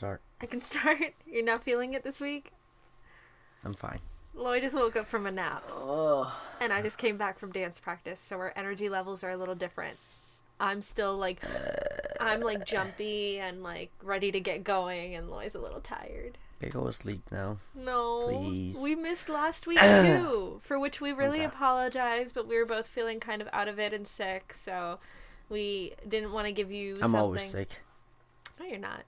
You 0.00 0.06
can 0.06 0.20
start. 0.20 0.20
I 0.40 0.46
can 0.46 0.62
start. 0.62 1.14
You're 1.26 1.44
not 1.44 1.62
feeling 1.62 1.92
it 1.94 2.02
this 2.04 2.20
week? 2.20 2.52
I'm 3.64 3.74
fine. 3.74 3.98
Lloyd 4.34 4.62
just 4.62 4.74
woke 4.74 4.96
up 4.96 5.06
from 5.06 5.26
a 5.26 5.30
nap, 5.30 5.64
Oh. 5.72 6.32
and 6.60 6.72
I 6.72 6.80
just 6.82 6.96
came 6.96 7.16
back 7.16 7.38
from 7.38 7.50
dance 7.52 7.78
practice, 7.80 8.20
so 8.20 8.36
our 8.38 8.52
energy 8.56 8.88
levels 8.88 9.22
are 9.24 9.30
a 9.30 9.36
little 9.36 9.54
different. 9.56 9.98
I'm 10.60 10.80
still 10.82 11.16
like, 11.18 11.42
I'm 12.20 12.40
like 12.40 12.64
jumpy 12.64 13.38
and 13.40 13.62
like 13.62 13.90
ready 14.02 14.30
to 14.30 14.40
get 14.40 14.62
going, 14.64 15.14
and 15.16 15.28
Lloyd's 15.28 15.54
a 15.56 15.58
little 15.58 15.80
tired. 15.80 16.38
Okay, 16.62 16.70
go 16.70 16.86
to 16.86 16.92
sleep 16.92 17.22
now. 17.32 17.56
No, 17.74 18.28
Please. 18.28 18.76
we 18.78 18.94
missed 18.94 19.28
last 19.28 19.66
week 19.66 19.80
too, 19.80 20.60
for 20.62 20.78
which 20.78 21.00
we 21.00 21.12
oh, 21.12 21.16
really 21.16 21.38
Okay. 21.40 21.46
apologize, 21.46 22.30
but 22.32 22.46
we 22.46 22.56
were 22.56 22.66
both 22.66 22.86
feeling 22.86 23.18
kind 23.20 23.42
of 23.42 23.48
out 23.52 23.68
of 23.68 23.78
it 23.78 23.92
and 23.92 24.06
sick, 24.06 24.54
so 24.54 24.98
we 25.50 25.92
didn't 26.08 26.32
want 26.32 26.46
to 26.46 26.52
give 26.52 26.70
you. 26.70 26.94
I'm 26.96 27.00
something. 27.00 27.20
always 27.20 27.50
sick. 27.50 27.68
No, 28.58 28.64
you're 28.66 28.78
not. 28.78 29.02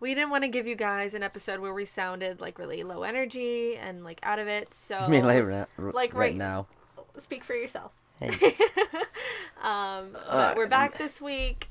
We 0.00 0.14
didn't 0.14 0.30
want 0.30 0.44
to 0.44 0.48
give 0.48 0.66
you 0.66 0.76
guys 0.76 1.12
an 1.14 1.22
episode 1.22 1.60
where 1.60 1.74
we 1.74 1.84
sounded 1.84 2.40
like 2.40 2.58
really 2.58 2.82
low 2.84 3.02
energy 3.02 3.76
and 3.76 4.04
like 4.04 4.20
out 4.22 4.38
of 4.38 4.46
it. 4.46 4.72
So 4.72 4.96
I 4.96 5.08
mean, 5.08 5.24
like, 5.24 5.42
right, 5.44 5.66
Like 5.78 5.94
right 5.94 6.14
right- 6.14 6.36
now. 6.36 6.66
speak 7.18 7.42
for 7.44 7.54
yourself. 7.54 7.92
Hey. 8.20 8.30
Um, 9.62 10.10
but 10.12 10.20
Uh, 10.28 10.54
we're 10.56 10.68
back 10.68 10.98
this 10.98 11.20
week. 11.20 11.68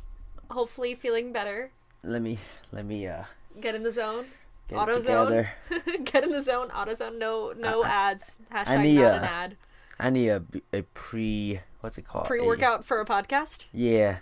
Hopefully, 0.51 0.93
feeling 0.93 1.31
better. 1.31 1.71
let 2.03 2.21
me 2.21 2.37
let 2.73 2.85
me 2.85 3.07
uh 3.07 3.23
Get 3.61 3.75
in 3.75 3.83
the 3.83 3.93
zone. 3.93 4.25
get 4.67 4.77
Auto 4.77 4.97
it 4.97 5.03
zone. 5.03 5.47
Get 6.03 6.23
in 6.25 6.31
the 6.31 6.41
zone. 6.43 6.69
Auto 6.71 6.93
zone. 6.95 7.17
No, 7.17 7.53
no 7.57 7.85
ads. 7.85 8.39
Hashtag 8.53 8.81
need, 8.83 8.95
not 8.99 9.13
uh, 9.13 9.15
an 9.19 9.23
ad. 9.23 9.57
I 9.99 10.09
need 10.09 10.29
a 10.29 10.43
a 10.73 10.81
pre 10.93 11.61
what's 11.79 11.97
it 11.97 12.03
called? 12.03 12.25
Pre 12.27 12.41
workout 12.41 12.83
for 12.83 12.99
a 12.99 13.05
podcast. 13.05 13.65
Yeah. 13.71 14.17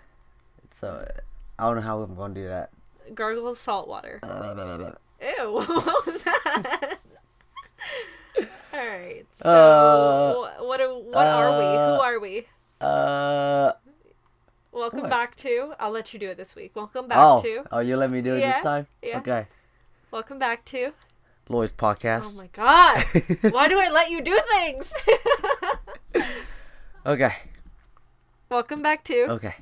So 0.69 1.07
I 1.57 1.63
don't 1.65 1.75
know 1.77 1.81
how 1.81 2.01
I'm 2.03 2.15
gonna 2.15 2.35
do 2.35 2.47
that. 2.47 2.69
Gargle 3.13 3.53
salt 3.55 3.87
water. 3.87 4.19
Uh, 4.23 4.91
Ew. 5.21 5.51
What 5.53 6.05
was 6.05 6.23
that? 6.23 6.97
All 8.73 8.85
right. 8.87 9.25
So, 9.35 10.49
Uh, 10.59 10.63
what 10.63 10.81
are, 10.81 10.93
what 10.93 11.27
are 11.27 11.57
we? 11.57 11.65
uh, 11.65 11.95
Who 11.95 12.01
are 12.01 12.19
we? 12.19 12.47
uh 12.81 13.71
Welcome 14.73 15.01
what? 15.01 15.09
back 15.09 15.35
to. 15.37 15.73
I'll 15.79 15.91
let 15.91 16.13
you 16.13 16.19
do 16.19 16.29
it 16.29 16.35
this 16.35 16.53
week. 16.55 16.75
Welcome 16.75 17.07
back 17.07 17.17
oh 17.21 17.41
to. 17.41 17.63
oh 17.71 17.79
you 17.79 17.95
let 17.95 18.11
me 18.11 18.21
do 18.21 18.35
it 18.35 18.39
Yeah, 18.41 18.51
this 18.53 18.61
time. 18.63 18.87
yeah. 19.01 19.19
Okay. 19.19 19.47
Welcome 20.11 20.37
back 20.37 20.65
to. 20.65 20.91
Lloyd's 21.47 21.71
podcast. 21.71 22.35
Oh 22.37 22.41
my 22.41 22.47
god! 22.51 23.05
Why 23.53 23.67
do 23.69 23.79
I 23.79 23.89
let 23.89 24.09
you 24.11 24.21
do 24.21 24.37
things? 24.57 24.91
okay. 27.05 27.35
Welcome 28.49 28.81
back 28.81 29.03
to 29.05 29.27
Okay. 29.31 29.55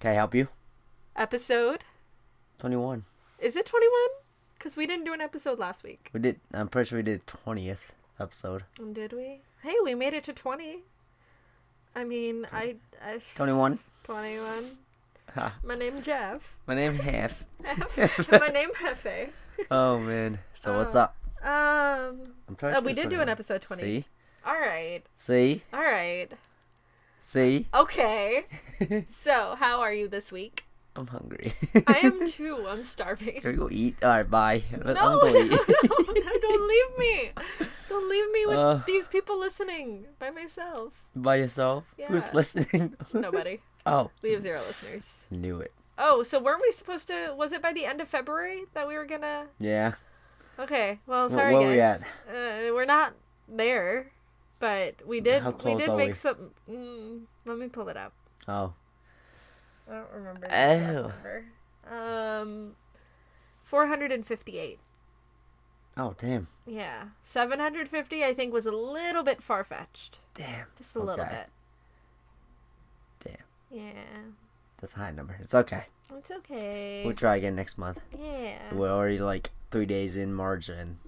Can 0.00 0.10
I 0.10 0.14
help 0.14 0.34
you? 0.34 0.48
episode. 1.14 1.84
Twenty 2.60 2.76
one. 2.76 3.04
Is 3.38 3.56
it 3.56 3.66
twenty 3.66 3.88
one? 3.88 4.08
Because 4.58 4.76
we 4.76 4.86
didn't 4.86 5.04
do 5.06 5.12
an 5.14 5.20
episode 5.20 5.58
last 5.58 5.82
week. 5.82 6.10
We 6.12 6.20
did. 6.20 6.40
I'm 6.52 6.68
pretty 6.68 6.88
sure 6.90 6.98
we 6.98 7.02
did 7.02 7.26
twentieth 7.26 7.92
episode. 8.20 8.64
Did 8.92 9.12
we? 9.14 9.40
Hey, 9.62 9.74
we 9.82 9.94
made 9.94 10.12
it 10.14 10.24
to 10.24 10.32
twenty. 10.32 10.80
I 11.96 12.04
mean, 12.04 12.46
I, 12.52 12.76
I 13.04 13.20
Twenty 13.34 13.52
one. 13.52 13.78
twenty 14.04 14.38
one. 14.38 14.64
My 15.64 15.74
name 15.76 16.02
Jeff. 16.02 16.54
My 16.66 16.74
name 16.74 16.96
Half. 16.96 17.44
My 18.30 18.48
name 18.48 18.70
Hefe. 18.74 19.30
oh 19.70 19.98
man. 19.98 20.38
So 20.54 20.76
what's 20.76 20.94
Uh, 20.94 21.02
up? 21.04 21.16
Um. 21.42 22.32
I'm 22.48 22.56
trying 22.56 22.74
Oh, 22.74 22.80
to 22.80 22.86
we 22.86 22.92
did 22.92 23.08
do 23.10 23.20
an 23.20 23.28
episode 23.28 23.62
20. 23.62 23.82
See? 23.82 24.04
All 24.44 24.58
right. 24.60 25.02
See? 25.16 25.62
All 25.72 25.80
right. 25.80 26.32
See? 27.20 27.66
Okay. 27.72 28.44
So, 29.10 29.56
how 29.58 29.80
are 29.80 29.92
you 29.92 30.08
this 30.08 30.32
week? 30.32 30.64
I'm 31.00 31.06
hungry. 31.06 31.54
I 31.86 31.98
am 32.04 32.28
too. 32.30 32.66
I'm 32.68 32.84
starving. 32.84 33.40
Can 33.40 33.50
we 33.52 33.56
go 33.56 33.68
eat? 33.72 33.96
Alright, 34.02 34.30
bye. 34.30 34.62
No, 34.84 34.92
no, 34.92 35.18
no, 35.18 35.42
no, 35.42 36.32
don't 36.42 36.68
leave 36.68 36.98
me. 36.98 37.30
Don't 37.88 38.08
leave 38.10 38.30
me 38.30 38.46
with 38.46 38.58
Uh. 38.58 38.80
these 38.86 39.08
people 39.08 39.38
listening 39.40 40.04
by 40.18 40.30
myself. 40.30 40.92
By 41.16 41.36
yourself? 41.36 41.84
Yeah. 41.96 42.08
Who's 42.08 42.32
listening? 42.34 42.96
Nobody. 43.14 43.60
oh. 43.86 44.10
We 44.20 44.32
have 44.32 44.42
zero 44.42 44.60
listeners. 44.66 45.24
Knew 45.30 45.58
it. 45.60 45.72
Oh, 45.96 46.22
so 46.22 46.38
weren't 46.38 46.60
we 46.62 46.70
supposed 46.72 47.08
to? 47.08 47.32
Was 47.36 47.52
it 47.52 47.62
by 47.62 47.72
the 47.72 47.86
end 47.86 48.00
of 48.02 48.08
February 48.08 48.64
that 48.74 48.86
we 48.86 48.94
were 48.96 49.06
gonna? 49.06 49.46
Yeah. 49.58 49.92
Okay. 50.58 50.98
Well, 51.06 51.30
sorry 51.30 51.54
where 51.56 51.70
we 51.70 51.76
guys. 51.76 52.02
Uh, 52.28 52.72
we're 52.74 52.84
not 52.84 53.14
there, 53.48 54.12
but 54.58 54.96
we 55.06 55.20
did. 55.20 55.44
We 55.64 55.74
did 55.76 55.92
make 55.96 56.10
we? 56.10 56.14
some. 56.14 56.36
Mm, 56.70 57.20
let 57.46 57.56
me 57.58 57.68
pull 57.68 57.88
it 57.88 57.96
up. 57.96 58.12
Oh. 58.48 58.74
I 59.90 59.94
don't 59.94 60.10
remember. 60.12 60.46
The 60.46 60.54
Oh. 60.56 61.02
number. 61.08 61.44
Um, 61.90 62.76
four 63.64 63.86
hundred 63.88 64.12
and 64.12 64.24
fifty-eight. 64.26 64.78
Oh, 65.96 66.14
damn. 66.18 66.46
Yeah, 66.66 67.08
seven 67.24 67.58
hundred 67.58 67.88
fifty. 67.88 68.22
I 68.24 68.32
think 68.32 68.52
was 68.52 68.66
a 68.66 68.70
little 68.72 69.22
bit 69.22 69.42
far 69.42 69.64
fetched. 69.64 70.18
Damn. 70.34 70.66
Just 70.78 70.94
a 70.94 71.00
little 71.00 71.24
bit. 71.24 71.48
Damn. 73.24 73.36
Yeah, 73.70 73.92
That's 74.80 74.94
a 74.94 74.98
high 74.98 75.10
number. 75.10 75.36
It's 75.40 75.54
okay. 75.54 75.84
it's 76.16 76.30
okay. 76.30 77.02
We'll 77.04 77.14
try 77.14 77.36
again 77.36 77.54
next 77.56 77.76
month. 77.78 77.98
yeah. 78.18 78.58
We're 78.72 78.90
already 78.90 79.18
like 79.18 79.50
three 79.70 79.86
days 79.86 80.16
in 80.16 80.32
March 80.32 80.68
and 80.68 80.98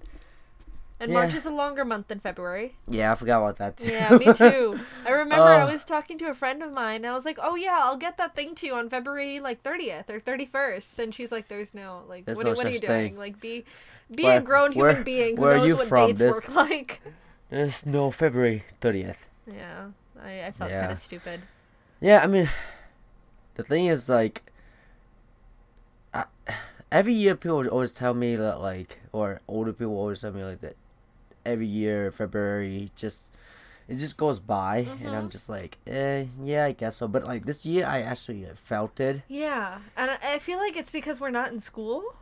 and 1.03 1.13
March 1.13 1.33
is 1.33 1.45
a 1.45 1.49
longer 1.49 1.85
month 1.85 2.07
than 2.07 2.19
February. 2.19 2.75
yeah, 2.87 3.11
I 3.11 3.15
forgot 3.15 3.39
about 3.41 3.57
that 3.57 3.77
too. 3.77 3.91
Yeah, 3.91 4.17
me 4.17 4.33
too. 4.33 4.79
I 5.05 5.11
remember 5.11 5.45
I 5.45 5.63
Oh. 5.63 5.71
was 5.71 5.85
talking 5.85 6.17
to 6.19 6.25
a 6.29 6.33
friend 6.33 6.61
of 6.63 6.71
mine. 6.73 6.97
And 6.97 7.07
I 7.07 7.13
was 7.13 7.25
like, 7.25 7.37
"Oh 7.41 7.55
yeah, 7.55 7.79
I'll 7.83 7.97
get 7.97 8.17
that 8.17 8.35
thing 8.35 8.55
to 8.55 8.67
you 8.67 8.75
on 8.75 8.89
February 8.89 9.39
like 9.39 9.63
30th 9.63 10.09
or 10.09 10.19
31st." 10.19 10.99
And 10.99 11.13
she's 11.15 11.31
like, 11.31 11.47
"There's 11.47 11.73
no 11.73 12.03
like, 12.09 12.25
There's 12.25 12.37
what, 12.37 12.45
no 12.45 12.51
are- 12.51 12.55
what 12.55 12.65
are 12.65 12.69
you 12.69 12.77
such 12.77 12.87
doing? 12.87 13.17
Like, 13.17 13.39
be 13.39 13.65
be 14.13 14.27
a 14.27 14.41
grown 14.41 14.73
where- 14.73 14.89
human 14.89 15.03
being 15.03 15.35
who 15.37 15.41
where 15.43 15.53
are 15.53 15.57
knows 15.57 15.67
you 15.67 15.75
what 15.77 15.87
from? 15.87 16.07
dates 16.13 16.21
work 16.21 16.49
like." 16.49 17.01
There's 17.49 17.85
no 17.85 18.09
February 18.11 18.63
30th. 18.81 19.27
Yeah, 19.45 19.87
I, 20.21 20.45
I 20.47 20.51
felt 20.51 20.71
Yeah. 20.71 20.79
kind 20.81 20.91
of 20.93 20.99
stupid. 20.99 21.41
Yeah, 22.01 22.21
I 22.23 22.27
mean, 22.27 22.49
the 23.55 23.63
thing 23.63 23.85
is, 23.85 24.09
like, 24.09 24.41
I, 26.13 26.25
every 26.91 27.13
year 27.13 27.35
people 27.35 27.67
always 27.69 27.91
tell 27.93 28.13
me 28.13 28.35
that, 28.35 28.59
like, 28.59 28.99
or 29.11 29.41
older 29.47 29.71
people 29.73 29.95
always 29.97 30.21
tell 30.21 30.31
me, 30.31 30.43
like, 30.43 30.61
that 30.61 30.75
every 31.45 31.67
year, 31.67 32.11
February, 32.11 32.91
just, 32.95 33.31
it 33.87 33.95
just 33.95 34.17
goes 34.17 34.39
by, 34.39 34.87
and 35.03 35.15
I'm 35.15 35.27
Mhm. 35.27 35.31
just 35.31 35.49
like, 35.49 35.77
eh, 35.87 36.25
yeah, 36.41 36.65
I 36.65 36.71
guess 36.71 36.97
so. 36.97 37.07
But, 37.07 37.25
like, 37.25 37.45
this 37.45 37.65
year, 37.65 37.85
I 37.85 38.01
actually 38.01 38.45
felt 38.55 38.99
it. 38.99 39.21
Yeah, 39.27 39.79
and 39.97 40.11
I, 40.11 40.17
I 40.35 40.39
feel 40.39 40.57
like 40.57 40.75
it's 40.77 40.91
because 40.91 41.19
we're 41.21 41.31
not 41.31 41.51
in 41.51 41.59
school. 41.59 42.15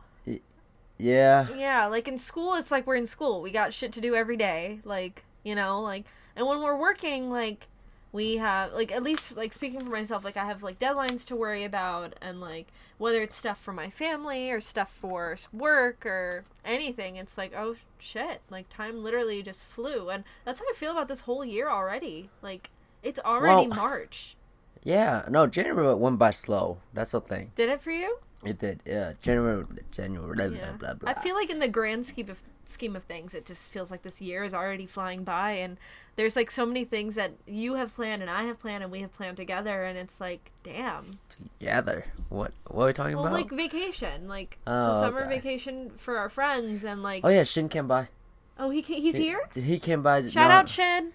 Yeah. 0.98 1.48
Yeah, 1.56 1.86
like 1.86 2.06
in 2.06 2.18
school, 2.18 2.54
it's 2.54 2.70
like 2.70 2.86
we're 2.86 2.94
in 2.96 3.06
school. 3.08 3.42
We 3.42 3.50
got 3.50 3.74
shit 3.74 3.92
to 3.94 4.00
do 4.00 4.14
every 4.14 4.36
day. 4.36 4.80
Like, 4.84 5.24
you 5.42 5.54
know, 5.54 5.80
like, 5.80 6.04
and 6.36 6.46
when 6.46 6.60
we're 6.62 6.76
working, 6.76 7.28
like, 7.30 7.66
we 8.12 8.36
have, 8.36 8.72
like, 8.74 8.92
at 8.92 9.02
least, 9.02 9.36
like, 9.36 9.52
speaking 9.52 9.80
for 9.80 9.86
myself, 9.90 10.22
like, 10.24 10.36
I 10.36 10.44
have, 10.44 10.62
like, 10.62 10.78
deadlines 10.78 11.24
to 11.26 11.36
worry 11.36 11.64
about, 11.64 12.14
and, 12.20 12.40
like, 12.40 12.68
whether 12.98 13.22
it's 13.22 13.34
stuff 13.34 13.58
for 13.58 13.72
my 13.72 13.88
family 13.90 14.50
or 14.50 14.60
stuff 14.60 14.90
for 14.92 15.36
work 15.52 16.04
or 16.06 16.44
anything, 16.64 17.16
it's 17.16 17.36
like, 17.38 17.52
oh 17.56 17.74
shit, 17.98 18.42
like, 18.50 18.68
time 18.68 19.02
literally 19.02 19.42
just 19.42 19.62
flew. 19.62 20.10
And 20.10 20.24
that's 20.44 20.60
how 20.60 20.66
I 20.70 20.74
feel 20.74 20.92
about 20.92 21.08
this 21.08 21.20
whole 21.20 21.44
year 21.44 21.68
already. 21.70 22.28
Like, 22.42 22.70
it's 23.02 23.18
already 23.20 23.66
Well- 23.68 23.76
March. 23.76 24.36
Yeah. 24.84 25.24
No, 25.30 25.46
January 25.46 25.94
went 25.94 26.18
by 26.18 26.32
slow. 26.32 26.78
That's 26.92 27.12
the 27.12 27.20
thing. 27.20 27.52
Did 27.56 27.70
it 27.70 27.80
for 27.80 27.92
you? 27.92 28.18
It 28.44 28.58
did. 28.58 28.82
Yeah. 28.84 29.12
January, 29.22 29.64
January, 29.92 30.34
blah, 30.34 30.44
Yeah. 30.46 30.70
blah, 30.72 30.76
blah, 30.76 30.94
blah. 30.94 31.10
I 31.10 31.14
feel 31.22 31.36
like 31.36 31.50
in 31.50 31.60
the 31.60 31.68
grand 31.68 32.04
scheme 32.06 32.28
of 32.30 32.42
scheme 32.66 32.96
of 32.96 33.04
things, 33.04 33.34
it 33.34 33.44
just 33.46 33.70
feels 33.70 33.90
like 33.90 34.02
this 34.02 34.20
year 34.20 34.44
is 34.44 34.54
already 34.54 34.86
flying 34.86 35.24
by, 35.24 35.52
and 35.52 35.76
there's 36.16 36.36
like 36.36 36.50
so 36.50 36.64
many 36.66 36.84
things 36.84 37.14
that 37.14 37.32
you 37.46 37.74
have 37.74 37.94
planned 37.94 38.20
and 38.22 38.30
I 38.30 38.42
have 38.44 38.60
planned 38.60 38.82
and 38.82 38.92
we 38.92 39.00
have 39.00 39.12
planned 39.12 39.36
together, 39.36 39.84
and 39.84 39.96
it's 39.98 40.20
like, 40.20 40.50
damn. 40.62 41.18
Together. 41.58 42.04
What, 42.28 42.52
what 42.68 42.84
are 42.84 42.86
we 42.88 42.92
talking 42.92 43.16
Well, 43.16 43.26
about? 43.26 43.34
like 43.36 43.50
vacation, 43.50 44.28
like 44.28 44.58
Oh, 44.66 44.94
so 44.94 45.00
summer 45.06 45.20
okay. 45.24 45.36
vacation 45.36 45.90
for 45.96 46.18
our 46.18 46.28
friends, 46.28 46.84
and 46.84 47.02
like, 47.02 47.22
oh, 47.24 47.28
yeah, 47.28 47.44
Shin 47.44 47.68
came 47.68 47.86
by. 47.88 48.08
oh, 48.58 48.70
he 48.70 48.80
he's 48.82 49.16
He- 49.16 49.22
here. 49.22 49.40
He 49.54 49.78
came 49.78 50.02
by. 50.02 50.22
Shout 50.22 50.34
no, 50.48 50.54
out 50.56 50.68
Shin. 50.68 51.12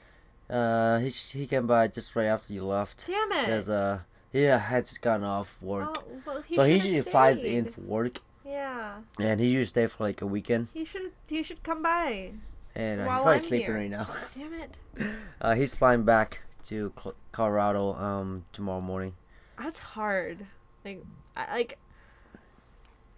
Uh, 0.50 1.00
he 1.00 1.09
he 1.09 1.45
came 1.47 1.67
by 1.67 1.88
just 1.89 2.15
right 2.15 2.25
after 2.25 2.53
you 2.53 2.63
left. 2.65 3.05
Damn 3.05 3.31
it. 3.33 3.45
Cause 3.47 3.69
uh, 3.69 4.00
he 4.31 4.43
had 4.43 4.85
just 4.85 5.01
gotten 5.01 5.25
off 5.25 5.57
work, 5.61 5.97
Oh, 5.97 6.21
well, 6.25 6.41
he 6.41 6.55
so 6.55 6.63
he 6.63 6.75
usually 6.75 7.01
flies 7.01 7.43
in 7.43 7.65
for 7.65 7.81
work, 7.81 8.19
Yeah, 8.47 8.99
and 9.19 9.39
he 9.39 9.47
usually 9.47 9.65
stay 9.65 9.88
for 9.88 10.03
like 10.03 10.21
a 10.21 10.25
weekend. 10.25 10.69
he 10.73 10.85
should 10.85 11.11
he 11.27 11.44
should 11.44 11.63
come 11.63 11.81
by. 11.83 12.31
And 12.75 13.01
uh, 13.01 13.03
he's 13.03 13.11
probably 13.11 13.33
I'm 13.33 13.39
sleeping 13.39 13.65
here. 13.65 13.75
right 13.75 13.89
now. 13.89 14.07
Damn 14.38 14.53
it. 14.53 14.71
Uh, 15.39 15.53
he's 15.53 15.75
flying 15.75 16.03
back 16.03 16.41
to 16.65 16.91
Cl- 16.99 17.15
Colorado 17.31 17.94
um 17.94 18.45
tomorrow 18.53 18.81
morning. 18.81 19.13
That's 19.59 19.77
hard. 19.79 20.45
Like, 20.83 21.03
I, 21.35 21.53
like, 21.53 21.77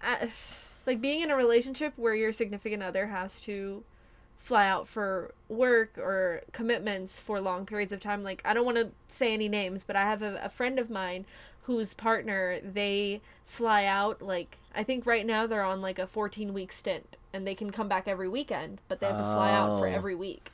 I, 0.02 0.32
like 0.86 1.00
being 1.02 1.22
in 1.22 1.32
a 1.32 1.36
relationship 1.36 1.94
where 1.96 2.16
your 2.16 2.34
significant 2.34 2.84
other 2.84 3.08
has 3.08 3.40
to 3.42 3.84
fly 4.38 4.68
out 4.68 4.88
for 4.88 5.34
work 5.48 5.98
or 5.98 6.42
commitments 6.52 7.20
for 7.20 7.40
long 7.40 7.66
periods 7.66 7.92
of 7.94 8.00
time. 8.02 8.24
Like, 8.24 8.42
I 8.46 8.54
don't 8.54 8.66
want 8.66 8.78
to 8.78 8.90
say 9.08 9.34
any 9.34 9.48
names, 9.50 9.84
but 9.86 9.96
I 9.96 10.04
have 10.04 10.22
a, 10.22 10.40
a 10.44 10.50
friend 10.50 10.80
of 10.80 10.90
mine 10.90 11.26
whose 11.70 11.94
partner 11.94 12.60
they 12.64 13.22
fly 13.46 13.86
out 13.86 14.24
like 14.24 14.58
I 14.74 14.82
think 14.82 15.06
right 15.06 15.24
now 15.24 15.46
they're 15.46 15.62
on 15.64 15.84
like 15.84 16.00
a 16.00 16.08
14 16.08 16.52
week 16.52 16.72
stint 16.72 17.16
and 17.32 17.46
they 17.46 17.54
can 17.54 17.70
come 17.72 17.88
back 17.88 18.08
every 18.08 18.28
weekend, 18.28 18.82
but 18.88 19.00
they 19.00 19.06
have 19.06 19.18
to 19.18 19.22
fly 19.24 19.52
out 19.52 19.78
for 19.78 19.88
Oh. 19.88 19.92
every 19.92 20.16
week. 20.16 20.52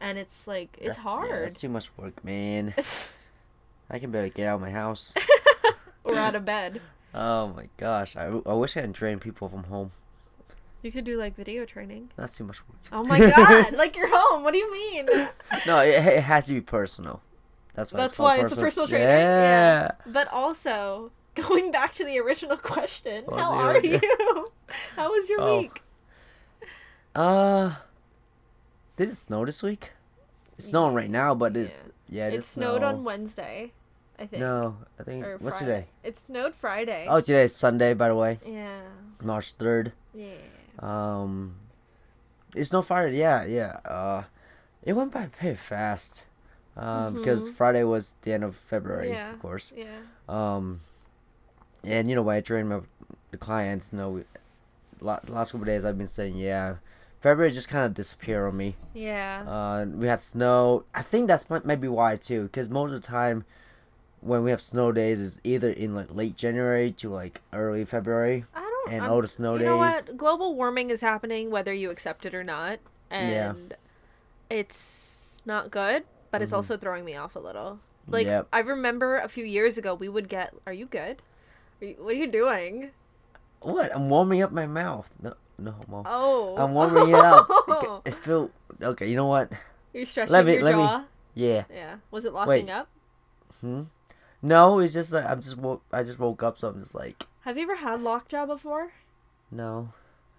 And 0.00 0.16
it's 0.16 0.46
like 0.46 0.76
it's 0.78 0.96
That's- 0.96 0.96
yeah, 0.98 1.02
hard. 1.02 1.48
that's 1.48 1.60
too 1.60 1.68
much 1.68 1.90
work, 1.96 2.24
man. 2.24 2.72
I 3.90 3.98
can 3.98 4.12
barely 4.12 4.30
get 4.30 4.46
out 4.46 4.54
of 4.56 4.60
my 4.60 4.70
house. 4.70 5.12
or 6.04 6.14
out 6.14 6.36
of 6.36 6.44
bed. 6.44 6.80
oh 7.12 7.48
my 7.48 7.68
gosh, 7.76 8.14
I, 8.14 8.26
I 8.46 8.52
wish 8.54 8.76
I 8.76 8.82
could 8.82 8.94
train 8.94 9.18
people 9.18 9.48
from 9.48 9.64
home. 9.64 9.90
You 10.82 10.92
could 10.92 11.04
do 11.04 11.18
like 11.18 11.34
video 11.34 11.64
training. 11.64 12.10
That's 12.14 12.36
too 12.36 12.44
much 12.44 12.60
work. 12.68 12.78
Oh 12.92 13.02
my 13.02 13.18
god, 13.18 13.72
like 13.76 13.96
you're 13.96 14.08
home. 14.08 14.44
What 14.44 14.52
do 14.52 14.58
you 14.58 14.72
mean? 14.72 15.06
no, 15.66 15.80
it, 15.80 15.94
it 15.96 16.22
has 16.22 16.46
to 16.46 16.52
be 16.54 16.60
personal. 16.60 17.22
That's 17.74 17.92
why. 17.92 17.98
That's 17.98 18.16
called 18.16 18.26
why 18.26 18.38
it's 18.44 18.52
a 18.52 18.56
personal 18.56 18.88
trainer. 18.88 19.04
Yeah. 19.04 19.90
But 20.06 20.28
also, 20.32 21.10
going 21.34 21.72
back 21.72 21.94
to 21.94 22.04
the 22.04 22.18
original 22.20 22.56
question, 22.56 23.24
how 23.28 23.52
are 23.54 23.72
original- 23.72 24.00
you? 24.00 24.52
how 24.96 25.10
was 25.10 25.28
your 25.28 25.40
Oh. 25.40 25.58
week? 25.60 25.82
Uh, 27.14 27.74
did 28.96 29.10
it 29.10 29.16
snow 29.16 29.44
this 29.44 29.62
week? 29.62 29.90
It's 30.58 30.68
snowing 30.68 30.94
right 30.94 31.10
now, 31.10 31.34
but 31.34 31.56
it's 31.56 31.74
yeah. 32.08 32.28
it 32.28 32.32
did 32.32 32.44
snowed 32.44 32.80
snow. 32.80 32.88
on 32.88 33.04
Wednesday, 33.04 33.72
I 34.18 34.26
think. 34.26 34.40
No, 34.40 34.76
I 34.98 35.02
think 35.02 35.24
Or 35.24 35.36
what's 35.38 35.58
Friday. 35.58 35.74
today? 35.80 35.86
It 36.04 36.18
snowed 36.18 36.54
Friday. 36.54 37.06
Oh, 37.08 37.20
today 37.20 37.44
is 37.44 37.54
Sunday, 37.56 37.94
by 37.94 38.08
the 38.08 38.14
way, 38.14 38.38
Yeah. 38.46 38.80
March 39.22 39.52
third. 39.52 39.92
Yeah. 40.14 40.34
Um, 40.78 41.56
it's 42.54 42.72
no 42.72 42.82
Friday. 42.82 43.18
Yeah, 43.18 43.44
yeah. 43.44 43.78
Uh, 43.84 44.24
it 44.82 44.92
went 44.94 45.12
by 45.12 45.26
pretty 45.26 45.56
fast. 45.56 46.24
Um, 46.76 47.14
because 47.14 47.50
Mhm. 47.50 47.54
Friday 47.54 47.84
was 47.84 48.14
the 48.22 48.32
end 48.32 48.42
of 48.44 48.56
February, 48.56 49.10
Yeah. 49.10 49.32
of 49.32 49.40
course. 49.40 49.72
Yeah. 49.76 50.00
Um, 50.28 50.80
and 51.84 52.08
you 52.08 52.14
know 52.16 52.22
when 52.22 52.36
I 52.36 52.40
train 52.40 52.68
my 52.68 52.80
the 53.30 53.36
clients, 53.36 53.92
you 53.92 53.98
know, 53.98 54.10
we, 54.10 54.24
last 55.00 55.24
couple 55.52 55.60
of 55.60 55.66
days 55.66 55.84
I've 55.84 55.98
been 55.98 56.06
saying, 56.08 56.36
yeah, 56.36 56.76
February 57.20 57.50
just 57.52 57.68
kind 57.68 57.84
of 57.86 57.94
disappeared 57.94 58.48
on 58.48 58.56
me. 58.56 58.76
Yeah. 58.92 59.42
Uh, 59.46 59.84
we 59.86 60.06
had 60.06 60.20
snow. 60.20 60.84
I 60.94 61.02
think 61.02 61.26
that's 61.28 61.48
might 61.50 61.64
maybe 61.64 61.88
why 61.88 62.16
too, 62.16 62.44
because 62.44 62.68
most 62.70 62.92
of 62.92 63.00
the 63.02 63.06
time 63.06 63.44
when 64.20 64.42
we 64.42 64.50
have 64.50 64.60
snow 64.62 64.90
days 64.92 65.20
is 65.20 65.40
either 65.44 65.70
in 65.70 65.94
like 65.94 66.14
late 66.14 66.36
January 66.36 66.90
to 66.92 67.08
like 67.08 67.40
early 67.52 67.84
February, 67.84 68.44
I 68.54 68.60
don't 68.60 68.92
and 68.92 69.02
I'm- 69.02 69.12
all 69.12 69.20
the 69.20 69.28
snow 69.28 69.52
you 69.54 69.58
days. 69.60 69.66
know 69.66 69.76
what? 69.76 70.16
Global 70.16 70.54
warming 70.54 70.90
is 70.90 71.00
happening 71.02 71.50
whether 71.50 71.72
you 71.72 71.90
accept 71.90 72.24
it 72.26 72.34
or 72.34 72.44
not. 72.44 72.78
And 73.10 73.30
Yeah. 73.70 73.76
it's 74.50 75.40
not 75.44 75.70
good, 75.70 76.04
but 76.34 76.42
it's 76.42 76.52
Mhm. 76.52 76.56
also 76.56 76.76
throwing 76.76 77.04
me 77.04 77.14
off 77.14 77.36
a 77.36 77.38
little. 77.38 77.78
Like 78.08 78.26
Yep. 78.26 78.48
I 78.52 78.58
remember 78.58 79.18
a 79.18 79.28
few 79.28 79.44
years 79.44 79.78
ago 79.78 79.94
we 79.94 80.08
would 80.08 80.28
get 80.28 80.52
Are 80.66 80.72
you 80.72 80.86
good? 80.86 81.22
Are 81.80 81.84
you, 81.86 81.94
what 82.00 82.10
are 82.14 82.16
you 82.18 82.26
doing? 82.26 82.90
What? 83.60 83.94
I'm 83.94 84.10
warming 84.10 84.42
up 84.42 84.50
my 84.50 84.66
mouth. 84.66 85.08
No, 85.22 85.34
no, 85.58 85.74
mom. 85.86 86.04
Oh. 86.08 86.56
I'm 86.58 86.74
warming 86.74 87.10
it 87.10 87.14
up. 87.14 87.46
It, 88.04 88.14
it 88.26 88.50
okay. 88.82 89.06
You 89.08 89.14
know 89.16 89.26
what? 89.26 89.52
You're 89.92 90.04
stretching 90.06 90.32
Let 90.32 90.44
me- 90.44 90.54
your 90.54 90.62
let 90.64 90.74
me- 90.74 90.82
jaw. 90.82 91.04
Yeah. 91.34 91.64
Yeah. 91.72 91.96
Was 92.10 92.24
it 92.24 92.32
locking 92.32 92.66
Wait. 92.66 92.70
up? 92.70 92.88
Hmm. 93.60 93.84
No, 94.42 94.80
it's 94.80 94.92
just 94.92 95.12
like 95.12 95.24
I'm 95.24 95.40
just 95.40 95.56
woke. 95.56 95.82
I 95.92 96.02
just 96.02 96.18
woke 96.18 96.42
up, 96.42 96.58
so 96.58 96.68
I'm 96.68 96.80
just 96.80 96.94
like, 96.96 97.24
Have 97.42 97.56
you 97.56 97.62
ever 97.62 97.76
had 97.76 98.02
lockjaw 98.02 98.44
before? 98.46 98.92
no, 99.50 99.90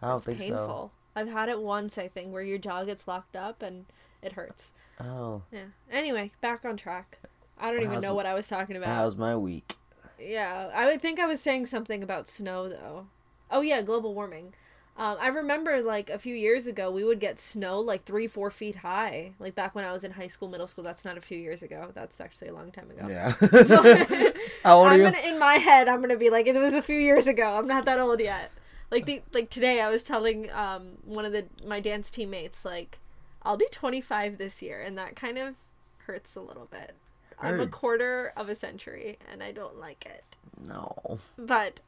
I 0.01 0.07
don't 0.09 0.17
It's 0.17 0.25
think 0.25 0.39
painful. 0.39 0.91
I've 1.15 1.29
had 1.29 1.47
it 1.49 1.59
once, 1.61 1.97
I 1.97 2.07
think, 2.09 2.33
where 2.33 2.41
your 2.43 2.57
jaw 2.57 2.83
gets 2.83 3.07
locked 3.07 3.35
up 3.37 3.61
and 3.63 3.85
it 4.21 4.33
hurts. 4.33 4.73
Oh, 4.99 5.43
Yeah. 5.51 5.65
Anyway, 5.91 6.31
back 6.41 6.65
on 6.65 6.77
track. 6.77 7.19
I 7.57 7.71
don't 7.71 7.81
Well, 7.81 7.91
even 7.91 8.01
know 8.01 8.13
what 8.13 8.25
I 8.25 8.33
was 8.33 8.47
talking 8.47 8.75
about. 8.75 8.89
how's 8.95 9.15
my 9.15 9.35
week? 9.37 9.75
Yeah, 10.19 10.69
I 10.73 10.85
would 10.85 11.01
think 11.01 11.19
I 11.19 11.25
was 11.25 11.41
saying 11.41 11.67
something 11.67 12.01
about 12.03 12.29
snow 12.29 12.69
though. 12.69 13.07
Oh 13.51 13.61
yeah, 13.61 13.81
global 13.81 14.13
warming. 14.13 14.53
Um, 14.97 15.17
I 15.19 15.27
remember 15.27 15.81
like 15.81 16.09
a 16.09 16.17
few 16.17 16.33
years 16.35 16.67
ago 16.67 16.89
we 16.89 17.03
would 17.03 17.19
get 17.19 17.39
snow 17.39 17.79
like 17.81 18.05
three, 18.05 18.27
four 18.27 18.49
feet 18.49 18.77
high. 18.77 19.33
Like 19.39 19.55
back 19.55 19.75
when 19.75 19.83
I 19.85 19.91
was 19.91 20.03
in 20.03 20.11
high 20.11 20.27
school, 20.27 20.47
middle 20.47 20.67
school. 20.67 20.83
That's 20.83 21.03
not 21.05 21.17
a 21.17 21.21
few 21.21 21.37
years 21.37 21.63
ago. 21.63 21.91
That's 21.93 22.21
actually 22.21 22.47
a 22.49 22.53
long 22.53 22.71
time 22.71 22.89
ago. 22.91 23.09
Yeah. 23.09 23.31
How 24.63 24.77
old 24.79 24.91
are 24.91 24.93
I'm 24.93 24.99
you? 24.99 25.03
gonna 25.03 25.19
in 25.19 25.37
my 25.39 25.55
head 25.55 25.87
I'm 25.87 26.01
gonna 26.01 26.15
be 26.17 26.29
like 26.29 26.47
it 26.47 26.55
was 26.55 26.73
a 26.73 26.81
few 26.81 26.97
years 26.99 27.27
ago. 27.27 27.55
I'm 27.57 27.67
not 27.67 27.85
that 27.85 27.99
old 27.99 28.19
yet. 28.19 28.51
Like 28.91 29.05
the 29.05 29.21
like 29.33 29.49
today 29.49 29.81
I 29.81 29.89
was 29.89 30.03
telling 30.03 30.49
um 30.51 30.97
one 31.03 31.25
of 31.25 31.31
the 31.33 31.45
my 31.65 31.79
dance 31.79 32.09
teammates 32.11 32.63
like 32.65 32.99
I'll 33.45 33.57
be 33.57 33.67
25 33.71 34.37
this 34.37 34.61
year 34.61 34.81
and 34.81 34.97
that 34.97 35.15
kind 35.15 35.37
of 35.37 35.55
hurts 35.99 36.35
a 36.35 36.41
little 36.41 36.65
bit. 36.65 36.93
I'm 37.39 37.59
a 37.59 37.67
quarter 37.67 38.33
of 38.37 38.49
a 38.49 38.55
century 38.55 39.19
and 39.31 39.43
I 39.43 39.51
don't 39.51 39.79
like 39.79 40.05
it. 40.05 40.23
No. 40.65 41.19
But 41.37 41.79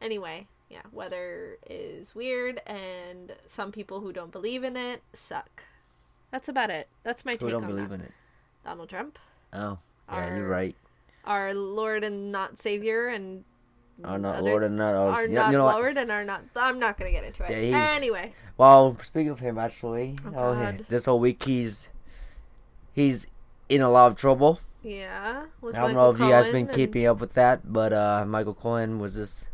anyway, 0.00 0.46
yeah, 0.70 0.82
weather 0.92 1.58
is 1.68 2.14
weird, 2.14 2.60
and 2.66 3.32
some 3.48 3.70
people 3.72 4.00
who 4.00 4.12
don't 4.12 4.30
believe 4.32 4.64
in 4.64 4.76
it 4.76 5.02
suck. 5.12 5.64
That's 6.30 6.48
about 6.48 6.70
it. 6.70 6.88
That's 7.02 7.24
my 7.24 7.32
Who 7.32 7.38
take 7.38 7.50
don't 7.50 7.64
on 7.64 7.70
believe 7.70 7.88
that. 7.90 7.94
in 7.96 8.00
it? 8.02 8.12
Donald 8.64 8.88
Trump, 8.88 9.18
Oh, 9.52 9.78
yeah, 10.10 10.36
you're 10.36 10.48
right. 10.48 10.74
our 11.24 11.52
Lord 11.54 12.02
and 12.04 12.32
not 12.32 12.58
Savior, 12.58 13.08
and 13.08 13.44
Are 14.02 14.18
not 14.18 14.36
other- 14.36 14.50
Lord 14.50 14.62
and 14.64 14.76
not 14.76 14.94
ours. 14.94 15.18
are 15.18 15.26
You, 15.28 15.34
not 15.34 15.52
you 15.52 15.58
know 15.58 15.64
what? 15.64 15.76
Lord 15.76 15.96
and 15.96 16.10
are 16.10 16.24
not. 16.24 16.42
I'm 16.56 16.78
not 16.78 16.98
gonna 16.98 17.10
get 17.12 17.24
into 17.24 17.44
it. 17.44 17.70
Yeah, 17.70 17.90
anyway, 17.94 18.32
Well, 18.56 18.96
speaking 19.02 19.30
of 19.30 19.40
him, 19.40 19.56
actually, 19.58 20.16
Oh, 20.26 20.28
oh, 20.30 20.54
God. 20.54 20.86
this 20.88 21.04
whole 21.06 21.20
week 21.20 21.42
he's 21.44 21.88
he's 22.92 23.26
in 23.68 23.80
a 23.82 23.88
lot 23.90 24.10
of 24.10 24.16
trouble. 24.16 24.60
yeah. 24.82 25.44
I 25.46 25.60
don't 25.62 25.72
Michael 25.72 25.92
know 25.92 26.10
if 26.10 26.18
you 26.18 26.28
guys 26.28 26.48
been 26.50 26.66
and- 26.66 26.72
keeping 26.74 27.06
up 27.06 27.20
with 27.20 27.34
that, 27.34 27.72
but 27.72 27.92
uh, 27.92 28.24
Michael 28.26 28.54
Cohen 28.54 28.98
was 28.98 29.14
just 29.14 29.48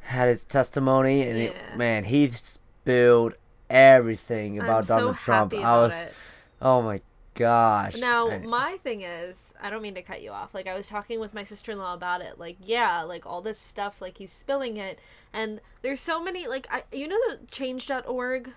had 0.00 0.28
his 0.28 0.44
testimony, 0.44 1.22
and 1.28 1.38
Yeah. 1.38 1.44
it, 1.46 1.56
man, 1.76 2.04
he 2.04 2.28
spilled 2.30 3.34
everything 3.68 4.58
about 4.58 4.78
I'm 4.78 4.84
so 4.84 4.96
Donald 4.98 5.16
Trump. 5.16 5.52
happy 5.52 5.64
I 5.64 5.76
was, 5.76 6.02
it. 6.02 6.12
oh 6.62 6.80
my 6.82 7.00
gosh. 7.36 7.96
Now, 7.98 8.30
I- 8.30 8.38
my 8.38 8.78
thing 8.82 9.02
is, 9.02 9.54
I 9.60 9.70
don't 9.70 9.82
mean 9.82 9.94
to 9.94 10.02
cut 10.02 10.22
you 10.22 10.30
off. 10.32 10.52
Like, 10.54 10.66
I 10.66 10.74
was 10.74 10.88
talking 10.88 11.20
with 11.20 11.32
my 11.34 11.44
sister 11.44 11.70
in 11.72 11.78
law 11.78 11.94
about 11.94 12.20
it. 12.20 12.38
Like, 12.38 12.56
yeah, 12.60 13.02
like 13.02 13.24
all 13.26 13.40
this 13.42 13.58
stuff, 13.60 14.00
like 14.00 14.18
he's 14.18 14.32
spilling 14.32 14.76
it, 14.76 14.98
and 15.32 15.60
there's 15.82 16.00
so 16.00 16.22
many. 16.22 16.46
Like, 16.46 16.66
I, 16.70 16.82
you 16.92 17.06
know, 17.08 17.18
the 17.30 17.38
Change.org. 17.50 18.50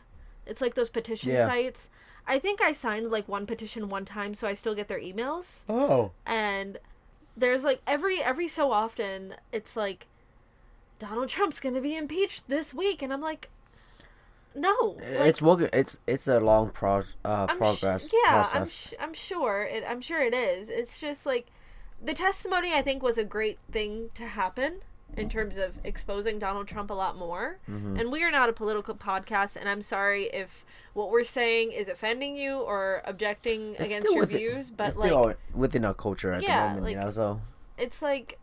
It's 0.45 0.61
like 0.61 0.73
those 0.73 0.89
petition 0.89 1.31
Yeah. 1.33 1.47
sites. 1.47 1.89
I 2.27 2.39
think 2.39 2.61
I 2.61 2.73
signed 2.73 3.09
like 3.11 3.27
one 3.27 3.45
petition 3.45 3.89
one 3.89 4.05
time, 4.05 4.33
so 4.33 4.47
I 4.47 4.53
still 4.53 4.75
get 4.75 4.87
their 4.87 4.99
emails. 4.99 5.61
oh, 5.69 6.11
And 6.25 6.77
there's 7.37 7.63
like 7.63 7.81
every 7.87 8.21
every 8.21 8.47
so 8.47 8.71
often, 8.71 9.35
it's 9.51 9.75
like 9.77 10.07
Donald 10.99 11.29
Trump's 11.29 11.59
gonna 11.59 11.81
be 11.81 11.95
impeached 11.95 12.47
this 12.49 12.73
week, 12.73 13.01
and 13.01 13.13
I'm 13.13 13.21
like, 13.21 13.49
no, 14.55 14.97
like, 14.97 15.27
it's 15.29 15.41
working. 15.41 15.69
It's 15.73 15.99
it's 16.07 16.27
a 16.27 16.39
long 16.39 16.69
pro 16.69 16.99
uh, 17.25 17.47
I'm 17.49 17.55
sh- 17.57 17.59
progress 17.59 18.09
yeah, 18.25 18.45
I'm, 18.53 18.65
sh- 18.65 18.93
I'm 18.99 19.13
sure 19.13 19.63
it. 19.63 19.83
I'm 19.87 20.01
sure 20.01 20.21
it 20.21 20.33
is. 20.33 20.69
It's 20.69 20.99
just 20.99 21.25
like 21.25 21.47
the 22.03 22.13
testimony. 22.13 22.73
I 22.73 22.81
think 22.81 23.03
was 23.03 23.17
a 23.17 23.23
great 23.23 23.59
thing 23.71 24.09
to 24.15 24.25
happen 24.25 24.81
in 25.17 25.27
terms 25.29 25.57
of 25.57 25.73
exposing 25.83 26.39
Donald 26.39 26.67
Trump 26.67 26.89
a 26.91 26.93
lot 26.93 27.17
more. 27.17 27.57
Mm-hmm. 27.69 27.99
And 27.99 28.11
we 28.11 28.23
are 28.23 28.31
not 28.31 28.47
a 28.49 28.53
political 28.53 28.95
podcast, 28.95 29.55
and 29.55 29.67
I'm 29.69 29.81
sorry 29.81 30.23
if 30.25 30.65
what 30.93 31.11
we're 31.11 31.23
saying 31.23 31.71
is 31.71 31.87
offending 31.87 32.35
you 32.35 32.57
or 32.59 33.01
objecting 33.05 33.71
It's 33.75 33.85
against 33.85 34.09
your 34.11 34.21
within- 34.21 34.37
views. 34.37 34.69
But 34.71 34.95
like, 34.97 35.07
still 35.09 35.33
within 35.53 35.85
our 35.85 35.93
culture 35.93 36.31
at 36.33 36.43
Yeah, 36.43 36.61
the 36.61 36.67
moment, 36.69 36.83
like- 36.85 36.95
you 36.95 37.01
know. 37.01 37.11
So 37.11 37.41
it's 37.77 38.01
like. 38.01 38.37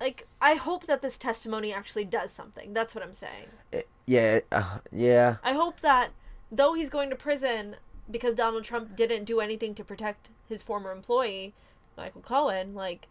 Like 0.00 0.26
I 0.40 0.54
hope 0.54 0.86
that 0.86 1.02
this 1.02 1.16
testimony 1.18 1.72
actually 1.72 2.04
does 2.04 2.32
something. 2.32 2.72
That's 2.74 2.94
what 2.94 3.02
I'm 3.04 3.12
saying. 3.12 3.46
it, 3.72 3.88
yeah, 4.06 4.40
uh, 4.52 4.78
yeah. 4.92 5.36
I 5.42 5.52
hope 5.52 5.80
that 5.80 6.10
though 6.52 6.74
he's 6.74 6.90
going 6.90 7.10
to 7.10 7.16
prison 7.16 7.76
because 8.10 8.34
Donald 8.34 8.64
Trump 8.64 8.96
didn't 8.96 9.24
do 9.24 9.40
anything 9.40 9.74
to 9.76 9.84
protect 9.84 10.28
his 10.48 10.62
former 10.62 10.92
employee, 10.92 11.54
Michael 11.96 12.20
Cohen, 12.20 12.74
like 12.74 13.06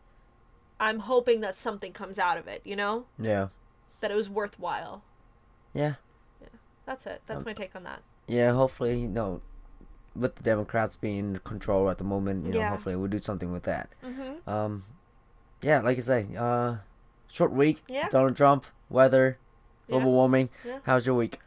I'm 0.79 0.99
hoping 0.99 1.41
that 1.41 1.55
something 1.55 1.93
comes 1.93 2.19
out 2.19 2.37
of 2.37 2.47
it, 2.47 2.61
you 2.65 2.75
know? 2.75 3.05
Yeah. 3.17 3.47
That 4.01 4.11
it 4.11 4.15
was 4.15 4.29
worthwhile. 4.29 5.01
Yeah. 5.73 5.95
Yeah. 6.41 6.47
That's 6.85 7.05
it. 7.07 7.21
That's 7.25 7.39
Um, 7.39 7.45
my 7.45 7.53
take 7.53 7.75
on 7.75 7.83
that. 7.83 8.01
Yeah, 8.27 8.51
hopefully, 8.51 8.99
you 9.01 9.07
know, 9.07 9.41
with 10.15 10.35
the 10.35 10.43
Democrats 10.43 10.95
being 10.95 11.17
in 11.17 11.37
control 11.39 11.89
at 11.89 11.97
the 11.97 12.03
moment, 12.03 12.45
you 12.45 12.51
know, 12.51 12.59
Yeah. 12.59 12.69
hopefully 12.69 12.95
we'll 12.95 13.07
do 13.09 13.17
something 13.19 13.51
with 13.51 13.63
that. 13.63 13.89
Mhm. 14.03 14.47
Um, 14.47 14.83
yeah, 15.63 15.81
like 15.81 15.97
I 15.97 16.01
say, 16.01 16.27
uh, 16.37 16.75
short 17.29 17.51
week. 17.51 17.83
Yeah. 17.87 18.09
Donald 18.09 18.35
Trump, 18.37 18.65
weather, 18.89 19.37
global 19.87 20.07
Yeah. 20.09 20.13
warming. 20.13 20.49
Yeah. 20.65 20.79
How's 20.83 21.05
your 21.05 21.15
week? 21.15 21.39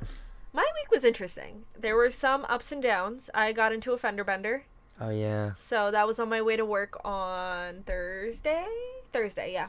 My 0.52 0.62
week 0.74 0.90
was 0.90 1.04
interesting. 1.04 1.64
There 1.78 1.94
were 1.96 2.10
some 2.10 2.44
ups 2.48 2.72
and 2.72 2.82
downs. 2.82 3.28
I 3.34 3.52
got 3.52 3.72
into 3.72 3.92
a 3.92 3.98
fender 3.98 4.24
bender. 4.24 4.64
Oh 5.00 5.10
yeah. 5.10 5.52
So 5.58 5.90
that 5.90 6.06
was 6.06 6.18
on 6.18 6.28
my 6.30 6.40
way 6.40 6.56
to 6.56 6.64
work 6.64 6.98
on 7.04 7.82
Thursday. 7.82 8.66
Thursday, 9.12 9.52
yeah. 9.52 9.68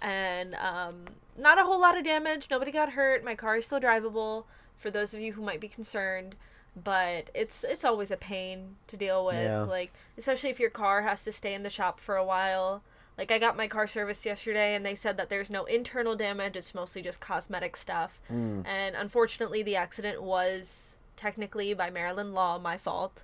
And 0.00 0.54
um, 0.54 1.04
not 1.38 1.58
a 1.58 1.64
whole 1.64 1.80
lot 1.80 1.96
of 1.96 2.04
damage. 2.04 2.48
Nobody 2.50 2.72
got 2.72 2.92
hurt. 2.92 3.22
My 3.22 3.34
car 3.34 3.58
is 3.58 3.66
still 3.66 3.80
drivable. 3.80 4.44
For 4.76 4.90
those 4.90 5.14
of 5.14 5.20
you 5.20 5.34
who 5.34 5.42
might 5.42 5.60
be 5.60 5.68
concerned, 5.68 6.34
but 6.82 7.30
it's 7.34 7.62
it's 7.62 7.84
always 7.84 8.10
a 8.10 8.16
pain 8.16 8.76
to 8.88 8.96
deal 8.96 9.24
with. 9.24 9.36
Yeah. 9.36 9.62
Like 9.62 9.92
especially 10.18 10.50
if 10.50 10.58
your 10.58 10.70
car 10.70 11.02
has 11.02 11.22
to 11.24 11.32
stay 11.32 11.54
in 11.54 11.62
the 11.62 11.70
shop 11.70 12.00
for 12.00 12.16
a 12.16 12.24
while. 12.24 12.82
Like 13.18 13.30
I 13.30 13.38
got 13.38 13.56
my 13.56 13.68
car 13.68 13.86
serviced 13.86 14.24
yesterday 14.24 14.74
and 14.74 14.84
they 14.84 14.94
said 14.94 15.16
that 15.18 15.28
there's 15.28 15.50
no 15.50 15.64
internal 15.64 16.16
damage, 16.16 16.56
it's 16.56 16.74
mostly 16.74 17.02
just 17.02 17.20
cosmetic 17.20 17.76
stuff. 17.76 18.20
Mm. 18.32 18.66
And 18.66 18.96
unfortunately 18.96 19.62
the 19.62 19.76
accident 19.76 20.22
was 20.22 20.96
technically 21.16 21.74
by 21.74 21.90
Maryland 21.90 22.34
law 22.34 22.58
my 22.58 22.76
fault. 22.78 23.22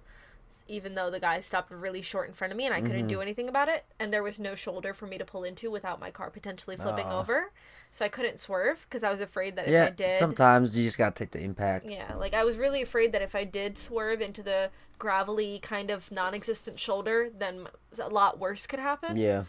Even 0.71 0.95
though 0.95 1.11
the 1.11 1.19
guy 1.19 1.41
stopped 1.41 1.71
really 1.71 2.03
short 2.03 2.29
in 2.29 2.35
front 2.35 2.53
of 2.53 2.59
me 2.59 2.67
and 2.67 2.75
I 2.75 2.83
couldn't 2.83 2.99
Mm-hmm. 2.99 3.09
do 3.09 3.21
anything 3.23 3.49
about 3.49 3.71
it, 3.71 3.87
and 3.99 4.13
there 4.13 4.23
was 4.23 4.39
no 4.39 4.55
shoulder 4.55 4.93
for 4.93 5.07
me 5.07 5.17
to 5.17 5.25
pull 5.25 5.45
into 5.45 5.71
without 5.71 5.99
my 5.99 6.11
car 6.11 6.29
potentially 6.29 6.77
flipping 6.77 7.07
Aw. 7.07 7.21
over, 7.21 7.51
so 7.91 8.05
I 8.05 8.09
couldn't 8.11 8.39
swerve 8.39 8.85
because 8.87 9.03
I 9.03 9.11
was 9.11 9.23
afraid 9.23 9.57
that 9.57 9.67
if 9.67 9.87
I 9.87 9.91
did, 9.91 10.19
sometimes 10.19 10.77
you 10.77 10.85
just 10.85 10.99
gotta 10.99 11.15
take 11.15 11.31
the 11.31 11.41
impact. 11.41 11.89
yeah, 11.89 12.13
like 12.17 12.35
I 12.35 12.45
was 12.45 12.59
really 12.59 12.83
afraid 12.83 13.13
that 13.13 13.23
if 13.23 13.35
I 13.35 13.45
did 13.45 13.79
swerve 13.79 14.21
into 14.21 14.43
the 14.43 14.69
gravelly 14.99 15.59
kind 15.61 15.91
of 15.91 16.13
non-existent 16.13 16.79
shoulder, 16.79 17.31
then 17.39 17.67
a 17.99 18.09
lot 18.11 18.39
worse 18.39 18.67
could 18.67 18.79
happen. 18.81 19.17
Yeah. 19.17 19.45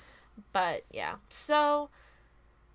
But 0.54 0.86
yeah, 0.92 1.16
so 1.30 1.90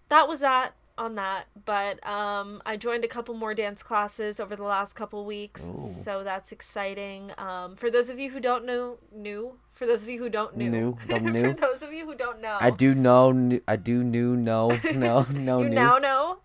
that 0.08 0.28
was 0.28 0.40
that 0.40 0.74
on 0.96 1.14
that. 1.16 1.46
But 1.64 2.06
um, 2.06 2.62
I 2.64 2.76
joined 2.76 3.04
a 3.04 3.08
couple 3.08 3.34
more 3.34 3.54
dance 3.54 3.82
classes 3.82 4.40
over 4.40 4.56
the 4.56 4.64
last 4.64 4.94
couple 4.94 5.24
weeks, 5.24 5.68
Ooh. 5.68 5.76
so 5.76 6.24
that's 6.24 6.52
exciting. 6.52 7.32
Um, 7.38 7.76
for 7.76 7.90
those 7.90 8.08
of 8.10 8.18
you 8.18 8.30
who 8.30 8.40
don't 8.40 8.64
know, 8.64 8.98
new. 9.12 9.58
For 9.72 9.86
those 9.86 10.04
of 10.04 10.08
you 10.08 10.20
who 10.20 10.28
don't 10.28 10.56
knew, 10.56 10.70
new, 10.70 10.98
don't 11.08 11.24
for 11.40 11.52
those 11.52 11.82
of 11.82 11.92
you 11.92 12.06
who 12.06 12.14
don't 12.14 12.40
know, 12.40 12.58
I 12.60 12.70
do 12.70 12.94
know. 12.94 13.32
kn- 13.32 13.60
I 13.66 13.74
do 13.74 14.04
new. 14.16 14.36
No. 14.36 14.78
No. 14.94 15.26
No. 15.30 15.62
you 15.62 15.68
knew. 15.68 15.74
now 15.74 15.98
know. 15.98 16.38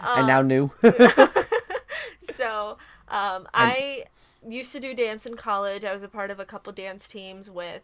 I 0.00 0.24
now 0.24 0.42
knew. 0.42 0.70
so 2.34 2.78
um, 3.08 3.48
I 3.52 4.04
used 4.48 4.72
to 4.72 4.80
do 4.80 4.94
dance 4.94 5.26
in 5.26 5.36
college. 5.36 5.84
I 5.84 5.92
was 5.92 6.04
a 6.04 6.08
part 6.08 6.30
of 6.30 6.38
a 6.38 6.44
couple 6.44 6.72
dance 6.72 7.08
teams 7.08 7.50
with 7.50 7.82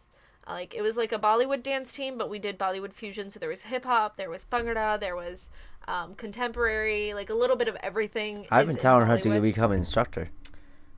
like 0.49 0.75
it 0.75 0.83
was 0.83 0.97
like 0.97 1.13
a 1.13 1.19
Bollywood 1.19 1.63
dance 1.63 1.93
team, 1.93 2.17
but 2.19 2.31
we 2.31 2.39
did 2.39 2.59
Bollywood 2.59 2.93
fusion. 2.93 3.31
So 3.31 3.39
there 3.39 3.49
was 3.49 3.63
hip 3.63 3.85
hop, 3.85 4.17
there 4.17 4.31
was 4.31 4.45
bhangra, 4.45 4.99
there 4.99 5.17
was 5.17 5.51
um, 5.87 6.15
contemporary, 6.15 7.15
like 7.15 7.31
a 7.31 7.35
little 7.35 7.57
bit 7.57 7.69
of 7.69 7.77
everything. 7.77 8.47
I've 8.51 8.67
been 8.67 8.77
in 8.77 8.83
telling 8.83 9.07
her 9.07 9.19
to 9.19 9.41
become 9.41 9.73
an 9.73 9.79
instructor. 9.79 10.31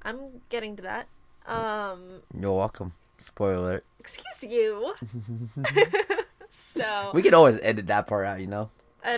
I'm 0.03 0.41
getting 0.49 0.77
to 0.77 0.83
that. 0.83 1.09
Um, 1.47 2.23
You're 2.39 2.53
welcome. 2.53 2.93
Spoiler 3.17 3.55
alert. 3.55 3.85
excuse 3.99 4.43
you. 4.43 4.95
so 6.51 7.11
We 7.13 7.23
could 7.23 7.35
always 7.35 7.59
edit 7.63 7.87
that 7.89 8.07
part 8.07 8.27
out, 8.27 8.41
you 8.41 8.47
know. 8.47 8.71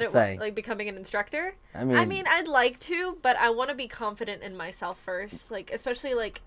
Saying. 0.08 0.38
like 0.38 0.54
becoming 0.54 0.88
an 0.88 0.96
instructor. 0.96 1.54
I 1.74 1.84
mean, 1.84 1.96
I 1.96 2.04
mean, 2.04 2.24
I'd 2.28 2.46
like 2.46 2.78
to, 2.80 3.18
but 3.20 3.36
I 3.36 3.50
want 3.50 3.70
to 3.70 3.74
be 3.74 3.88
confident 3.88 4.42
in 4.42 4.56
myself 4.56 4.98
first. 5.00 5.50
Like, 5.50 5.72
especially 5.72 6.14
like, 6.14 6.40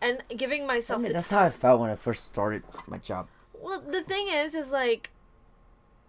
and 0.00 0.22
giving 0.36 0.62
I 0.64 0.66
myself 0.66 1.02
mean 1.02 1.08
the 1.12 1.18
that's 1.18 1.30
how 1.30 1.40
I 1.44 1.50
felt 1.50 1.80
when 1.80 1.90
I 1.90 1.96
first 1.96 2.26
started 2.26 2.62
my 2.86 2.98
job. 2.98 3.28
Well, 3.60 3.80
the 3.80 4.02
thing 4.02 4.28
is, 4.30 4.54
is 4.54 4.70
like, 4.70 5.10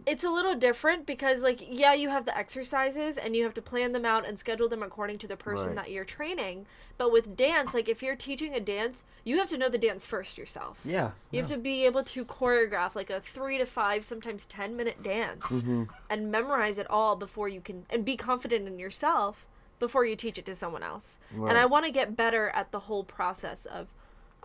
it's 0.06 0.24
a 0.24 0.30
little 0.30 0.56
different 0.56 1.06
because, 1.06 1.42
like, 1.42 1.60
yeah, 1.70 1.94
you 1.94 2.08
have 2.10 2.26
the 2.26 2.36
exercises 2.38 3.18
and 3.18 3.36
you 3.36 3.44
have 3.44 3.54
to 3.56 3.62
plan 3.62 3.92
them 3.92 4.06
out 4.06 4.26
and 4.26 4.40
schedule 4.40 4.70
them 4.70 4.82
according 4.82 5.18
to 5.18 5.28
the 5.28 5.36
person 5.36 5.68
Right. 5.70 5.76
that 5.76 5.92
you're 5.92 6.06
training. 6.06 6.68
But 6.98 7.12
with 7.12 7.36
dance, 7.36 7.74
like, 7.74 7.90
if 7.90 8.02
you're 8.02 8.16
teaching 8.16 8.54
a 8.56 8.62
dance, 8.62 9.04
you 9.26 9.40
have 9.40 9.50
to 9.50 9.58
know 9.58 9.68
the 9.68 9.78
dance 9.78 10.06
first 10.06 10.38
yourself. 10.38 10.80
Yeah. 10.86 11.12
You 11.32 11.42
have 11.42 11.52
to 11.52 11.58
be 11.58 11.86
able 11.86 12.04
to 12.06 12.24
choreograph 12.24 12.96
like 12.96 13.10
a 13.10 13.20
three 13.20 13.58
to 13.58 13.66
five, 13.66 14.06
sometimes 14.06 14.46
10 14.46 14.78
minute 14.78 15.04
dance 15.04 15.44
Mm-hmm. 15.48 15.84
and 16.10 16.32
memorize 16.32 16.78
it 16.78 16.90
all 16.90 17.18
before 17.18 17.50
you 17.50 17.60
can, 17.60 17.86
and 17.90 18.06
be 18.06 18.16
confident 18.16 18.68
in 18.68 18.80
yourself 18.80 19.48
before 19.80 20.06
you 20.06 20.16
teach 20.16 20.38
it 20.38 20.46
to 20.46 20.56
someone 20.56 20.84
else. 20.84 21.20
And 21.34 21.58
I 21.58 21.66
want 21.66 21.86
to 21.86 21.92
get 21.92 22.16
better 22.16 22.50
at 22.50 22.72
the 22.72 22.80
whole 22.82 23.04
process 23.04 23.66
of 23.66 23.88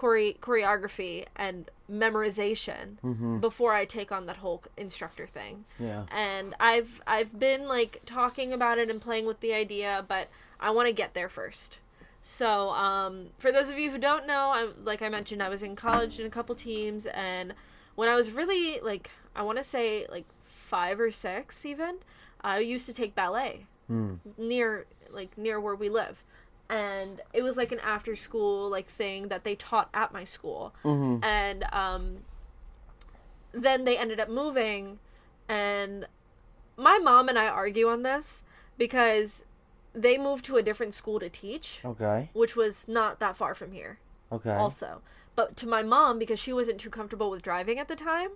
chore- 0.01 0.35
choreography 0.41 1.27
and 1.37 1.71
memorization 1.91 2.99
Mm-hmm. 3.05 3.39
before 3.39 3.73
I 3.75 3.85
take 3.85 4.13
on 4.13 4.27
that 4.27 4.37
whole 4.37 4.63
instructor 4.77 5.27
thing. 5.27 5.65
Yeah. 5.79 6.05
And 6.11 6.55
I've 6.61 7.01
I've 7.07 7.39
been 7.39 7.67
like 7.69 8.03
talking 8.07 8.53
about 8.53 8.79
it 8.79 8.89
and 8.91 9.01
playing 9.01 9.27
with 9.27 9.41
the 9.41 9.53
idea, 9.53 10.05
but 10.07 10.29
I 10.61 10.71
want 10.71 10.87
to 10.89 10.93
get 10.93 11.15
there 11.15 11.29
first. 11.29 11.79
So, 12.23 12.71
um, 12.71 13.27
for 13.39 13.53
those 13.53 13.69
of 13.69 13.79
you 13.79 13.91
who 13.91 13.99
don't 13.99 14.27
know, 14.27 14.51
I, 14.55 14.69
like 14.83 15.03
I 15.03 15.11
mentioned, 15.11 15.43
I 15.43 15.51
was 15.51 15.63
in 15.63 15.77
college 15.77 16.19
in 16.19 16.25
a 16.25 16.31
couple 16.31 16.55
teams, 16.55 17.05
and 17.05 17.53
when 17.97 18.09
I 18.09 18.15
was 18.15 18.31
really 18.31 18.81
like, 18.81 19.11
I 19.37 19.43
want 19.43 19.59
to 19.59 19.65
say 19.65 20.07
like 20.11 20.25
five 20.43 20.99
or 21.01 21.11
six, 21.11 21.67
even, 21.67 21.97
I 22.41 22.61
used 22.61 22.87
to 22.87 22.95
take 22.95 23.15
ballet 23.15 23.67
Mm. 23.91 24.19
near 24.39 24.87
like 25.15 25.37
near 25.39 25.61
where 25.61 25.75
we 25.75 25.89
live, 25.89 26.25
and 26.69 27.21
it 27.33 27.43
was 27.43 27.57
like 27.57 27.73
an 27.73 27.81
after 27.81 28.17
school 28.17 28.69
like 28.69 28.89
thing 28.89 29.29
that 29.29 29.45
they 29.45 29.55
taught 29.55 29.89
at 29.95 30.13
my 30.13 30.25
school, 30.25 30.75
Mm-hmm. 30.85 31.25
and 31.25 31.65
um, 31.73 32.19
then 33.53 33.85
they 33.85 33.97
ended 33.97 34.21
up 34.21 34.29
moving, 34.29 34.99
and 35.49 36.07
my 36.77 36.99
mom 36.99 37.29
and 37.29 37.39
I 37.39 37.47
argue 37.47 37.89
on 37.89 38.03
this 38.03 38.43
because 38.77 39.45
they 39.95 40.19
moved 40.19 40.45
to 40.47 40.57
a 40.57 40.63
different 40.63 40.93
school 40.95 41.21
to 41.21 41.29
teach, 41.29 41.81
Okay. 41.85 42.31
which 42.33 42.57
was 42.57 42.89
not 42.89 43.21
that 43.21 43.37
far 43.37 43.55
from 43.55 43.73
here, 43.73 43.99
Okay. 44.33 44.53
also. 44.53 45.03
But 45.37 45.57
to 45.59 45.69
my 45.69 45.83
mom, 45.83 46.19
because 46.19 46.39
she 46.41 46.53
wasn't 46.53 46.81
too 46.81 46.91
comfortable 46.91 47.31
with 47.31 47.43
driving 47.43 47.79
at 47.79 47.87
the 47.89 47.97
time, 47.97 48.31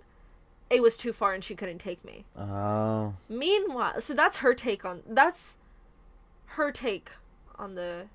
it 0.69 0.81
was 0.81 0.95
too 0.95 1.11
far 1.11 1.33
and 1.33 1.43
she 1.43 1.55
couldn't 1.55 1.79
take 1.79 2.03
me. 2.05 2.25
Oh. 2.37 3.15
Meanwhile, 3.27 4.01
so 4.01 4.13
that's 4.13 4.37
her 4.37 4.53
take 4.53 4.85
on 4.85 5.01
that's 5.09 5.55
her 6.53 6.71
take 6.71 7.09
on 7.55 7.75
the 7.75 8.05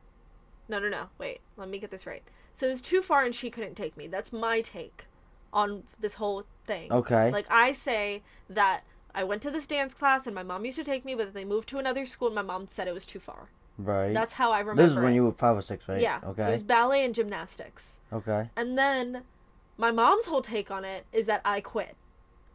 No, 0.68 0.78
no, 0.78 0.88
no. 0.88 1.08
Wait, 1.18 1.40
let 1.56 1.68
me 1.68 1.78
get 1.78 1.90
this 1.90 2.06
right. 2.06 2.22
So 2.54 2.66
it 2.66 2.70
was 2.70 2.80
too 2.82 3.02
far 3.02 3.24
and 3.24 3.34
she 3.34 3.50
couldn't 3.50 3.74
take 3.74 3.96
me. 3.96 4.06
That's 4.06 4.32
my 4.32 4.60
take 4.60 5.06
on 5.52 5.82
this 6.00 6.14
whole 6.14 6.44
thing. 6.64 6.90
Okay. 6.92 7.30
Like 7.30 7.46
I 7.50 7.72
say 7.72 8.22
that 8.48 8.82
I 9.14 9.24
went 9.24 9.42
to 9.42 9.50
this 9.50 9.66
dance 9.66 9.94
class 9.94 10.26
and 10.26 10.34
my 10.34 10.42
mom 10.42 10.64
used 10.64 10.78
to 10.78 10.84
take 10.84 11.04
me, 11.04 11.14
but 11.14 11.34
they 11.34 11.44
moved 11.44 11.68
to 11.70 11.78
another 11.78 12.06
school 12.06 12.28
and 12.28 12.34
my 12.34 12.42
mom 12.42 12.66
said 12.70 12.88
it 12.88 12.94
was 12.94 13.06
too 13.06 13.18
far. 13.20 13.48
right. 13.78 14.12
That's 14.14 14.32
how 14.34 14.50
I 14.52 14.60
remember. 14.60 14.82
this 14.82 14.90
is 14.92 14.96
when 14.98 15.12
it. 15.12 15.14
you 15.16 15.24
were 15.24 15.32
five 15.32 15.56
or 15.56 15.62
six, 15.62 15.88
right? 15.88 16.00
Yeah. 16.00 16.20
Okay. 16.24 16.48
It 16.48 16.52
was 16.52 16.62
ballet 16.62 17.04
and 17.04 17.14
gymnastics. 17.14 17.98
Okay. 18.12 18.50
And 18.56 18.76
then 18.78 19.22
my 19.76 19.90
mom's 19.90 20.26
whole 20.26 20.42
take 20.42 20.70
on 20.70 20.84
it 20.84 21.06
is 21.12 21.26
that 21.26 21.40
I 21.44 21.60
quit. 21.60 21.96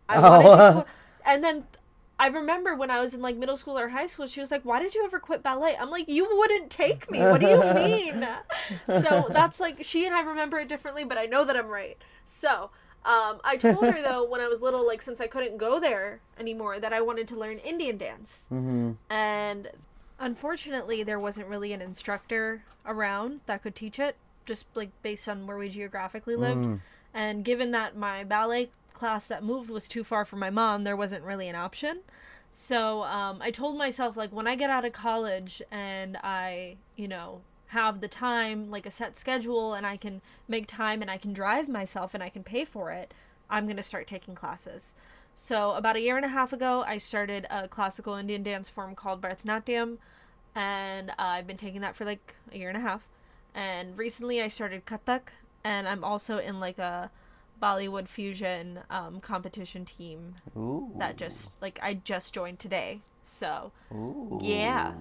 I 0.08 0.16
Oh. 0.18 0.22
wanted 0.22 0.44
to 0.68 0.74
quit. 0.74 0.88
And 1.26 1.44
then 1.44 1.64
I 2.20 2.28
remember 2.28 2.76
when 2.76 2.92
I 2.92 3.00
was 3.00 3.14
in 3.14 3.22
like 3.22 3.38
middle 3.38 3.56
school 3.56 3.80
or 3.80 3.88
high 3.88 4.08
school, 4.08 4.28
she 4.28 4.42
was 4.42 4.52
like, 4.52 4.64
Why 4.64 4.82
did 4.82 4.94
you 4.94 5.06
ever 5.06 5.20
quit 5.20 5.42
ballet? 5.42 5.78
I'm 5.80 5.90
like, 5.90 6.10
You 6.10 6.28
wouldn't 6.38 6.70
take 6.70 7.10
me. 7.10 7.20
What 7.20 7.40
do 7.40 7.48
you 7.48 7.64
mean? 7.74 8.28
so 8.88 9.28
that's 9.30 9.60
like, 9.60 9.84
she 9.84 10.06
and 10.06 10.14
I 10.14 10.22
remember 10.22 10.60
it 10.60 10.68
differently, 10.68 11.06
but 11.06 11.18
I 11.18 11.26
know 11.26 11.46
that 11.46 11.56
I'm 11.56 11.68
right. 11.68 11.98
So. 12.26 12.72
Um, 13.06 13.40
I 13.46 13.56
told 13.56 13.82
her 13.82 14.02
though 14.02 14.26
when 14.26 14.42
I 14.42 14.50
was 14.50 14.62
little, 14.62 14.86
like 14.86 15.02
since 15.02 15.22
I 15.22 15.28
couldn't 15.28 15.58
go 15.58 15.80
there 15.80 16.20
anymore, 16.38 16.82
that 16.82 16.92
I 16.92 17.00
wanted 17.00 17.30
to 17.30 17.36
learn 17.38 17.60
Indian 17.60 17.98
dance. 17.98 18.46
Mm-hmm. 18.52 18.92
And 19.10 19.70
unfortunately, 20.20 21.04
there 21.04 21.18
wasn't 21.18 21.48
really 21.48 21.72
an 21.72 21.82
instructor 21.82 22.66
around 22.86 23.40
that 23.46 23.64
could 23.64 23.74
teach 23.74 24.00
it, 24.00 24.18
just 24.46 24.66
like 24.76 24.90
based 25.02 25.30
on 25.30 25.48
where 25.48 25.58
we 25.58 25.70
geographically 25.70 26.36
lived. 26.36 26.66
Mm. 26.66 26.82
And 27.14 27.46
given 27.46 27.72
that 27.72 27.96
my 27.96 28.26
ballet 28.26 28.70
class 29.00 29.26
that 29.28 29.44
moved 29.44 29.70
was 29.70 29.88
too 29.88 30.04
far 30.04 30.26
for 30.26 30.36
my 30.36 30.50
mom, 30.50 30.84
there 30.84 30.96
wasn't 30.98 31.24
really 31.24 31.48
an 31.48 31.56
option. 31.56 32.02
So 32.52 33.04
um, 33.04 33.42
I 33.42 33.52
told 33.52 33.78
myself, 33.78 34.18
like, 34.18 34.32
when 34.32 34.48
I 34.48 34.56
get 34.56 34.70
out 34.70 34.86
of 34.86 34.92
college 34.92 35.62
and 35.72 36.18
I, 36.18 36.78
you 36.96 37.08
know, 37.08 37.42
have 37.68 38.02
the 38.02 38.08
time, 38.08 38.70
like 38.72 38.86
a 38.86 38.92
set 38.92 39.18
schedule, 39.18 39.74
and 39.74 39.86
I 39.86 39.98
can 39.98 40.22
make 40.48 40.68
time 40.68 41.02
and 41.02 41.10
I 41.10 41.18
can 41.18 41.34
drive 41.34 41.70
myself 41.70 42.14
and 42.14 42.24
I 42.24 42.30
can 42.30 42.44
pay 42.44 42.66
for 42.66 42.92
it, 42.92 43.14
I'm 43.50 43.66
going 43.66 43.78
to 43.78 43.84
start 43.84 44.08
taking 44.08 44.36
classes. 44.36 44.94
So 45.36 45.72
about 45.72 45.96
a 45.96 46.02
year 46.02 46.18
and 46.18 46.26
a 46.26 46.30
half 46.30 46.52
ago, 46.52 46.84
I 46.86 46.98
started 46.98 47.48
a 47.50 47.68
classical 47.68 48.16
Indian 48.16 48.44
dance 48.44 48.70
form 48.70 48.96
called 48.96 49.22
Bharatanatyam, 49.22 49.98
and 50.56 51.12
uh, 51.12 51.14
I've 51.18 51.48
been 51.48 51.58
taking 51.58 51.82
that 51.82 51.96
for 51.96 52.06
like 52.06 52.36
a 52.52 52.58
year 52.58 52.70
and 52.70 52.78
a 52.78 52.82
half. 52.82 53.08
And 53.56 53.98
recently, 53.98 54.42
I 54.42 54.50
started 54.50 54.86
Kathak, 54.86 55.30
and 55.64 55.88
I'm 55.88 56.04
also 56.04 56.40
in 56.40 56.60
like 56.60 56.80
a 56.80 57.10
Bollywood 57.62 58.08
fusion 58.08 58.80
um, 58.90 59.20
competition 59.20 59.86
team 59.86 60.36
Ooh. 60.56 60.92
that 60.98 61.18
just 61.18 61.52
like 61.62 61.80
I 61.82 61.96
just 61.96 62.34
joined 62.34 62.60
today. 62.60 63.02
So 63.24 63.72
Ooh. 63.92 64.40
yeah. 64.42 64.94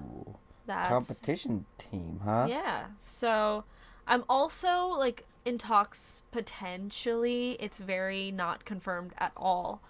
that's 0.66 0.88
Competition 0.88 1.64
team, 1.78 2.20
huh? 2.24 2.46
yeah. 2.48 2.86
So 3.00 3.64
I'm 4.06 4.24
also 4.28 4.86
like 4.88 5.24
in 5.44 5.58
talks 5.58 6.22
potentially. 6.30 7.56
It's 7.60 7.78
very 7.78 8.30
not 8.30 8.64
confirmed 8.64 9.12
at 9.18 9.32
all 9.36 9.80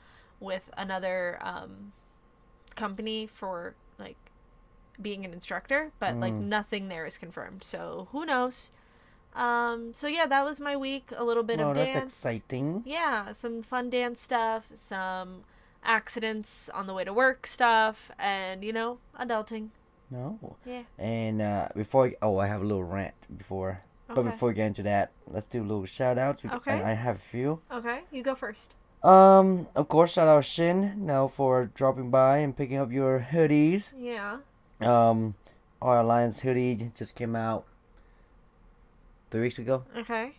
with 0.40 0.70
another 0.76 1.38
um, 1.40 1.92
company 2.76 3.26
for 3.26 3.74
like 3.98 4.16
being 5.00 5.24
an 5.24 5.32
instructor, 5.32 5.92
but 5.98 6.16
like 6.16 6.32
Mm. 6.32 6.44
nothing 6.44 6.88
there 6.88 7.06
is 7.06 7.18
confirmed. 7.18 7.64
So 7.64 8.08
who 8.12 8.24
knows? 8.24 8.70
Um, 9.38 9.94
so 9.94 10.06
yeah, 10.08 10.26
that 10.26 10.44
was 10.44 10.60
my 10.60 10.76
week. 10.76 11.12
A 11.16 11.22
little 11.24 11.44
bit 11.44 11.60
Oh, 11.60 11.70
of 11.70 11.76
that's 11.76 11.92
dance. 11.92 12.12
exciting. 12.12 12.82
Yeah, 12.84 13.32
some 13.32 13.62
fun 13.62 13.88
dance 13.90 14.20
stuff, 14.20 14.66
some 14.74 15.44
accidents 15.84 16.68
on 16.74 16.86
the 16.86 16.92
way 16.94 17.04
to 17.04 17.12
work 17.12 17.46
stuff, 17.46 18.10
and 18.18 18.64
you 18.64 18.72
know, 18.72 18.98
adulting. 19.18 19.68
No. 20.10 20.56
Yeah. 20.64 20.82
And 20.98 21.40
uh, 21.40 21.68
before, 21.76 22.12
oh, 22.22 22.38
I 22.38 22.46
have 22.46 22.62
a 22.62 22.64
little 22.64 22.82
rant 22.84 23.14
before. 23.36 23.82
But 24.08 24.22
before 24.22 24.48
we 24.48 24.54
get 24.54 24.68
into 24.68 24.82
that, 24.84 25.12
let's 25.26 25.44
do 25.44 25.60
a 25.60 25.66
little 25.68 25.84
shout 25.84 26.16
outs. 26.16 26.42
Okay. 26.42 26.72
I, 26.72 26.92
I 26.92 26.94
have 26.94 27.16
a 27.16 27.18
few. 27.18 27.60
Okay, 27.70 28.00
you 28.10 28.22
go 28.22 28.34
first. 28.34 28.74
Um, 29.02 29.68
of 29.76 29.88
course, 29.88 30.14
shout 30.14 30.26
out 30.26 30.46
Shin 30.46 30.94
now 31.06 31.28
for 31.28 31.66
dropping 31.74 32.10
by 32.10 32.38
and 32.38 32.56
picking 32.56 32.78
up 32.78 32.90
your 32.90 33.26
hoodies. 33.30 33.92
Yeah. 33.98 34.38
Um, 34.80 35.34
our 35.82 36.00
Alliance 36.00 36.40
hoodie 36.40 36.90
just 36.94 37.16
came 37.16 37.36
out 37.36 37.66
three 39.30 39.42
weeks 39.42 39.58
ago. 39.58 39.84
Okay. 39.96 40.32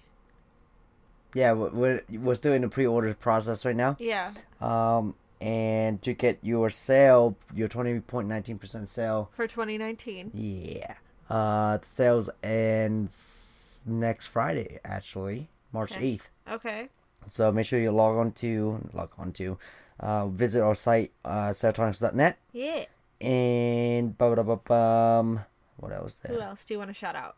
Yeah, 1.34 1.52
we're 1.54 2.02
we're, 2.10 2.36
still 2.36 2.54
in 2.54 2.64
the 2.64 2.70
pre-order 2.70 3.14
process 3.14 3.64
right 3.66 3.76
now. 3.76 3.96
Yeah. 4.00 4.34
Um, 4.60 5.14
and 5.40 6.02
to 6.02 6.14
get 6.14 6.40
your 6.42 6.70
sale, 6.70 7.38
your 7.54 7.68
twenty 7.68 8.00
point 8.00 8.28
nineteen 8.28 8.58
percent 8.58 8.90
sale. 8.90 9.30
For 9.36 9.48
2019. 9.48 10.32
Yeah. 10.34 10.96
Uh, 11.30 11.78
the 11.78 11.88
sales 11.88 12.30
ends 12.42 13.84
next 13.86 14.28
Friday, 14.28 14.80
actually, 14.84 15.50
March 15.72 15.96
eighth. 15.96 16.30
Okay. 16.50 16.90
So 17.28 17.52
make 17.52 17.68
sure 17.68 17.80
you 17.80 17.92
log 17.92 18.18
on 18.18 18.32
to 18.34 18.90
log 18.94 19.12
on 19.20 19.32
to, 19.34 19.58
uh, 20.00 20.28
visit 20.28 20.62
our 20.64 20.74
site, 20.74 21.12
uh, 21.24 21.50
serotronics.net, 21.50 22.40
Yeah. 22.54 22.86
and 23.22 24.18
blah, 24.18 24.34
blah, 24.34 24.44
blah, 24.44 24.56
blah, 24.56 25.20
um, 25.20 25.40
what 25.78 25.92
else 25.92 26.16
there? 26.16 26.36
Who 26.36 26.42
else 26.42 26.66
do 26.66 26.74
you 26.74 26.80
want 26.80 26.90
to 26.90 26.94
shout 26.96 27.16
out? 27.16 27.36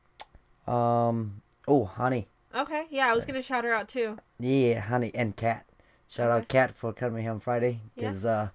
Um, 0.68 1.42
oh, 1.68 1.92
Hani, 1.98 2.26
Okay. 2.54 2.86
Yeah, 2.90 3.10
I 3.10 3.14
was 3.14 3.26
gonna 3.26 3.42
shout 3.42 3.64
her 3.64 3.74
out 3.74 3.88
too. 3.88 4.18
yeah, 4.40 4.82
Hani, 4.82 5.12
and 5.14 5.36
cat. 5.36 5.66
Shout 6.08 6.30
out 6.30 6.48
cat 6.50 6.72
for 6.76 6.92
coming 6.94 7.24
here 7.24 7.32
on 7.32 7.40
Friday 7.40 7.80
Yeah. 7.96 8.08
because 8.08 8.26
uh, 8.26 8.50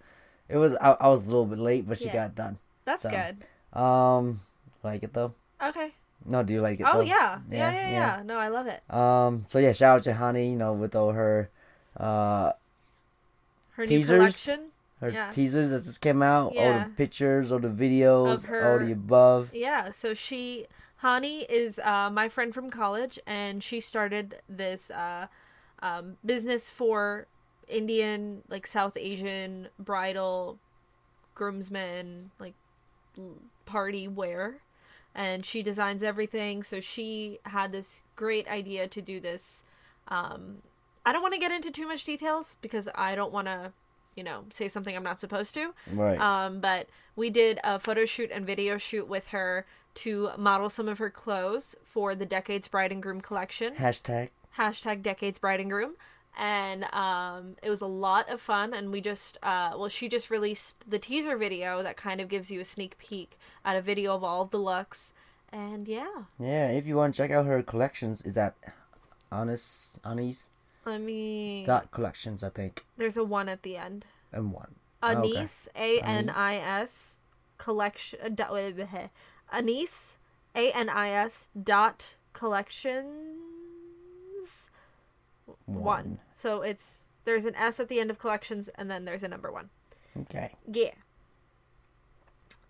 it 0.48 0.58
was 0.58 0.74
I, 0.76 0.92
I 1.00 1.08
was 1.08 1.24
a 1.26 1.28
little 1.28 1.46
bit 1.46 1.58
late, 1.58 1.88
but 1.88 1.98
she 1.98 2.06
Yeah. 2.06 2.12
got 2.12 2.34
done. 2.34 2.58
That's 2.84 3.02
So, 3.02 3.10
good. 3.10 3.78
Um, 3.78 4.40
like 4.82 5.02
it 5.02 5.12
though? 5.14 5.32
Okay. 5.62 5.92
No, 6.24 6.42
do 6.42 6.52
you 6.52 6.60
like 6.60 6.80
it? 6.80 6.86
Oh 6.86 6.98
though? 6.98 7.00
yeah. 7.02 7.38
Yeah, 7.50 7.56
Yeah, 7.56 7.72
yeah, 7.72 7.90
yeah. 7.90 8.16
yeah. 8.16 8.22
No, 8.24 8.36
I 8.38 8.48
love 8.48 8.66
it. 8.66 8.82
Um, 8.92 9.44
so 9.48 9.58
yeah, 9.58 9.72
shout 9.72 9.96
out 9.98 10.02
to 10.04 10.12
Hani. 10.12 10.50
You 10.50 10.56
know, 10.56 10.72
with 10.74 10.94
all 10.94 11.12
her, 11.12 11.48
uh, 11.98 12.52
Her 13.72 13.86
Teasers? 13.86 14.10
new 14.10 14.16
collection. 14.18 14.60
her 15.00 15.10
Yeah. 15.10 15.30
teasers 15.30 15.70
that 15.70 15.84
just 15.84 16.00
came 16.00 16.22
out, 16.22 16.56
all 16.56 16.72
the 16.72 16.90
pictures, 16.96 17.52
all 17.52 17.58
the 17.58 17.68
videos, 17.68 18.48
all 18.64 18.78
the 18.78 18.92
above. 18.92 19.50
Yeah, 19.54 19.90
so 19.90 20.14
she 20.14 20.66
Hani 21.02 21.44
is 21.48 21.78
uh, 21.78 22.10
my 22.10 22.28
friend 22.28 22.54
from 22.54 22.70
college, 22.70 23.18
and 23.26 23.62
she 23.62 23.80
started 23.80 24.36
this 24.48 24.90
uh, 24.90 25.26
um, 25.82 26.16
business 26.24 26.70
for 26.70 27.26
Indian, 27.68 28.42
like 28.48 28.66
South 28.66 28.96
Asian 28.96 29.68
bridal 29.78 30.58
groomsmen, 31.34 32.30
like 32.38 32.54
party 33.66 34.08
wear, 34.08 34.56
and 35.14 35.44
she 35.44 35.62
designs 35.62 36.02
everything. 36.02 36.62
So 36.62 36.80
she 36.80 37.40
had 37.44 37.72
this 37.72 38.02
great 38.14 38.48
idea 38.48 38.88
to 38.88 39.02
do 39.02 39.20
this. 39.20 39.62
Um, 40.08 40.62
I 41.04 41.12
don't 41.12 41.22
want 41.22 41.34
to 41.34 41.40
get 41.40 41.52
into 41.52 41.70
too 41.70 41.86
much 41.86 42.04
details 42.04 42.56
because 42.62 42.88
I 42.94 43.14
don't 43.14 43.32
want 43.32 43.48
to, 43.48 43.72
you 44.16 44.24
know, 44.24 44.44
say 44.50 44.68
something 44.68 44.96
I'm 44.96 45.02
not 45.02 45.20
supposed 45.20 45.54
to. 45.54 45.74
Right. 45.92 46.18
Um, 46.18 46.60
but 46.60 46.88
we 47.16 47.28
did 47.28 47.60
a 47.64 47.78
photo 47.78 48.06
shoot 48.06 48.30
and 48.32 48.46
video 48.46 48.78
shoot 48.78 49.06
with 49.06 49.28
her 49.28 49.66
to 49.96 50.30
model 50.36 50.70
some 50.70 50.88
of 50.88 50.98
her 50.98 51.10
clothes 51.10 51.74
for 51.84 52.14
the 52.14 52.26
Decades 52.26 52.68
Bride 52.68 52.92
and 52.92 53.02
Groom 53.02 53.20
collection. 53.20 53.74
Hashtag. 53.74 54.28
Hashtag 54.58 55.02
Decades 55.02 55.38
Bride 55.38 55.60
and 55.60 55.70
Groom. 55.70 55.94
And 56.38 56.84
um, 56.92 57.56
it 57.62 57.70
was 57.70 57.80
a 57.80 57.86
lot 57.86 58.28
of 58.30 58.40
fun. 58.40 58.74
And 58.74 58.92
we 58.92 59.00
just, 59.00 59.38
uh, 59.42 59.72
well, 59.76 59.88
she 59.88 60.08
just 60.08 60.30
released 60.30 60.74
the 60.86 60.98
teaser 60.98 61.36
video 61.36 61.82
that 61.82 61.96
kind 61.96 62.20
of 62.20 62.28
gives 62.28 62.50
you 62.50 62.60
a 62.60 62.64
sneak 62.64 62.98
peek 62.98 63.38
at 63.64 63.76
a 63.76 63.80
video 63.80 64.14
of 64.14 64.22
all 64.22 64.42
of 64.42 64.50
the 64.50 64.58
looks. 64.58 65.12
And 65.52 65.88
yeah, 65.88 66.24
Yeah, 66.38 66.68
if 66.68 66.86
you 66.86 66.96
want 66.96 67.14
to 67.14 67.18
check 67.18 67.30
out 67.30 67.46
her 67.46 67.62
collections, 67.62 68.20
is 68.22 68.34
that 68.34 68.54
honest, 69.32 69.98
honest 70.04 70.50
let 70.84 71.00
me. 71.00 71.64
dot 71.64 71.90
collections, 71.90 72.44
I 72.44 72.50
think, 72.50 72.84
There's 72.96 73.16
a 73.16 73.24
one 73.24 73.48
at 73.48 73.62
the 73.62 73.76
end. 73.76 74.04
and 74.32 74.52
one. 74.52 74.74
Oh. 75.02 75.08
Anise, 75.08 75.68
A 75.76 76.00
N 76.00 76.30
I 76.30 76.56
S, 76.56 77.18
collection. 77.58 78.18
Anise, 79.52 80.16
A 80.54 80.70
N 80.72 80.88
I 80.88 81.10
S 81.10 81.48
dot 81.62 82.14
collections 82.32 83.10
one. 85.66 86.18
So 86.34 86.62
it's 86.62 87.04
there's 87.24 87.44
an 87.44 87.54
S 87.56 87.78
at 87.80 87.88
the 87.88 88.00
end 88.00 88.10
of 88.10 88.18
collections, 88.18 88.68
and 88.76 88.90
then 88.90 89.04
there's 89.04 89.22
a 89.22 89.28
number 89.28 89.50
one. 89.52 89.68
Okay. 90.22 90.52
Yeah. 90.70 90.92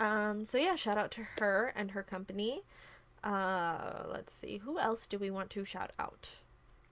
Um. 0.00 0.44
So 0.44 0.58
yeah, 0.58 0.74
shout 0.76 0.98
out 0.98 1.10
to 1.12 1.26
her 1.38 1.72
and 1.76 1.92
her 1.92 2.02
company. 2.02 2.62
Uh, 3.24 4.04
let's 4.08 4.32
see. 4.34 4.58
Who 4.58 4.78
else 4.78 5.06
do 5.06 5.18
we 5.18 5.30
want 5.30 5.50
to 5.50 5.64
shout 5.64 5.92
out? 5.98 6.30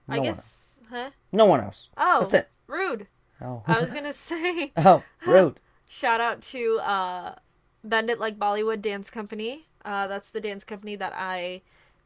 I 0.09 0.15
No 0.15 0.21
one 0.21 0.27
guess, 0.27 0.79
huh? 0.89 1.09
No 1.31 1.45
one 1.45 1.61
else. 1.61 1.89
Oh, 1.97 2.21
That's 2.21 2.33
it. 2.33 2.49
rude. 2.67 3.07
Oh. 3.41 3.63
I 3.67 3.79
was 3.79 3.89
gonna 3.91 4.13
say. 4.13 4.71
oh, 4.77 5.03
rude. 5.25 5.59
Shout 5.87 6.19
out 6.19 6.41
to 6.41 6.79
uh, 6.79 7.35
Bend 7.83 8.09
It 8.09 8.19
Like 8.19 8.39
Bollywood 8.39 8.81
Dance 8.81 9.11
Company. 9.11 9.67
Uh, 9.85 10.07
that's 10.07 10.31
the 10.31 10.41
dance 10.41 10.63
company 10.63 10.95
that 10.95 11.13
I 11.15 11.61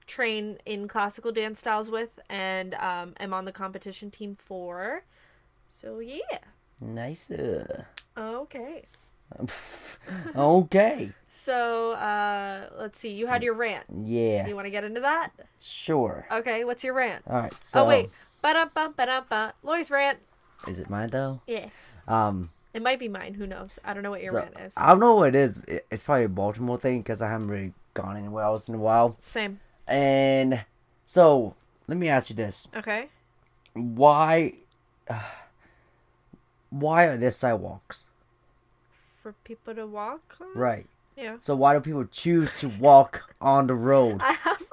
train 0.05 0.57
in 0.65 0.87
classical 0.87 1.31
dance 1.31 1.59
styles 1.59 1.89
with 1.89 2.19
and 2.29 2.73
um, 2.75 3.13
am 3.19 3.33
on 3.33 3.45
the 3.45 3.51
competition 3.51 4.11
team 4.11 4.35
for. 4.37 5.03
So, 5.69 5.99
yeah. 5.99 6.39
Nice. 6.81 7.31
Okay. 8.17 8.85
okay. 10.35 11.11
So, 11.27 11.91
uh, 11.91 12.69
let's 12.77 12.99
see. 12.99 13.13
You 13.13 13.27
had 13.27 13.43
your 13.43 13.53
rant. 13.53 13.85
Yeah. 14.03 14.47
You 14.47 14.55
want 14.55 14.65
to 14.65 14.71
get 14.71 14.83
into 14.83 15.01
that? 15.01 15.31
Sure. 15.59 16.27
Okay, 16.31 16.63
what's 16.63 16.83
your 16.83 16.93
rant? 16.93 17.23
All 17.27 17.37
right. 17.37 17.53
So. 17.63 17.83
oh, 17.83 17.87
wait. 17.87 18.09
Ba-da-ba, 18.41 18.93
ba-da-ba. 18.95 19.53
Loy's 19.63 19.91
rant. 19.91 20.19
Is 20.67 20.79
it 20.79 20.89
mine 20.89 21.09
though? 21.09 21.41
Yeah. 21.47 21.67
Um. 22.07 22.49
It 22.73 22.81
might 22.83 22.99
be 22.99 23.07
mine. 23.07 23.33
Who 23.33 23.47
knows? 23.47 23.79
I 23.83 23.93
don't 23.93 24.03
know 24.03 24.11
what 24.11 24.21
your 24.21 24.31
so, 24.31 24.39
rant 24.39 24.59
is. 24.59 24.73
I 24.77 24.91
don't 24.91 24.99
know 24.99 25.15
what 25.15 25.29
it 25.29 25.35
is. 25.35 25.61
It's 25.67 26.03
probably 26.03 26.25
a 26.25 26.29
Baltimore 26.29 26.79
thing 26.79 26.99
because 27.01 27.21
I 27.21 27.29
haven't 27.29 27.47
really 27.47 27.73
gone 27.93 28.15
anywhere 28.15 28.43
else 28.43 28.69
in 28.69 28.75
a 28.75 28.79
while. 28.79 29.17
Same. 29.19 29.59
And 29.87 30.65
so, 31.05 31.55
let 31.87 31.97
me 31.97 32.07
ask 32.09 32.29
you 32.29 32.35
this: 32.35 32.67
Okay. 32.75 33.07
Why? 33.73 34.53
why 36.69 37.05
are 37.05 37.17
there 37.17 37.31
sidewalks? 37.31 38.05
For 39.23 39.33
people 39.43 39.73
to 39.73 39.87
walk 39.87 40.35
on? 40.39 40.47
Right. 40.55 40.85
Yeah. 41.17 41.37
So 41.41 41.55
why 41.55 41.73
do 41.73 41.81
people 41.81 42.05
choose 42.05 42.57
to 42.59 42.69
walk 42.69 43.33
on 43.41 43.67
the 43.67 43.75
road? 43.75 44.21
I 44.23 44.33
have 44.33 44.63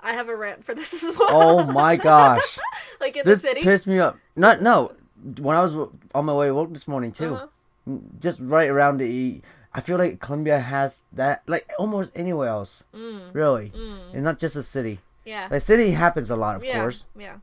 I 0.00 0.12
have 0.12 0.28
a 0.28 0.36
rant 0.36 0.64
for 0.64 0.74
this 0.74 0.94
as 0.94 1.02
oh 1.04 1.14
well. 1.18 1.60
Oh 1.60 1.64
my 1.72 1.96
gosh. 1.96 2.58
like 3.00 3.16
in 3.16 3.24
This 3.24 3.40
the 3.40 3.48
city. 3.48 3.62
pissed 3.62 3.86
me 3.86 3.98
up. 3.98 4.16
Not 4.36 4.62
no. 4.62 4.92
When 5.40 5.56
I 5.56 5.62
was 5.62 5.74
on 6.14 6.24
my 6.24 6.32
way 6.34 6.46
to 6.48 6.54
work 6.54 6.72
this 6.72 6.88
morning 6.88 7.12
too, 7.12 7.34
Uh-huh. 7.34 7.96
just 8.20 8.40
right 8.40 8.68
around 8.70 8.98
the. 8.98 9.42
I 9.72 9.80
feel 9.80 9.98
like 9.98 10.18
Columbia 10.20 10.58
has 10.60 11.04
that, 11.12 11.42
like 11.46 11.70
almost 11.78 12.10
anywhere 12.16 12.48
else. 12.48 12.82
Mm, 12.94 13.32
Really, 13.32 13.70
mm, 13.70 14.12
and 14.14 14.24
not 14.24 14.38
just 14.38 14.56
a 14.56 14.62
city. 14.64 14.98
yeah. 15.24 15.46
The 15.48 15.60
city 15.60 15.92
happens 15.92 16.28
a 16.30 16.36
lot, 16.36 16.56
of 16.56 16.64
yeah. 16.64 16.80
course, 16.80 17.06
Yeah. 17.16 17.36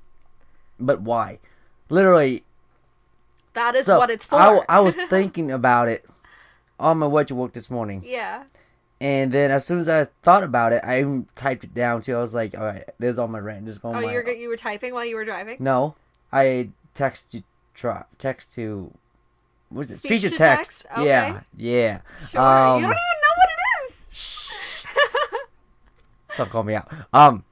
but 0.80 1.00
why? 1.02 1.40
Literally, 1.90 2.44
That 3.54 3.76
is 3.76 3.86
so 3.86 3.98
what 3.98 4.10
it's 4.10 4.26
for. 4.26 4.36
I, 4.36 4.60
I 4.68 4.80
was 4.82 4.96
thinking 5.10 5.52
about 5.52 5.88
it 5.88 6.06
on 6.80 6.98
my 7.00 7.08
way 7.08 7.24
to 7.24 7.34
work 7.36 7.54
this 7.54 7.70
morning, 7.72 8.04
yeah. 8.06 8.44
and 9.00 9.32
then 9.32 9.50
as 9.52 9.66
soon 9.66 9.80
as 9.80 9.88
I 9.88 10.04
thought 10.22 10.44
about 10.44 10.74
it, 10.74 10.82
I 10.84 11.00
even 11.00 11.28
typed 11.36 11.64
it 11.64 11.74
down 11.74 12.02
too. 12.02 12.16
I 12.18 12.20
was 12.20 12.34
like, 12.36 12.58
all 12.58 12.66
right, 12.66 12.84
this 13.00 13.14
is 13.14 13.20
on 13.20 13.32
my 13.32 13.40
rant. 13.40 13.66
Just 13.68 13.82
going 13.82 13.96
Oh, 13.96 14.02
my. 14.02 14.12
you're 14.12 14.28
you 14.32 14.50
were 14.50 14.58
typing 14.58 14.94
while 14.94 15.06
you 15.06 15.16
were 15.16 15.24
driving. 15.26 15.56
No, 15.60 15.96
I 16.34 16.70
text 16.94 17.32
to 17.32 17.44
try 17.78 18.04
text 18.18 18.54
to. 18.56 18.92
What's 19.70 19.90
it? 19.92 20.00
Speech 20.00 20.22
Speech, 20.22 20.32
to 20.34 20.38
text. 20.38 20.86
text? 20.90 21.04
Yeah, 21.06 21.42
yeah. 21.56 22.00
Sure. 22.30 22.42
Um, 22.42 22.82
you 22.82 22.88
don't 22.88 22.92
even 22.92 23.22
know 23.24 23.34
what 23.38 23.50
it 23.50 23.92
is. 23.92 24.06
Shh. 24.18 24.86
Stop 26.32 26.50
calling 26.50 26.68
me 26.68 26.76
out. 26.76 26.92
Um, 27.14 27.44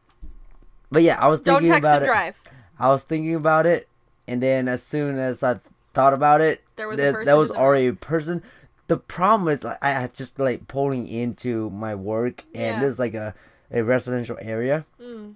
but 0.91 1.01
yeah, 1.03 1.17
I 1.19 1.27
was 1.27 1.41
thinking 1.41 1.73
about 1.73 2.01
it. 2.03 2.05
drive. 2.05 2.35
I 2.79 2.89
was 2.89 3.03
thinking 3.03 3.35
about 3.35 3.65
it, 3.65 3.87
and 4.27 4.41
then 4.41 4.67
as 4.67 4.83
soon 4.83 5.17
as 5.17 5.43
I 5.43 5.59
thought 5.93 6.13
about 6.13 6.41
it, 6.41 6.61
There 6.75 6.87
was 6.87 6.97
person 6.97 7.25
there 7.25 7.37
was 7.37 7.51
already 7.51 7.87
a 7.87 7.93
person. 7.93 8.43
The 8.87 8.97
problem 8.97 9.47
is 9.49 9.63
like 9.63 9.79
I 9.81 9.91
had 9.91 10.13
just 10.13 10.39
like 10.39 10.67
pulling 10.67 11.07
into 11.07 11.69
my 11.71 11.95
work, 11.95 12.43
and 12.53 12.75
Yeah. 12.75 12.79
there's 12.81 12.99
like 12.99 13.13
a 13.13 13.33
a 13.71 13.81
residential 13.83 14.37
area, 14.41 14.85
Mm. 15.01 15.33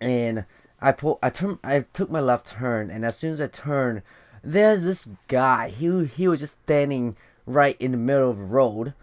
and 0.00 0.44
I 0.80 0.92
pull 0.92 1.18
I 1.22 1.30
turn 1.30 1.58
I 1.64 1.80
took 1.92 2.10
my 2.10 2.20
left 2.20 2.46
turn, 2.46 2.90
and 2.90 3.04
as 3.04 3.16
soon 3.16 3.32
as 3.32 3.40
I 3.40 3.48
turned, 3.48 4.02
there's 4.44 4.84
this 4.84 5.08
guy. 5.28 5.68
He 5.68 6.04
he 6.06 6.28
was 6.28 6.40
just 6.40 6.60
standing 6.62 7.16
right 7.46 7.76
in 7.80 7.90
the 7.92 7.96
middle 7.98 8.30
of 8.30 8.38
the 8.38 8.44
road. 8.44 8.94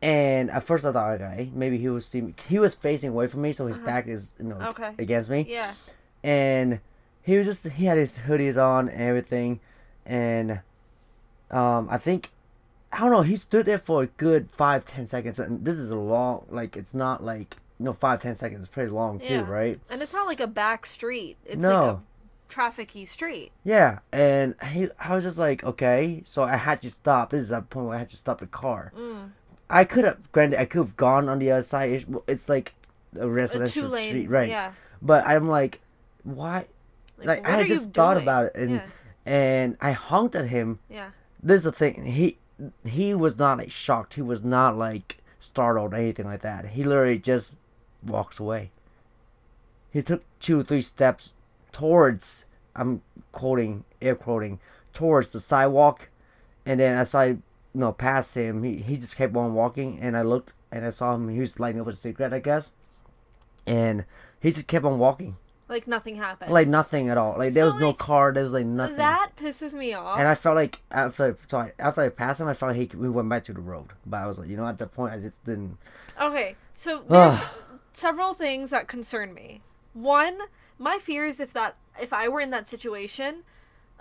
And 0.00 0.50
at 0.50 0.62
first 0.62 0.84
I 0.84 0.92
thought, 0.92 1.20
okay, 1.20 1.50
maybe 1.52 1.76
he 1.78 1.88
was 1.88 2.06
see 2.06 2.20
me. 2.20 2.34
He 2.48 2.58
was 2.60 2.74
facing 2.74 3.10
away 3.10 3.26
from 3.26 3.42
me, 3.42 3.52
so 3.52 3.66
his 3.66 3.78
back 3.78 4.06
is 4.06 4.32
you 4.38 4.44
know 4.46 4.56
Uh-huh. 4.56 4.68
Okay. 4.70 4.92
against 4.98 5.28
me 5.30 5.46
Yeah. 5.48 5.74
and 6.22 6.80
he 7.22 7.36
was 7.36 7.46
just 7.46 7.66
he 7.68 7.84
had 7.86 7.98
his 7.98 8.18
hoodies 8.20 8.56
on 8.56 8.88
and 8.88 9.02
everything 9.02 9.60
and 10.06 10.60
um 11.50 11.86
i 11.90 11.98
think 11.98 12.30
i 12.92 12.98
don't 13.00 13.10
know 13.10 13.20
he 13.22 13.36
stood 13.36 13.66
there 13.66 13.76
for 13.78 14.02
a 14.02 14.06
good 14.06 14.50
five 14.50 14.84
ten 14.86 15.06
seconds 15.06 15.38
and 15.38 15.64
this 15.64 15.76
is 15.76 15.90
a 15.90 15.96
long 15.96 16.46
like 16.48 16.74
it's 16.76 16.94
not 16.94 17.22
like 17.22 17.56
you 17.78 17.84
know 17.84 17.92
five 17.92 18.20
ten 18.20 18.34
seconds 18.34 18.60
it's 18.60 18.68
pretty 18.68 18.90
long 18.90 19.18
too 19.20 19.34
Yeah. 19.34 19.50
right 19.50 19.78
And 19.90 20.00
it's 20.02 20.12
not 20.14 20.26
like 20.26 20.40
a 20.40 20.46
back 20.46 20.86
street. 20.86 21.36
It's 21.44 21.60
No. 21.60 21.68
like 21.68 21.94
a 21.96 22.02
trafficy 22.48 23.06
street. 23.06 23.52
Yeah, 23.64 23.98
and 24.12 24.54
he, 24.72 24.88
I 24.98 25.14
was 25.14 25.24
just 25.24 25.38
like, 25.38 25.62
okay, 25.64 26.22
so 26.24 26.42
I 26.44 26.56
had 26.56 26.80
to 26.82 26.90
stop. 26.90 27.30
This 27.30 27.42
is 27.42 27.50
a 27.50 27.62
point 27.62 27.86
where 27.86 27.96
I 27.96 27.98
had 28.00 28.10
to 28.10 28.16
stop 28.16 28.40
the 28.40 28.46
car. 28.46 28.92
Mm. 28.96 29.30
I 29.70 29.84
could 29.84 30.04
have, 30.04 30.32
granted, 30.32 30.60
I 30.60 30.64
could 30.64 30.78
have 30.78 30.96
gone 30.96 31.28
on 31.28 31.38
the 31.38 31.50
other 31.50 31.62
side. 31.62 32.06
It's, 32.26 32.48
like 32.48 32.74
a 33.18 33.26
A 33.26 33.28
residential 33.28 33.88
lane, 33.88 34.08
street, 34.10 34.30
right? 34.30 34.48
Yeah. 34.48 34.72
But 35.02 35.26
I'm 35.26 35.48
like, 35.48 35.80
why? 36.24 36.66
Like, 37.22 37.42
what 37.42 37.50
I 37.58 37.64
just 37.66 37.92
thought 37.92 38.14
doing? 38.14 38.24
about 38.24 38.46
it, 38.46 38.56
and 38.56 38.72
yeah, 38.72 38.86
and 39.26 39.76
I 39.80 39.92
honked 39.92 40.34
at 40.34 40.46
him. 40.46 40.78
yeah. 40.88 41.10
This 41.42 41.58
is 41.58 41.64
the 41.64 41.72
thing. 41.72 42.04
He 42.04 42.38
he 42.84 43.14
was 43.14 43.38
not 43.38 43.58
like 43.58 43.70
shocked. 43.70 44.14
He 44.14 44.22
was 44.22 44.42
not 44.42 44.76
like 44.76 45.18
startled 45.38 45.92
or 45.92 45.96
anything 45.96 46.26
like 46.26 46.42
that. 46.42 46.66
He 46.70 46.82
literally 46.82 47.18
just 47.18 47.54
walks 48.04 48.40
away. 48.40 48.70
He 49.92 50.02
took 50.02 50.22
two, 50.40 50.60
or 50.60 50.62
three 50.64 50.82
steps 50.82 51.32
towards. 51.72 52.44
I'm 52.76 53.02
quoting, 53.32 53.84
air 54.00 54.14
quoting, 54.14 54.60
towards 54.92 55.32
the 55.32 55.40
sidewalk, 55.40 56.08
and 56.64 56.78
then 56.80 56.94
as 56.96 57.14
I, 57.14 57.26
you 57.26 57.40
know, 57.74 57.92
passed 57.92 58.36
him, 58.36 58.62
he 58.62 58.76
he 58.76 58.96
just 58.96 59.16
kept 59.16 59.34
on 59.36 59.54
walking, 59.54 59.98
and 60.00 60.16
I 60.16 60.22
looked 60.22 60.54
and 60.70 60.84
I 60.84 60.90
saw 60.90 61.14
him. 61.14 61.28
He 61.28 61.40
was 61.40 61.58
lighting 61.58 61.80
up 61.80 61.86
a 61.88 61.92
cigarette, 61.94 62.32
I 62.32 62.38
guess, 62.38 62.72
and 63.66 64.04
he 64.40 64.50
just 64.50 64.68
kept 64.68 64.84
on 64.84 64.98
walking, 64.98 65.36
Like 65.68 65.88
nothing 65.88 66.16
happened. 66.16 66.52
like 66.52 66.68
nothing 66.68 67.08
at 67.08 67.18
all. 67.18 67.36
Like 67.36 67.52
there 67.54 67.64
So, 67.68 67.72
was 67.72 67.80
no 67.80 67.92
car. 67.92 68.32
There 68.32 68.42
was 68.44 68.52
like 68.52 68.66
nothing. 68.66 68.96
that 68.96 69.30
pisses 69.36 69.72
me 69.74 69.92
off. 69.94 70.18
And 70.18 70.28
I 70.28 70.34
felt 70.36 70.54
like 70.56 70.80
after 70.92 71.36
sorry 71.48 71.72
after 71.80 72.02
I 72.02 72.08
passed 72.10 72.40
him, 72.40 72.46
I 72.48 72.54
felt 72.54 72.76
like 72.76 72.92
he, 72.92 72.96
we 72.96 73.08
went 73.08 73.28
back 73.28 73.44
to 73.44 73.52
the 73.52 73.60
road. 73.60 73.88
But 74.06 74.18
I 74.18 74.26
was 74.26 74.38
like, 74.38 74.48
you 74.48 74.56
know, 74.56 74.66
at 74.66 74.78
that 74.78 74.94
point, 74.94 75.14
I 75.14 75.18
just 75.18 75.44
didn't. 75.44 75.78
Okay, 76.20 76.54
so 76.76 77.02
there's 77.08 77.38
several 77.92 78.34
things 78.34 78.70
that 78.70 78.86
concern 78.86 79.34
me. 79.34 79.62
One, 79.94 80.38
my 80.78 80.98
fear 80.98 81.26
is 81.26 81.40
if 81.40 81.52
that 81.52 81.76
if 82.00 82.12
I 82.12 82.28
were 82.28 82.40
in 82.40 82.50
that 82.50 82.68
situation, 82.68 83.42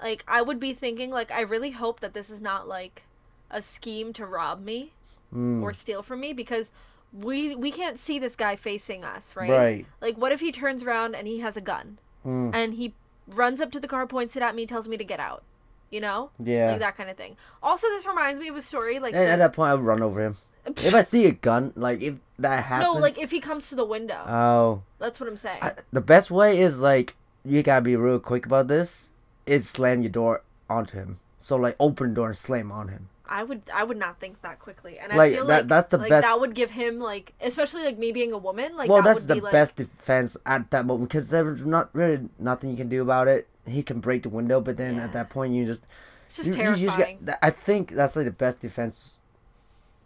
like 0.02 0.24
I 0.28 0.42
would 0.42 0.60
be 0.60 0.74
thinking 0.74 1.12
like 1.12 1.32
I 1.32 1.42
really 1.42 1.72
hope 1.72 2.00
that 2.02 2.14
this 2.14 2.30
is 2.30 2.40
not 2.42 2.68
like 2.68 3.04
a 3.50 3.62
scheme 3.62 4.14
to 4.14 4.26
rob 4.26 4.64
me 4.64 4.92
Mm, 5.36 5.62
or 5.62 5.74
steal 5.74 6.02
from 6.04 6.22
me 6.22 6.32
because 6.32 6.72
we 7.12 7.54
we 7.54 7.70
can't 7.70 8.00
see 8.00 8.18
this 8.18 8.36
guy 8.38 8.56
facing 8.56 9.04
us, 9.04 9.36
right? 9.36 9.50
Right. 9.50 9.86
Like 10.00 10.18
what 10.18 10.32
if 10.32 10.40
he 10.40 10.54
turns 10.54 10.84
around 10.84 11.16
and 11.16 11.28
he 11.28 11.40
has 11.40 11.58
a 11.58 11.62
gun 11.62 11.98
mm, 12.26 12.52
and 12.54 12.76
he 12.76 12.94
runs 13.28 13.60
up 13.60 13.70
to 13.74 13.80
the 13.82 13.90
car, 13.90 14.08
points 14.08 14.38
it 14.38 14.42
at 14.42 14.56
me, 14.56 14.66
tells 14.66 14.88
me 14.88 14.96
to 14.96 15.04
get 15.04 15.20
out. 15.20 15.44
You 15.90 16.00
know? 16.00 16.32
yeah. 16.40 16.72
Like 16.72 16.80
that 16.80 16.96
kind 16.96 17.10
of 17.10 17.18
thing. 17.18 17.36
Also 17.62 17.88
this 17.88 18.08
reminds 18.08 18.40
me 18.40 18.48
of 18.48 18.56
a 18.56 18.62
story 18.62 19.00
like 19.00 19.14
at 19.14 19.32
the- 19.32 19.38
that 19.38 19.52
point, 19.54 19.72
I 19.72 19.74
would 19.76 19.84
run 19.84 20.02
over 20.02 20.22
him. 20.22 20.38
If 20.78 20.94
I 20.94 21.02
see 21.02 21.26
a 21.26 21.32
gun, 21.32 21.74
like 21.76 22.02
if 22.02 22.16
that 22.40 22.64
happens. 22.66 22.94
No, 22.94 23.00
like 23.00 23.18
if 23.18 23.32
he 23.32 23.40
comes 23.40 23.70
to 23.70 23.76
the 23.76 23.86
window. 23.86 24.22
Oh, 24.28 24.82
That's 25.00 25.20
what 25.20 25.30
I'm 25.30 25.38
saying. 25.38 25.60
I, 25.62 25.74
the 25.92 26.02
best 26.02 26.30
way 26.32 26.60
is 26.60 26.80
like 26.80 27.16
you 27.46 27.64
gotta 27.64 27.82
be 27.82 27.96
real 27.96 28.20
quick 28.20 28.46
about 28.46 28.68
this. 28.68 29.10
Is 29.46 29.70
slam 29.70 30.02
your 30.02 30.12
door 30.12 30.42
onto 30.70 30.98
him. 30.98 31.20
So 31.40 31.56
like 31.56 31.76
open 31.80 32.10
the 32.10 32.16
door 32.16 32.28
and 32.28 32.38
slam 32.38 32.72
on 32.72 32.90
him. 32.90 33.10
I 33.30 33.44
would 33.44 33.62
I 33.74 33.84
would 33.84 33.98
not 33.98 34.20
think 34.22 34.42
that 34.42 34.60
quickly, 34.60 34.98
and 35.00 35.12
Like, 35.14 35.34
I 35.34 35.36
feel 35.36 35.46
that- 35.48 35.58
like 35.64 35.68
that's 35.68 35.90
the 35.90 35.98
like, 35.98 36.10
best- 36.10 36.24
That 36.24 36.40
would 36.40 36.54
give 36.56 36.72
him 36.72 37.00
like, 37.00 37.34
especially 37.42 37.84
like 37.84 37.98
me 37.98 38.12
being 38.14 38.32
a 38.34 38.38
woman, 38.38 38.76
like 38.78 38.90
well, 38.90 39.02
that 39.02 39.10
that's 39.16 39.26
the 39.26 39.36
be 39.36 39.42
like, 39.42 39.52
best 39.52 39.76
defense 39.76 40.38
at 40.46 40.72
that 40.72 40.86
moment 40.86 41.10
because 41.10 41.30
there's 41.30 41.66
not 41.66 41.90
really 41.94 42.30
nothing 42.40 42.70
you 42.72 42.78
can 42.78 42.88
do 42.90 43.02
about 43.02 43.28
it. 43.28 43.48
He 43.66 43.84
can 43.84 44.00
break 44.00 44.24
the 44.24 44.30
window, 44.30 44.62
but 44.62 44.78
then 44.78 44.96
Yeah. 44.96 45.04
at 45.06 45.14
that 45.14 45.30
point, 45.30 45.54
you 45.54 45.66
just 45.66 45.82
It's 46.28 46.38
just 46.38 46.48
you- 46.50 46.56
you 46.56 46.62
terrifying. 46.64 47.18
just 47.20 47.26
get- 47.26 47.40
I 47.42 47.50
think 47.50 47.92
that's 47.92 48.16
like 48.16 48.26
the 48.26 48.32
best 48.32 48.62
defense. 48.62 49.17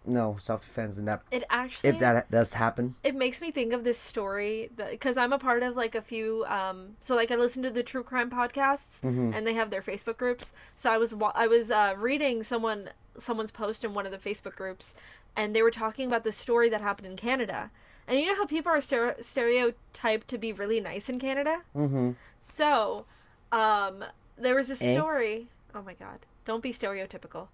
No 0.06 0.36
self 0.40 0.62
defense 0.66 0.98
in 0.98 1.06
that 1.06 1.22
it 1.30 1.44
actually 1.50 1.92
if 1.92 2.00
that 2.00 2.32
does 2.32 2.54
happen. 2.54 2.96
it 3.04 3.14
makes 3.14 3.40
me 3.40 3.52
think 3.52 3.72
of 3.72 3.84
this 3.84 4.00
story 4.00 4.70
because 4.76 5.16
I'm 5.16 5.32
a 5.32 5.38
part 5.38 5.62
of 5.62 5.76
like 5.76 5.94
a 5.94 6.02
few. 6.02 6.44
Um, 6.46 6.96
so 7.02 7.16
like 7.16 7.30
I 7.30 7.36
listen 7.36 7.62
to 7.64 7.70
the 7.70 7.84
true 7.84 8.04
crime 8.04 8.30
podcasts, 8.32 9.02
Mhm. 9.02 9.36
and 9.36 9.46
they 9.46 9.54
have 9.54 9.70
their 9.70 9.82
Facebook 9.82 10.18
groups. 10.18 10.54
So 10.76 10.90
I 10.92 10.98
was 10.98 11.14
I 11.36 11.46
was 11.48 11.70
uh, 11.70 11.94
reading 11.98 12.42
someone 12.42 12.90
someone's 13.18 13.52
post 13.52 13.84
in 13.84 13.94
one 13.94 14.06
of 14.08 14.12
the 14.12 14.18
Facebook 14.18 14.56
groups, 14.56 14.96
and 15.36 15.56
they 15.56 15.62
were 15.62 15.70
talking 15.72 16.08
about 16.08 16.24
the 16.24 16.32
story 16.32 16.68
that 16.70 16.82
happened 16.82 17.08
in 17.08 17.16
Canada. 17.16 17.70
And 18.08 18.20
you 18.20 18.26
know 18.26 18.36
how 18.36 18.48
people 18.48 18.72
are 18.72 18.78
stere- 18.80 19.24
stereotyped 19.24 20.28
to 20.30 20.38
be 20.40 20.52
really 20.52 20.82
nice 20.82 21.10
in 21.10 21.20
Canada? 21.20 21.62
Mm-hmm. 21.76 22.12
So, 22.40 23.06
um, 23.52 24.04
there 24.36 24.56
was 24.56 24.68
this 24.68 24.82
Eh? 24.82 24.96
story. 24.98 25.48
Oh 25.76 25.84
my 25.84 25.94
god! 25.94 26.26
Don't 26.46 26.64
be 26.64 26.74
stereotypical. 26.74 27.50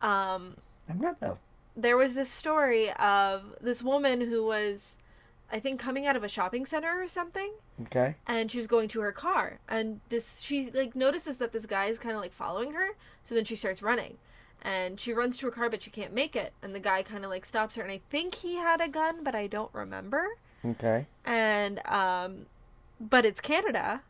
Um, 0.00 0.56
I'm 0.88 0.98
not 0.98 1.20
though. 1.20 1.38
There 1.76 1.96
was 1.96 2.14
this 2.14 2.30
story 2.30 2.90
of 2.92 3.54
this 3.60 3.82
woman 3.82 4.20
who 4.20 4.44
was, 4.44 4.98
I 5.50 5.58
think, 5.58 5.80
coming 5.80 6.06
out 6.06 6.16
of 6.16 6.24
a 6.24 6.28
shopping 6.28 6.66
center 6.66 7.02
or 7.02 7.08
something, 7.08 7.52
Okay. 7.82 8.16
and 8.26 8.50
she 8.50 8.58
was 8.58 8.66
going 8.66 8.88
to 8.88 9.00
her 9.00 9.12
car, 9.12 9.58
and 9.68 10.00
this 10.08 10.40
she 10.40 10.70
like 10.70 10.94
notices 10.94 11.38
that 11.38 11.52
this 11.52 11.66
guy 11.66 11.86
is 11.86 11.98
kind 11.98 12.14
of 12.14 12.20
like 12.20 12.32
following 12.32 12.72
her, 12.72 12.90
so 13.24 13.34
then 13.34 13.44
she 13.44 13.56
starts 13.56 13.82
running. 13.82 14.18
And 14.64 15.00
she 15.00 15.12
runs 15.12 15.38
to 15.38 15.46
her 15.46 15.52
car, 15.52 15.68
but 15.68 15.82
she 15.82 15.90
can't 15.90 16.12
make 16.12 16.36
it. 16.36 16.52
And 16.62 16.72
the 16.72 16.78
guy 16.78 17.02
kind 17.02 17.24
of 17.24 17.30
like 17.30 17.44
stops 17.44 17.74
her, 17.74 17.82
and 17.82 17.90
I 17.90 18.00
think 18.10 18.36
he 18.36 18.54
had 18.56 18.80
a 18.80 18.86
gun, 18.86 19.24
but 19.24 19.34
I 19.34 19.48
don't 19.48 19.72
remember 19.74 20.26
Okay. 20.64 21.06
and 21.24 21.84
um 21.86 22.46
but 23.00 23.24
it's 23.24 23.40
Canada. 23.40 24.02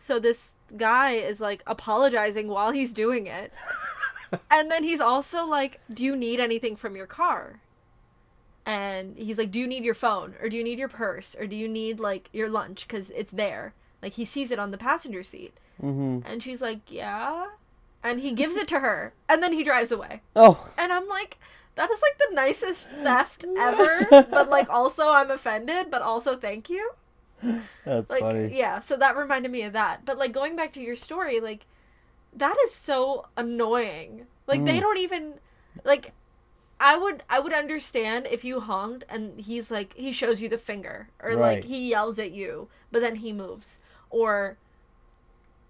So 0.00 0.18
this 0.18 0.52
guy 0.76 1.12
is 1.12 1.40
like 1.40 1.62
apologizing 1.68 2.48
while 2.48 2.72
he's 2.72 2.92
doing 2.92 3.28
it. 3.28 3.52
and 4.50 4.70
then 4.70 4.84
he's 4.84 5.00
also 5.00 5.44
like, 5.44 5.80
"Do 5.92 6.04
you 6.04 6.16
need 6.16 6.40
anything 6.40 6.76
from 6.76 6.96
your 6.96 7.06
car?" 7.06 7.60
And 8.64 9.16
he's 9.16 9.38
like, 9.38 9.50
"Do 9.50 9.58
you 9.60 9.66
need 9.66 9.84
your 9.84 9.94
phone 9.94 10.34
or 10.40 10.48
do 10.48 10.56
you 10.56 10.64
need 10.64 10.78
your 10.78 10.88
purse 10.88 11.36
or 11.38 11.46
do 11.46 11.54
you 11.56 11.68
need 11.68 12.00
like 12.00 12.28
your 12.32 12.48
lunch 12.48 12.88
cuz 12.88 13.10
it's 13.10 13.32
there?" 13.32 13.74
Like 14.02 14.14
he 14.14 14.24
sees 14.24 14.50
it 14.50 14.58
on 14.58 14.70
the 14.72 14.78
passenger 14.78 15.22
seat. 15.22 15.54
Mm-hmm. 15.82 16.26
And 16.26 16.42
she's 16.42 16.60
like, 16.60 16.80
"Yeah." 16.88 17.48
And 18.02 18.20
he 18.20 18.32
gives 18.32 18.56
it 18.56 18.68
to 18.68 18.80
her 18.80 19.14
and 19.28 19.42
then 19.42 19.52
he 19.52 19.64
drives 19.64 19.90
away. 19.92 20.22
Oh. 20.36 20.68
And 20.78 20.92
I'm 20.92 21.08
like, 21.08 21.38
that 21.74 21.90
is 21.90 22.00
like 22.02 22.18
the 22.18 22.34
nicest 22.34 22.86
theft 23.02 23.44
ever, 23.58 24.06
but 24.10 24.48
like 24.48 24.68
also 24.70 25.10
I'm 25.10 25.30
offended, 25.30 25.90
but 25.90 26.02
also 26.02 26.36
thank 26.36 26.70
you. 26.70 26.92
That's 27.84 28.10
Like 28.10 28.20
funny. 28.20 28.56
yeah, 28.56 28.80
so 28.80 28.96
that 28.96 29.16
reminded 29.16 29.50
me 29.52 29.62
of 29.62 29.72
that. 29.74 30.04
But 30.04 30.18
like 30.18 30.32
going 30.32 30.56
back 30.56 30.72
to 30.74 30.80
your 30.80 30.96
story, 30.96 31.40
like 31.40 31.66
that 32.36 32.56
is 32.64 32.72
so 32.74 33.26
annoying. 33.36 34.26
Like 34.46 34.64
they 34.64 34.76
Mm. 34.78 34.80
don't 34.80 34.98
even 34.98 35.34
like 35.84 36.12
I 36.78 36.96
would 36.96 37.22
I 37.30 37.40
would 37.40 37.54
understand 37.54 38.26
if 38.30 38.44
you 38.44 38.60
honked 38.60 39.04
and 39.08 39.40
he's 39.40 39.70
like 39.70 39.94
he 39.94 40.12
shows 40.12 40.42
you 40.42 40.48
the 40.48 40.58
finger 40.58 41.08
or 41.22 41.34
like 41.34 41.64
he 41.64 41.88
yells 41.90 42.18
at 42.18 42.32
you, 42.32 42.68
but 42.92 43.00
then 43.00 43.16
he 43.16 43.32
moves 43.32 43.80
or 44.10 44.58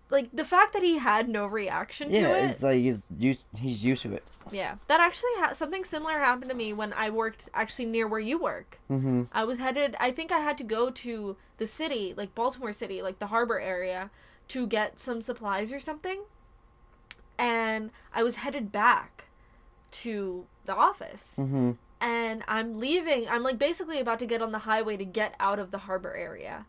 like 0.08 0.28
the 0.32 0.44
fact 0.44 0.72
that 0.72 0.82
he 0.82 0.98
had 0.98 1.28
no 1.28 1.46
reaction 1.46 2.10
Yeah, 2.10 2.28
to 2.28 2.36
it. 2.38 2.50
it's 2.50 2.62
like 2.62 2.78
he's 2.80 3.08
used. 3.18 3.46
He's 3.58 3.82
used 3.82 4.02
to 4.02 4.14
it. 4.14 4.22
Yeah, 4.52 4.76
that 4.86 5.00
actually 5.00 5.30
ha- 5.38 5.52
something 5.54 5.84
similar 5.84 6.18
happened 6.20 6.48
to 6.50 6.56
me 6.56 6.72
when 6.72 6.92
I 6.92 7.10
worked 7.10 7.48
actually 7.52 7.86
near 7.86 8.06
where 8.06 8.20
you 8.20 8.38
work. 8.38 8.78
Mm-hmm. 8.88 9.24
I 9.32 9.42
was 9.42 9.58
headed. 9.58 9.96
I 9.98 10.12
think 10.12 10.30
I 10.30 10.38
had 10.38 10.56
to 10.58 10.64
go 10.64 10.90
to 10.90 11.36
the 11.58 11.66
city, 11.66 12.14
like 12.16 12.36
Baltimore 12.36 12.72
City, 12.72 13.02
like 13.02 13.18
the 13.18 13.26
harbor 13.28 13.58
area, 13.58 14.10
to 14.48 14.66
get 14.68 15.00
some 15.00 15.20
supplies 15.22 15.72
or 15.72 15.80
something. 15.80 16.20
And 17.38 17.90
I 18.14 18.22
was 18.22 18.36
headed 18.36 18.72
back 18.72 19.24
to 20.02 20.46
the 20.64 20.74
office, 20.74 21.34
Mm-hmm. 21.38 21.72
and 22.00 22.42
I'm 22.48 22.78
leaving. 22.78 23.28
I'm 23.28 23.42
like 23.42 23.58
basically 23.58 23.98
about 24.00 24.18
to 24.20 24.26
get 24.26 24.42
on 24.42 24.52
the 24.52 24.60
highway 24.60 24.96
to 24.96 25.04
get 25.04 25.34
out 25.38 25.58
of 25.58 25.70
the 25.70 25.78
harbor 25.78 26.14
area, 26.14 26.66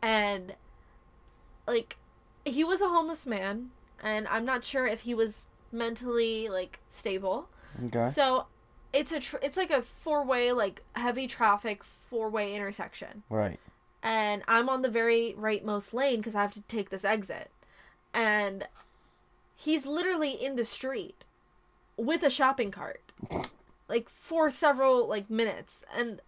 and 0.00 0.54
like 1.66 1.96
he 2.44 2.62
was 2.64 2.80
a 2.80 2.88
homeless 2.88 3.26
man, 3.26 3.70
and 4.02 4.26
I'm 4.28 4.44
not 4.44 4.64
sure 4.64 4.86
if 4.86 5.02
he 5.02 5.14
was 5.14 5.42
mentally 5.72 6.48
like 6.48 6.80
stable. 6.88 7.48
Okay. 7.86 8.10
So 8.10 8.46
it's 8.92 9.12
a 9.12 9.20
tr- 9.20 9.38
it's 9.42 9.56
like 9.56 9.70
a 9.70 9.82
four 9.82 10.24
way 10.24 10.52
like 10.52 10.82
heavy 10.94 11.26
traffic 11.26 11.82
four 11.84 12.28
way 12.30 12.54
intersection, 12.54 13.22
Right. 13.28 13.58
and 14.02 14.42
I'm 14.46 14.68
on 14.68 14.82
the 14.82 14.90
very 14.90 15.34
rightmost 15.38 15.92
lane 15.92 16.18
because 16.18 16.34
I 16.34 16.42
have 16.42 16.52
to 16.54 16.62
take 16.62 16.90
this 16.90 17.04
exit, 17.04 17.50
and 18.12 18.66
he's 19.64 19.86
literally 19.86 20.30
in 20.32 20.56
the 20.56 20.64
street 20.64 21.24
with 21.96 22.22
a 22.22 22.30
shopping 22.30 22.70
cart, 22.70 23.00
like 23.88 24.08
for 24.08 24.50
several 24.50 25.08
like 25.08 25.30
minutes, 25.30 25.84
and 25.96 26.20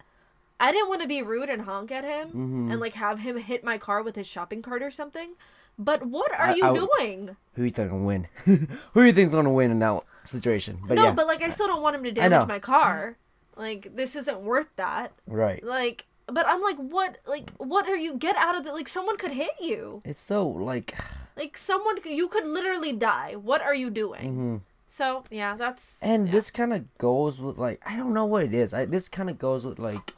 I 0.59 0.73
didn't 0.73 0.89
want 0.89 1.03
to 1.03 1.09
be 1.09 1.23
rude 1.23 1.49
and 1.51 1.63
honk 1.63 1.91
at 1.93 2.05
him 2.05 2.29
Mhm. 2.31 2.73
and 2.73 2.81
like 2.81 2.95
have 2.95 3.19
him 3.21 3.37
hit 3.37 3.63
my 3.65 3.79
car 3.79 4.03
with 4.03 4.17
his 4.17 4.27
shopping 4.27 4.63
cart 4.63 4.83
or 4.83 4.91
something. 4.91 5.35
But 5.79 6.07
what 6.07 6.33
are 6.33 6.47
I- 6.49 6.55
you 6.55 6.65
I 6.65 6.73
doing? 6.75 7.37
Who 7.55 7.65
you 7.65 7.71
think 7.71 7.91
gonna 7.91 8.03
win? 8.05 8.29
Who 8.45 9.01
do 9.03 9.05
you 9.05 9.13
think's 9.13 9.35
gonna 9.35 9.53
win 9.53 9.71
in 9.71 9.79
that 9.81 10.03
situation? 10.25 10.79
But 10.87 10.95
no, 10.95 11.05
yeah. 11.05 11.13
but 11.13 11.27
like 11.27 11.43
I 11.43 11.51
still 11.51 11.67
don't 11.67 11.83
want 11.83 11.97
him 11.97 12.05
to 12.05 12.13
damage 12.13 12.49
my 12.49 12.59
car. 12.59 13.17
Like 13.57 13.95
this 13.97 14.17
isn't 14.17 14.41
worth 14.41 14.69
that. 14.77 15.13
right. 15.27 15.63
Like, 15.63 16.07
but 16.27 16.47
I'm 16.47 16.61
like, 16.63 16.77
what? 16.79 17.19
Like, 17.27 17.51
what 17.59 17.89
are 17.89 17.95
you? 17.97 18.17
Get 18.17 18.37
out 18.37 18.57
of 18.57 18.65
the. 18.65 18.73
Like, 18.73 18.89
someone 18.89 19.17
could 19.17 19.31
hit 19.33 19.53
you. 19.61 20.03
It's 20.05 20.21
so 20.21 20.47
like. 20.49 20.95
Like, 21.37 21.59
someone. 21.59 21.97
You 22.05 22.29
could 22.29 22.47
literally 22.47 22.93
die. 22.93 23.35
What 23.35 23.61
are 23.63 23.75
you 23.75 23.91
doing? 23.91 24.37
mhm. 24.37 24.61
So 24.89 25.25
yeah, 25.31 25.57
that's. 25.57 25.99
And 26.01 26.27
yeah. 26.27 26.33
this 26.33 26.51
kind 26.51 26.73
of 26.73 26.97
goes 26.97 27.39
with 27.41 27.59
like 27.59 27.83
I 27.85 27.97
don't 27.97 28.15
know 28.15 28.25
what 28.25 28.45
it 28.45 28.55
is. 28.55 28.73
I, 28.73 28.87
this 28.87 29.09
kind 29.11 29.29
of 29.29 29.39
goes 29.39 29.67
with 29.67 29.79
like, 29.79 30.15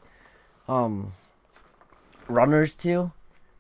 um, 0.68 1.12
runners 2.28 2.74
too. 2.74 3.11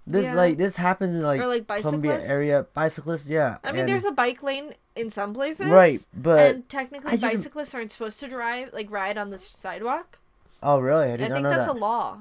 This 0.06 0.26
Yeah. 0.26 0.34
like 0.34 0.56
this 0.56 0.76
happens 0.76 1.14
in 1.14 1.22
like, 1.22 1.40
Or, 1.40 1.48
like, 1.48 1.66
Columbia 1.66 2.20
area 2.22 2.66
bicyclists. 2.72 3.28
Yeah. 3.28 3.58
I 3.64 3.72
mean, 3.72 3.80
and- 3.80 3.88
there's 3.88 4.04
a 4.04 4.10
bike 4.12 4.42
lane 4.42 4.74
in 4.96 5.10
some 5.10 5.34
places, 5.34 5.66
right, 5.68 6.00
but 6.14 6.38
and 6.54 6.68
technically 6.68 7.16
just- 7.16 7.22
bicyclists 7.34 7.74
aren't 7.74 7.92
supposed 7.92 8.20
to 8.20 8.28
drive 8.28 8.72
like 8.72 8.90
ride 8.90 9.18
on 9.18 9.30
the 9.30 9.38
sidewalk. 9.38 10.18
oh 10.62 10.78
really? 10.78 11.10
I 11.10 11.14
I, 11.14 11.16
think 11.16 11.44
that's 11.44 11.66
that. 11.66 11.76
a 11.76 11.78
law. 11.78 12.18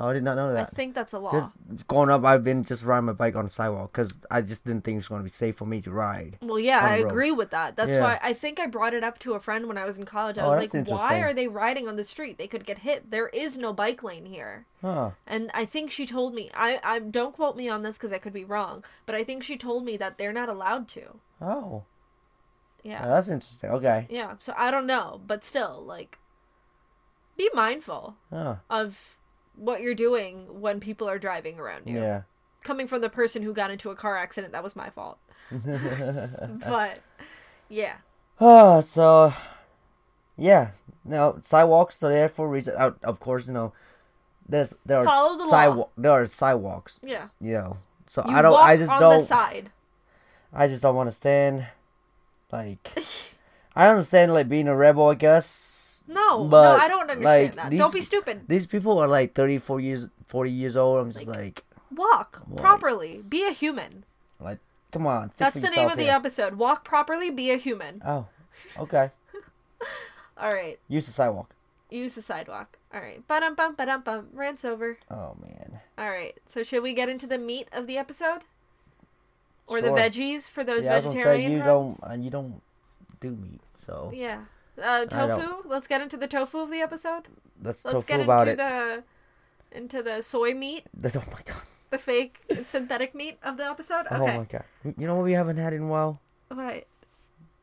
Oh, 0.00 0.08
I 0.08 0.12
did 0.14 0.24
not 0.24 0.36
know 0.36 0.52
that. 0.52 0.68
I 0.72 0.74
think 0.74 0.94
that's 0.94 1.12
a 1.12 1.18
law. 1.18 1.32
Just 1.32 1.50
growing 1.86 2.10
up, 2.10 2.24
I've 2.24 2.42
been 2.42 2.64
just 2.64 2.82
riding 2.82 3.04
my 3.06 3.12
bike 3.12 3.36
on 3.36 3.44
the 3.44 3.50
sidewalk 3.50 3.92
because 3.92 4.18
I 4.30 4.40
just 4.42 4.64
didn't 4.64 4.82
think 4.82 4.94
it 4.94 4.98
was 4.98 5.08
going 5.08 5.20
to 5.20 5.24
be 5.24 5.30
safe 5.30 5.56
for 5.56 5.66
me 5.66 5.80
to 5.82 5.90
ride. 5.90 6.38
Well, 6.42 6.58
yeah, 6.58 6.80
I 6.80 6.98
road. 7.02 7.06
agree 7.06 7.30
with 7.32 7.50
that. 7.50 7.76
That's 7.76 7.94
Yeah. 7.94 8.02
why 8.02 8.20
I 8.22 8.32
think 8.32 8.58
I 8.58 8.66
brought 8.66 8.94
it 8.94 9.04
up 9.04 9.18
to 9.20 9.34
a 9.34 9.40
friend 9.40 9.66
when 9.68 9.78
I 9.78 9.84
was 9.84 9.98
in 9.98 10.04
college. 10.06 10.38
I 10.38 10.42
Oh, 10.44 10.58
was 10.58 10.74
like, 10.74 10.88
"Why 10.88 11.18
are 11.20 11.32
they 11.34 11.46
riding 11.46 11.86
on 11.86 11.96
the 11.96 12.04
street? 12.04 12.38
They 12.38 12.48
could 12.48 12.64
get 12.66 12.78
hit. 12.78 13.10
There 13.10 13.28
is 13.28 13.56
no 13.58 13.72
bike 13.72 14.02
lane 14.02 14.26
here." 14.26 14.66
Huh. 14.80 15.10
And 15.26 15.50
I 15.54 15.66
think 15.66 15.90
she 15.90 16.06
told 16.06 16.34
me, 16.34 16.50
I, 16.54 16.80
I 16.82 16.98
don't 16.98 17.34
quote 17.34 17.56
me 17.56 17.68
on 17.68 17.82
this 17.82 17.96
because 17.98 18.12
I 18.12 18.18
could 18.18 18.32
be 18.32 18.44
wrong, 18.44 18.82
but 19.06 19.14
I 19.14 19.22
think 19.22 19.42
she 19.42 19.56
told 19.58 19.84
me 19.84 19.96
that 19.98 20.16
they're 20.18 20.32
not 20.32 20.48
allowed 20.48 20.88
to. 20.88 21.20
Oh. 21.40 21.82
Yeah. 22.82 23.02
Yeah, 23.02 23.08
that's 23.08 23.28
interesting. 23.28 23.68
Okay. 23.70 24.06
Yeah. 24.08 24.36
So 24.40 24.54
I 24.56 24.70
don't 24.70 24.86
know, 24.86 25.20
but 25.26 25.44
still, 25.44 25.82
like, 25.86 26.18
be 27.36 27.50
mindful 27.52 28.16
Oh. 28.32 28.58
of 28.70 29.16
what 29.60 29.82
you're 29.82 29.94
doing 29.94 30.60
when 30.60 30.80
people 30.80 31.08
are 31.08 31.18
driving 31.18 31.58
around 31.60 31.86
you. 31.86 31.98
Yeah. 31.98 32.22
Coming 32.62 32.88
from 32.88 33.00
the 33.02 33.10
person 33.10 33.42
who 33.42 33.52
got 33.52 33.70
into 33.70 33.90
a 33.90 33.94
car 33.94 34.16
accident, 34.16 34.52
that 34.52 34.62
was 34.62 34.74
my 34.74 34.90
fault. 34.90 35.18
But, 35.50 37.00
yeah. 37.68 37.96
Oh, 38.40 38.80
so 38.80 39.34
yeah. 40.36 40.70
No, 41.04 41.38
sidewalks 41.42 42.02
are 42.02 42.10
there 42.10 42.28
for 42.28 42.46
a 42.46 42.48
reason. 42.48 42.74
Of 42.74 42.96
of 43.02 43.20
course, 43.20 43.46
you 43.46 43.52
know, 43.52 43.72
there's 44.48 44.74
there 44.84 44.98
are 44.98 45.04
Follow 45.04 45.38
the 45.38 45.48
sidewalk 45.48 45.90
there 45.96 46.10
are 46.12 46.26
sidewalks. 46.26 47.00
Yeah. 47.02 47.28
You 47.40 47.52
know, 47.54 47.76
so 48.06 48.22
You 48.26 48.36
I 48.36 48.42
don't. 48.42 48.58
I 48.58 48.76
just 48.76 48.90
on 48.92 49.00
don't. 49.00 49.20
the 49.20 49.26
side. 49.26 49.70
I 50.52 50.66
just 50.66 50.82
don't 50.82 50.94
want 50.94 51.08
to 51.08 51.14
stand. 51.14 51.66
Like, 52.52 52.90
I 53.76 53.84
don't 53.84 53.96
understand 53.96 54.34
like 54.34 54.48
being 54.48 54.68
a 54.68 54.76
rebel, 54.76 55.08
I 55.08 55.14
guess. 55.14 55.89
No, 56.10 56.44
But, 56.44 56.62
no, 56.76 56.82
I 56.84 56.88
don't 56.88 57.08
understand 57.10 57.24
like, 57.24 57.54
that. 57.54 57.70
these- 57.70 57.78
Don't 57.78 57.92
be 57.94 58.02
stupid. 58.02 58.42
These 58.48 58.66
people 58.66 58.98
are 58.98 59.06
like 59.06 59.34
34 59.34 59.78
years, 59.80 60.08
40 60.26 60.50
years 60.50 60.76
old. 60.76 60.98
I'm 61.00 61.12
just 61.12 61.26
like, 61.26 61.64
Walk 61.94 62.42
Like- 62.48 62.60
properly. 62.60 63.22
Be 63.28 63.46
a 63.46 63.52
human. 63.52 64.04
like, 64.40 64.58
come 64.92 65.06
on. 65.06 65.28
think 65.28 65.36
That's 65.38 65.54
the 65.60 65.70
name 65.74 65.88
of 65.88 65.96
the 65.98 66.08
episode. 66.08 66.54
Walk 66.56 66.84
properly. 66.84 67.30
Be 67.30 67.50
a 67.52 67.56
human. 67.56 68.02
Oh, 68.04 68.26
okay. 68.78 69.10
All 70.36 70.50
right. 70.50 70.78
Use 70.88 71.06
the 71.06 71.12
sidewalk. 71.12 71.54
Use 71.90 72.14
the 72.14 72.22
sidewalk. 72.22 72.76
All 72.94 73.00
right. 73.00 73.26
Ba-dum 73.28 73.54
bum 73.54 73.74
ba-dum 73.74 74.02
bum. 74.02 74.28
Rant's 74.32 74.64
over. 74.64 74.98
Oh 75.10 75.36
man. 75.40 75.80
All 75.98 76.10
right. 76.10 76.36
So 76.48 76.62
should 76.62 76.82
we 76.82 76.92
get 76.92 77.08
into 77.08 77.26
the 77.26 77.38
meat 77.38 77.68
of 77.72 77.86
the 77.86 77.98
episode? 77.98 78.42
Or 79.66 79.80
the 79.80 79.90
veggies 79.90 80.48
for 80.48 80.64
those 80.64 80.84
yeah, 80.84 80.94
I 80.94 80.96
was 80.96 81.04
gonna 81.06 81.22
say 81.22 81.48
you 81.48 81.58
don't, 81.58 81.98
uh, 82.02 82.14
you 82.14 82.30
don't 82.30 82.60
do 83.20 83.30
meat, 83.30 83.60
so 83.74 84.10
Yeah. 84.14 84.40
Uh, 84.82 85.04
tofu. 85.06 85.68
Let's 85.68 85.86
get 85.86 86.00
into 86.00 86.16
the 86.16 86.26
tofu 86.26 86.58
of 86.58 86.70
the 86.70 86.80
episode. 86.80 87.28
let's, 87.62 87.84
Let's 87.84 88.04
get 88.04 88.20
about 88.20 88.48
into 88.48 88.62
it. 88.64 88.66
the 89.70 89.76
into 89.76 90.02
the 90.02 90.22
soy 90.22 90.52
meat, 90.54 90.84
That's- 90.96 91.16
oh 91.22 91.30
my 91.32 91.40
god. 91.44 91.62
the 91.90 91.98
fake 91.98 92.40
synthetic 92.64 93.14
meat 93.14 93.38
of 93.42 93.56
the 93.56 93.64
episode. 93.66 94.06
Oh 94.10 94.26
my 94.26 94.44
god. 94.48 94.64
You 94.84 95.06
know 95.06 95.14
what 95.16 95.24
we 95.24 95.32
haven't 95.32 95.58
had 95.58 95.72
in 95.72 95.82
a 95.82 95.86
while? 95.86 96.20
What 96.48 96.86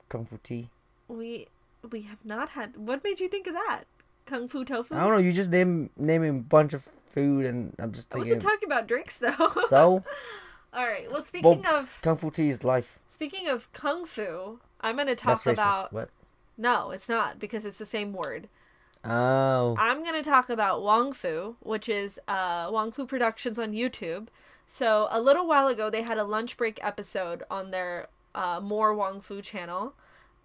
Kung 0.09 0.25
Fu 0.25 0.37
tea. 0.43 0.69
we 1.07 1.47
we 1.89 2.01
have 2.03 2.23
not 2.23 2.49
had. 2.49 2.77
What 2.77 3.03
made 3.03 3.19
you 3.19 3.27
think 3.27 3.47
of 3.47 3.53
that? 3.53 3.83
Kung 4.25 4.47
fu 4.49 4.63
tofu. 4.65 4.95
I 4.95 4.99
don't 5.01 5.11
know. 5.13 5.17
You 5.17 5.31
just 5.33 5.49
name 5.49 5.89
naming 5.97 6.29
a 6.29 6.33
bunch 6.41 6.73
of 6.73 6.87
food, 7.09 7.45
and 7.45 7.73
I'm 7.79 7.91
just 7.93 8.13
I 8.13 8.17
wasn't 8.19 8.41
talking 8.41 8.67
about 8.67 8.87
drinks 8.87 9.17
though. 9.19 9.51
so 9.69 10.03
All 10.73 10.85
right. 10.85 11.09
Well, 11.11 11.23
speaking 11.23 11.65
of 11.65 11.99
Kung 12.01 12.17
Fu 12.17 12.29
tea 12.31 12.49
is 12.49 12.63
life. 12.63 12.99
speaking 13.09 13.47
of 13.47 13.71
kung 13.73 14.05
fu, 14.05 14.59
I'm 14.81 14.97
gonna 14.97 15.15
talk 15.15 15.41
That's 15.43 15.59
racist. 15.59 15.63
about. 15.63 15.93
What? 15.93 16.09
No, 16.57 16.91
it's 16.91 17.07
not 17.07 17.39
because 17.39 17.65
it's 17.65 17.77
the 17.77 17.85
same 17.85 18.13
word. 18.13 18.49
Oh. 19.03 19.75
I'm 19.77 20.03
gonna 20.03 20.23
talk 20.23 20.49
about 20.49 20.81
Wong 20.81 21.13
Fu, 21.13 21.55
which 21.59 21.87
is 21.87 22.19
uh, 22.27 22.69
Wong 22.71 22.91
Fu 22.91 23.05
Productions 23.05 23.59
on 23.59 23.71
YouTube. 23.71 24.27
So 24.65 25.07
a 25.11 25.21
little 25.21 25.47
while 25.47 25.67
ago, 25.67 25.89
they 25.89 26.01
had 26.01 26.17
a 26.17 26.23
lunch 26.23 26.57
break 26.57 26.79
episode 26.83 27.43
on 27.49 27.71
their 27.71 28.07
uh, 28.35 28.59
More 28.61 28.93
Wong 28.93 29.21
Fu 29.21 29.41
channel, 29.41 29.93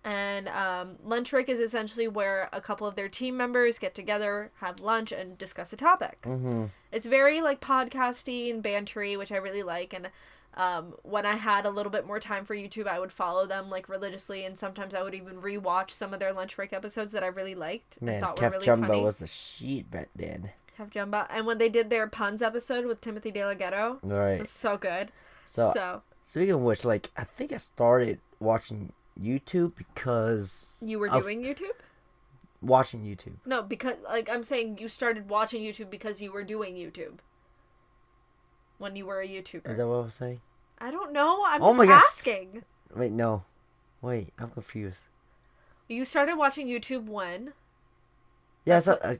and 0.05 0.49
um, 0.49 0.97
lunch 1.05 1.31
break 1.31 1.49
is 1.49 1.61
essentially 1.61 2.09
where 2.09 2.49
a 2.53 2.61
couple 2.61 2.87
of 2.87 2.95
their 2.95 3.09
team 3.09 3.37
members 3.37 3.79
get 3.79 3.95
together, 3.95 4.51
have 4.61 4.81
lunch, 4.81 5.13
and 5.13 5.39
discuss 5.39 5.73
a 5.73 5.77
topic. 5.77 6.23
Mm-hmm. 6.23 6.67
It's 6.91 7.07
very 7.07 7.41
like 7.41 7.61
podcasty 7.61 8.51
and 8.53 8.63
bantery, 8.63 9.17
which 9.17 9.33
I 9.33 9.37
really 9.37 9.63
like. 9.63 9.93
And 9.93 10.09
um, 10.55 10.95
when 11.03 11.25
I 11.25 11.37
had 11.37 11.65
a 11.65 11.71
little 11.71 11.91
bit 11.91 12.07
more 12.07 12.21
time 12.21 12.45
for 12.45 12.55
YouTube, 12.55 12.87
I 12.87 12.99
would 12.99 13.13
follow 13.13 13.47
them 13.47 13.71
like 13.71 13.89
religiously, 13.89 14.45
and 14.45 14.59
sometimes 14.59 14.95
I 14.95 15.03
would 15.03 15.15
even 15.15 15.41
rewatch 15.41 15.91
some 15.91 16.13
of 16.13 16.21
their 16.21 16.33
lunch 16.33 16.57
break 16.57 16.73
episodes 16.73 17.13
that 17.13 17.23
I 17.23 17.29
really 17.29 17.55
liked 17.55 17.97
and 17.99 18.07
Man, 18.07 18.21
thought 18.21 18.41
were 18.41 18.49
Kev 18.49 18.53
really 18.53 18.67
Jumba 18.67 18.87
funny. 18.89 19.01
was 19.03 19.19
the 19.19 19.27
sheet 19.27 19.91
back 19.91 20.11
then. 20.15 20.51
Have 20.79 20.91
Jumba. 20.91 21.27
And 21.31 21.47
when 21.47 21.59
they 21.59 21.69
did 21.69 21.91
their 21.91 22.07
puns 22.07 22.43
episode 22.43 22.87
with 22.87 23.01
Timothy 23.01 23.31
De 23.31 23.45
La 23.45 23.55
Ghetto, 23.55 23.99
right. 24.03 24.41
was 24.41 24.51
so 24.51 24.77
good. 24.77 25.11
So, 25.47 25.73
So, 25.75 26.03
speaking 26.25 26.53
of 26.53 26.61
which, 26.61 26.85
like 26.85 27.11
I 27.17 27.25
think 27.25 27.53
I 27.53 27.57
started 27.59 28.21
watching 28.41 28.93
YouTube 29.21 29.73
because 29.77 30.77
you 30.81 30.99
were 30.99 31.09
doing 31.09 31.43
YouTube? 31.43 31.77
watching 32.61 33.03
YouTube. 33.03 33.35
No, 33.45 33.63
because 33.63 33.97
like 34.05 34.31
I'm 34.31 34.43
saying 34.43 34.79
you 34.79 34.89
started 34.89 35.29
watching 35.29 35.63
YouTube 35.63 35.91
because 35.91 36.21
you 36.21 36.33
were 36.33 36.45
doing 36.45 36.75
YouTube. 36.75 37.19
When 38.79 38.97
you 38.97 39.07
were 39.07 39.21
a 39.21 39.29
YouTuber. 39.29 39.71
Is 39.71 39.79
that 39.79 39.87
what 39.87 39.95
I 39.97 40.05
was 40.05 40.15
saying? 40.15 40.41
I 40.79 40.91
don't 40.91 41.13
know. 41.13 41.45
I'm 41.47 41.63
Oh 41.63 41.73
just 41.85 41.91
asking. 41.91 42.65
Wait, 42.95 43.13
no. 43.13 43.45
Wait, 44.01 44.33
I'm 44.39 44.51
confused. 44.51 45.03
You 45.89 46.05
started 46.05 46.37
watching 46.37 46.67
YouTube 46.67 47.07
when? 47.07 47.53
Yeah, 48.65 48.81
so 48.81 48.99
I, 49.05 49.19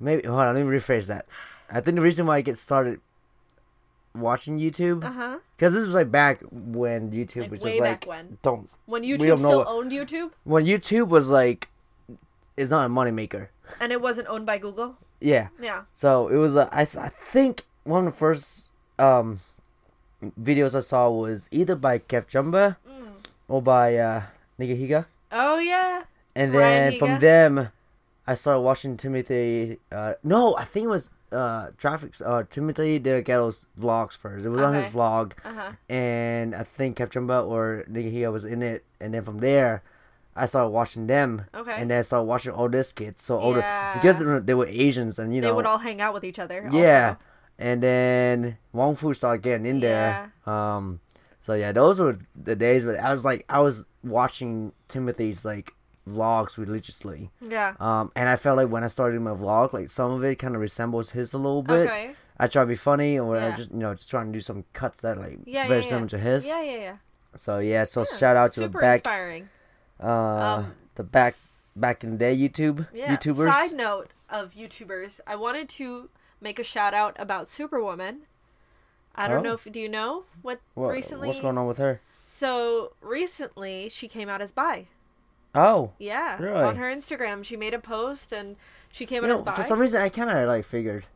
maybe 0.00 0.26
hold 0.26 0.40
on. 0.40 0.54
Let 0.54 0.64
me 0.64 0.76
rephrase 0.78 1.08
that. 1.08 1.26
I 1.70 1.80
think 1.80 1.96
the 1.96 2.02
reason 2.02 2.26
why 2.26 2.36
I 2.38 2.40
get 2.40 2.56
started 2.58 3.00
watching 4.14 4.58
YouTube 4.58 5.04
Uh 5.04 5.12
huh. 5.12 5.38
because 5.56 5.74
this 5.74 5.84
was 5.84 5.94
like 5.94 6.10
back 6.10 6.40
when 6.50 7.10
YouTube 7.10 7.42
Like 7.42 7.50
was 7.50 7.60
just 7.62 7.78
like 7.80 8.00
back 8.00 8.06
when. 8.08 8.38
don't 8.42 8.70
When 8.86 9.02
don't 9.02 9.10
YouTube 9.10 9.26
know 9.28 9.36
still 9.36 9.58
what- 9.58 9.66
owned 9.68 9.92
YouTube 9.92 10.30
when 10.44 10.64
YouTube 10.64 11.08
was 11.08 11.28
like 11.28 11.68
it's 12.56 12.70
not 12.70 12.86
a 12.86 12.88
moneymaker. 12.88 13.48
and 13.80 13.92
it 13.92 14.00
wasn't 14.00 14.26
owned 14.28 14.46
by 14.46 14.56
Google. 14.56 14.96
Yeah. 15.20 15.48
Yeah. 15.60 15.82
So 15.92 16.28
it 16.28 16.36
was. 16.36 16.56
Uh, 16.56 16.68
I 16.72 16.82
I 16.82 17.08
think 17.10 17.62
one 17.86 18.06
of 18.06 18.12
the 18.12 18.18
first 18.18 18.70
um 18.98 19.40
videos 20.40 20.74
I 20.74 20.80
saw 20.80 21.10
was 21.10 21.48
either 21.50 21.74
by 21.76 21.98
Kev 21.98 22.26
Jumba 22.26 22.76
Mm. 22.88 23.08
or 23.48 23.62
by 23.62 23.96
uh 23.96 24.22
Nigahiga. 24.58 25.06
Oh 25.32 25.58
yeah. 25.58 26.02
And 26.34 26.54
then 26.54 26.98
from 26.98 27.10
Higa? 27.16 27.20
them, 27.20 27.68
I 28.26 28.34
started 28.34 28.60
watching 28.60 28.96
Timothy. 28.96 29.78
Uh, 29.90 30.14
no, 30.22 30.54
I 30.56 30.64
think 30.64 30.84
it 30.84 30.88
was 30.88 31.10
uh, 31.32 31.68
Traphik's 31.80 32.20
uh, 32.20 32.44
Timothy 32.50 32.98
De 32.98 33.22
Ghetto's 33.22 33.66
vlogs 33.80 34.16
first. 34.16 34.44
It 34.46 34.50
was 34.50 34.60
on 34.60 34.74
his 34.74 34.90
vlog, 34.90 35.32
Uh 35.44 35.52
huh. 35.54 35.72
and 35.88 36.54
I 36.54 36.62
think 36.62 36.98
KevJumba 36.98 37.46
or 37.46 37.84
Nigahiga 37.90 38.30
was 38.32 38.44
in 38.44 38.62
it. 38.62 38.84
And 39.00 39.14
then 39.14 39.22
from 39.24 39.38
there, 39.38 39.82
I 40.36 40.44
started 40.46 40.68
watching 40.70 41.06
them, 41.06 41.46
Okay. 41.54 41.74
and 41.76 41.90
then 41.90 41.98
I 41.98 42.02
started 42.02 42.24
watching 42.24 42.52
all 42.52 42.68
these 42.68 42.92
kids. 42.92 43.22
So 43.22 43.38
all 43.38 43.56
Yeah. 43.56 43.94
the 43.94 43.98
because 44.00 44.18
they 44.18 44.24
were, 44.24 44.40
they 44.40 44.54
were 44.54 44.66
Asians, 44.68 45.18
and 45.18 45.34
you 45.34 45.40
know 45.40 45.48
they 45.48 45.52
would 45.54 45.66
all 45.66 45.78
hang 45.78 46.00
out 46.02 46.12
with 46.14 46.24
each 46.24 46.38
other. 46.38 46.68
yeah. 46.72 47.16
also. 47.16 47.18
And 47.58 47.82
then 47.82 48.58
Wong 48.72 48.96
Fu 48.96 49.14
started 49.14 49.42
getting 49.42 49.66
in 49.66 49.80
there. 49.80 50.32
Um, 50.46 51.00
so 51.40 51.54
yeah, 51.54 51.72
those 51.72 51.98
were 52.00 52.18
the 52.34 52.54
days. 52.56 52.84
But 52.84 52.98
I 53.00 53.10
was 53.12 53.24
like, 53.24 53.44
I 53.48 53.60
was 53.60 53.84
watching 54.04 54.72
Timothy's 54.88 55.44
like 55.44 55.72
vlogs 56.08 56.56
religiously. 56.58 57.30
Yeah. 57.40 57.74
Um, 57.80 58.12
and 58.14 58.28
I 58.28 58.36
felt 58.36 58.58
like 58.58 58.68
when 58.68 58.84
I 58.84 58.88
started 58.88 59.20
my 59.20 59.30
vlog, 59.32 59.72
like 59.72 59.90
some 59.90 60.12
of 60.12 60.22
it 60.24 60.36
kind 60.36 60.54
of 60.54 60.60
resembles 60.60 61.10
his 61.10 61.32
a 61.32 61.38
little 61.38 61.62
bit. 61.62 61.86
Okay. 61.88 62.10
I 62.38 62.46
try 62.48 62.62
to 62.64 62.66
be 62.66 62.76
funny, 62.76 63.18
or 63.18 63.38
I 63.38 63.56
just 63.56 63.70
you 63.70 63.78
know 63.78 63.94
just 63.94 64.10
trying 64.10 64.26
to 64.26 64.32
do 64.32 64.40
some 64.42 64.64
cuts 64.74 65.00
that 65.00 65.16
like 65.18 65.38
Yeah, 65.46 65.66
very 65.66 65.80
yeah, 65.80 65.86
similar 65.88 66.04
yeah. 66.04 66.08
to 66.10 66.18
his. 66.18 66.46
Yeah, 66.46 66.62
yeah, 66.62 66.76
yeah. 66.78 66.96
So 67.34 67.58
yeah, 67.60 67.84
so 67.84 68.00
Yeah, 68.00 68.18
shout 68.18 68.36
out 68.36 68.52
to 68.52 68.60
the 68.60 68.68
back, 68.68 68.96
inspiring. 68.96 69.48
uh, 70.02 70.06
Um, 70.06 70.74
the 70.96 71.02
back 71.04 71.34
back 71.74 72.04
in 72.04 72.12
the 72.12 72.16
day 72.18 72.36
YouTube 72.36 72.86
Yeah. 72.92 73.16
YouTubers. 73.16 73.50
Side 73.52 73.72
note 73.76 74.10
of 74.28 74.52
YouTubers, 74.52 75.20
I 75.26 75.36
wanted 75.36 75.68
to 75.70 76.10
make 76.40 76.58
a 76.58 76.64
shout 76.64 76.94
out 76.94 77.16
about 77.18 77.48
Superwoman. 77.48 78.22
I 79.14 79.28
don't 79.28 79.38
Oh. 79.38 79.42
know 79.50 79.52
if 79.54 79.64
do 79.70 79.80
you 79.80 79.88
know 79.88 80.24
what 80.42 80.60
What- 80.74 80.88
recently. 80.92 81.28
what's 81.28 81.40
going 81.40 81.56
on 81.58 81.66
with 81.66 81.78
her? 81.78 82.00
So 82.22 82.92
recently, 83.00 83.88
she 83.88 84.08
came 84.08 84.28
out 84.28 84.42
as 84.42 84.52
bi. 84.52 84.86
Oh, 85.54 85.92
Yeah, 85.98 86.36
Really? 86.38 86.62
on 86.62 86.76
her 86.76 86.90
Instagram, 86.94 87.42
she 87.44 87.56
made 87.56 87.72
a 87.72 87.78
post 87.78 88.32
and 88.32 88.56
she 88.92 89.06
came 89.06 89.22
you 89.24 89.30
out 89.30 89.32
know, 89.32 89.36
as 89.36 89.42
bi. 89.42 89.54
for 89.54 89.62
some 89.62 89.78
reason 89.80 90.02
I 90.02 90.10
kind 90.10 90.28
of 90.28 90.46
like 90.48 90.66
figured. 90.66 91.06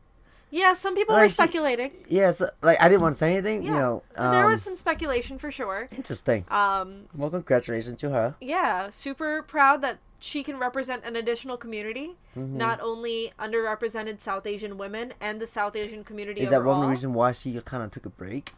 yeah, 0.51 0.73
some 0.73 0.95
people 0.95 1.15
Like, 1.15 1.25
were 1.25 1.29
speculating. 1.29 1.93
Yes, 2.09 2.43
like 2.63 2.81
I 2.81 2.89
didn't 2.89 3.03
want 3.03 3.15
to 3.17 3.19
say 3.19 3.33
anything. 3.33 3.65
Yeah, 3.65 3.73
You 3.73 3.79
know, 3.79 4.03
um, 4.17 4.33
there 4.33 4.47
was 4.47 4.63
some 4.63 4.75
speculation 4.75 5.39
for 5.39 5.51
sure. 5.51 5.89
interesting. 5.95 6.47
Um, 6.49 7.07
Well, 7.15 7.29
congratulations 7.29 8.01
to 8.01 8.11
her. 8.11 8.35
yeah, 8.41 8.89
super 8.89 9.43
proud 9.43 9.83
that 9.83 9.99
she 10.21 10.43
can 10.45 10.59
represent 10.59 11.05
an 11.05 11.17
additional 11.17 11.57
community, 11.57 12.17
Mhm. 12.37 12.51
not 12.53 12.81
only 12.81 13.33
underrepresented 13.39 14.21
South 14.21 14.47
Asian 14.47 14.77
women 14.79 15.15
and 15.21 15.41
the 15.41 15.47
South 15.47 15.75
Asian 15.75 16.05
community 16.05 16.43
Is 16.43 16.51
that 16.51 16.57
overall 16.61 16.81
one 16.81 16.91
reason 16.91 17.15
why 17.15 17.33
she 17.33 17.59
kind 17.63 17.83
of 17.83 17.91
took 17.91 18.07
a 18.07 18.11
break? 18.11 18.53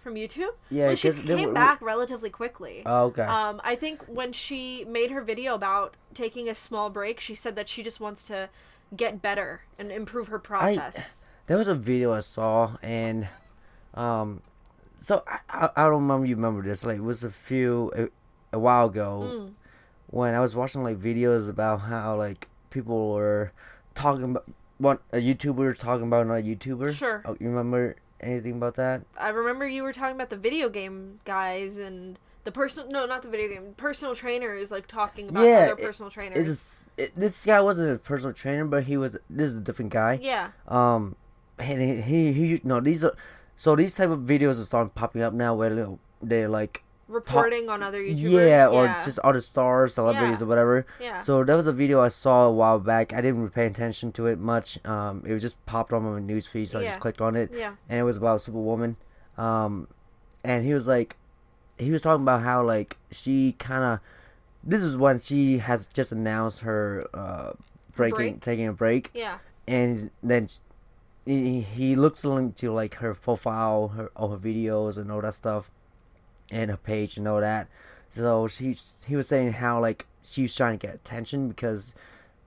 from 0.00 0.14
YouTube. 0.16 0.50
Yeah, 0.68 0.88
well, 0.88 0.96
she 0.96 1.12
came 1.12 1.50
were- 1.50 1.54
back 1.54 1.80
relatively 1.80 2.28
quickly. 2.28 2.82
Oh, 2.84 3.04
okay. 3.04 3.22
Um, 3.22 3.60
I 3.62 3.76
think 3.76 4.02
when 4.08 4.32
she 4.32 4.84
made 4.84 5.12
her 5.12 5.20
video 5.20 5.54
about 5.54 5.94
taking 6.12 6.48
a 6.48 6.56
small 6.56 6.90
break, 6.90 7.20
she 7.20 7.36
said 7.36 7.54
that 7.54 7.68
she 7.68 7.84
just 7.84 8.00
wants 8.00 8.24
to 8.24 8.48
get 8.96 9.22
better 9.22 9.60
and 9.78 9.92
improve 9.92 10.26
her 10.26 10.40
process. 10.40 11.22
there 11.46 11.56
was 11.56 11.68
a 11.68 11.74
video 11.76 12.12
I 12.12 12.18
saw, 12.18 12.78
and 12.82 13.28
um, 13.94 14.42
so 14.98 15.22
I, 15.28 15.38
I, 15.48 15.70
I 15.76 15.82
don't 15.84 16.02
remember 16.02 16.26
you 16.26 16.34
remember 16.34 16.62
this. 16.62 16.84
Like, 16.84 16.96
it 16.96 17.04
was 17.04 17.22
a 17.22 17.30
few 17.30 17.92
a, 17.94 18.56
a 18.56 18.58
while 18.58 18.86
ago 18.86 19.20
Mm. 19.32 19.52
When 20.12 20.34
I 20.34 20.38
was 20.40 20.54
watching 20.54 20.84
like 20.84 20.98
videos 21.00 21.48
about 21.50 21.80
how 21.80 22.14
like 22.16 22.46
people 22.70 23.12
were 23.14 23.50
talking 23.96 24.22
about 24.24 24.48
one 24.78 24.98
a 25.12 25.16
YouTuber 25.16 25.76
talking 25.78 26.06
about 26.06 26.24
another 26.26 26.42
YouTuber. 26.42 26.92
Sure. 26.94 27.22
Oh, 27.24 27.36
you 27.40 27.48
remember 27.48 27.96
anything 28.20 28.52
about 28.52 28.76
that? 28.76 29.02
I 29.18 29.30
remember 29.30 29.66
you 29.66 29.82
were 29.82 29.92
talking 29.92 30.14
about 30.14 30.30
the 30.30 30.36
video 30.36 30.68
game 30.68 31.18
guys 31.24 31.76
and 31.76 32.18
the 32.44 32.50
personal 32.52 32.90
no, 32.90 33.06
not 33.06 33.22
the 33.22 33.28
video 33.28 33.48
game 33.48 33.74
personal 33.76 34.14
trainer 34.14 34.54
is 34.54 34.70
like 34.70 34.86
talking 34.86 35.28
about 35.28 35.44
Yeah, 35.44 35.70
other 35.72 35.72
it- 35.82 35.86
personal 35.86 36.10
trainers. 36.10 36.48
It's 36.48 36.88
it, 36.96 37.12
this 37.16 37.44
guy 37.46 37.60
wasn't 37.60 37.94
a 37.94 37.98
personal 37.98 38.32
trainer, 38.34 38.64
but 38.64 38.84
he 38.84 38.96
was. 38.96 39.16
This 39.30 39.50
is 39.50 39.56
a 39.56 39.60
different 39.60 39.92
guy. 39.92 40.18
yeah, 40.20 40.50
Um, 40.68 41.16
and 41.58 41.80
he, 41.80 42.00
he, 42.02 42.32
he 42.32 42.60
no 42.64 42.80
these 42.80 43.04
are 43.04 43.14
so 43.56 43.76
these 43.76 43.94
type 43.94 44.10
of 44.10 44.20
videos 44.20 44.60
are 44.60 44.64
starting 44.64 44.90
popping 44.90 45.22
up 45.22 45.32
now 45.32 45.54
where 45.54 45.96
they're 46.20 46.48
like 46.48 46.82
reporting 47.12 47.68
on 47.68 47.82
other 47.82 48.00
YouTubers. 48.02 48.48
yeah 48.48 48.66
or 48.68 48.86
just 49.04 49.18
other 49.20 49.40
stars, 49.40 49.94
celebrities 49.94 50.40
Yeah. 50.40 50.44
or 50.44 50.48
whatever. 50.48 50.86
yeah. 51.00 51.20
So 51.20 51.44
there 51.44 51.56
was 51.56 51.66
a 51.66 51.72
video 51.72 52.00
I 52.00 52.08
saw 52.08 52.46
a 52.46 52.52
while 52.52 52.78
back. 52.78 53.12
I 53.12 53.20
didn't 53.20 53.50
pay 53.50 53.66
attention 53.66 54.12
to 54.12 54.26
it 54.26 54.38
much. 54.38 54.84
Um, 54.86 55.22
it 55.26 55.32
was 55.32 55.42
just 55.42 55.64
popped 55.66 55.92
on 55.92 56.02
my 56.04 56.18
news 56.20 56.46
feed, 56.46 56.70
so 56.70 56.80
I 56.80 56.84
just 56.84 57.00
clicked 57.00 57.20
on 57.20 57.36
it, 57.36 57.50
yeah. 57.52 57.74
and 57.88 57.98
it 58.00 58.02
was 58.04 58.16
about 58.16 58.40
Superwoman. 58.40 58.96
Um, 59.38 59.88
and 60.44 60.64
he 60.64 60.72
was 60.74 60.86
like, 60.88 61.16
he 61.78 61.90
was 61.90 62.02
talking 62.02 62.22
about 62.22 62.42
how 62.42 62.62
like 62.64 62.98
she 63.10 63.52
kind 63.58 63.82
of, 63.84 64.00
this 64.64 64.82
is 64.82 64.96
when 64.96 65.18
she 65.20 65.58
has 65.58 65.88
just 65.88 66.12
announced 66.12 66.60
her 66.60 67.06
uh 67.14 67.52
breaking, 67.96 68.16
Break? 68.16 68.40
taking 68.40 68.66
a 68.66 68.72
break, 68.72 69.10
Yeah. 69.14 69.38
and 69.66 70.10
then 70.22 70.48
he, 71.26 71.60
he 71.60 71.94
looks 71.96 72.24
into 72.24 72.72
like 72.72 72.94
her 72.96 73.14
profile, 73.14 73.88
her 73.96 74.10
all 74.16 74.30
her 74.30 74.36
videos 74.36 74.98
and 74.98 75.10
all 75.12 75.20
that 75.22 75.34
stuff, 75.34 75.70
and 76.50 76.70
her 76.70 76.76
page 76.76 77.16
and 77.16 77.26
all 77.28 77.40
that. 77.40 77.68
So 78.14 78.46
he 78.46 78.76
he 79.06 79.16
was 79.16 79.28
saying 79.28 79.54
how 79.54 79.80
like 79.80 80.06
she's 80.22 80.54
trying 80.54 80.78
to 80.78 80.86
get 80.86 80.94
attention 80.94 81.48
because 81.48 81.94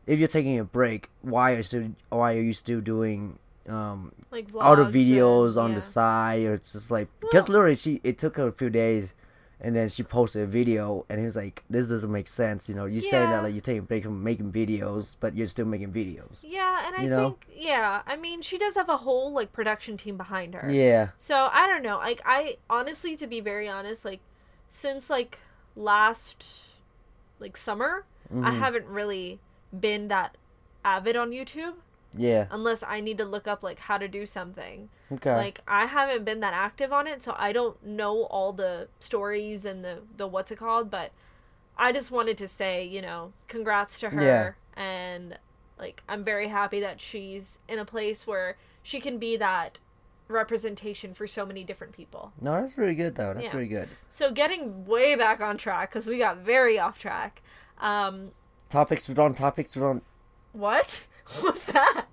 if 0.05 0.19
you're 0.19 0.27
taking 0.27 0.60
a 0.60 0.63
break, 0.63 1.10
why 1.21 1.53
are 1.53 1.58
you 1.58 1.63
still 1.63 1.89
why 2.10 2.36
are 2.36 2.41
you 2.41 2.53
still 2.53 2.81
doing 2.81 3.39
um 3.67 4.12
Like 4.31 4.51
vlogs 4.51 4.62
other 4.63 4.86
videos 4.86 5.49
and- 5.51 5.58
on 5.58 5.69
yeah. 5.71 5.75
the 5.75 5.81
side 5.81 6.43
or 6.45 6.53
it's 6.53 6.73
just 6.73 6.91
like 6.91 7.08
because 7.19 7.47
Well- 7.47 7.53
literally 7.58 7.75
she 7.75 7.99
it 8.03 8.17
took 8.19 8.38
her 8.38 8.47
a 8.47 8.51
few 8.51 8.69
days. 8.69 9.13
And 9.62 9.76
then 9.76 9.88
she 9.89 10.04
posted 10.04 10.44
a 10.44 10.46
video, 10.46 11.06
and 11.10 11.18
he 11.20 11.26
was 11.26 11.36
like, 11.38 11.63
"This 11.70 11.88
doesn't 11.89 12.12
make 12.12 12.28
sense. 12.28 12.68
You 12.68 12.76
know, 12.76 12.86
you 12.86 13.00
say 13.02 13.22
Yeah. 13.24 13.32
that 13.32 13.44
like 13.44 13.54
you're 13.54 13.62
taking 13.62 13.80
a 13.80 13.84
break 13.84 14.04
from 14.04 14.22
making 14.24 14.52
videos, 14.52 15.15
but 15.20 15.36
you're 15.36 15.48
still 15.48 15.65
making 15.65 15.94
videos." 15.94 16.39
Yeah, 16.44 16.86
and 16.86 16.96
I 16.96 17.06
know? 17.06 17.24
think 17.30 17.48
yeah, 17.56 18.02
I 18.06 18.15
mean 18.18 18.41
she 18.41 18.58
does 18.58 18.76
have 18.76 18.89
a 18.89 18.98
whole 18.98 19.32
like 19.32 19.54
production 19.54 19.96
team 19.98 20.18
behind 20.18 20.54
her. 20.56 20.70
Yeah. 20.70 21.10
So 21.18 21.50
I 21.52 21.68
don't 21.68 21.84
know. 21.84 21.98
Like 21.98 22.22
I 22.26 22.58
honestly, 22.70 23.15
to 23.18 23.28
be 23.28 23.39
very 23.39 23.70
honest, 23.70 24.04
like 24.04 24.20
since 24.70 25.10
like 25.10 25.39
last 25.76 26.46
like 27.39 27.56
summer, 27.58 28.06
I 28.32 28.52
Mhm. 28.52 28.58
haven't 28.60 28.88
really 28.88 29.39
been 29.78 30.08
that 30.10 30.36
avid 30.84 31.15
on 31.15 31.32
YouTube 31.32 31.76
Yeah. 32.17 32.47
unless 32.51 32.84
I 32.84 32.99
need 33.01 33.17
to 33.19 33.25
look 33.25 33.47
up 33.47 33.63
like 33.63 33.80
how 33.80 33.97
to 33.97 34.08
do 34.08 34.25
something. 34.25 34.89
Okay. 35.12 35.36
Like 35.36 35.62
I 35.67 35.86
haven't 35.86 36.25
been 36.25 36.39
that 36.41 36.54
active 36.54 36.91
on 36.93 37.08
it, 37.08 37.23
so 37.23 37.36
I 37.38 37.51
don't 37.51 37.84
know 37.86 38.23
all 38.23 38.54
the 38.54 38.88
stories 38.99 39.65
and 39.65 39.84
the 39.84 39.99
the 40.17 40.28
what's 40.28 40.51
it 40.51 40.58
called, 40.58 40.89
but 40.89 41.12
I 41.78 41.91
just 41.91 42.10
wanted 42.12 42.38
to 42.39 42.47
say, 42.47 42.84
you 42.86 43.01
know, 43.01 43.34
congrats 43.47 43.99
to 43.99 44.10
her 44.12 44.58
and 44.75 45.38
like 45.78 46.01
I'm 46.08 46.23
very 46.23 46.47
happy 46.47 46.80
that 46.80 47.01
she's 47.01 47.60
in 47.67 47.80
a 47.80 47.86
place 47.86 48.25
where 48.25 48.58
she 48.82 48.99
can 49.01 49.17
be 49.17 49.36
that 49.38 49.80
representation 50.28 51.13
for 51.13 51.28
so 51.28 51.45
many 51.45 51.63
different 51.63 51.93
people. 51.93 52.32
no, 52.41 52.60
that's 52.60 52.78
really 52.78 52.95
good 52.95 53.15
though. 53.15 53.34
That's 53.34 53.45
Yeah. 53.47 53.56
really 53.56 53.67
good. 53.67 53.89
So 54.10 54.32
getting 54.32 54.86
way 54.86 55.15
back 55.15 55.39
on 55.41 55.58
track 55.58 55.91
cuz 55.91 56.08
we 56.08 56.17
got 56.17 56.38
very 56.38 56.80
off 56.80 56.97
track. 56.97 57.41
Um 57.80 58.32
Topics 58.69 59.08
we're 59.08 59.23
on 59.23 59.36
topics 59.36 59.75
we're 59.75 59.88
on 59.89 60.01
what? 60.54 61.06
What's 61.41 61.65
that? 61.65 62.05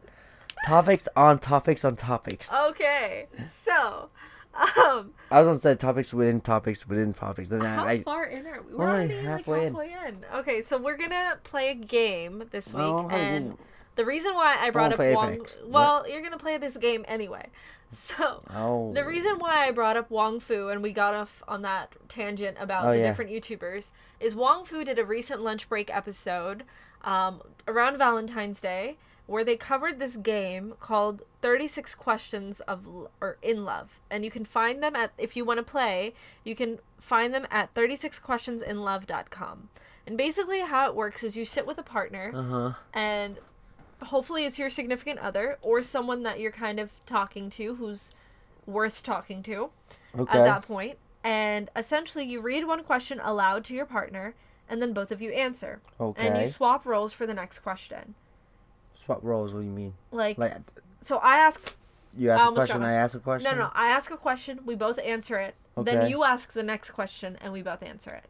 topics 0.66 1.08
on 1.16 1.38
topics 1.38 1.84
on 1.84 1.96
topics. 1.96 2.52
Okay. 2.54 3.26
So, 3.52 4.10
um 4.54 5.12
I 5.30 5.40
was 5.40 5.46
gonna 5.48 5.56
say 5.56 5.74
topics 5.74 6.12
within 6.14 6.40
topics 6.40 6.86
within 6.86 7.14
topics. 7.14 7.48
Then 7.48 7.62
How 7.62 7.84
I, 7.84 7.90
I 7.92 8.02
far 8.02 8.24
in 8.24 8.46
are 8.46 8.62
we? 8.62 8.74
We're 8.74 8.88
already 8.88 9.14
halfway 9.14 9.66
in. 9.66 9.72
like 9.72 9.90
halfway 9.90 10.08
in. 10.08 10.24
Okay, 10.34 10.62
so 10.62 10.78
we're 10.78 10.96
gonna 10.98 11.38
play 11.42 11.70
a 11.70 11.74
game 11.74 12.44
this 12.50 12.68
week, 12.74 12.82
Well, 12.84 13.08
and 13.10 13.56
the 13.96 14.04
reason 14.04 14.34
why 14.34 14.56
I 14.60 14.70
brought 14.70 14.96
won't 14.96 15.00
up 15.10 15.16
Wong, 15.16 15.34
Apex. 15.34 15.58
What? 15.60 15.70
well, 15.70 16.08
you're 16.08 16.22
gonna 16.22 16.38
play 16.38 16.58
this 16.58 16.76
game 16.76 17.04
anyway. 17.08 17.46
So 17.94 18.42
oh 18.54 18.94
the 18.94 19.04
reason 19.04 19.38
why 19.38 19.66
I 19.66 19.70
brought 19.70 19.98
up 19.98 20.10
Wong 20.10 20.40
Fu 20.40 20.68
and 20.70 20.82
we 20.82 20.92
got 20.92 21.12
off 21.12 21.42
on 21.46 21.60
that 21.60 21.94
tangent 22.08 22.56
about 22.58 22.86
Oh, 22.86 22.92
the 22.92 22.98
yeah. 23.00 23.08
different 23.08 23.30
YouTubers 23.30 23.90
is 24.18 24.34
Wong 24.34 24.64
Fu 24.64 24.82
did 24.82 24.98
a 24.98 25.04
recent 25.04 25.42
lunch 25.42 25.68
break 25.68 25.94
episode 25.94 26.64
um, 27.04 27.42
around 27.68 27.98
Valentine's 27.98 28.60
Day 28.60 28.96
where 29.26 29.44
they 29.44 29.56
covered 29.56 29.98
this 30.00 30.16
game 30.16 30.74
called 30.80 31.22
36 31.42 31.94
questions 31.94 32.60
of 32.60 32.86
or 33.20 33.38
in 33.40 33.64
love 33.64 34.00
and 34.10 34.24
you 34.24 34.30
can 34.30 34.44
find 34.44 34.82
them 34.82 34.96
at 34.96 35.12
if 35.16 35.36
you 35.36 35.44
want 35.44 35.58
to 35.58 35.62
play 35.64 36.12
you 36.44 36.54
can 36.56 36.78
find 36.98 37.32
them 37.32 37.46
at 37.50 37.72
36questionsinlove.com 37.74 39.68
and 40.06 40.18
basically 40.18 40.60
how 40.60 40.88
it 40.88 40.94
works 40.96 41.22
is 41.22 41.36
you 41.36 41.44
sit 41.44 41.66
with 41.66 41.78
a 41.78 41.82
partner 41.82 42.32
Uh 42.34 42.42
huh. 42.42 42.72
and 42.92 43.38
hopefully 44.02 44.44
it's 44.44 44.58
your 44.58 44.70
significant 44.70 45.18
other 45.20 45.58
or 45.62 45.82
someone 45.82 46.24
that 46.24 46.40
you're 46.40 46.50
kind 46.52 46.80
of 46.80 46.90
talking 47.06 47.48
to 47.50 47.76
who's 47.76 48.12
worth 48.66 49.02
talking 49.02 49.42
to 49.44 49.70
Okay. 50.18 50.38
at 50.38 50.44
that 50.44 50.62
point 50.62 50.98
and 51.24 51.70
essentially 51.76 52.24
you 52.24 52.40
read 52.42 52.66
one 52.66 52.82
question 52.82 53.20
aloud 53.22 53.64
to 53.66 53.74
your 53.74 53.86
partner 53.86 54.34
and 54.72 54.80
then 54.80 54.94
both 54.94 55.12
of 55.12 55.20
you 55.20 55.30
answer 55.32 55.80
okay. 56.00 56.26
and 56.26 56.38
you 56.40 56.46
swap 56.46 56.86
roles 56.86 57.12
for 57.12 57.26
the 57.26 57.34
next 57.34 57.58
question 57.60 58.14
Swap 58.94 59.20
roles. 59.22 59.52
What 59.52 59.60
do 59.60 59.66
you 59.66 59.72
mean? 59.72 59.94
like, 60.10 60.38
Like 60.38 60.54
so 61.02 61.18
i 61.18 61.36
ask 61.36 61.76
you 62.16 62.30
I 62.30 62.34
ask 62.36 62.46
a 62.48 62.52
question, 62.52 62.82
I 62.82 62.92
ask 62.94 63.14
a 63.14 63.20
question. 63.20 63.50
no 63.50 63.64
no 63.64 63.70
i 63.74 63.88
ask 63.90 64.10
a 64.10 64.16
question 64.16 64.60
we 64.64 64.74
both 64.74 64.98
answer 64.98 65.38
it 65.38 65.54
then 65.76 66.08
you 66.08 66.24
ask 66.24 66.52
the 66.54 66.62
next 66.62 66.90
question 66.92 67.36
and 67.40 67.52
we 67.52 67.62
both 67.62 67.82
answer 67.82 68.10
it 68.10 68.24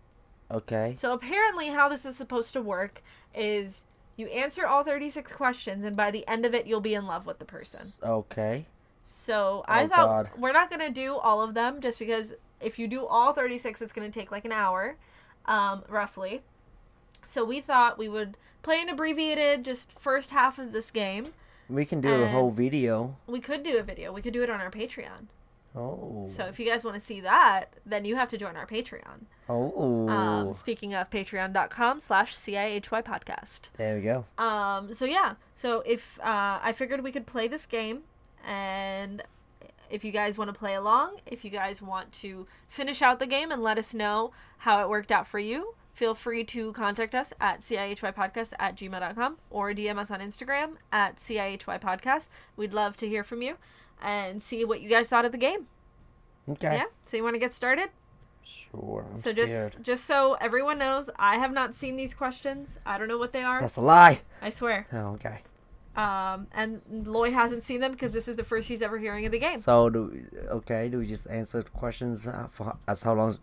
Okay. 0.51 0.95
so 0.99 1.13
apparently 1.15 1.69
how 1.69 1.89
this 1.89 2.05
is 2.05 2.17
supposed 2.17 2.53
to 2.55 2.61
work 2.61 3.03
is 3.35 3.85
you 4.17 4.27
answer 4.27 4.67
all 4.67 4.83
36 4.85 5.33
questions 5.33 5.85
and 5.85 5.97
by 5.97 6.11
the 6.11 6.27
end 6.29 6.45
of 6.45 6.55
it 6.55 6.67
you'll 6.67 6.81
be 6.81 6.95
in 6.95 7.07
love 7.07 7.25
with 7.27 7.39
the 7.39 7.45
person 7.45 7.87
Okay. 8.05 8.67
So 9.05 9.65
I 9.67 9.85
Oh, 9.85 9.89
thought 9.89 10.07
God. 10.09 10.31
we're 10.39 10.53
not 10.53 10.71
gonna 10.71 10.91
do 10.91 11.17
all 11.17 11.43
of 11.43 11.55
them 11.55 11.81
just 11.81 11.99
because 11.99 12.35
if 12.61 12.79
you 12.79 12.87
do 12.87 13.05
all 13.05 13.33
36, 13.33 13.83
it's 13.83 13.93
gonna 13.93 14.11
take 14.11 14.31
like 14.31 14.45
an 14.45 14.53
hour, 14.53 14.97
um, 15.47 15.83
roughly. 15.89 16.43
So 17.25 17.45
we 17.45 17.61
thought 17.61 17.99
we 17.99 18.09
would 18.09 18.37
play 18.63 18.81
an 18.81 18.89
abbreviated, 18.89 19.65
just 19.65 19.99
first 19.99 20.31
half 20.31 20.59
of 20.59 20.73
this 20.73 20.91
game. 20.91 21.27
We 21.69 21.85
can 21.85 22.01
do 22.01 22.23
a 22.23 22.29
whole 22.29 22.51
video. 22.51 23.17
We 23.27 23.41
could 23.41 23.63
do 23.63 23.79
a 23.79 23.83
video. 23.83 24.13
We 24.13 24.23
could 24.23 24.33
do 24.33 24.43
it 24.43 24.51
on 24.51 24.61
our 24.61 24.71
Patreon. 24.71 25.29
Oh. 25.75 26.29
So 26.31 26.45
if 26.45 26.61
you 26.61 26.67
guys 26.67 26.85
want 26.85 26.95
to 26.97 27.01
see 27.01 27.21
that, 27.21 27.73
then 27.87 28.05
you 28.05 28.17
have 28.17 28.29
to 28.31 28.37
join 28.37 28.57
our 28.57 28.67
Patreon. 28.67 29.25
Oh. 29.49 30.09
Um, 30.09 30.53
speaking 30.53 30.95
of 30.95 31.09
patreon.com 31.09 32.01
slash 32.01 32.35
CIHY 32.35 33.03
podcast. 33.03 33.63
there 33.77 33.97
we 33.97 34.03
go. 34.03 34.25
Um, 34.37 34.93
so 34.93 35.05
yeah, 35.05 35.35
so 35.57 35.83
if 35.87 36.21
uh, 36.21 36.61
I 36.63 36.73
figured 36.73 37.03
we 37.03 37.13
could 37.13 37.27
play 37.27 37.49
this 37.49 37.67
game, 37.67 38.03
and 38.45 39.23
if 39.93 40.05
you 40.05 40.11
guys 40.11 40.39
want 40.39 40.49
to 40.49 40.59
play 40.59 40.75
along, 40.75 41.19
if 41.27 41.45
you 41.45 41.51
guys 41.51 41.83
want 41.83 42.11
to 42.13 42.47
finish 42.67 43.03
out 43.03 43.21
the 43.21 43.27
game 43.27 43.53
and 43.53 43.63
let 43.63 43.77
us 43.77 43.93
know 43.93 44.33
how 44.57 44.83
it 44.83 44.89
worked 44.89 45.13
out 45.13 45.27
for 45.27 45.39
you, 45.39 45.75
feel 45.93 46.15
free 46.15 46.45
to 46.45 46.73
contact 46.73 47.15
us 47.15 47.35
at 47.39 47.61
cihypodcast 47.61 48.55
at 48.59 48.75
gmail.com 48.75 49.37
or 49.51 49.75
DM 49.75 49.99
us 49.99 50.11
on 50.11 50.21
Instagram 50.21 50.77
at 50.91 51.17
cihypodcast. 51.17 52.31
We'd 52.57 52.73
love 52.73 52.97
to 52.97 53.09
hear 53.09 53.23
from 53.23 53.43
you 53.43 53.59
and 54.01 54.43
see 54.43 54.65
what 54.65 54.81
you 54.81 54.89
guys 54.89 55.11
thought 55.11 55.27
of 55.27 55.33
the 55.33 55.39
game. 55.39 55.67
Okay. 56.49 56.77
Yeah. 56.77 56.85
So 57.05 57.19
you 57.19 57.23
want 57.23 57.35
to 57.35 57.41
get 57.41 57.53
started? 57.53 57.91
Sure. 58.43 59.07
I'm 59.11 59.17
so 59.17 59.31
scared. 59.31 59.37
just 59.37 59.83
just 59.83 60.05
so 60.07 60.39
everyone 60.41 60.79
knows, 60.79 61.11
I 61.19 61.37
have 61.37 61.53
not 61.53 61.75
seen 61.75 61.97
these 61.97 62.15
questions. 62.15 62.79
I 62.87 62.97
don't 62.97 63.09
know 63.09 63.19
what 63.19 63.33
they 63.33 63.43
are. 63.43 63.61
That's 63.61 63.77
a 63.77 63.83
lie. 63.83 64.23
I 64.41 64.49
swear. 64.49 64.87
Oh, 64.91 65.13
okay. 65.15 65.43
Um, 65.95 66.47
and 66.55 66.81
Loy 67.07 67.31
hasn't 67.33 67.65
seen 67.65 67.81
them 67.81 67.93
because 67.93 68.13
this 68.13 68.27
is 68.29 68.37
the 68.37 68.45
first 68.45 68.69
he's 68.69 68.81
ever 68.81 68.99
hearing 68.99 69.27
of 69.27 69.33
the 69.33 69.39
game. 69.39 69.59
So 69.59 69.91
do 69.91 70.05
we, 70.05 70.39
okay? 70.49 70.89
Do 70.89 70.99
we 70.99 71.07
just 71.07 71.29
answer 71.29 71.63
questions 71.63 72.27
uh, 72.27 72.47
for 72.51 72.77
as 72.89 73.03
how 73.03 73.13
long 73.15 73.37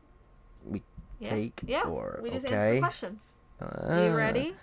we 0.65 0.81
Yeah. 1.19 1.29
take? 1.29 1.61
Yeah, 1.65 1.83
Or 1.83 2.19
we 2.23 2.31
just 2.31 2.45
answer 2.47 2.69
okay. 2.69 2.79
questions. 2.79 3.37
Are 3.61 4.03
you 4.05 4.11
Uh, 4.11 4.15
ready? 4.15 4.55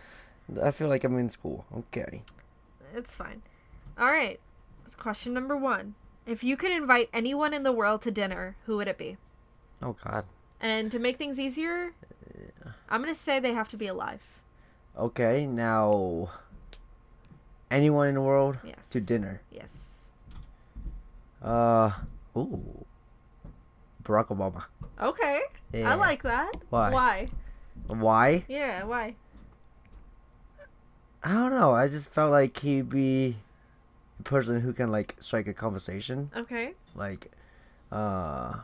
I 0.63 0.71
feel 0.73 0.89
like 0.89 1.05
I'm 1.05 1.17
in 1.19 1.31
school. 1.31 1.65
Okay. 1.77 2.23
It's 2.95 3.15
fine. 3.15 3.43
All 3.99 4.11
right. 4.11 4.41
Question 4.97 5.33
number 5.35 5.57
one. 5.57 5.95
If 6.27 6.43
you 6.43 6.57
could 6.57 6.73
invite 6.73 7.09
anyone 7.13 7.55
in 7.55 7.63
the 7.63 7.73
world 7.73 8.03
to 8.03 8.11
dinner, 8.11 8.57
who 8.67 8.77
would 8.79 8.89
it 8.89 8.99
be? 8.99 9.17
Oh 9.81 9.95
God. 10.03 10.25
And 10.61 10.91
to 10.91 10.99
make 10.99 11.19
things 11.19 11.39
easier, 11.39 11.93
I'm 12.89 13.03
going 13.03 13.15
to 13.15 13.21
say 13.21 13.39
they 13.39 13.53
have 13.53 13.69
to 13.69 13.77
be 13.77 13.87
alive. 13.87 14.23
Okay, 14.99 15.47
now. 15.47 16.31
Anyone 17.71 18.09
in 18.09 18.15
the 18.15 18.21
world 18.21 18.59
Yes. 18.65 18.89
to 18.91 19.01
dinner. 19.01 19.41
Yes. 19.51 19.99
Uh. 21.43 21.91
Ooh. 22.37 22.85
Barack 24.05 24.27
Obama. 24.29 24.65
Okay. 25.01 25.41
Yeah. 25.73 25.91
I 25.91 25.95
like 25.95 26.23
that. 26.23 26.53
Why? 26.71 26.91
Why? 26.91 27.29
Why? 27.89 28.45
Yeah, 28.49 28.85
why? 28.85 29.17
I 31.25 31.33
don't 31.33 31.51
know. 31.51 31.73
I 31.73 31.89
just 31.89 32.13
felt 32.13 32.31
like 32.31 32.57
he'd 32.59 32.89
be 32.89 33.37
a 34.21 34.23
person 34.23 34.61
who 34.61 34.73
can 34.73 34.93
like 34.93 35.17
strike 35.19 35.49
a 35.49 35.53
conversation. 35.55 36.31
Okay. 36.37 36.75
Like, 36.95 37.33
uh, 37.91 38.55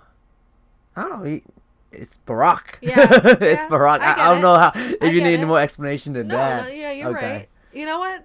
I 0.95 1.03
don't 1.03 1.11
know. 1.11 1.23
He, 1.25 1.43
it's 1.91 2.21
Barack. 2.27 2.77
Yeah, 2.81 2.97
it's 3.11 3.63
yeah, 3.63 3.69
Barack. 3.69 3.99
I 4.01 4.13
I, 4.13 4.27
I 4.27 4.29
don't 4.29 4.39
it. 4.39 4.43
know 4.43 4.55
how. 4.55 4.73
If 4.77 5.03
I 5.03 5.07
you 5.07 5.23
need 5.23 5.41
it. 5.41 5.47
more 5.47 5.59
explanation 5.59 6.13
than 6.13 6.29
No, 6.29 6.37
that. 6.37 6.63
no, 6.65 6.69
yeah, 6.71 6.93
you're 6.93 7.17
okay. 7.17 7.33
right. 7.33 7.49
You 7.73 7.85
know 7.87 7.99
what? 7.99 8.25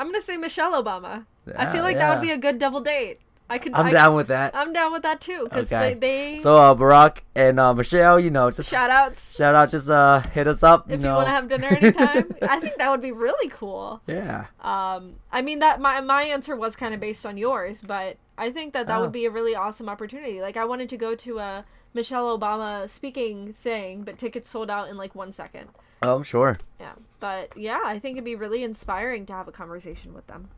I'm 0.00 0.08
going 0.08 0.20
to 0.20 0.26
say 0.26 0.36
Michelle 0.36 0.82
Obama. 0.82 1.26
I 1.56 1.70
feel 1.72 1.82
like 1.82 1.98
that 1.98 2.14
would 2.14 2.22
be 2.26 2.32
a 2.32 2.38
good 2.38 2.58
double 2.58 2.80
date. 2.80 3.18
I 3.50 3.58
could 3.58 3.74
I'm 3.74 3.86
I, 3.86 3.90
down 3.90 4.14
with 4.14 4.28
that. 4.28 4.54
I'm 4.54 4.72
down 4.72 4.92
with 4.92 5.02
that 5.02 5.20
too 5.20 5.48
cuz 5.50 5.64
Okay. 5.72 5.94
they, 5.94 6.34
they 6.34 6.38
So 6.38 6.54
uh, 6.56 6.72
Barack 6.76 7.22
and 7.34 7.58
uh, 7.58 7.74
Michelle, 7.74 8.20
you 8.20 8.30
know, 8.30 8.48
just 8.48 8.70
shout, 8.70 8.90
outs. 8.90 9.34
shout 9.34 9.56
outs 9.56 9.74
out, 9.74 9.76
just 9.76 9.90
uh, 9.90 10.20
hit 10.32 10.46
us 10.46 10.62
up. 10.62 10.86
if 10.88 10.92
you 11.00 11.02
know. 11.02 11.08
you 11.10 11.14
want 11.16 11.26
to 11.26 11.32
have 11.32 11.48
dinner 11.48 11.66
anytime. 11.66 12.32
I 12.42 12.60
think 12.60 12.78
that 12.78 12.88
would 12.92 13.02
be 13.02 13.10
really 13.10 13.48
cool. 13.50 14.00
yeah. 14.06 14.46
Um, 14.60 15.14
I 15.32 15.42
mean 15.42 15.58
that 15.58 15.80
my 15.80 16.00
my 16.00 16.22
answer 16.22 16.54
was 16.54 16.76
kind 16.76 16.94
of 16.94 17.00
based 17.00 17.26
on 17.26 17.36
yours, 17.36 17.80
but 17.84 18.18
I 18.38 18.50
think 18.50 18.72
that 18.72 18.86
that 18.86 18.98
Oh. 18.98 19.00
would 19.02 19.12
be 19.12 19.26
a 19.26 19.30
really 19.30 19.56
awesome 19.56 19.88
opportunity. 19.88 20.40
Like 20.40 20.56
I 20.56 20.64
wanted 20.64 20.88
to 20.90 20.96
go 20.96 21.16
to 21.16 21.38
a 21.40 21.64
Michelle 21.92 22.38
Obama 22.38 22.88
speaking 22.88 23.52
thing, 23.52 24.02
but 24.04 24.16
tickets 24.16 24.48
sold 24.48 24.70
out 24.70 24.88
in 24.88 24.96
like 24.96 25.16
one 25.16 25.32
second. 25.32 25.70
Oh, 26.02 26.16
I'm 26.16 26.22
sure. 26.22 26.58
Yeah, 26.78 26.92
but 27.20 27.56
yeah, 27.56 27.80
I 27.84 27.98
think 27.98 28.14
it'd 28.16 28.24
be 28.24 28.34
really 28.36 28.62
inspiring 28.62 29.26
to 29.26 29.32
have 29.32 29.48
a 29.48 29.52
conversation 29.52 30.14
with 30.14 30.26
them. 30.26 30.48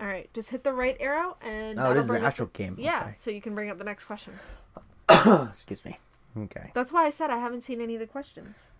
All 0.00 0.06
right, 0.08 0.28
just 0.34 0.50
hit 0.50 0.64
the 0.64 0.72
right 0.72 0.96
arrow 0.98 1.36
and 1.40 1.78
Mm-hmm. 1.78 1.86
Oh, 1.86 1.94
this 1.94 2.06
is 2.06 2.10
an 2.10 2.24
actual 2.24 2.46
the- 2.46 2.58
game. 2.58 2.74
Yeah, 2.78 3.12
so 3.16 3.30
you 3.30 3.40
can 3.40 3.54
bring 3.54 3.70
up 3.70 3.78
the 3.78 3.84
next 3.84 4.04
question. 4.06 4.32
Excuse 5.08 5.84
me. 5.84 5.98
Okay. 6.36 6.70
That's 6.74 6.92
why 6.92 7.04
I 7.06 7.10
said 7.10 7.30
I 7.30 7.36
haven't 7.38 7.62
seen 7.62 7.80
any 7.80 7.94
of 7.94 8.00
the 8.00 8.06
questions. 8.06 8.72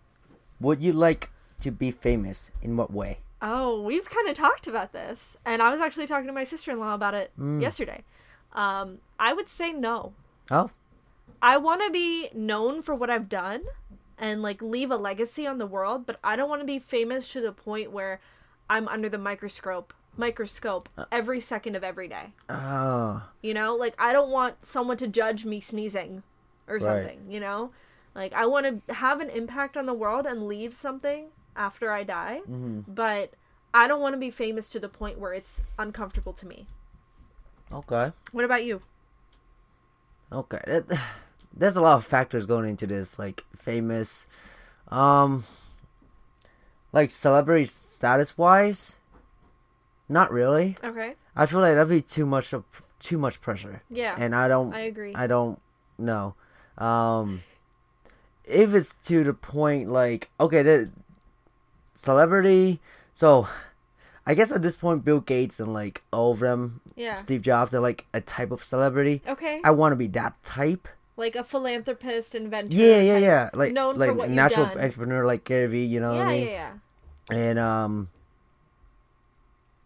Would 0.59 0.81
you 0.81 0.91
like 0.91 1.29
to 1.61 1.71
be 1.71 1.91
famous? 1.91 2.51
In 2.61 2.75
what 2.75 2.91
way? 2.91 3.19
Oh, 3.41 3.81
we've 3.81 4.05
kind 4.09 4.27
of 4.27 4.35
talked 4.35 4.67
about 4.67 4.91
this, 4.93 5.37
and 5.45 5.61
I 5.61 5.71
was 5.71 5.79
actually 5.79 6.07
talking 6.07 6.27
to 6.27 6.33
my 6.33 6.43
sister-in-law 6.43 6.93
about 6.95 7.13
it 7.13 7.31
Mm. 7.39 7.61
yesterday. 7.61 8.03
Um, 8.53 8.97
I 9.19 9.33
would 9.33 9.47
say 9.49 9.71
no. 9.71 10.13
Oh, 10.51 10.69
I 11.41 11.57
want 11.57 11.81
to 11.83 11.91
be 11.91 12.29
known 12.33 12.81
for 12.81 12.93
what 12.95 13.09
I've 13.09 13.29
done 13.29 13.61
and 14.17 14.41
like 14.41 14.61
leave 14.61 14.91
a 14.91 14.95
legacy 14.97 15.45
on 15.47 15.57
the 15.57 15.65
world, 15.65 16.05
but 16.05 16.19
I 16.23 16.35
don't 16.35 16.49
want 16.49 16.61
to 16.61 16.65
be 16.67 16.79
famous 16.79 17.31
to 17.33 17.41
the 17.41 17.51
point 17.51 17.91
where 17.91 18.19
I'm 18.69 18.87
under 18.87 19.09
the 19.09 19.17
microscope 19.17 19.93
microscope 20.15 20.89
every 21.11 21.39
second 21.39 21.75
of 21.75 21.83
every 21.83 22.07
day. 22.07 22.33
oh, 22.49 23.23
You 23.41 23.53
know, 23.55 23.75
like 23.75 23.95
I 23.99 24.13
don't 24.13 24.29
want 24.29 24.65
someone 24.65 24.97
to 24.97 25.07
judge 25.07 25.43
me 25.43 25.59
sneezing 25.59 26.21
or 26.67 26.75
Right. 26.75 26.83
something, 26.83 27.31
you 27.31 27.39
know? 27.39 27.71
Like 28.15 28.31
I 28.33 28.45
want 28.45 28.85
to 28.87 28.93
have 28.93 29.21
an 29.21 29.29
impact 29.31 29.75
on 29.75 29.87
the 29.87 29.93
world 29.93 30.25
and 30.27 30.47
leave 30.47 30.73
something 30.75 31.27
after 31.55 31.91
I 31.91 32.03
die, 32.03 32.41
Mm-hmm. 32.47 32.81
but 32.93 33.33
I 33.73 33.87
don't 33.87 34.01
want 34.01 34.13
to 34.13 34.19
be 34.19 34.29
famous 34.29 34.69
to 34.69 34.79
the 34.79 34.87
point 34.89 35.17
where 35.17 35.33
it's 35.33 35.63
uncomfortable 35.79 36.33
to 36.33 36.45
me. 36.45 36.67
okay, 37.71 38.11
What 38.31 38.45
about 38.45 38.63
you? 38.65 38.83
okay. 40.31 40.61
That, 40.67 40.99
there's 41.55 41.75
a 41.75 41.81
lot 41.81 41.97
of 41.97 42.05
factors 42.05 42.45
going 42.45 42.67
into 42.69 42.87
this, 42.87 43.17
like 43.19 43.43
famous, 43.55 44.27
um, 44.89 45.43
like 46.91 47.11
celebrity 47.11 47.65
status 47.65 48.37
wise. 48.37 48.97
Not 50.09 50.31
really. 50.31 50.77
Okay. 50.83 51.15
I 51.35 51.45
feel 51.45 51.59
like 51.59 51.73
that'd 51.73 51.89
be 51.89 52.01
too 52.01 52.25
much 52.25 52.53
of 52.53 52.63
too 52.99 53.17
much 53.17 53.41
pressure. 53.41 53.81
Yeah. 53.89 54.15
and 54.17 54.35
I 54.35 54.47
don't 54.47 54.73
I 54.73 54.81
agree. 54.81 55.13
I 55.15 55.27
don't 55.27 55.59
know. 55.97 56.35
Um 56.77 57.43
if 58.45 58.73
it's 58.73 58.95
to 59.07 59.23
the 59.23 59.33
point 59.33 59.91
like 59.91 60.29
okay, 60.39 60.61
the 60.61 60.89
celebrity 61.95 62.79
so 63.13 63.47
I 64.25 64.33
guess 64.35 64.51
at 64.51 64.61
this 64.61 64.75
point 64.75 65.03
Bill 65.03 65.19
Gates 65.19 65.59
and 65.59 65.73
like 65.73 66.03
all 66.11 66.31
of 66.31 66.39
them 66.39 66.81
yeah. 66.95 67.15
Steve 67.15 67.41
Jobs 67.41 67.71
they're 67.71 67.81
like 67.81 68.05
a 68.13 68.21
type 68.21 68.51
of 68.51 68.63
celebrity. 68.63 69.21
Okay. 69.27 69.61
I 69.63 69.71
want 69.71 69.93
to 69.93 69.97
be 69.97 70.07
that 70.07 70.41
type. 70.43 70.87
Like 71.15 71.35
a 71.35 71.43
philanthropist, 71.43 72.33
inventor. 72.35 72.75
Yeah, 72.75 73.01
yeah, 73.01 73.17
yeah. 73.17 73.49
Like 73.53 73.71
known 73.73 73.95
for 73.95 73.99
like 74.07 74.15
what 74.15 74.25
a 74.25 74.27
you've 74.27 74.35
natural 74.35 74.65
done. 74.65 74.79
entrepreneur 74.79 75.25
like 75.25 75.43
Gary 75.43 75.67
Vee, 75.67 75.85
you 75.85 75.99
know 75.99 76.09
what 76.13 76.17
Yeah, 76.17 76.27
I 76.27 76.33
yeah, 76.33 76.39
mean? 76.39 76.49
yeah. 76.51 76.71
And 77.37 77.59
um 77.59 78.09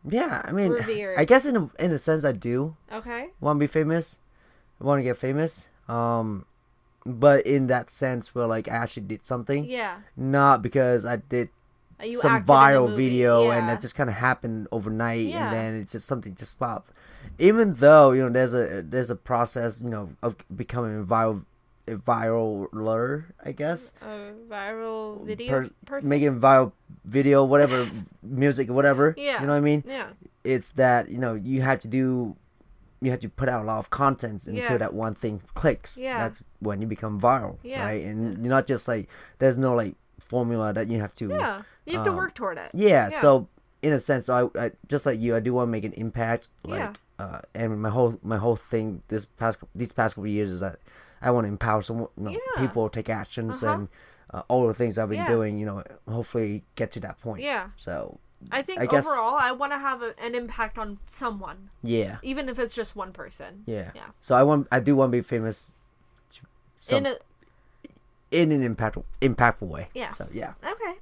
yeah, 0.10 0.42
I 0.46 0.52
mean 0.52 0.72
Revered. 0.72 1.18
I 1.20 1.26
guess 1.26 1.46
in 1.46 1.56
a, 1.58 1.70
in 1.80 1.92
a 1.92 1.98
sense 1.98 2.24
I 2.24 2.32
do. 2.32 2.76
Okay. 2.92 3.30
want 3.42 3.58
to 3.58 3.60
be 3.60 3.68
famous, 3.68 4.20
want 4.80 5.00
to 5.00 5.04
get 5.04 5.18
famous. 5.18 5.68
Um, 5.90 6.46
but 7.06 7.46
in 7.46 7.68
that 7.68 7.90
sense, 7.92 8.34
where 8.34 8.46
like 8.48 8.68
I 8.70 8.76
actually 8.76 9.04
did 9.04 9.26
something, 9.26 9.66
Yeah. 9.66 9.98
not 10.16 10.62
because 10.62 11.06
I 11.06 11.18
did 11.18 11.50
some 12.00 12.08
acted 12.08 12.26
in 12.28 12.46
the 12.46 12.54
viral 12.54 12.96
video 12.96 13.50
and 13.52 13.66
Yeah. 13.66 13.74
that 13.74 13.82
just 13.82 13.96
kind 13.96 14.10
of 14.10 14.16
happened 14.16 14.68
overnight, 14.72 15.22
Yeah. 15.26 15.46
and 15.46 15.54
then 15.56 15.82
it's 15.82 15.92
just 15.92 16.06
something 16.06 16.36
just 16.36 16.58
popped. 16.60 16.92
Even 17.40 17.74
though 17.74 18.12
you 18.12 18.24
know 18.24 18.30
there's 18.30 18.54
a 18.54 18.82
there's 18.82 19.10
a 19.12 19.16
process 19.16 19.80
you 19.82 19.90
know 19.90 20.10
of 20.24 20.36
becoming 20.56 21.06
viral 21.06 21.44
viraler, 21.88 23.26
I 23.44 23.52
guess. 23.52 23.94
a 24.02 24.32
viral 24.50 25.26
video 25.26 25.50
Per- 25.64 25.70
person. 25.86 26.10
Making 26.10 26.28
a 26.30 26.32
viral 26.34 26.72
video, 27.06 27.44
whatever, 27.44 27.78
music, 28.24 28.70
whatever. 28.70 29.14
Yeah. 29.18 29.40
You 29.42 29.48
know 29.48 29.54
what 29.54 29.58
I 29.58 29.62
mean? 29.62 29.84
yeah. 29.88 30.08
it's 30.44 30.72
that 30.74 31.10
you 31.10 31.18
know 31.18 31.34
you 31.34 31.62
have 31.62 31.80
to 31.82 31.88
do 31.88 32.36
you 33.02 33.12
have 33.12 33.20
to 33.20 33.30
put 33.30 33.48
out 33.50 33.62
a 33.62 33.66
lot 33.66 33.78
of 33.80 33.90
content 33.90 34.48
until 34.48 34.64
Yeah. 34.72 34.78
that 34.78 34.94
one 34.94 35.14
thing 35.14 35.42
clicks 35.54 35.98
Yeah. 35.98 36.20
that's 36.20 36.42
when 36.60 36.82
you 36.82 36.88
become 36.88 37.20
viral 37.20 37.58
Yeah. 37.64 37.84
right 37.84 38.04
and 38.04 38.38
you're 38.44 38.50
not 38.50 38.66
just 38.66 38.88
like 38.88 39.10
there's 39.40 39.58
no 39.58 39.76
like 39.76 39.96
formula 40.20 40.72
that 40.74 40.88
you 40.88 41.00
have 41.02 41.14
to 41.16 41.28
Yeah. 41.30 41.62
You 41.86 41.96
have 41.98 42.06
to 42.06 42.12
um, 42.12 42.16
work 42.18 42.34
toward 42.34 42.58
it. 42.58 42.72
yeah, 42.74 43.10
Yeah. 43.12 43.22
so 43.22 43.48
in 43.82 43.92
a 43.94 44.00
sense 44.00 44.30
I, 44.30 44.48
I 44.56 44.72
just 44.88 45.06
like 45.06 45.20
you 45.20 45.36
i 45.36 45.40
do 45.42 45.54
want 45.54 45.68
to 45.68 45.72
make 45.72 45.84
an 45.84 45.94
impact 45.94 46.48
like 46.64 46.80
Yeah. 46.80 46.94
Uh 47.20 47.40
and 47.54 47.82
my 47.82 47.90
whole 47.90 48.20
my 48.24 48.38
whole 48.38 48.56
thing 48.56 49.02
this 49.08 49.26
past 49.26 49.60
these 49.76 49.92
past 49.92 50.16
couple 50.16 50.26
of 50.26 50.32
years 50.32 50.52
is 50.52 50.60
that 50.60 50.78
i 51.22 51.32
want 51.32 51.46
to 51.46 51.50
empower 51.50 51.82
some 51.82 52.00
you 52.00 52.10
know, 52.18 52.32
Yeah. 52.32 52.62
people 52.62 52.90
take 52.90 53.10
actions 53.10 53.64
Uh-huh. 53.64 53.74
and 53.74 53.88
uh, 54.34 54.44
all 54.48 54.68
the 54.68 54.74
things 54.74 54.98
i've 54.98 55.10
been 55.10 55.20
Yeah. 55.20 55.28
doing 55.28 55.58
you 55.58 55.66
know 55.66 55.84
hopefully 56.08 56.64
get 56.76 56.92
to 56.92 57.00
that 57.02 57.20
point 57.20 57.42
Yeah. 57.42 57.70
so 57.78 58.20
I 58.52 58.62
think 58.62 58.80
I 58.80 58.86
guess- 58.86 59.08
overall, 59.08 59.34
I 59.34 59.52
want 59.52 59.72
to 59.74 59.80
have 59.80 60.04
a, 60.04 60.14
an 60.22 60.36
impact 60.36 60.78
on 60.78 61.00
someone, 61.08 61.70
yeah 61.82 62.18
even 62.22 62.50
if 62.50 62.60
it's 62.60 62.76
just 62.76 62.96
one 62.96 63.12
person. 63.12 63.64
Yeah. 63.66 63.90
Yeah. 63.96 64.10
So 64.22 64.36
I 64.36 64.44
want 64.44 64.68
I 64.72 64.80
do 64.80 64.96
want 64.96 65.12
to 65.12 65.18
be 65.18 65.24
famous 65.24 65.74
some, 66.80 66.98
In 66.98 67.18
in, 68.32 68.52
an 68.52 68.76
impactful 68.76 69.04
impactful 69.22 69.68
way. 69.68 69.88
Yeah. 69.96 70.14
So 70.14 70.28
yeah. 70.32 70.54
okay. 70.64 70.94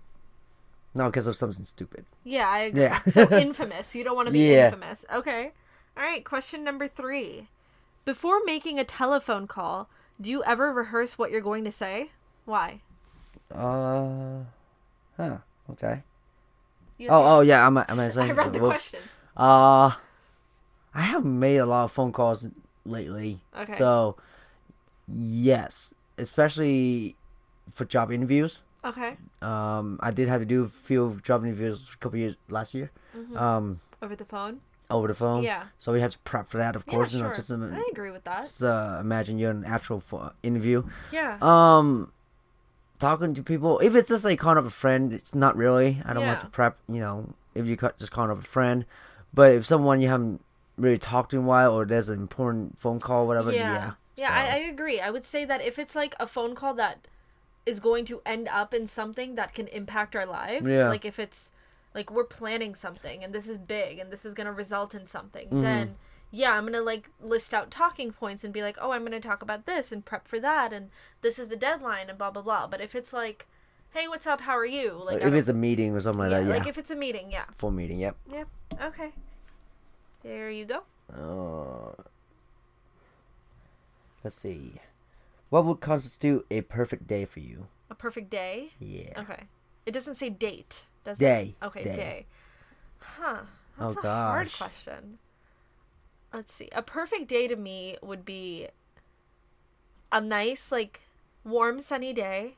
No, 0.94 1.08
because 1.08 1.28
of 1.28 1.36
something 1.36 1.66
stupid. 1.66 2.06
Yeah, 2.24 2.48
I 2.48 2.60
agree. 2.60 2.84
Yeah. 2.84 3.02
so 3.04 3.30
infamous. 3.38 3.94
You 3.96 4.06
don't 4.06 4.16
want 4.16 4.28
to 4.28 4.32
be 4.32 4.52
Yeah. 4.54 4.68
infamous. 4.68 5.04
Okay. 5.14 5.52
All 5.98 6.04
right. 6.04 6.24
Question 6.24 6.64
number 6.64 6.88
three. 6.88 7.48
Before 8.04 8.42
making 8.46 8.78
a 8.80 8.84
telephone 8.84 9.48
call, 9.48 9.90
do 10.20 10.30
you 10.30 10.44
ever 10.44 10.72
rehearse 10.72 11.18
what 11.18 11.32
you're 11.32 11.42
going 11.42 11.64
to 11.66 11.72
say? 11.72 12.12
Why? 12.46 12.82
Uh 13.54 14.44
huh. 15.18 15.38
Okay. 15.72 16.04
You 16.98 17.10
Oh 17.10 17.38
oh 17.38 17.42
yeah, 17.42 17.66
I'm 17.66 17.78
I'm 17.78 17.86
I 18.00 18.10
saying 18.10 18.34
read 18.36 18.54
the 18.54 18.60
question. 18.60 19.00
Uh 19.36 19.92
I 20.94 21.02
haven't 21.02 21.38
made 21.40 21.58
a 21.58 21.66
lot 21.66 21.86
of 21.86 21.92
phone 21.92 22.12
calls 22.12 22.48
lately. 22.86 23.42
Okay. 23.58 23.74
So 23.74 24.16
yes, 25.08 25.94
especially 26.18 27.16
for 27.74 27.86
job 27.86 28.12
interviews. 28.12 28.64
Okay. 28.84 29.18
Um 29.42 30.00
I 30.02 30.12
did 30.12 30.28
have 30.28 30.40
to 30.42 30.46
do 30.46 30.64
a 30.64 30.68
few 30.68 31.20
job 31.24 31.44
interviews 31.44 31.84
a 31.94 31.98
couple 31.98 32.20
years 32.20 32.36
last 32.50 32.74
year. 32.74 32.92
Um 33.36 33.82
Over 34.02 34.16
the 34.16 34.26
phone. 34.26 34.62
Over 34.90 35.08
the 35.08 35.14
phone. 35.16 35.44
Yeah. 35.44 35.64
So 35.78 35.92
we 35.94 36.02
have 36.02 36.12
to 36.12 36.20
prep 36.20 36.48
for 36.48 36.58
that, 36.58 36.76
of 36.76 36.86
course. 36.86 37.12
yeah, 37.12 37.18
You 37.18 37.22
sure. 37.24 37.28
know, 37.30 37.36
just, 37.36 37.52
um, 37.52 37.74
I 37.74 37.88
agree 37.92 38.12
with 38.12 38.24
that. 38.26 38.44
just 38.44 38.64
uh, 38.64 38.98
imagine 39.00 39.40
you're 39.40 39.52
in 39.52 39.58
an 39.58 39.66
actual 39.66 40.00
pho- 40.00 40.32
interview. 40.44 40.84
Yeah. 41.12 41.38
Um, 41.42 42.12
talking 43.00 43.34
to 43.34 43.44
people. 43.44 43.80
If 43.80 43.96
it's 43.96 44.10
just 44.10 44.26
like 44.26 44.40
calling 44.40 44.58
up 44.58 44.66
a 44.66 44.70
friend, 44.70 45.14
it's 45.14 45.36
not 45.36 45.56
really. 45.58 46.02
I 46.06 46.14
don't 46.14 46.26
want 46.26 46.40
to 46.42 46.48
prep. 46.48 46.78
You 46.88 47.00
know, 47.00 47.34
if 47.54 47.66
you 47.66 47.76
just 47.76 48.12
calling 48.12 48.32
up 48.32 48.40
a 48.40 48.44
friend, 48.44 48.86
but 49.34 49.54
if 49.54 49.66
someone 49.66 50.02
you 50.02 50.08
haven't 50.08 50.42
really 50.78 50.98
talked 50.98 51.32
to 51.32 51.38
in 51.38 51.44
a 51.44 51.48
while, 51.48 51.72
or 51.74 51.86
there's 51.86 52.10
an 52.10 52.20
important 52.20 52.78
phone 52.78 53.00
call, 53.00 53.28
whatever. 53.28 53.52
Yeah. 53.52 53.74
yeah. 53.74 53.92
Yeah, 54.18 54.32
I, 54.32 54.44
I 54.44 54.58
agree. 54.60 55.02
I 55.02 55.10
would 55.10 55.26
say 55.26 55.44
that 55.44 55.62
if 55.62 55.78
it's 55.78 55.94
like 55.94 56.16
a 56.22 56.26
phone 56.28 56.56
call 56.56 56.74
that 56.76 57.06
is 57.66 57.82
going 57.82 58.06
to 58.06 58.22
end 58.26 58.48
up 58.48 58.74
in 58.74 58.88
something 58.88 59.36
that 59.36 59.54
can 59.54 59.68
impact 59.68 60.16
our 60.16 60.26
lives. 60.26 60.70
Yeah. 60.70 60.88
Like 60.88 61.04
if 61.04 61.20
it's 61.20 61.52
like 61.96 62.12
we're 62.12 62.24
planning 62.26 62.76
something 62.76 63.24
and 63.24 63.34
this 63.34 63.48
is 63.48 63.58
big 63.58 63.98
and 63.98 64.12
this 64.12 64.24
is 64.26 64.36
going 64.36 64.46
to 64.46 64.54
result 64.54 64.94
in 64.94 65.08
something, 65.08 65.48
Mm-hmm. 65.48 65.62
then 65.64 65.96
yeah, 66.32 66.52
I'm 66.52 66.64
going 66.64 66.74
to 66.74 66.82
like 66.82 67.10
list 67.22 67.54
out 67.54 67.72
talking 67.72 68.12
points 68.12 68.44
and 68.44 68.52
be 68.54 68.62
like, 68.62 68.78
"Oh, 68.82 68.92
I'm 68.92 69.02
going 69.06 69.20
to 69.20 69.26
talk 69.28 69.42
about 69.42 69.66
this 69.66 69.92
and 69.94 70.04
prep 70.06 70.28
for 70.28 70.40
that 70.42 70.74
and 70.74 70.90
this 71.22 71.40
is 71.40 71.48
the 71.48 71.56
deadline 71.56 72.10
and 72.10 72.18
blah 72.18 72.30
blah 72.32 72.42
blah." 72.44 72.68
But 72.68 72.82
if 72.82 72.94
it's 72.94 73.14
like, 73.14 73.48
"Hey, 73.92 74.08
what's 74.08 74.28
up? 74.28 74.42
How 74.42 74.58
are 74.58 74.66
you?" 74.66 75.02
Like 75.02 75.22
if 75.22 75.34
it's 75.34 75.48
a 75.50 75.54
meeting 75.54 75.94
or 75.96 76.02
something 76.02 76.20
like 76.20 76.32
yeah, 76.32 76.40
that, 76.42 76.48
yeah. 76.48 76.54
like 76.54 76.68
if 76.68 76.78
it's 76.78 76.92
a 76.92 76.96
meeting, 76.96 77.32
yeah. 77.32 77.46
Full 77.58 77.72
meeting, 77.72 78.00
yep. 78.00 78.18
Yep. 78.30 78.48
Okay. 78.84 79.12
There 80.24 80.50
you 80.52 80.66
go. 80.66 80.84
Uh, 81.14 82.02
let's 84.24 84.36
see. 84.36 84.74
What 85.50 85.64
would 85.66 85.80
constitute 85.80 86.46
a 86.52 86.62
perfect 86.62 87.08
day 87.08 87.26
for 87.26 87.40
you? 87.40 87.68
A 87.90 87.96
perfect 87.96 88.30
day. 88.30 88.72
Yeah. 88.80 89.14
Okay. 89.22 89.44
It 89.86 89.92
doesn't 89.92 90.16
say 90.16 90.30
date, 90.30 90.82
does 91.06 91.18
Day. 91.18 91.56
it? 91.62 91.66
Okay, 91.66 91.84
Day. 91.84 91.96
day. 91.96 92.26
Huh. 93.00 93.38
Oh, 93.80 93.94
That's 93.94 94.06
a 94.06 94.10
hard 94.10 94.52
question. 94.54 95.20
Let's 96.34 96.54
see. 96.54 96.70
A 96.74 96.82
perfect 96.82 97.28
day 97.30 97.48
to 97.48 97.56
me 97.56 97.98
would 98.02 98.26
be 98.26 98.68
a 100.12 100.20
nice, 100.20 100.72
like, 100.72 101.02
warm, 101.44 101.80
sunny 101.80 102.12
day, 102.12 102.56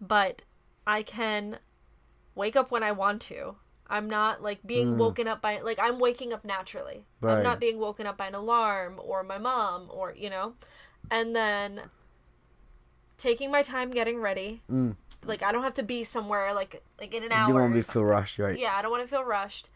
but 0.00 0.42
I 0.86 1.02
can 1.02 1.58
wake 2.34 2.56
up 2.56 2.70
when 2.70 2.82
I 2.82 2.92
want 2.92 3.20
to. 3.22 3.56
I'm 3.88 4.08
not 4.08 4.42
like 4.42 4.66
being 4.66 4.96
woken 4.96 5.28
up 5.28 5.42
by 5.42 5.60
like 5.60 5.78
I'm 5.78 5.98
waking 5.98 6.32
up 6.32 6.46
naturally. 6.46 7.04
Right. 7.20 7.34
I'm 7.34 7.40
Mm. 7.40 7.42
Not 7.42 7.60
being 7.60 7.78
woken 7.78 8.06
up 8.06 8.16
by 8.16 8.26
an 8.26 8.34
alarm 8.34 8.98
or 9.04 9.22
my 9.22 9.36
mom 9.36 9.90
or 9.92 10.14
you 10.16 10.30
know. 10.30 10.54
And 11.10 11.36
then 11.36 11.82
taking 13.18 13.50
my 13.50 13.62
time 13.62 13.90
getting 13.90 14.18
ready. 14.18 14.62
Mm. 14.70 14.96
Like 15.24 15.42
I 15.42 15.52
don't 15.52 15.62
have 15.62 15.74
to 15.74 15.82
be 15.82 16.04
somewhere 16.04 16.52
like 16.54 16.82
like 17.00 17.14
in 17.14 17.22
an 17.24 17.32
hour. 17.32 17.48
You 17.48 17.54
don't 17.54 17.70
want 17.72 17.84
to 17.84 17.90
feel 17.92 18.04
rushed, 18.04 18.38
right? 18.38 18.58
yeah, 18.58 18.74
I 18.76 18.82
don't 18.82 18.90
want 18.90 19.02
to 19.02 19.08
feel 19.08 19.24
rushed. 19.24 19.68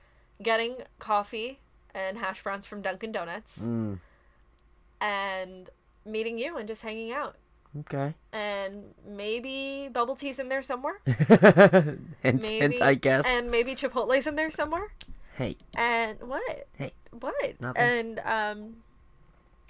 Getting 0.42 0.76
coffee 0.98 1.60
and 1.94 2.18
hash 2.18 2.42
browns 2.42 2.66
from 2.66 2.82
Dunkin' 2.82 3.12
Donuts 3.12 3.58
Mm. 3.62 3.98
and 5.00 5.70
meeting 6.04 6.38
you 6.38 6.56
and 6.56 6.68
just 6.68 6.82
hanging 6.82 7.12
out. 7.12 7.36
Okay. 7.80 8.14
And 8.32 8.94
maybe 9.06 9.88
bubble 9.92 10.16
tea's 10.16 10.38
in 10.38 10.48
there 10.48 10.62
somewhere. 10.62 11.00
hint, 11.06 12.00
Maybe. 12.22 12.58
hint, 12.58 12.82
I 12.82 12.94
guess. 12.94 13.26
And 13.28 13.50
maybe 13.50 13.74
Chipotle's 13.74 14.26
in 14.26 14.34
there 14.36 14.50
somewhere. 14.50 14.92
hey, 15.36 15.56
And 15.76 16.18
what? 16.20 16.66
hey. 16.78 16.92
What? 17.20 17.60
Nothing. 17.60 17.82
And 17.82 18.18
um 18.24 18.76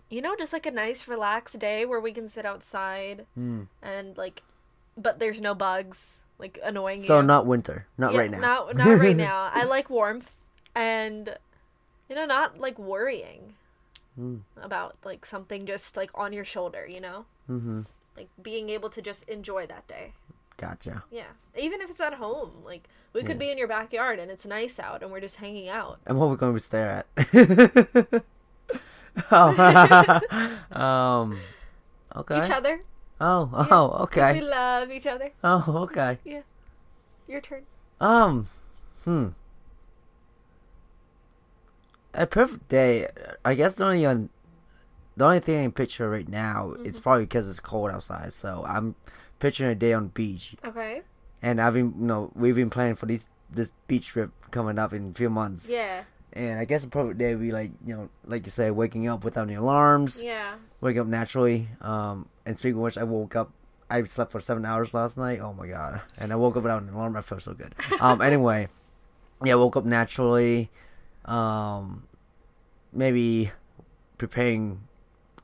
you 0.09 0.23
know, 0.23 0.37
just 0.37 0.53
like 0.53 0.67
a 0.67 0.71
nice 0.71 1.09
relaxed 1.09 1.59
day 1.59 1.85
where 1.85 1.99
we 2.01 2.13
can 2.13 2.29
sit 2.29 2.47
outside 2.47 3.27
Mm. 3.39 3.67
and 3.83 4.17
like 4.17 4.43
but 4.97 5.19
there's 5.19 5.41
no 5.41 5.55
bugs 5.55 6.19
like 6.39 6.59
annoying 6.65 7.01
So 7.01 7.21
you. 7.21 7.27
not 7.27 7.47
winter, 7.47 7.87
not 7.99 8.13
Yeah, 8.13 8.19
right 8.21 8.31
now. 8.31 8.41
Not 8.41 8.77
not 8.77 8.99
right 8.99 9.17
now. 9.29 9.51
I 9.53 9.65
like 9.65 9.89
warmth 9.91 10.37
and 10.75 11.37
you 12.09 12.15
know, 12.17 12.27
not 12.27 12.59
like 12.59 12.79
worrying 12.79 13.55
Mm. 14.19 14.41
about 14.63 14.97
like 15.05 15.27
something 15.27 15.67
just 15.67 15.95
like 15.95 16.11
on 16.15 16.33
your 16.33 16.45
shoulder, 16.45 16.87
you 16.89 17.03
know? 17.03 17.27
Mm-hmm. 17.51 17.83
Like 18.17 18.29
being 18.43 18.71
able 18.71 18.89
to 18.89 19.03
just 19.03 19.29
enjoy 19.29 19.67
that 19.67 19.87
day. 19.87 20.15
Gotcha. 20.57 21.03
Yeah. 21.11 21.29
Even 21.59 21.83
if 21.83 21.91
it's 21.91 22.01
at 22.01 22.15
home. 22.15 22.51
Like 22.65 22.89
we 23.13 23.21
could 23.21 23.33
Yeah. 23.37 23.47
be 23.47 23.51
in 23.51 23.59
your 23.59 23.69
backyard 23.69 24.19
and 24.19 24.31
it's 24.31 24.47
nice 24.47 24.79
out 24.79 25.03
and 25.03 25.13
we're 25.13 25.21
just 25.21 25.37
hanging 25.37 25.69
out. 25.69 25.99
And 26.07 26.19
what 26.19 26.31
we're 26.31 26.37
going 26.37 26.55
to 26.55 26.61
stare 26.61 27.05
at? 27.05 28.23
oh. 29.31 30.21
um. 30.73 31.39
Okay. 32.17 32.43
Each 32.43 32.51
other. 32.51 32.81
Oh. 33.21 33.49
Yeah, 33.53 33.67
Oh. 33.71 33.91
Okay. 34.05 34.33
We 34.35 34.41
love 34.43 34.91
each 34.91 35.07
other. 35.07 35.31
Oh. 35.43 35.65
Okay. 35.85 36.19
Yeah. 36.25 36.43
Your 37.29 37.41
turn. 37.41 37.63
Um. 38.01 38.49
Hmm. 39.05 39.29
A 42.15 42.27
perfect 42.27 42.69
day. 42.69 43.09
I 43.45 43.55
guess 43.55 43.75
the 43.75 43.85
only 43.85 44.07
on, 44.07 44.31
the 45.17 45.25
only 45.27 45.41
thing 45.41 45.59
I 45.59 45.63
can 45.65 45.73
picture 45.73 46.09
right 46.09 46.29
now, 46.29 46.75
it's 46.85 46.99
probably 46.99 47.25
because 47.25 47.49
it's 47.51 47.61
cold 47.61 47.91
outside. 47.91 48.33
So 48.33 48.65
I'm 48.67 48.95
picturing 49.39 49.71
a 49.71 49.75
day 49.75 49.93
on 49.93 50.05
the 50.05 50.09
beach, 50.11 50.57
Okay. 50.65 51.03
and 51.43 51.61
I've 51.61 51.75
been, 51.75 51.95
you 51.99 52.07
know, 52.07 52.33
we've 52.35 52.55
been 52.55 52.71
planning 52.71 52.97
for 52.97 53.07
these 53.07 53.29
this 53.51 53.73
beach 53.87 54.09
trip 54.09 54.31
coming 54.51 54.79
up 54.79 54.93
in 54.93 55.11
a 55.11 55.15
few 55.15 55.29
months. 55.31 55.71
Yeah. 55.71 56.05
And 56.37 56.61
I 56.61 56.67
guess 56.67 56.85
a 56.85 56.89
perfect 56.89 57.17
day 57.19 57.35
would 57.35 57.41
be 57.41 57.51
like, 57.51 57.71
you 57.87 57.97
know, 57.97 58.09
like 58.27 58.45
you 58.45 58.51
say, 58.51 58.71
waking 58.71 59.09
up 59.09 59.25
without 59.25 59.45
any 59.49 59.55
alarms, 59.55 60.23
Yeah. 60.23 60.57
waking 60.83 61.01
up 61.01 61.07
naturally. 61.07 61.69
Um, 61.81 62.29
and 62.45 62.59
speaking 62.59 62.77
of 62.77 62.83
which, 62.83 62.99
I 62.99 63.05
woke 63.05 63.35
up. 63.35 63.51
I 63.89 64.03
slept 64.03 64.33
for 64.33 64.41
seven 64.41 64.67
hours 64.67 64.93
last 64.93 65.17
night. 65.17 65.41
Oh 65.41 65.53
my 65.55 65.67
god! 65.69 66.03
And 66.19 66.33
I 66.33 66.37
woke 66.37 66.57
up 66.57 66.65
without 66.65 66.83
an 66.83 66.91
alarm. 66.91 67.17
I 67.17 67.21
felt 67.23 67.41
so 67.43 67.55
good. 67.55 67.75
Um, 68.01 68.21
anyway, 68.31 68.69
yeah, 69.45 69.55
woke 69.55 69.77
up 69.77 69.85
naturally. 69.87 70.71
Um, 71.25 72.03
maybe 72.93 73.51
preparing 74.19 74.81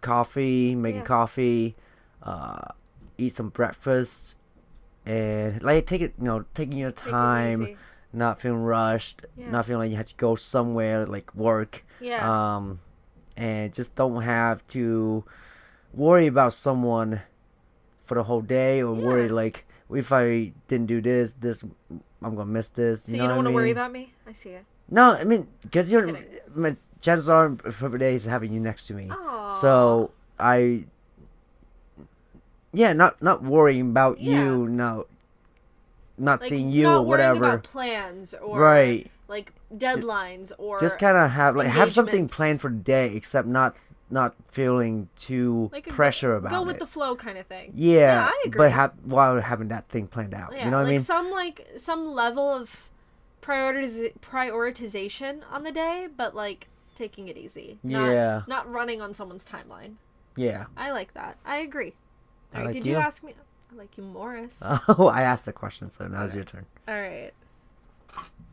coffee, 0.01 0.74
making 0.74 1.01
Yeah. 1.01 1.07
coffee, 1.07 1.76
uh, 2.22 2.72
eat 3.16 3.34
some 3.34 3.49
breakfast, 3.51 4.36
and 5.07 5.62
like 5.62 5.86
take 5.86 6.01
it, 6.03 6.14
you 6.18 6.24
know, 6.24 6.45
taking 6.55 6.76
your 6.78 6.90
time. 6.93 7.78
Not 8.12 8.40
feeling 8.40 8.62
rushed, 8.62 9.24
Yeah. 9.36 9.50
not 9.50 9.66
feeling 9.66 9.80
like 9.86 9.90
you 9.90 9.96
have 9.96 10.06
to 10.06 10.14
go 10.16 10.34
somewhere 10.36 11.06
like 11.06 11.34
work 11.34 11.84
Yeah. 12.00 12.20
um, 12.56 12.80
and 13.36 13.72
just 13.72 13.94
don't 13.94 14.22
have 14.22 14.66
to 14.68 15.24
worry 15.94 16.26
about 16.26 16.52
someone 16.52 17.22
for 18.04 18.14
the 18.16 18.24
whole 18.24 18.42
day 18.42 18.82
or 18.82 18.92
worry 18.94 19.28
like 19.28 19.64
if 19.90 20.12
I 20.12 20.52
didn't 20.68 20.86
do 20.86 21.00
this, 21.00 21.34
this 21.34 21.64
I'm 22.22 22.34
gonna 22.36 22.46
miss 22.50 22.68
this. 22.70 23.04
so 23.04 23.12
You 23.12 23.22
you, 23.22 23.28
don't 23.28 23.36
want 23.36 23.48
to 23.48 23.52
worry 23.54 23.70
about 23.72 23.92
me? 23.92 24.12
I 24.26 24.32
see 24.32 24.50
it. 24.50 24.64
No, 24.90 25.12
I 25.12 25.24
mean 25.24 25.48
because 25.62 25.90
you're. 25.92 26.06
Kidding. 26.06 26.24
I 26.54 26.58
chances 27.00 27.28
are, 27.28 27.50
day 27.98 28.14
is 28.14 28.24
having 28.24 28.52
you 28.52 28.60
next 28.60 28.86
to 28.88 28.94
me. 28.94 29.10
Aw. 29.10 29.50
So 29.50 30.10
I. 30.38 30.84
Yeah, 32.72 32.92
not 32.94 33.20
not 33.22 33.42
worrying 33.42 33.90
about 33.90 34.20
Yeah. 34.20 34.44
you, 34.44 34.68
no. 34.68 35.06
Not 36.18 36.40
like, 36.40 36.50
seeing 36.50 36.70
you 36.70 36.84
not 36.84 36.98
or 36.98 37.02
whatever. 37.06 37.58
plans 37.58 38.34
or 38.34 38.58
Right. 38.60 39.10
like 39.28 39.52
deadlines 39.74 40.52
or 40.58 40.78
just 40.78 40.98
kind 40.98 41.16
of 41.16 41.30
have 41.30 41.56
like 41.56 41.68
have 41.68 41.92
something 41.92 42.28
planned 42.28 42.60
for 42.60 42.68
the 42.70 42.76
day 42.76 43.14
except 43.16 43.48
not 43.48 43.76
not 44.10 44.34
feeling 44.50 45.08
too 45.16 45.70
like 45.72 45.86
a 45.86 45.90
pressure 45.90 46.36
about 46.36 46.50
go 46.50 46.60
it 46.62 46.66
with 46.66 46.78
the 46.78 46.86
flow 46.86 47.16
kind 47.16 47.38
of 47.38 47.46
thing. 47.46 47.72
yeah, 47.74 47.98
Yeah, 47.98 48.26
I 48.30 48.42
agree. 48.44 48.58
but 48.58 48.72
have 48.72 48.92
while 49.04 49.40
having 49.40 49.68
that 49.68 49.88
thing 49.88 50.06
planned 50.06 50.34
out 50.34 50.52
Yeah, 50.52 50.66
you 50.66 50.70
know 50.70 50.76
what 50.78 50.82
like 50.84 50.88
i 50.90 50.96
mean 50.96 51.00
some 51.00 51.30
like 51.30 51.66
some 51.78 52.12
level 52.12 52.46
of 52.50 52.76
prioritiz- 53.40 54.12
prioritization 54.20 55.40
on 55.50 55.62
the 55.62 55.72
day, 55.72 56.08
but 56.14 56.34
like 56.34 56.68
taking 56.94 57.28
it 57.28 57.36
easy. 57.38 57.78
Not, 57.82 58.10
Yeah. 58.10 58.42
Not 58.46 58.70
running 58.70 59.00
on 59.00 59.14
someone's 59.14 59.44
timeline. 59.46 59.94
yeah 60.36 60.66
I 60.76 60.92
like 60.92 61.14
that. 61.14 61.38
I 61.46 61.56
agree. 61.58 61.94
I 62.52 62.58
All 62.58 62.64
right, 62.64 62.66
like 62.66 62.74
did 62.74 62.86
you. 62.86 62.92
you. 62.92 62.98
ask 62.98 63.22
me? 63.22 63.34
I 63.72 63.76
like 63.76 63.96
you, 63.96 64.04
Morris. 64.04 64.58
oh 64.88 65.08
i 65.08 65.22
asked 65.22 65.46
the 65.46 65.52
question 65.52 65.88
so 65.88 66.06
now's 66.06 66.30
Okay. 66.30 66.36
your 66.38 66.44
turn 66.44 66.66
All 66.88 66.94
right. 67.00 67.32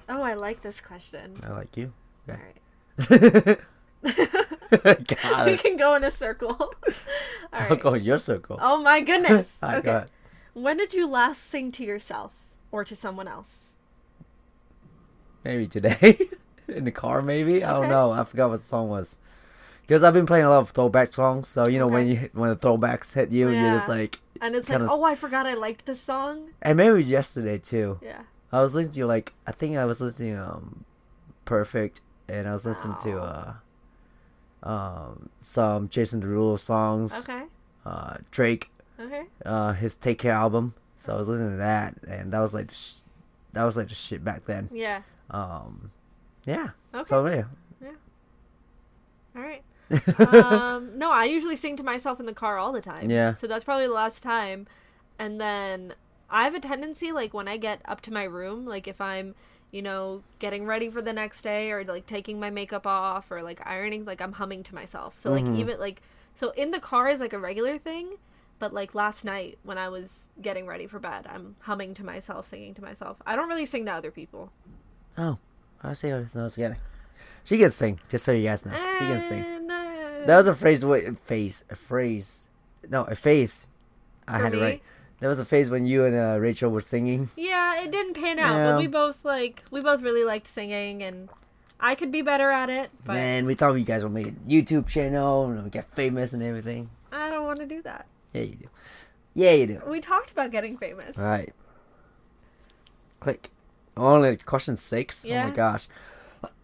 Oh, 0.07 0.21
I 0.21 0.33
like 0.33 0.61
this 0.61 0.81
question. 0.81 1.37
i 1.43 1.51
like 1.51 1.75
you 1.77 1.91
All 2.29 2.35
okay. 2.35 3.57
right. 3.57 3.59
God, 5.23 5.45
we 5.47 5.57
can 5.57 5.75
go 5.77 5.95
in 5.95 6.03
a 6.03 6.11
circle. 6.11 6.55
All 6.59 6.71
i'll 7.53 7.69
right. 7.69 7.79
go 7.79 7.93
in 7.95 8.03
your 8.03 8.17
circle 8.17 8.57
Oh 8.61 8.81
my 8.81 9.01
goodness. 9.01 9.57
All 9.61 9.69
right, 9.69 9.85
okay. 9.85 10.05
When 10.53 10.77
did 10.77 10.93
you 10.93 11.07
last 11.07 11.43
sing 11.43 11.71
to 11.73 11.83
yourself 11.83 12.31
or 12.71 12.83
to 12.85 12.95
someone 12.95 13.27
else? 13.27 13.73
maybe 15.43 15.67
today 15.67 16.17
in 16.67 16.83
the 16.83 16.91
car 16.91 17.21
maybe 17.21 17.63
i 17.63 17.71
don't 17.71 17.87
know 17.89 18.11
i 18.11 18.23
forgot 18.25 18.49
what 18.49 18.57
the 18.57 18.63
song 18.63 18.89
was 18.89 19.17
because 19.89 20.03
i've 20.03 20.13
been 20.13 20.25
playing 20.27 20.45
a 20.45 20.49
lot 20.49 20.59
of 20.59 20.69
throwback 20.69 21.11
songs 21.11 21.47
so 21.47 21.67
you 21.67 21.79
know 21.79 21.87
when 21.87 22.07
you 22.07 22.29
when 22.33 22.49
the 22.51 22.55
throwbacks 22.55 23.13
hit 23.15 23.31
you 23.31 23.49
you're 23.49 23.71
just 23.73 23.89
like 23.89 24.19
And 24.41 24.55
it's 24.55 24.69
like, 24.69 24.81
oh, 24.87 25.03
I 25.03 25.15
forgot 25.15 25.47
I 25.47 25.55
liked 25.55 25.85
this 25.87 25.99
song. 26.01 26.51
and 26.61 26.77
maybe 26.77 26.99
it 26.99 27.05
yesterday 27.07 27.57
too 27.57 27.97
Yeah. 28.01 28.21
I 28.53 28.61
was 28.61 28.73
listening 28.75 28.93
to 29.01 29.05
like 29.07 29.33
I 29.49 29.51
think 29.51 29.77
I 29.77 29.85
was 29.85 29.99
listening 29.99 30.35
to 30.35 30.43
um 30.43 30.85
Perfect 31.45 32.01
and 32.27 32.47
I 32.47 32.53
was 32.53 32.65
listening 32.69 32.95
to 33.01 33.11
uh 33.19 33.53
um 34.63 35.29
some 35.41 35.89
Jason 35.89 36.21
Derulo 36.21 36.59
songs. 36.59 37.11
Okay. 37.27 37.43
Uh 37.85 38.17
Drake 38.31 38.69
Okay. 38.99 39.23
uh 39.45 39.73
his 39.73 39.95
Take 39.95 40.19
Care 40.19 40.33
album. 40.33 40.73
So 40.97 41.13
I 41.13 41.17
was 41.17 41.27
listening 41.29 41.51
to 41.51 41.57
that 41.57 41.95
and 42.07 42.31
that 42.33 42.39
was 42.39 42.53
like 42.53 42.69
sh- 42.71 43.01
that 43.53 43.63
was 43.63 43.75
like 43.77 43.87
the 43.89 43.95
shit 43.95 44.23
back 44.23 44.45
then. 44.45 44.69
Yeah. 44.71 45.01
Um 45.31 45.91
yeah. 46.45 46.69
Okay. 46.93 47.09
So 47.09 47.25
yeah. 47.25 47.43
All 49.35 49.41
right. 49.41 49.63
Um, 50.19 50.97
no, 50.97 51.11
I 51.11 51.25
usually 51.25 51.55
sing 51.55 51.75
to 51.77 51.83
myself 51.83 52.19
in 52.19 52.25
the 52.25 52.33
car 52.33 52.57
all 52.57 52.71
the 52.71 52.81
time. 52.81 53.09
Yeah. 53.09 53.35
So 53.35 53.47
that's 53.47 53.63
probably 53.63 53.87
the 53.87 53.93
last 53.93 54.21
time. 54.23 54.67
And 55.17 55.39
then 55.39 55.93
I 56.29 56.43
have 56.43 56.55
a 56.55 56.59
tendency, 56.59 57.11
like, 57.11 57.33
when 57.33 57.47
I 57.47 57.57
get 57.57 57.81
up 57.85 58.01
to 58.01 58.13
my 58.13 58.23
room, 58.23 58.65
like, 58.65 58.87
if 58.87 59.01
I'm, 59.01 59.35
you 59.71 59.81
know, 59.81 60.23
getting 60.39 60.65
ready 60.65 60.89
for 60.89 61.01
the 61.01 61.13
next 61.13 61.41
day 61.41 61.71
or, 61.71 61.83
like, 61.83 62.05
taking 62.05 62.39
my 62.39 62.49
makeup 62.49 62.87
off 62.87 63.31
or, 63.31 63.41
like, 63.41 63.65
ironing, 63.65 64.05
like, 64.05 64.21
I'm 64.21 64.33
humming 64.33 64.63
to 64.63 64.75
myself. 64.75 65.17
So, 65.19 65.31
like, 65.31 65.45
Mhm. 65.45 65.57
even, 65.57 65.79
like, 65.79 66.01
so 66.35 66.51
in 66.51 66.71
the 66.71 66.79
car 66.79 67.09
is, 67.09 67.19
like, 67.19 67.33
a 67.33 67.39
regular 67.39 67.77
thing. 67.77 68.17
But 68.59 68.73
like 68.73 68.93
last 68.93 69.23
night 69.23 69.57
when 69.63 69.77
I 69.77 69.87
was 69.87 70.27
getting 70.41 70.67
ready 70.67 70.85
for 70.85 70.99
bed, 70.99 71.25
I'm 71.29 71.55
humming 71.61 71.93
to 71.93 72.03
myself, 72.03 72.47
singing 72.47 72.73
to 72.73 72.81
myself. 72.81 73.15
I 73.25 73.37
don't 73.37 73.47
really 73.47 73.65
sing 73.65 73.85
to 73.85 73.93
other 73.93 74.11
people. 74.11 74.51
Oh, 75.17 75.37
I 75.81 75.93
see 75.93 76.09
how 76.09 76.17
it's 76.17 76.35
not 76.35 76.53
kidding. 76.53 76.75
She 77.45 77.57
can 77.57 77.69
sing, 77.69 78.01
just 78.09 78.25
so 78.25 78.33
you 78.33 78.43
guys 78.43 78.65
know. 78.65 78.73
She 78.73 79.05
can 79.05 79.19
sing. 79.21 79.45
That 80.29 80.37
was 80.37 80.47
a 80.47 80.53
phrase. 80.53 80.85
Wait, 80.85 81.07
a 81.07 81.15
phrase. 81.15 81.63
A 81.71 81.75
phrase. 81.75 82.45
No, 82.87 83.03
a 83.05 83.15
phase. 83.15 83.67
I 84.27 84.37
For 84.37 84.43
had 84.43 84.53
it 84.53 84.61
right. 84.61 84.81
There 85.19 85.27
was 85.27 85.39
a 85.39 85.43
phase 85.45 85.71
when 85.71 85.87
you 85.87 86.05
and 86.05 86.15
uh, 86.15 86.39
Rachel 86.39 86.69
were 86.69 86.81
singing. 86.81 87.31
Yeah, 87.35 87.81
it 87.83 87.89
didn't 87.91 88.13
pan 88.13 88.37
out, 88.37 88.55
Yeah. 88.55 88.71
but 88.73 88.77
we 88.79 88.85
both 88.85 89.25
like 89.25 89.63
we 89.71 89.81
both 89.81 90.03
really 90.03 90.23
liked 90.23 90.47
singing, 90.47 91.01
and 91.01 91.29
I 91.79 91.95
could 91.95 92.11
be 92.11 92.21
better 92.21 92.51
at 92.51 92.69
it, 92.69 92.91
but 93.05 93.13
Man, 93.13 93.47
we 93.47 93.55
thought 93.55 93.73
you 93.73 93.83
guys 93.83 94.03
would 94.03 94.11
make 94.13 94.27
a 94.27 94.31
YouTube 94.31 94.85
channel 94.85 95.45
and 95.47 95.71
get 95.71 95.85
famous 95.95 96.31
and 96.33 96.43
everything. 96.43 96.91
I 97.11 97.31
don't 97.31 97.45
want 97.45 97.57
to 97.61 97.65
do 97.65 97.81
that. 97.81 98.05
Yeah, 98.31 98.43
you 98.43 98.55
do. 98.55 98.67
Yeah, 99.33 99.53
you 99.53 99.65
do. 99.65 99.81
We 99.87 99.99
talked 99.99 100.29
about 100.29 100.51
getting 100.51 100.77
famous. 100.77 101.17
All 101.17 101.23
right. 101.23 101.55
Click. 103.19 103.49
Only 103.97 104.37
question 104.37 104.75
six. 104.75 105.25
Yeah. 105.25 105.45
Oh 105.45 105.47
my 105.49 105.55
gosh. 105.55 105.87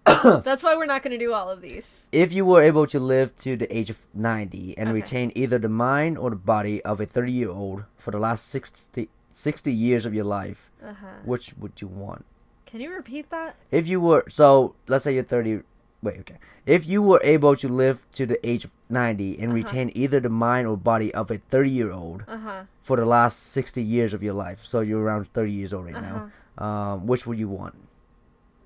That's 0.44 0.64
why 0.64 0.76
we're 0.76 0.86
not 0.86 1.02
going 1.04 1.18
to 1.18 1.26
do 1.26 1.34
all 1.34 1.50
of 1.50 1.62
these. 1.62 2.08
If 2.12 2.32
you 2.32 2.46
were 2.46 2.62
able 2.62 2.86
to 2.88 3.00
live 3.00 3.36
to 3.38 3.58
the 3.58 3.76
age 3.76 3.90
of 3.90 4.00
90 4.14 4.78
and 4.78 4.90
Okay. 4.90 4.94
retain 5.02 5.32
either 5.36 5.58
the 5.58 5.70
mind 5.70 6.18
or 6.18 6.30
the 6.30 6.36
body 6.36 6.84
of 6.84 7.02
a 7.02 7.06
30 7.06 7.32
year 7.32 7.50
old 7.50 7.84
for 7.98 8.12
the 8.12 8.20
last 8.20 8.48
60, 8.48 9.10
60 9.32 9.72
years 9.74 10.06
of 10.06 10.14
your 10.14 10.26
life, 10.26 10.70
Uh 10.84 10.94
huh. 10.94 11.08
which 11.24 11.54
would 11.58 11.82
you 11.82 11.88
want? 11.88 12.26
Can 12.66 12.82
you 12.82 12.94
repeat 12.94 13.30
that? 13.32 13.56
If 13.72 13.88
you 13.88 14.00
were, 14.00 14.24
so 14.30 14.76
let's 14.88 15.04
say 15.06 15.14
you're 15.16 15.24
30. 15.24 15.62
Wait, 16.04 16.20
okay. 16.20 16.38
If 16.68 16.86
you 16.86 17.02
were 17.02 17.22
able 17.24 17.56
to 17.56 17.68
live 17.68 18.06
to 18.14 18.26
the 18.28 18.38
age 18.48 18.64
of 18.66 18.72
90 18.90 19.40
and 19.40 19.48
Uh-huh. 19.48 19.56
retain 19.56 19.92
either 19.96 20.20
the 20.20 20.30
mind 20.30 20.68
or 20.68 20.78
body 20.78 21.12
of 21.16 21.32
a 21.32 21.38
30 21.40 21.70
year 21.72 21.92
old 21.92 22.24
Uh 22.28 22.38
huh. 22.38 22.62
for 22.84 22.96
the 22.98 23.06
last 23.06 23.42
60 23.52 23.82
years 23.82 24.14
of 24.14 24.22
your 24.22 24.34
life, 24.36 24.64
so 24.64 24.82
you're 24.82 25.02
around 25.02 25.34
30 25.34 25.52
years 25.52 25.74
old 25.74 25.86
right 25.86 25.96
Uh-huh. 25.96 26.30
now, 26.60 26.64
um, 26.64 27.08
which 27.08 27.26
would 27.26 27.40
you 27.40 27.50
want? 27.50 27.74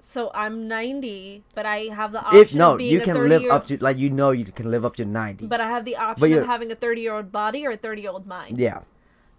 So 0.10 0.32
I'm 0.34 0.68
90, 0.68 1.44
but 1.54 1.68
I 1.68 1.82
have 1.94 2.12
the 2.14 2.24
option 2.24 2.40
If 2.42 2.56
no, 2.56 2.80
you 2.80 3.00
can 3.00 3.14
30 3.14 3.30
live 3.30 3.42
year 3.44 3.52
up 3.52 3.68
to 3.68 3.78
like 3.78 4.00
you 4.00 4.10
know 4.10 4.32
you 4.32 4.44
can 4.46 4.72
live 4.72 4.84
up 4.84 4.96
to 4.96 5.06
90. 5.06 5.46
But 5.46 5.62
I 5.62 5.68
have 5.70 5.86
the 5.86 5.98
option 5.98 6.34
of 6.34 6.48
having 6.48 6.72
a 6.72 6.76
30 6.76 7.02
year 7.02 7.14
old 7.14 7.32
body 7.32 7.64
or 7.64 7.72
a 7.74 7.78
30 7.78 8.02
year 8.02 8.10
old 8.10 8.26
mind. 8.26 8.58
yeah. 8.58 8.80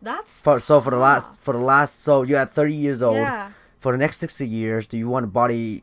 That's 0.01 0.41
For, 0.43 0.61
so 0.61 0.81
for 0.81 0.91
the 0.91 0.97
last 0.97 1.41
for 1.41 1.53
the 1.53 1.59
last 1.59 1.99
so 2.05 2.23
you're 2.23 2.39
at 2.39 2.53
30 2.53 2.73
years 2.73 3.03
old. 3.03 3.16
Yeah. 3.16 3.51
For 3.81 3.91
the 3.91 3.99
next 3.99 4.18
60 4.18 4.47
years, 4.47 4.87
do 4.87 4.97
you 4.97 5.09
want 5.09 5.25
a 5.25 5.27
body 5.27 5.83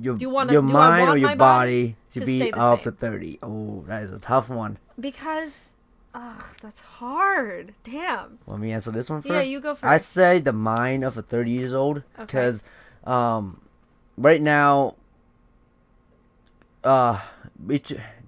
your 0.00 0.16
Do 0.16 0.22
you 0.22 0.30
wanna- 0.30 0.52
your 0.54 0.62
mind 0.62 1.10
or 1.10 1.18
your 1.18 1.36
body 1.36 1.92
body 1.92 1.96
to, 2.14 2.20
to 2.20 2.26
be 2.26 2.52
up 2.54 2.82
to 2.84 2.92
30? 2.92 3.38
Oh, 3.42 3.84
that 3.86 4.02
is 4.02 4.12
a 4.12 4.18
tough 4.18 4.48
one. 4.48 4.78
Because, 4.98 5.72
ugh, 6.14 6.42
that's 6.62 6.80
hard. 6.80 7.74
Damn. 7.84 8.38
Let 8.46 8.60
me 8.60 8.72
answer 8.72 8.90
this 8.90 9.10
one 9.10 9.20
first. 9.20 9.32
Yeah, 9.34 9.42
you 9.42 9.60
go 9.60 9.74
first. 9.74 9.84
I 9.84 9.98
say 9.98 10.38
the 10.38 10.54
mind 10.54 11.04
of 11.04 11.18
a 11.18 11.22
30 11.22 11.50
years 11.50 11.74
old 11.74 11.98
Okay. 12.18 12.24
because 12.24 12.64
um, 13.04 13.60
right 14.16 14.40
now, 14.40 14.94
uh, 16.84 17.20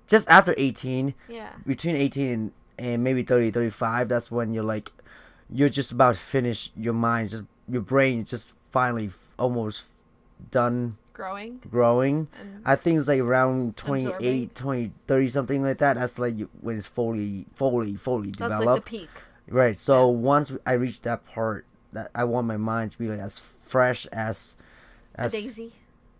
just 0.07 0.29
after 0.29 0.55
18, 0.57 1.15
Yeah. 1.29 1.51
between 1.67 1.97
18 1.97 2.29
and, 2.31 2.53
and 2.79 3.05
maybe 3.05 3.23
30, 3.23 3.51
35, 3.51 4.09
that's 4.09 4.31
when 4.31 4.53
you're 4.53 4.65
like, 4.65 4.91
you're 5.51 5.69
just 5.69 5.93
about 5.93 6.15
to 6.15 6.21
finish 6.21 6.71
your 6.77 6.93
mind, 6.95 7.31
just 7.31 7.45
your 7.69 7.83
brain 7.83 8.23
is 8.23 8.31
just 8.31 8.55
finally 8.71 9.07
f- 9.07 9.35
almost 9.39 9.85
done 10.51 10.97
Growing. 11.13 11.61
growing. 11.71 12.29
I 12.65 12.77
think 12.77 12.99
it's 12.99 13.09
like 13.09 13.21
around 13.21 13.77
28, 13.77 14.07
Absorbing. 14.09 14.49
20, 14.55 14.93
30, 15.07 15.29
something 15.29 15.63
like 15.63 15.79
that. 15.79 15.97
That's 15.97 16.19
like 16.19 16.37
when 16.61 16.77
it's 16.77 16.87
fully, 16.87 17.47
fully, 17.55 17.97
fully 17.97 18.31
that's 18.31 18.37
developed. 18.59 18.67
like 18.67 18.85
the 18.85 18.91
peak. 18.99 19.09
Right. 19.49 19.77
So 19.77 20.07
Yeah. 20.07 20.13
once 20.17 20.53
I 20.67 20.73
reach 20.75 21.01
that 21.03 21.25
part, 21.27 21.65
that 21.93 22.11
I 22.15 22.25
want 22.25 22.47
my 22.47 22.57
mind 22.59 22.93
to 22.93 22.99
be 22.99 23.09
like 23.09 23.19
as 23.21 23.39
fresh 23.39 24.07
as, 24.07 24.57
A 25.19 25.29
daisy. 25.31 25.73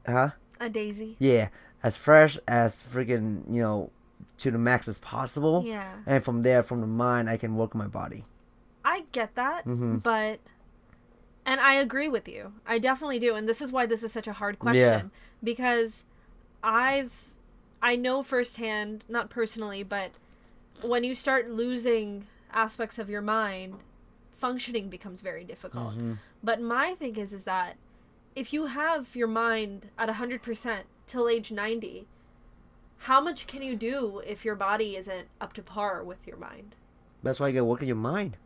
huh? 0.07 0.31
A 0.61 0.69
daisy. 0.69 1.17
Yeah, 1.19 1.49
as 1.83 1.97
fresh 1.97 2.39
as 2.49 2.83
freaking 2.83 3.43
you 3.55 3.63
know, 3.63 3.91
to 4.39 4.51
the 4.51 4.59
max 4.59 4.89
as 4.89 4.99
possible. 4.99 5.65
Yeah. 5.67 5.93
And 6.07 6.25
from 6.25 6.43
there, 6.43 6.63
from 6.63 6.81
the 6.81 6.87
mind, 6.87 7.29
I 7.31 7.37
can 7.37 7.57
work 7.57 7.75
my 7.75 7.87
body. 7.87 8.25
I 8.85 9.05
get 9.13 9.35
that, 9.35 9.65
Mhm. 9.67 10.03
but 10.03 10.41
and 11.47 11.61
I 11.61 11.75
agree 11.75 12.09
with 12.09 12.29
you. 12.29 12.53
I 12.67 12.79
definitely 12.79 13.19
do, 13.19 13.35
and 13.35 13.49
this 13.49 13.61
is 13.63 13.73
why 13.73 13.87
this 13.87 14.03
is 14.03 14.13
such 14.13 14.27
a 14.27 14.33
hard 14.35 14.59
question 14.59 14.81
yeah. 14.81 15.03
because 15.43 16.05
I've 16.63 17.13
I 17.81 17.95
know 17.97 18.23
firsthand, 18.25 19.05
not 19.09 19.31
personally, 19.31 19.83
but 19.85 20.11
when 20.83 21.05
you 21.05 21.15
start 21.15 21.49
losing 21.49 22.27
aspects 22.53 22.99
of 22.99 23.09
your 23.09 23.21
mind, 23.23 23.77
functioning 24.33 24.89
becomes 24.89 25.21
very 25.21 25.45
difficult. 25.45 25.93
Mm-hmm. 25.93 26.15
But 26.43 26.61
my 26.61 26.95
thing 26.95 27.17
is 27.17 27.33
is 27.33 27.45
that 27.45 27.77
if 28.39 28.53
you 28.53 28.67
have 28.67 29.17
your 29.17 29.27
mind 29.27 29.87
at 29.99 30.09
100% 30.09 30.83
till 31.09 31.29
age 31.29 31.51
90, 31.51 32.07
how 32.99 33.21
much 33.21 33.49
can 33.49 33.63
you 33.63 33.75
do 33.75 34.23
if 34.25 34.45
your 34.45 34.55
body 34.55 34.95
isn't 34.95 35.27
up 35.41 35.53
to 35.55 35.63
par 35.63 36.05
with 36.05 36.25
your 36.25 36.37
mind? 36.37 36.77
That's 37.21 37.41
why 37.41 37.49
you 37.49 37.55
gotta 37.55 37.65
work 37.65 37.83
on 37.83 37.89
your 37.89 37.97
mind. 37.97 38.37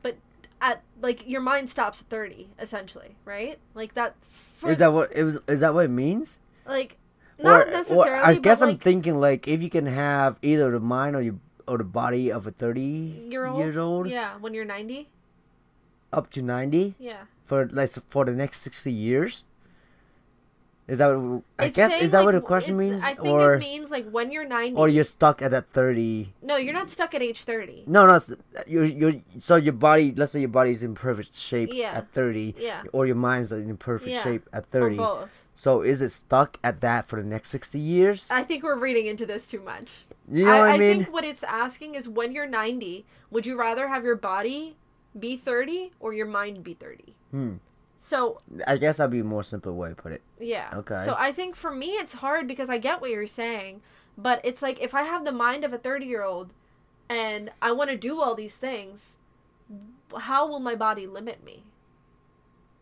but 0.00 0.16
at 0.62 0.82
like 1.02 1.28
your 1.28 1.42
mind 1.42 1.68
stops 1.68 2.00
at 2.00 2.08
30 2.08 2.48
essentially 2.58 3.16
right 3.26 3.58
like 3.74 3.92
that 3.92 4.14
for, 4.22 4.70
is 4.70 4.78
that 4.78 4.92
what 4.94 5.14
it 5.14 5.24
was? 5.24 5.38
Is 5.48 5.60
that 5.60 5.74
what 5.74 5.84
it 5.84 5.90
means? 5.90 6.40
like 6.66 6.96
not 7.38 7.68
or, 7.68 7.70
necessarily 7.70 8.10
or 8.10 8.24
I 8.24 8.34
guess 8.36 8.62
I'm 8.62 8.70
like, 8.70 8.80
thinking 8.80 9.20
like 9.20 9.46
if 9.46 9.62
you 9.62 9.68
can 9.68 9.84
have 9.84 10.38
either 10.40 10.70
the 10.70 10.80
mind 10.80 11.14
or 11.14 11.20
your 11.20 11.34
or 11.68 11.76
the 11.76 11.84
body 11.84 12.32
of 12.32 12.46
a 12.46 12.50
30 12.52 12.80
year 13.28 13.44
old 13.44 13.58
years 13.58 13.76
old 13.76 14.08
yeah 14.08 14.36
when 14.40 14.54
you're 14.54 14.64
90 14.64 15.08
up 16.14 16.30
to 16.30 16.42
90 16.42 16.94
yeah 16.98 17.24
for 17.44 17.66
like 17.68 17.90
for 18.08 18.24
the 18.24 18.32
next 18.32 18.62
60 18.62 18.90
years. 18.90 19.44
Is 20.86 20.98
that 20.98 21.08
what, 21.18 21.42
I 21.58 21.66
It's 21.66 21.76
guess 21.76 22.02
is 22.02 22.10
that 22.12 22.24
what 22.24 22.34
like, 22.34 22.42
the 22.42 22.46
question 22.46 22.76
means 22.76 23.02
i 23.02 23.14
think 23.14 23.26
or 23.26 23.54
it 23.54 23.58
means 23.60 23.90
like 23.90 24.06
when 24.10 24.30
you're 24.30 24.44
90 24.44 24.76
or 24.76 24.86
you're 24.86 25.02
stuck 25.04 25.40
at 25.40 25.50
that 25.50 25.70
30 25.72 26.34
no 26.42 26.56
you're 26.56 26.74
not 26.74 26.90
stuck 26.90 27.14
at 27.14 27.22
age 27.22 27.44
30 27.44 27.84
no 27.86 28.06
no 28.06 28.18
you're, 28.66 28.84
you're 28.84 29.14
so 29.38 29.56
your 29.56 29.72
body 29.72 30.12
let's 30.14 30.32
say 30.32 30.40
your 30.40 30.50
body's 30.50 30.82
in 30.82 30.94
perfect 30.94 31.34
shape 31.34 31.70
Yeah. 31.72 31.92
at 31.94 32.10
30 32.12 32.56
yeah 32.58 32.82
or 32.92 33.06
your 33.06 33.16
mind's 33.16 33.50
in 33.50 33.74
perfect 33.78 34.12
Yeah. 34.12 34.22
shape 34.24 34.46
at 34.52 34.66
30. 34.66 34.84
or 34.84 34.88
30 34.90 34.96
both 34.98 35.42
so 35.54 35.80
is 35.80 36.02
it 36.02 36.10
stuck 36.10 36.58
at 36.62 36.82
that 36.82 37.08
for 37.08 37.16
the 37.16 37.26
next 37.26 37.48
60 37.48 37.78
years 37.78 38.28
i 38.30 38.42
think 38.42 38.62
we're 38.62 38.76
reading 38.76 39.06
into 39.06 39.24
this 39.24 39.46
too 39.46 39.60
much 39.60 40.04
you 40.30 40.44
know 40.44 40.52
I, 40.52 40.60
what 40.60 40.68
i, 40.68 40.74
I 40.74 40.78
mean 40.78 40.96
think 41.04 41.14
what 41.14 41.24
it's 41.24 41.44
asking 41.44 41.94
is 41.94 42.10
when 42.10 42.32
you're 42.32 42.46
90 42.46 43.06
would 43.30 43.46
you 43.46 43.58
rather 43.58 43.88
have 43.88 44.04
your 44.04 44.16
body 44.16 44.76
be 45.18 45.36
30 45.36 45.92
or 46.00 46.12
your 46.12 46.26
mind 46.26 46.62
be 46.64 46.74
30 46.74 47.14
hmm. 47.30 47.52
so 47.98 48.36
i 48.66 48.76
guess 48.76 48.96
that'd 48.98 49.10
be 49.10 49.20
a 49.20 49.24
more 49.24 49.42
simple 49.44 49.74
way 49.74 49.90
to 49.90 49.94
put 49.94 50.12
it 50.12 50.22
Yeah. 50.40 50.68
Okay. 50.74 51.02
So 51.04 51.14
I 51.16 51.32
think 51.32 51.56
for 51.56 51.70
me 51.70 51.86
it's 52.02 52.14
hard 52.14 52.46
because 52.46 52.68
I 52.68 52.78
get 52.78 53.00
what 53.00 53.10
you're 53.10 53.26
saying, 53.26 53.80
but 54.18 54.40
it's 54.44 54.60
like 54.62 54.78
if 54.80 54.94
I 54.94 55.02
have 55.04 55.24
the 55.24 55.32
mind 55.32 55.64
of 55.64 55.72
a 55.72 55.78
30 55.78 56.04
year 56.06 56.22
old 56.22 56.52
and 57.08 57.50
I 57.62 57.72
want 57.72 57.90
to 57.90 57.96
do 57.96 58.20
all 58.20 58.34
these 58.34 58.56
things, 58.56 59.16
how 60.18 60.46
will 60.48 60.60
my 60.60 60.74
body 60.74 61.06
limit 61.06 61.44
me? 61.44 61.62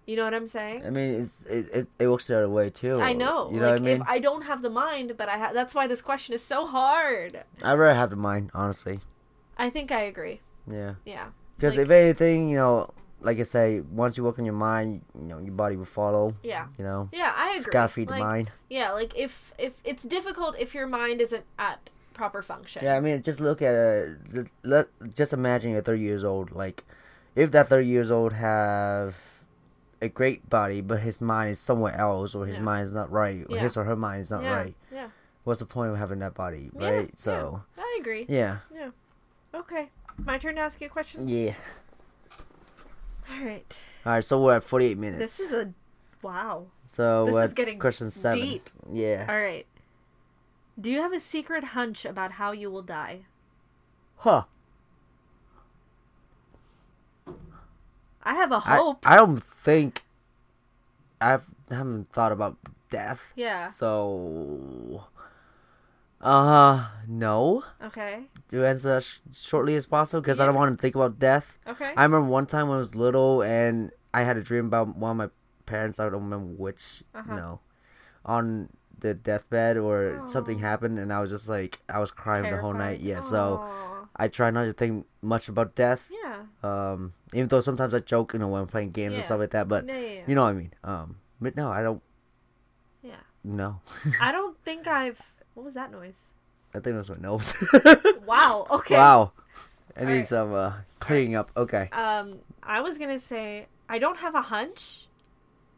You 0.06 0.16
know 0.16 0.24
what 0.24 0.34
I'm 0.34 0.48
saying? 0.48 0.84
i 0.84 0.90
mean 0.90 1.10
it's 1.20 1.44
it, 1.44 1.68
it, 1.72 1.86
it 2.00 2.06
works 2.08 2.26
the 2.26 2.36
other 2.38 2.48
way 2.48 2.70
too 2.70 3.00
I 3.00 3.12
know. 3.12 3.50
you 3.52 3.60
know 3.60 3.66
like 3.70 3.80
what 3.80 3.82
i 3.82 3.92
mean 3.92 4.00
if 4.02 4.08
I 4.08 4.18
don't 4.18 4.42
have 4.42 4.60
the 4.62 4.70
mind, 4.70 5.14
but 5.16 5.28
I 5.28 5.38
ha- 5.38 5.52
that's 5.52 5.74
why 5.76 5.86
this 5.86 6.02
question 6.02 6.34
is 6.34 6.42
so 6.42 6.66
hard. 6.66 7.44
i'd 7.62 7.78
rather 7.78 7.94
have 7.98 8.10
the 8.10 8.16
mind 8.16 8.50
honestly 8.54 9.00
I 9.56 9.70
think 9.70 9.92
I 9.92 10.00
agree. 10.00 10.40
yeah 10.66 10.94
Yeah. 11.04 11.28
Because 11.62 11.76
Like- 11.76 11.84
if 11.86 11.90
anything 11.90 12.48
you 12.50 12.56
know 12.56 12.90
like 13.20 13.38
i 13.38 13.44
say 13.44 13.80
once 13.80 14.16
you 14.16 14.24
work 14.24 14.38
on 14.40 14.44
your 14.44 14.54
mind 14.54 15.02
you 15.14 15.22
know 15.30 15.38
your 15.38 15.52
body 15.54 15.76
will 15.76 15.84
follow 16.00 16.34
Yeah. 16.42 16.66
you 16.76 16.84
know 16.84 17.08
Yeah, 17.12 17.32
I 17.36 17.56
agree. 17.58 17.70
gotta 17.72 17.88
feed 17.88 18.10
like, 18.10 18.18
the 18.18 18.24
mind 18.24 18.50
Yeah, 18.68 18.90
like 18.92 19.12
if 19.16 19.54
if 19.58 19.72
it's 19.84 20.02
difficult 20.02 20.56
if 20.58 20.74
your 20.74 20.86
mind 20.88 21.20
isn't 21.20 21.44
at 21.58 21.78
proper 22.14 22.42
function. 22.42 22.84
Yeah, 22.84 22.94
I 22.96 23.00
mean, 23.00 23.22
just 23.22 23.40
look 23.40 23.62
at 23.62 23.74
it. 23.74 24.48
Let 24.62 24.88
just 25.14 25.32
imagine 25.32 25.70
you're 25.72 25.80
30 25.80 25.98
years 26.00 26.24
old. 26.24 26.52
Like, 26.52 26.84
if 27.34 27.50
that 27.52 27.68
30 27.68 27.86
years 27.86 28.10
old 28.10 28.34
have 28.34 29.16
a 30.02 30.08
great 30.10 30.48
body, 30.50 30.82
but 30.82 31.00
his 31.00 31.22
mind 31.22 31.52
is 31.52 31.58
somewhere 31.60 31.96
else, 31.96 32.34
or 32.34 32.44
his 32.46 32.56
Yeah. 32.58 32.62
mind 32.70 32.84
is 32.84 32.92
not 32.92 33.10
right, 33.10 33.46
or 33.48 33.56
Yeah. 33.56 33.62
his 33.62 33.78
or 33.78 33.84
her 33.84 33.96
mind 33.96 34.20
is 34.20 34.30
not 34.30 34.42
yeah. 34.42 34.54
right. 34.54 34.74
Yeah. 34.92 35.08
What's 35.44 35.60
the 35.60 35.66
point 35.66 35.90
of 35.92 35.96
having 35.98 36.18
that 36.18 36.34
body, 36.34 36.70
right? 36.74 37.06
yeah. 37.08 37.16
So, 37.16 37.62
I 37.78 37.96
agree. 37.98 38.26
Yeah. 38.28 38.58
Yeah, 38.74 38.90
Okay. 39.54 39.88
My 40.18 40.38
turn 40.38 40.54
to 40.56 40.60
ask 40.60 40.80
you 40.80 40.86
a 40.86 40.90
question. 40.90 41.28
yeah. 41.28 41.50
All 43.30 43.44
right. 43.44 43.78
All 44.04 44.12
right, 44.12 44.24
so 44.24 44.42
we're 44.42 44.56
at 44.56 44.64
48 44.64 44.98
minutes. 44.98 45.18
This 45.20 45.40
is 45.40 45.52
a 45.52 45.72
wow. 46.22 46.66
so 46.86 47.26
this 47.26 47.48
is 47.48 47.54
getting 47.54 47.78
question 47.78 48.10
seven. 48.10 48.38
deep. 48.40 48.70
Yeah. 48.92 49.26
All 49.28 49.40
right. 49.40 49.66
Do 50.80 50.90
you 50.90 51.00
have 51.00 51.12
a 51.12 51.20
secret 51.20 51.64
hunch 51.64 52.04
about 52.04 52.32
how 52.32 52.52
you 52.52 52.70
will 52.70 52.82
die? 52.82 53.20
Huh. 54.16 54.44
I 58.24 58.34
have 58.34 58.52
a 58.52 58.60
hope. 58.60 59.08
I 59.08 59.16
don't 59.16 59.42
think 59.42 60.02
I've 61.20 61.44
haven't 61.70 62.12
thought 62.12 62.32
about 62.32 62.56
death. 62.90 63.32
yeah. 63.36 63.68
So, 63.68 65.06
Uh, 66.22 66.86
no. 67.08 67.64
Okay. 67.82 68.24
To 68.50 68.64
answer 68.64 68.94
that 68.94 69.02
sh- 69.02 69.18
shortly 69.34 69.74
as 69.74 69.86
possible, 69.86 70.20
because 70.20 70.38
I 70.40 70.44
don't 70.46 70.54
Yeah. 70.54 70.60
want 70.60 70.78
to 70.78 70.80
think 70.80 70.94
about 70.94 71.18
death. 71.18 71.58
Okay. 71.66 71.92
I 71.96 72.02
remember 72.04 72.28
one 72.28 72.46
time 72.46 72.68
when 72.68 72.76
I 72.76 72.78
was 72.80 72.94
little 72.94 73.42
and 73.42 73.90
I 74.14 74.22
had 74.22 74.36
a 74.36 74.42
dream 74.42 74.66
about 74.66 74.96
one 74.96 75.10
of 75.12 75.16
my 75.16 75.28
parents. 75.66 75.98
I 75.98 76.04
don't 76.08 76.22
remember 76.24 76.52
which. 76.54 77.02
Uh-huh. 77.14 77.24
You 77.34 77.36
know, 77.40 77.60
on 78.24 78.68
the 79.00 79.14
deathbed 79.14 79.76
or 79.76 80.22
something 80.26 80.60
happened, 80.60 80.98
and 80.98 81.12
I 81.12 81.20
was 81.20 81.30
just 81.30 81.48
like 81.48 81.80
I 81.88 81.98
was 81.98 82.12
crying 82.12 82.44
the 82.48 82.60
whole 82.60 82.72
night. 82.74 83.00
Yeah. 83.00 83.20
So 83.20 83.66
I 84.14 84.28
try 84.28 84.50
not 84.50 84.64
to 84.64 84.72
think 84.72 85.06
much 85.22 85.48
about 85.48 85.74
death. 85.74 86.08
Yeah. 86.10 86.42
Um, 86.62 87.14
even 87.34 87.48
though 87.48 87.60
sometimes 87.60 87.94
I 87.94 87.98
joke, 87.98 88.32
you 88.34 88.38
know, 88.38 88.46
when 88.46 88.62
I'm 88.62 88.68
playing 88.68 88.92
games 88.92 89.16
and 89.16 89.24
stuff 89.24 89.40
like 89.40 89.50
that. 89.50 89.66
But 89.66 89.86
yeah, 89.88 89.98
yeah, 89.98 90.08
yeah. 90.08 90.22
you 90.28 90.34
know 90.36 90.42
what 90.42 90.50
I 90.50 90.52
mean. 90.52 90.72
Um, 90.84 91.16
but 91.40 91.56
no, 91.56 91.72
I 91.72 91.82
don't. 91.82 92.00
Yeah. 93.02 93.16
No, 93.42 93.80
I 94.20 94.30
don't 94.30 94.56
think 94.62 94.86
I've. 94.86 95.20
What 95.54 95.64
was 95.64 95.74
that 95.74 95.90
noise? 95.92 96.24
I 96.74 96.80
think 96.80 96.96
that's 96.96 97.10
my 97.10 97.16
nose. 97.16 97.52
Wow. 98.26 98.66
Okay. 98.70 98.96
Wow. 98.96 99.32
I 99.96 100.00
need 100.00 100.06
Alright. 100.06 100.28
some 100.28 100.54
uh, 100.54 100.72
cleaning 101.00 101.34
up. 101.34 101.50
Okay. 101.56 101.90
Um, 101.92 102.38
I 102.62 102.80
was 102.80 102.96
gonna 102.98 103.20
say 103.20 103.66
I 103.88 103.98
don't 103.98 104.18
have 104.18 104.34
a 104.34 104.42
hunch 104.42 105.06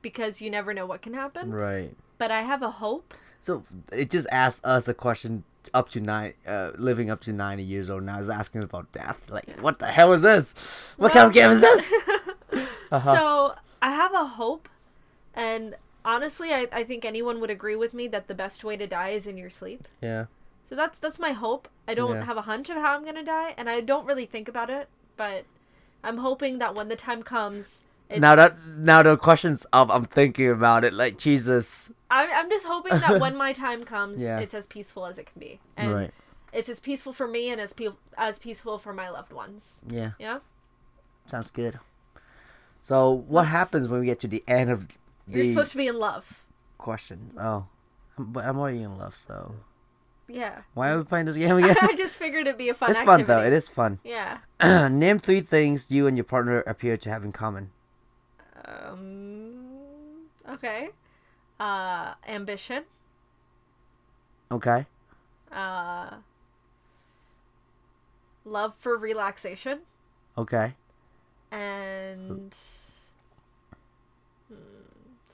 because 0.02 0.40
you 0.40 0.50
never 0.50 0.72
know 0.74 0.86
what 0.86 1.02
can 1.02 1.14
happen, 1.14 1.52
Right. 1.52 1.96
but 2.18 2.30
I 2.30 2.42
have 2.42 2.62
a 2.62 2.70
hope. 2.70 3.14
So 3.42 3.64
it 3.92 4.10
just 4.10 4.26
asked 4.30 4.64
us 4.64 4.86
a 4.86 4.94
question 4.94 5.42
up 5.72 5.88
to 5.90 6.00
nine, 6.00 6.34
uh, 6.46 6.72
living 6.78 7.10
up 7.10 7.20
to 7.22 7.32
ninety 7.32 7.62
years 7.64 7.90
old 7.90 8.04
now 8.04 8.20
is 8.20 8.30
asking 8.30 8.62
about 8.62 8.92
death. 8.92 9.28
Like, 9.30 9.58
what 9.60 9.78
the 9.80 9.86
hell 9.86 10.12
is 10.12 10.22
this? 10.22 10.54
What 10.96 11.12
kind 11.12 11.26
of 11.26 11.32
game 11.32 11.50
is 11.50 11.60
this? 11.60 11.92
Uh-huh. 12.92 13.14
So 13.16 13.54
I 13.82 13.90
have 13.90 14.14
a 14.14 14.24
hope, 14.24 14.68
and 15.34 15.74
honestly, 16.04 16.52
I, 16.52 16.66
I 16.72 16.84
think 16.84 17.04
anyone 17.04 17.40
would 17.40 17.50
agree 17.50 17.76
with 17.76 17.94
me 17.94 18.06
that 18.08 18.28
the 18.28 18.34
best 18.34 18.64
way 18.64 18.76
to 18.76 18.86
die 18.86 19.10
is 19.10 19.26
in 19.26 19.36
your 19.38 19.50
sleep. 19.50 19.86
yeah. 20.00 20.26
So 20.70 20.74
that's 20.76 20.98
that's 20.98 21.18
my 21.18 21.32
hope. 21.32 21.68
I 21.86 21.94
don't 21.94 22.14
Yeah. 22.16 22.24
have 22.24 22.38
a 22.38 22.42
hunch 22.42 22.70
of 22.70 22.76
how 22.76 22.94
I'm 22.96 23.04
gonna 23.04 23.22
die, 23.22 23.54
and 23.58 23.68
I 23.68 23.80
don't 23.80 24.06
really 24.06 24.24
think 24.24 24.48
about 24.48 24.70
it, 24.70 24.88
but 25.16 25.44
I'm 26.02 26.16
hoping 26.16 26.58
that 26.58 26.74
when 26.74 26.88
the 26.88 26.96
time 26.96 27.22
comes, 27.22 27.82
it's, 28.08 28.18
Now 28.20 28.34
that 28.34 28.52
now 28.66 29.02
the 29.02 29.16
questions 29.18 29.66
of 29.74 29.90
I'm 29.90 30.06
thinking 30.06 30.50
about 30.50 30.84
it. 30.84 30.94
Like 30.94 31.18
Jesus. 31.18 31.92
I'm, 32.10 32.30
I'm 32.32 32.48
just 32.50 32.64
hoping 32.66 32.98
that 32.98 33.20
when 33.20 33.36
my 33.36 33.52
time 33.52 33.84
comes, 33.94 34.22
Yeah. 34.22 34.38
it's 34.40 34.54
as 34.54 34.66
peaceful 34.66 35.04
as 35.04 35.18
it 35.18 35.26
can 35.30 35.38
be, 35.38 35.60
and 35.76 35.92
right. 35.92 36.10
it's 36.52 36.70
as 36.70 36.80
peaceful 36.80 37.12
for 37.12 37.28
me 37.28 37.50
and 37.50 37.60
as 37.60 37.74
pe- 37.74 37.88
as 38.16 38.38
peaceful 38.38 38.78
for 38.78 38.94
my 38.94 39.10
loved 39.10 39.32
ones. 39.34 39.82
Yeah. 39.88 40.12
Yeah, 40.18 40.38
Sounds 41.26 41.50
good. 41.50 41.78
So 42.80 43.10
what 43.10 43.42
Let's- 43.42 43.50
happens 43.52 43.88
when 43.88 44.00
we 44.00 44.06
get 44.06 44.18
to 44.20 44.28
the 44.28 44.42
end 44.48 44.70
of 44.70 44.88
you're 45.28 45.44
supposed 45.44 45.72
to 45.72 45.76
be 45.78 45.86
in 45.86 45.98
love. 45.98 46.42
question? 46.78 47.32
Oh, 47.38 47.66
but 48.18 48.44
I'm 48.44 48.58
already 48.58 48.82
in 48.82 48.96
love. 48.98 49.16
So 49.16 49.54
Yeah, 50.28 50.62
why 50.74 50.90
are 50.90 50.98
we 50.98 51.04
playing 51.04 51.26
this 51.26 51.36
game 51.36 51.56
again? 51.56 51.76
I 51.82 51.94
just 51.96 52.16
figured 52.16 52.46
it'd 52.46 52.58
be 52.58 52.68
a 52.68 52.74
fun. 52.74 52.90
it's 52.90 53.00
activity. 53.00 53.24
fun 53.24 53.36
though. 53.36 53.42
It 53.46 53.52
is 53.52 53.68
fun. 53.68 53.98
Yeah. 54.04 54.38
Name 54.88 55.18
three 55.18 55.40
things 55.40 55.90
you 55.90 56.06
and 56.06 56.16
your 56.16 56.24
partner 56.24 56.60
appear 56.60 56.96
to 56.96 57.10
have 57.10 57.24
in 57.24 57.32
common. 57.32 57.70
Um. 58.64 60.28
Okay. 60.48 60.90
Uh, 61.60 62.14
ambition. 62.28 62.84
Okay. 64.50 64.86
Uh. 65.52 66.16
Love 68.46 68.74
for 68.78 68.96
relaxation 68.98 69.80
Okay. 70.36 70.74
and 71.50 72.54
hmm, 74.48 74.54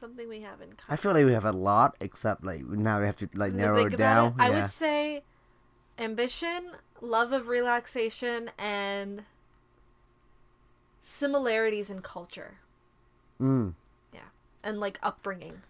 something 0.01 0.29
we 0.29 0.41
have 0.41 0.61
in 0.61 0.69
common. 0.69 0.89
I 0.89 0.97
feel 0.97 1.13
like 1.13 1.27
we 1.27 1.35
have 1.35 1.45
a 1.45 1.53
lot, 1.53 1.95
except 2.01 2.43
like 2.43 2.65
now 2.65 3.01
we 3.01 3.07
have 3.07 3.17
to 3.19 3.29
like 3.35 3.53
narrow 3.53 3.85
it 3.87 3.97
down. 3.97 4.35
I 4.39 4.49
yeah. 4.49 4.63
would 4.63 4.71
say 4.71 5.23
ambition, 5.99 6.71
love 7.01 7.33
of 7.33 7.47
relaxation, 7.49 8.51
and 8.59 9.25
similarities 11.03 11.91
in 11.91 12.01
culture 12.01 12.59
Mm, 13.41 13.75
Yeah, 14.13 14.21
and 14.63 14.81
like 14.81 14.99
upbringing, 15.03 15.63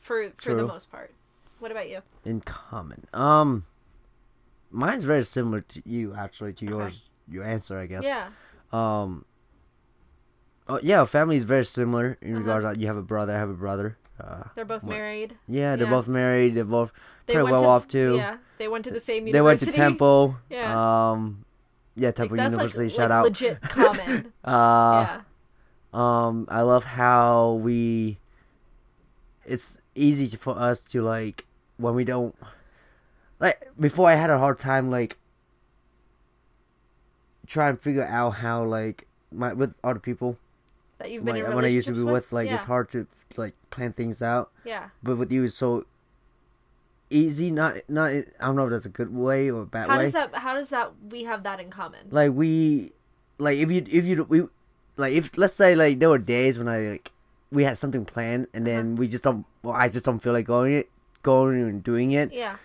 for 0.00 0.30
for 0.36 0.54
the 0.54 0.64
most 0.64 0.90
part. 0.90 1.12
What 1.58 1.70
about 1.72 1.88
you? 1.88 2.02
in 2.24 2.40
common. 2.40 3.06
Um, 3.12 3.64
mine's 4.70 5.04
very 5.04 5.24
similar 5.24 5.60
to 5.62 5.82
you 5.84 6.14
actually. 6.14 6.52
To 6.54 6.64
yours, 6.64 7.10
your 7.28 7.42
answer, 7.42 7.78
I 7.78 7.86
guess. 7.86 8.04
Yeah. 8.04 8.28
Um. 8.72 9.24
Oh 10.68 10.80
yeah, 10.82 11.04
family 11.04 11.36
is 11.36 11.44
very 11.44 11.64
similar 11.64 12.16
in 12.22 12.32
Uh-huh. 12.32 12.40
regards 12.40 12.64
that 12.64 12.80
you 12.80 12.86
have 12.86 12.96
a 12.96 13.02
brother, 13.02 13.34
I 13.34 13.38
have 13.38 13.50
a 13.50 13.54
brother. 13.54 13.98
Uh, 14.18 14.44
They're 14.54 14.64
both 14.64 14.82
What? 14.84 14.96
married. 14.96 15.36
yeah, 15.48 15.76
they're 15.76 15.86
Yeah. 15.86 15.92
both 15.92 16.08
married. 16.08 16.54
They're 16.54 16.64
both 16.64 16.92
They 17.26 17.34
pretty 17.34 17.50
well 17.50 17.62
to, 17.62 17.68
off 17.68 17.88
too. 17.88 18.14
Yeah, 18.16 18.36
they 18.58 18.68
went 18.68 18.84
to 18.84 18.90
the 18.90 19.00
same 19.00 19.26
university. 19.26 19.32
They 19.32 19.40
went 19.42 19.60
to 19.60 19.72
Temple. 19.72 20.36
Yeah. 20.50 21.10
Um. 21.10 21.44
Yeah, 21.96 22.08
Like, 22.08 22.14
Temple 22.16 22.36
that's 22.38 22.50
University. 22.52 22.84
like, 22.84 22.92
shout 22.92 23.10
like 23.10 23.16
out. 23.18 23.24
legit 23.24 23.60
common. 23.62 24.32
Uh. 24.44 25.06
yeah. 25.06 25.20
Um, 25.92 26.46
I 26.48 26.62
love 26.62 26.84
how 26.84 27.52
we. 27.62 28.18
It's 29.44 29.78
easy 29.94 30.26
to, 30.28 30.38
for 30.38 30.58
us 30.58 30.80
to 30.80 31.02
like 31.02 31.44
when 31.76 31.94
we 31.94 32.04
don't. 32.04 32.34
Like 33.38 33.68
before, 33.78 34.08
I 34.10 34.14
had 34.14 34.30
a 34.30 34.38
hard 34.38 34.58
time 34.58 34.90
like. 34.90 35.18
Try 37.46 37.68
and 37.68 37.78
figure 37.80 38.04
out 38.06 38.36
how 38.36 38.64
like 38.64 39.06
my 39.30 39.52
with 39.52 39.74
other 39.84 39.98
people 40.00 40.38
That 40.98 41.10
you've 41.10 41.24
been 41.24 41.36
like, 41.36 41.44
in 41.44 41.54
when 41.54 41.64
I 41.64 41.68
used 41.68 41.88
to 41.88 41.94
be 41.94 42.02
with 42.02 42.32
like 42.32 42.46
yeah. 42.48 42.54
it's 42.54 42.64
hard 42.64 42.88
to 42.90 43.06
like 43.36 43.54
plan 43.70 43.92
things 43.92 44.22
out. 44.22 44.50
Yeah. 44.64 44.90
But 45.02 45.16
with 45.16 45.32
you, 45.32 45.42
it's 45.44 45.54
so 45.56 45.86
easy. 47.10 47.50
Not 47.50 47.76
not. 47.88 48.10
I 48.10 48.24
don't 48.40 48.56
know 48.56 48.64
if 48.66 48.70
that's 48.70 48.86
a 48.86 48.90
good 48.90 49.14
way 49.14 49.50
or 49.50 49.62
a 49.62 49.66
bad 49.66 49.88
How 49.88 49.98
way. 49.98 50.04
does 50.04 50.12
that? 50.12 50.34
How 50.34 50.54
does 50.54 50.70
that? 50.70 50.92
We 51.10 51.24
have 51.24 51.42
that 51.44 51.60
in 51.60 51.70
common. 51.70 52.00
like 52.10 52.32
we 52.32 52.92
like 53.38 53.58
if 53.58 53.70
you 53.70 53.84
if 53.90 54.04
you 54.04 54.24
we 54.28 54.42
like 54.96 55.12
if 55.12 55.36
let's 55.36 55.54
say 55.54 55.74
like 55.74 55.98
there 55.98 56.08
were 56.08 56.18
days 56.18 56.58
when 56.58 56.68
I 56.68 56.78
like 56.80 57.10
we 57.50 57.64
had 57.64 57.78
something 57.78 58.04
planned 58.04 58.46
and 58.54 58.66
Uh-huh. 58.66 58.76
then 58.76 58.96
we 58.96 59.08
just 59.08 59.24
don't 59.24 59.44
well 59.62 59.74
I 59.74 59.88
just 59.88 60.04
don't 60.04 60.20
feel 60.20 60.32
like 60.32 60.46
going 60.46 60.74
it 60.74 60.88
going 61.22 61.60
and 61.62 61.82
doing 61.82 62.12
it 62.12 62.32
Yeah. 62.32 62.56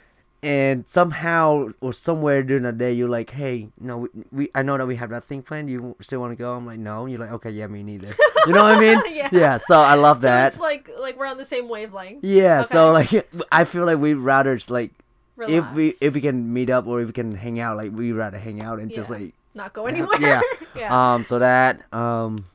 And 0.41 0.87
somehow 0.87 1.67
or 1.81 1.91
somewhere 1.91 2.41
during 2.43 2.63
the 2.63 2.71
day 2.71 2.93
you're 2.93 3.09
like 3.09 3.29
hey 3.31 3.67
no 3.79 3.97
we, 3.97 4.09
we 4.31 4.49
I 4.55 4.61
know 4.63 4.77
that 4.77 4.85
we 4.87 4.95
have 4.95 5.09
that 5.09 5.25
thing 5.25 5.41
planned 5.43 5.69
you 5.69 5.95
still 5.99 6.21
want 6.21 6.31
to 6.31 6.37
go 6.37 6.55
I'm 6.55 6.65
like 6.65 6.79
no 6.79 7.05
you're 7.07 7.19
like 7.19 7.31
okay 7.33 7.49
yeah 7.49 7.67
me 7.67 7.83
neither 7.83 8.07
you 8.47 8.53
know 8.53 8.63
what 8.63 8.75
I 8.75 8.79
mean 9.05 9.15
Yeah. 9.15 9.29
yeah. 9.33 9.57
so 9.57 9.79
I 9.79 9.95
love 9.95 10.17
So 10.17 10.21
that 10.27 10.53
it's 10.53 10.59
like 10.61 10.89
like 10.99 11.17
we're 11.19 11.27
on 11.27 11.37
the 11.37 11.45
same 11.45 11.67
wavelength. 11.67 12.23
yeah 12.23 12.61
so 12.61 12.91
like 12.93 13.27
I 13.51 13.65
feel 13.65 13.85
like 13.85 13.97
we'd 13.99 14.13
rather 14.13 14.55
just 14.55 14.69
like 14.71 14.91
if 15.47 15.69
we 15.73 15.93
if 15.99 16.13
we 16.13 16.21
can 16.21 16.53
meet 16.53 16.69
up 16.69 16.87
or 16.87 17.01
if 17.01 17.07
we 17.07 17.13
can 17.13 17.35
hang 17.35 17.59
out 17.59 17.75
like 17.75 17.91
we 17.91 18.11
rather 18.13 18.37
hang 18.37 18.61
out 18.61 18.79
and 18.79 18.93
just 18.93 19.09
like 19.09 19.33
not 19.55 19.73
go 19.73 19.85
anywhere. 19.91 20.19
Yeah. 20.21 20.41
yeah. 20.75 21.13
um 21.15 21.25
so 21.25 21.39
that 21.39 21.81
um 21.93 22.45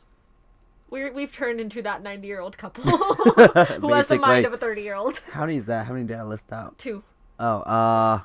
We're, 0.90 1.12
we've 1.12 1.32
turned 1.32 1.60
into 1.60 1.82
that 1.82 2.02
90 2.02 2.26
year 2.26 2.40
old 2.40 2.56
couple 2.56 2.84
who 2.84 3.92
has 3.92 4.08
the 4.08 4.18
mind 4.18 4.46
of 4.46 4.52
a 4.54 4.56
30 4.58 4.80
year 4.82 4.94
old. 4.94 5.18
How 5.32 5.40
many 5.42 5.56
is 5.56 5.66
that? 5.66 5.86
How 5.86 5.92
many 5.92 6.06
did 6.06 6.16
I 6.16 6.22
list 6.22 6.52
out? 6.52 6.78
Two. 6.78 7.02
Oh, 7.38 7.60
uh, 7.62 8.20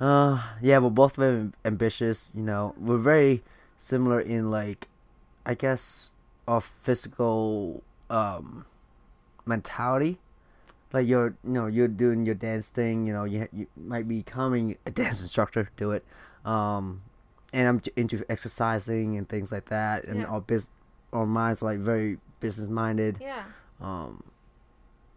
uh, 0.00 0.42
yeah, 0.62 0.78
we're 0.78 0.90
both 0.90 1.16
very 1.16 1.50
ambitious. 1.64 2.32
You 2.34 2.42
know, 2.42 2.74
we're 2.78 2.96
very 2.98 3.42
similar 3.76 4.20
in 4.20 4.50
like, 4.50 4.88
I 5.44 5.54
guess, 5.54 6.10
our 6.48 6.60
physical 6.60 7.82
um 8.08 8.64
mentality. 9.46 10.18
Like 10.92 11.06
you're, 11.06 11.34
you 11.44 11.50
know, 11.52 11.66
you're 11.66 11.88
doing 11.88 12.26
your 12.26 12.34
dance 12.34 12.68
thing. 12.70 13.06
You 13.06 13.12
know, 13.12 13.24
you 13.24 13.48
you 13.52 13.66
might 13.76 14.08
be 14.08 14.16
becoming 14.18 14.76
a 14.86 14.90
dance 14.90 15.20
instructor. 15.26 15.70
Do 15.76 15.92
it. 15.92 16.04
Um, 16.44 17.02
and 17.52 17.68
I'm 17.68 17.82
into 17.96 18.24
exercising 18.30 19.16
and 19.18 19.28
things 19.28 19.52
like 19.52 19.66
that. 19.68 20.04
And 20.04 20.20
Yeah. 20.20 20.26
our 20.26 20.40
biz, 20.40 20.70
our 21.12 21.26
minds 21.26 21.62
are 21.62 21.66
like 21.66 21.78
very 21.78 22.18
business 22.40 22.68
minded. 22.68 23.18
Yeah. 23.20 23.42
Um, 23.80 24.22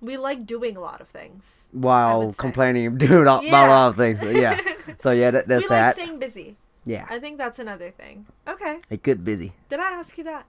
We 0.03 0.17
like 0.17 0.45
doing 0.45 0.75
a 0.75 0.81
lot 0.81 0.99
of 1.01 1.07
things. 1.07 1.63
while 1.71 2.33
complaining 2.33 2.97
dude 2.97 3.21
about 3.21 3.43
Yeah. 3.43 3.67
a 3.67 3.69
lot 3.69 3.87
of 3.89 3.95
things. 3.95 4.21
Yeah. 4.21 4.59
So 4.97 5.11
yeah, 5.11 5.31
that, 5.31 5.47
there's 5.47 5.63
we 5.63 5.69
that. 5.69 5.95
like 5.95 6.05
staying 6.05 6.19
busy. 6.19 6.57
yeah. 6.83 7.05
I 7.09 7.17
think 7.19 7.37
that's 7.37 7.57
another 7.57 7.89
thing. 7.89 8.25
Okay. 8.47 8.79
A 8.91 8.97
good 8.97 9.23
busy. 9.23 9.53
Did 9.69 9.79
I 9.79 9.91
ask 9.93 10.17
you 10.17 10.25
that? 10.25 10.45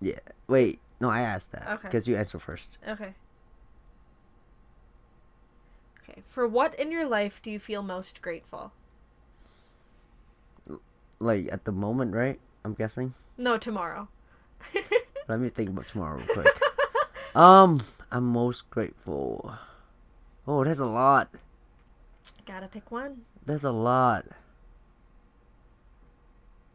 Yeah. 0.00 0.18
Wait. 0.46 0.78
No, 1.00 1.08
I 1.08 1.20
asked 1.22 1.52
that 1.52 1.66
Okay. 1.66 1.88
because 1.88 2.06
you 2.06 2.16
answer 2.16 2.38
first. 2.38 2.76
Okay. 2.86 3.14
Okay. 6.02 6.22
For 6.28 6.46
what 6.46 6.74
in 6.78 6.92
your 6.92 7.06
life 7.08 7.40
do 7.42 7.50
you 7.50 7.58
feel 7.58 7.82
most 7.82 8.20
grateful? 8.20 8.72
Like 11.18 11.48
at 11.50 11.64
the 11.64 11.72
moment, 11.72 12.14
right? 12.14 12.38
I'm 12.64 12.74
guessing. 12.74 13.14
No, 13.38 13.56
tomorrow. 13.56 14.08
Let 15.28 15.40
me 15.40 15.48
think 15.48 15.70
about 15.70 15.88
tomorrow 15.88 16.18
real 16.18 16.26
quick. 16.26 16.60
um, 17.34 17.80
I'm 18.12 18.24
most 18.26 18.68
grateful. 18.70 19.54
Oh, 20.46 20.64
there's 20.64 20.80
a 20.80 20.86
lot. 20.86 21.28
Gotta 22.46 22.66
pick 22.66 22.90
one. 22.90 23.22
There's 23.46 23.64
a 23.64 23.70
lot. 23.70 24.26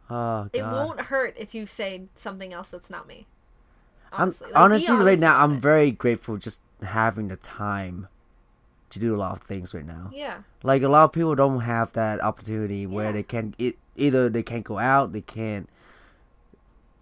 Oh 0.09 0.43
god. 0.43 0.49
It 0.53 0.61
won't 0.63 1.01
hurt 1.01 1.35
if 1.37 1.55
you 1.55 1.65
say 1.67 2.03
something 2.15 2.53
else 2.53 2.69
that's 2.69 2.89
not 2.89 3.07
me. 3.07 3.25
I'm 4.13 4.21
Honestly, 4.29 4.45
Like, 4.47 4.53
be 4.53 4.57
honestly 4.57 4.95
right 4.97 5.19
now 5.19 5.41
I'm 5.43 5.53
it. 5.55 5.61
very 5.61 5.91
grateful 5.91 6.37
just 6.37 6.61
having 6.83 7.27
the 7.27 7.35
time 7.35 8.07
to 8.91 8.99
do 8.99 9.15
a 9.15 9.17
lot 9.17 9.33
of 9.35 9.41
things 9.41 9.73
right 9.73 9.85
now. 9.85 10.11
Yeah. 10.13 10.39
Like 10.63 10.83
a 10.83 10.87
lot 10.87 11.05
of 11.05 11.11
people 11.11 11.35
don't 11.35 11.61
have 11.61 11.91
that 11.93 12.21
opportunity 12.21 12.85
where 12.85 13.07
Yeah. 13.07 13.11
they 13.13 13.23
can 13.23 13.55
it, 13.57 13.77
either 13.95 14.29
they 14.29 14.43
can't 14.43 14.63
go 14.63 14.77
out, 14.77 15.11
they 15.11 15.21
can't, 15.21 15.67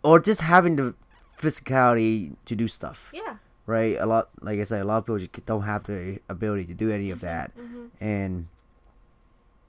or 0.01 0.19
just 0.19 0.41
having 0.41 0.77
the 0.77 0.95
physicality 1.38 2.36
to 2.45 2.55
do 2.55 2.67
stuff. 2.69 3.11
Yeah. 3.13 3.36
Right? 3.66 3.95
A 3.99 4.05
lot, 4.05 4.30
like 4.41 4.59
I 4.59 4.64
said, 4.64 4.82
a 4.82 4.86
lot 4.86 4.97
of 4.97 5.05
people 5.05 5.20
just 5.20 5.45
don't 5.45 5.64
have 5.64 5.84
the 5.84 6.20
ability 6.28 6.66
to 6.66 6.74
do 6.74 6.91
any 6.91 7.11
of 7.11 7.22
that, 7.22 7.51
hmm 7.55 7.86
and 8.01 8.47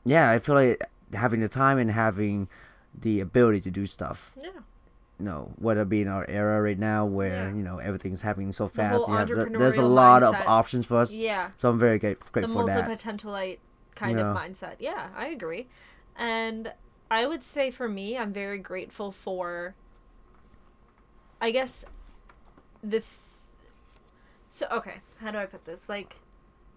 yeah, 0.04 0.30
I 0.30 0.38
feel 0.38 0.54
like 0.56 0.82
having 1.14 1.40
the 1.40 1.48
time 1.48 1.78
and 1.78 1.90
having 1.90 2.48
the 3.00 3.20
ability 3.20 3.60
to 3.60 3.70
do 3.70 3.86
stuff. 3.86 4.32
Yeah. 4.36 4.50
You 5.18 5.24
know, 5.26 5.52
whether 5.58 5.82
it 5.82 5.88
be 5.88 6.02
in 6.02 6.08
our 6.08 6.28
era 6.28 6.60
right 6.60 6.78
now 6.78 7.06
where 7.06 7.48
Yeah. 7.48 7.54
you 7.54 7.62
know 7.62 7.78
everything's 7.78 8.22
happening 8.22 8.52
so 8.52 8.66
The 8.66 8.74
fast, 8.74 9.06
you 9.08 9.14
have, 9.14 9.28
there's 9.28 9.78
a 9.78 9.82
lot 9.86 10.22
of 10.24 10.34
options 10.46 10.86
for 10.86 10.96
us. 10.98 11.12
Yeah. 11.12 11.50
So 11.56 11.70
I'm 11.70 11.78
very 11.78 11.98
great, 12.00 12.18
The 12.20 12.30
grateful 12.32 12.62
for 12.62 12.66
that. 12.66 12.88
multi-potentialite 12.88 13.58
kind 13.94 14.18
of 14.18 14.34
Yeah. 14.34 14.42
mindset. 14.42 14.74
Yeah, 14.80 15.08
I 15.16 15.28
agree. 15.28 15.68
And 16.16 16.72
I 17.10 17.26
would 17.26 17.44
say 17.44 17.70
for 17.70 17.88
me, 17.88 18.18
I'm 18.18 18.32
very 18.32 18.58
grateful 18.58 19.12
for 19.12 19.74
I 21.40 21.50
guess 21.52 21.84
the 22.82 23.00
th- 23.00 23.04
So 24.54 24.68
okay, 24.70 24.98
how 25.18 25.32
do 25.32 25.38
I 25.38 25.46
put 25.46 25.64
this? 25.64 25.88
Like 25.88 26.14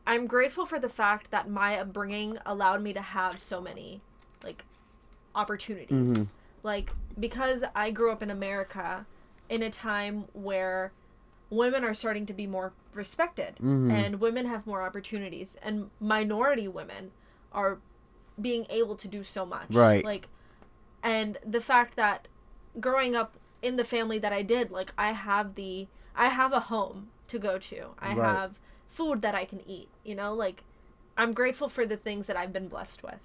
I'm 0.08 0.26
grateful 0.26 0.66
for 0.66 0.80
the 0.80 0.90
fact 0.90 1.30
that 1.30 1.48
my 1.48 1.78
upbringing 1.78 2.40
allowed 2.44 2.82
me 2.82 2.92
to 2.94 3.02
have 3.02 3.40
so 3.40 3.62
many 3.62 4.02
like 4.44 4.66
opportunities. 5.36 6.10
Mhm. 6.18 6.30
Like 6.64 6.90
because 7.20 7.64
I 7.76 7.92
grew 7.92 8.12
up 8.12 8.24
in 8.24 8.32
America 8.32 9.06
in 9.48 9.62
a 9.62 9.70
time 9.70 10.26
where 10.34 10.92
women 11.52 11.84
are 11.84 11.94
starting 11.94 12.26
to 12.26 12.34
be 12.34 12.48
more 12.48 12.74
respected 12.96 13.58
Mhm. 13.62 13.92
and 13.92 14.20
women 14.20 14.48
have 14.48 14.66
more 14.66 14.82
opportunities 14.82 15.56
and 15.62 15.92
minority 16.00 16.68
women 16.68 17.12
are 17.54 17.78
being 18.42 18.66
able 18.72 18.96
to 18.96 19.08
do 19.08 19.22
so 19.22 19.46
much 19.46 19.70
Right. 19.70 20.04
like 20.04 20.28
and 21.04 21.38
the 21.46 21.62
fact 21.62 21.96
that 21.96 22.28
growing 22.80 23.16
up 23.16 23.38
in 23.62 23.76
the 23.76 23.84
family 23.86 24.18
that 24.18 24.34
I 24.34 24.42
did 24.42 24.72
like 24.72 24.92
I 24.98 25.12
have 25.12 25.54
the 25.54 25.88
I 26.16 26.28
have 26.30 26.52
a 26.54 26.60
home 26.62 27.10
to 27.28 27.40
go 27.40 27.58
to 27.58 27.90
I 28.00 28.14
Right. 28.14 28.36
have 28.36 28.60
food 28.90 29.22
that 29.22 29.36
I 29.36 29.46
can 29.46 29.62
eat 29.68 29.90
you 30.04 30.16
know 30.16 30.34
like 30.34 30.64
I'm 31.18 31.34
grateful 31.34 31.70
for 31.70 31.86
the 31.86 31.98
things 31.98 32.28
that 32.28 32.38
I've 32.38 32.54
been 32.54 32.68
blessed 32.68 33.04
with 33.04 33.20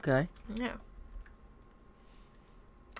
Okay. 0.00 0.28
yeah 0.54 0.74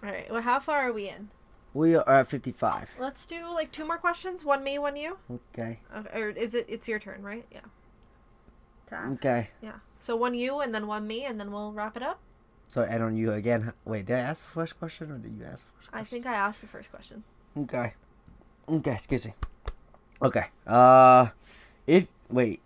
all 0.03 0.11
right 0.11 0.31
well 0.31 0.43
how 0.43 0.59
far 0.61 0.89
are 0.89 0.93
we 0.93 1.09
in 1.09 1.29
We 1.73 1.97
are 1.97 2.09
at 2.09 2.29
55. 2.29 2.91
let's 2.99 3.27
do 3.27 3.47
like 3.49 3.73
two 3.73 3.87
more 3.87 3.99
questions 3.99 4.45
one 4.45 4.63
me 4.63 4.79
one 4.79 4.97
you 4.97 5.19
Okay. 5.31 5.81
okay, 5.97 6.21
or 6.21 6.29
is 6.31 6.55
it 6.55 6.67
it's 6.69 6.87
your 6.89 6.99
turn 6.99 7.23
right 7.23 7.47
yeah 7.53 7.61
to 8.89 8.95
ask 8.95 9.25
Okay. 9.25 9.49
Yeah. 9.63 9.79
So 10.01 10.15
one 10.15 10.35
you 10.35 10.61
and 10.61 10.75
then 10.75 10.87
one 10.87 11.07
me 11.07 11.25
and 11.25 11.41
then 11.41 11.51
we'll 11.51 11.73
wrap 11.73 11.97
it 11.97 12.03
up. 12.03 12.19
So 12.69 12.83
add 12.83 13.01
on 13.01 13.17
you 13.17 13.33
again. 13.33 13.73
Wait, 13.87 14.05
did 14.05 14.17
I 14.17 14.19
ask 14.21 14.45
the 14.45 14.53
first 14.53 14.79
question 14.79 15.11
or 15.11 15.17
did 15.17 15.33
you 15.39 15.45
ask 15.47 15.65
the 15.67 15.73
first 15.79 15.91
question? 15.91 15.99
I 15.99 16.05
think 16.05 16.27
I 16.27 16.35
asked 16.35 16.61
the 16.61 16.67
first 16.67 16.91
question. 16.91 17.25
Okay. 17.57 17.95
Okay, 18.69 18.93
excuse 18.93 19.25
me. 19.25 19.33
Okay. 20.25 20.47
Uh 20.67 21.29
if 21.87 22.09
wait. 22.31 22.61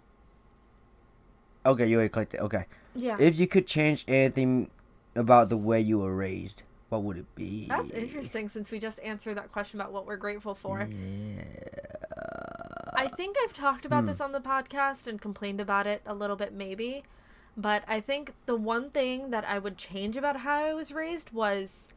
Okay, 1.66 1.86
you 1.86 1.96
already 1.96 2.08
clicked 2.08 2.34
it. 2.34 2.40
Okay. 2.40 2.64
Yeah. 2.94 3.16
If 3.18 3.38
you 3.38 3.46
could 3.46 3.66
change 3.66 4.04
anything 4.08 4.70
about 5.14 5.48
the 5.48 5.56
way 5.56 5.80
you 5.80 5.98
were 5.98 6.14
raised, 6.14 6.62
what 6.88 7.02
would 7.02 7.18
it 7.18 7.34
be? 7.34 7.66
That's 7.68 7.90
interesting 7.90 8.48
since 8.48 8.70
we 8.70 8.78
just 8.78 9.00
answered 9.00 9.36
that 9.36 9.52
question 9.52 9.80
about 9.80 9.92
what 9.92 10.06
we're 10.06 10.16
grateful 10.16 10.54
for. 10.54 10.88
Yeah. 10.88 11.42
I 12.94 13.08
think 13.08 13.36
I've 13.44 13.52
talked 13.52 13.84
about 13.84 14.00
Hmm. 14.02 14.06
this 14.06 14.20
on 14.20 14.32
the 14.32 14.40
podcast 14.40 15.06
and 15.06 15.20
complained 15.20 15.60
about 15.60 15.86
it 15.86 16.02
a 16.06 16.14
little 16.14 16.36
bit 16.36 16.52
maybe. 16.52 17.02
But 17.56 17.82
I 17.88 18.00
think 18.00 18.34
the 18.46 18.54
one 18.56 18.90
thing 18.90 19.30
that 19.30 19.44
I 19.44 19.58
would 19.58 19.76
change 19.76 20.16
about 20.16 20.38
how 20.38 20.64
I 20.64 20.74
was 20.74 20.92
raised 20.92 21.32
was 21.32 21.88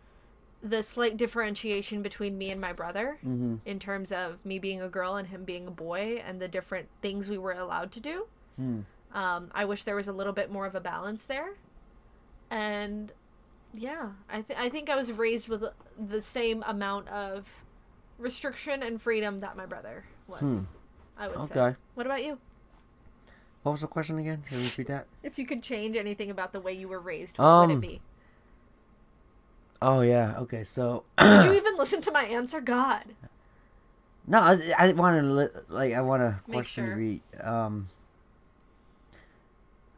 the 0.63 0.83
slight 0.83 1.17
differentiation 1.17 2.01
between 2.03 2.37
me 2.37 2.51
and 2.51 2.61
my 2.61 2.71
brother 2.73 3.17
Mm-hmm. 3.25 3.55
in 3.65 3.79
terms 3.79 4.11
of 4.11 4.37
me 4.45 4.59
being 4.59 4.81
a 4.81 4.89
girl 4.89 5.15
and 5.15 5.27
him 5.27 5.43
being 5.43 5.67
a 5.67 5.71
boy 5.71 6.21
and 6.25 6.39
the 6.39 6.47
different 6.47 6.87
things 7.01 7.29
we 7.29 7.37
were 7.37 7.53
allowed 7.53 7.91
to 7.93 7.99
do. 7.99 8.27
Hmm. 8.57 8.79
Um, 9.13 9.49
I 9.53 9.65
wish 9.65 9.83
there 9.83 9.95
was 9.95 10.07
a 10.07 10.13
little 10.13 10.33
bit 10.33 10.51
more 10.51 10.65
of 10.65 10.75
a 10.75 10.79
balance 10.79 11.25
there. 11.25 11.53
And 12.49 13.11
yeah, 13.73 14.09
I 14.29 14.41
th- 14.41 14.59
I 14.59 14.69
think 14.69 14.89
I 14.89 14.95
was 14.95 15.11
raised 15.11 15.47
with 15.47 15.63
the 16.09 16.21
same 16.21 16.63
amount 16.67 17.07
of 17.09 17.45
restriction 18.17 18.83
and 18.83 19.01
freedom 19.01 19.39
that 19.39 19.55
my 19.57 19.65
brother 19.65 20.03
was. 20.27 20.39
Hmm. 20.41 20.59
I 21.17 21.27
would 21.27 21.47
say. 21.49 21.59
Okay. 21.59 21.75
What 21.95 22.05
about 22.05 22.23
you? 22.23 22.37
What 23.63 23.73
was 23.73 23.81
the 23.81 23.87
question 23.87 24.17
again? 24.17 24.43
Can 24.47 24.57
you 24.59 24.65
repeat 24.65 24.87
that? 24.87 25.05
If 25.23 25.37
you 25.37 25.45
could 25.45 25.61
change 25.61 25.95
anything 25.95 26.31
about 26.31 26.51
the 26.51 26.59
way 26.59 26.73
you 26.73 26.87
were 26.87 26.99
raised, 26.99 27.37
what 27.37 27.45
would 27.67 27.71
Um, 27.75 27.77
it 27.77 27.79
be? 27.81 28.01
Oh 29.81 30.01
yeah. 30.01 30.35
Okay. 30.39 30.63
So 30.63 31.03
Did 31.17 31.45
you 31.45 31.53
even 31.53 31.77
listen 31.77 32.01
to 32.01 32.11
my 32.11 32.23
answer? 32.23 32.61
God. 32.61 33.03
no, 34.27 34.39
I, 34.39 34.73
I 34.77 34.91
want 34.91 35.21
to 35.23 35.63
like 35.69 35.93
I 35.93 36.01
want 36.01 36.21
to 36.21 36.39
question 36.51 36.85
sure. 36.85 36.95
read. 36.95 37.21
Um. 37.41 37.89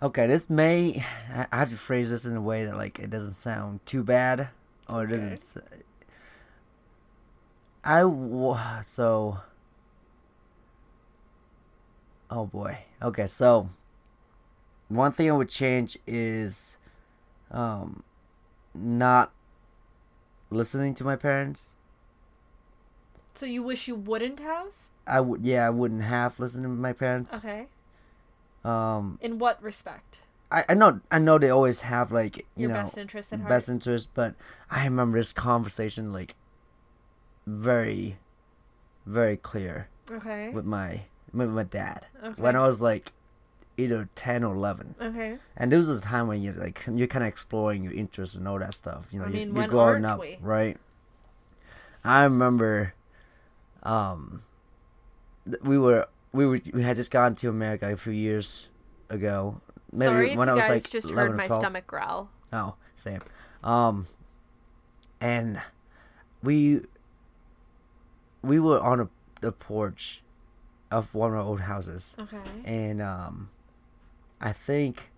Okay, 0.01 0.27
this 0.27 0.49
may 0.49 1.03
I 1.51 1.57
have 1.57 1.69
to 1.69 1.77
phrase 1.77 2.11
this 2.11 2.25
in 2.25 2.35
a 2.35 2.41
way 2.41 2.65
that 2.65 2.75
like 2.75 2.99
it 2.99 3.09
doesn't 3.09 3.35
sound 3.35 3.85
too 3.85 4.03
bad, 4.03 4.49
or 4.87 5.03
it 5.03 5.07
doesn't. 5.07 5.63
I 7.83 8.81
so. 8.81 9.39
Oh 12.29 12.45
boy. 12.45 12.79
Okay, 13.01 13.27
so 13.27 13.69
one 14.87 15.11
thing 15.11 15.29
I 15.29 15.33
would 15.33 15.49
change 15.49 15.97
is, 16.07 16.77
um, 17.51 18.03
not 18.73 19.31
listening 20.53 20.93
to 20.95 21.03
my 21.03 21.15
parents. 21.15 21.77
So 23.35 23.45
you 23.45 23.63
wish 23.63 23.87
you 23.87 23.95
wouldn't 23.95 24.39
have? 24.39 24.67
I 25.07 25.19
would, 25.19 25.43
yeah, 25.43 25.67
I 25.67 25.69
wouldn't 25.69 26.03
have 26.03 26.39
listened 26.39 26.63
to 26.63 26.69
my 26.69 26.93
parents. 26.93 27.35
Okay. 27.37 27.67
Um, 28.63 29.17
In 29.21 29.39
what 29.39 29.61
respect? 29.61 30.19
I, 30.51 30.63
I 30.69 30.73
know, 30.75 31.01
I 31.11 31.19
know 31.19 31.37
they 31.37 31.49
always 31.49 31.81
have 31.81 32.11
like 32.11 32.37
you 32.55 32.67
Your 32.67 32.69
know 32.69 32.83
best 32.83 32.97
interest 32.97 33.33
at 33.33 33.39
heart. 33.39 33.49
best 33.49 33.69
interest, 33.69 34.09
but 34.13 34.35
I 34.69 34.83
remember 34.85 35.17
this 35.17 35.33
conversation 35.33 36.13
like 36.13 36.35
very, 37.47 38.17
very 39.05 39.35
clear 39.35 39.89
Okay. 40.09 40.49
with 40.51 40.65
my 40.65 41.01
with 41.33 41.49
my 41.49 41.63
dad 41.63 42.05
Okay. 42.23 42.41
when 42.41 42.55
I 42.55 42.65
was 42.65 42.81
like 42.81 43.11
either 43.77 44.07
ten 44.15 44.43
or 44.43 44.53
eleven, 44.53 44.95
Okay. 45.01 45.37
and 45.57 45.71
this 45.71 45.87
was 45.87 45.97
a 45.97 46.01
time 46.01 46.27
when 46.27 46.41
you're 46.41 46.53
like 46.53 46.83
you're 46.91 47.07
kind 47.07 47.23
of 47.23 47.27
exploring 47.29 47.83
your 47.83 47.93
interests 47.93 48.35
and 48.35 48.47
all 48.47 48.59
that 48.59 48.73
stuff. 48.73 49.07
You 49.11 49.19
know, 49.19 49.25
I 49.25 49.29
you're, 49.29 49.37
mean, 49.39 49.47
you're 49.49 49.57
when 49.57 49.69
growing 49.69 50.05
up, 50.05 50.19
we? 50.19 50.37
right? 50.41 50.77
I 52.03 52.23
remember, 52.23 52.93
um, 53.83 54.43
we 55.63 55.77
were 55.77 56.07
we 56.31 56.45
were 56.45 56.59
we 56.73 56.81
had 56.83 56.95
just 56.97 57.11
gone 57.11 57.35
to 57.35 57.49
America 57.49 57.91
a 57.91 57.97
few 57.97 58.13
years 58.13 58.69
ago. 59.09 59.61
Maybe 59.91 60.05
Sorry 60.09 60.31
if 60.31 60.37
when 60.37 60.47
you 60.47 60.51
I 60.53 60.55
was 60.55 60.63
guys 60.65 60.69
like 60.83 60.89
just 60.91 61.09
11 61.11 61.31
heard 61.31 61.37
my 61.37 61.47
12. 61.47 61.61
stomach 61.61 61.87
growl. 61.87 62.29
Oh, 62.51 62.75
same. 62.95 63.19
Um, 63.63 64.07
and 65.21 65.61
we 66.41 66.81
we 68.41 68.59
were 68.59 68.79
on 68.79 68.99
a 68.99 69.09
the 69.41 69.51
porch 69.51 70.21
of 70.91 71.13
one 71.13 71.31
of 71.31 71.37
our 71.37 71.41
old 71.43 71.61
houses, 71.61 72.15
Okay. 72.19 72.37
and 72.65 73.01
um, 73.01 73.49
I 74.43 74.51
think 74.51 75.09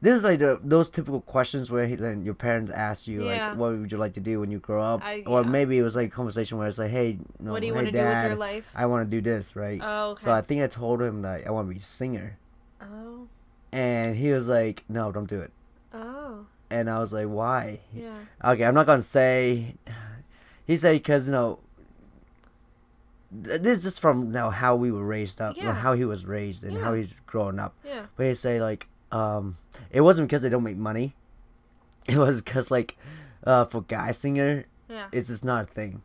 this 0.00 0.14
is 0.16 0.24
like 0.24 0.40
the, 0.40 0.60
those 0.62 0.90
typical 0.90 1.20
questions 1.20 1.70
where 1.70 1.86
he, 1.86 1.94
then 1.94 2.24
your 2.24 2.34
parents 2.34 2.70
ask 2.72 3.06
you 3.08 3.24
Yeah. 3.24 3.50
like, 3.50 3.58
"What 3.58 3.78
would 3.78 3.90
you 3.90 3.98
like 3.98 4.14
to 4.14 4.20
do 4.20 4.40
when 4.40 4.50
you 4.50 4.58
grow 4.58 4.82
up?" 4.82 5.02
I- 5.02 5.22
or 5.26 5.42
yeah. 5.42 5.48
maybe 5.48 5.78
it 5.78 5.82
was 5.82 5.96
like 5.96 6.08
a 6.08 6.10
conversation 6.10 6.58
where 6.58 6.68
it's 6.68 6.78
like, 6.78 6.90
"Hey, 6.90 7.18
know, 7.40 7.52
what 7.52 7.60
do 7.60 7.66
you 7.66 7.72
hey, 7.72 7.78
want 7.78 7.86
to 7.86 7.92
do 7.92 8.04
with 8.04 8.24
your 8.24 8.34
life? 8.36 8.72
I 8.74 8.86
want 8.86 9.08
to 9.08 9.16
do 9.16 9.20
this, 9.20 9.56
right?" 9.56 9.80
Oh, 9.82 10.10
okay. 10.10 10.22
So 10.24 10.32
I 10.32 10.40
think 10.40 10.62
I 10.62 10.66
told 10.66 11.00
him 11.00 11.22
that 11.22 11.46
I 11.46 11.50
want 11.50 11.68
to 11.68 11.74
be 11.74 11.80
a 11.80 11.84
singer, 11.84 12.36
oh. 12.82 13.28
and 13.72 14.16
he 14.16 14.30
was 14.32 14.48
like, 14.48 14.84
"No, 14.88 15.10
don't 15.12 15.28
do 15.28 15.40
it." 15.40 15.52
Oh. 15.94 16.46
And 16.70 16.90
I 16.90 16.98
was 16.98 17.12
like, 17.12 17.28
"Why?" 17.28 17.80
Yeah. 17.94 18.18
Okay, 18.44 18.64
I'm 18.64 18.74
not 18.74 18.86
gonna 18.86 19.02
say. 19.02 19.74
He 20.66 20.76
said 20.76 20.92
because 20.94 21.26
you 21.26 21.32
know. 21.32 21.60
Th- 23.44 23.60
This 23.62 23.78
is 23.78 23.84
just 23.84 24.00
from 24.00 24.26
you 24.26 24.32
know, 24.32 24.50
how 24.50 24.76
we 24.76 24.90
were 24.92 25.04
raised 25.04 25.40
up, 25.40 25.56
Yeah. 25.56 25.72
how 25.74 25.92
he 25.94 26.04
was 26.04 26.26
raised, 26.26 26.64
and 26.64 26.78
how 26.78 26.94
he's 26.94 27.14
growing 27.26 27.58
up. 27.58 27.74
Yeah. 27.84 28.06
But 28.16 28.26
he 28.26 28.34
say 28.34 28.60
like, 28.60 28.88
um, 29.12 29.56
it 29.90 30.00
wasn't 30.02 30.28
because 30.28 30.42
they 30.42 30.48
don't 30.48 30.64
make 30.64 30.76
money. 30.76 31.14
It 32.08 32.16
was 32.16 32.40
because 32.40 32.70
like, 32.70 32.96
uh, 33.44 33.66
for 33.66 33.82
guy 33.82 34.12
singer, 34.12 34.64
Yeah. 34.88 35.08
it's 35.12 35.28
just 35.28 35.44
not 35.44 35.64
a 35.64 35.66
thing. 35.66 36.00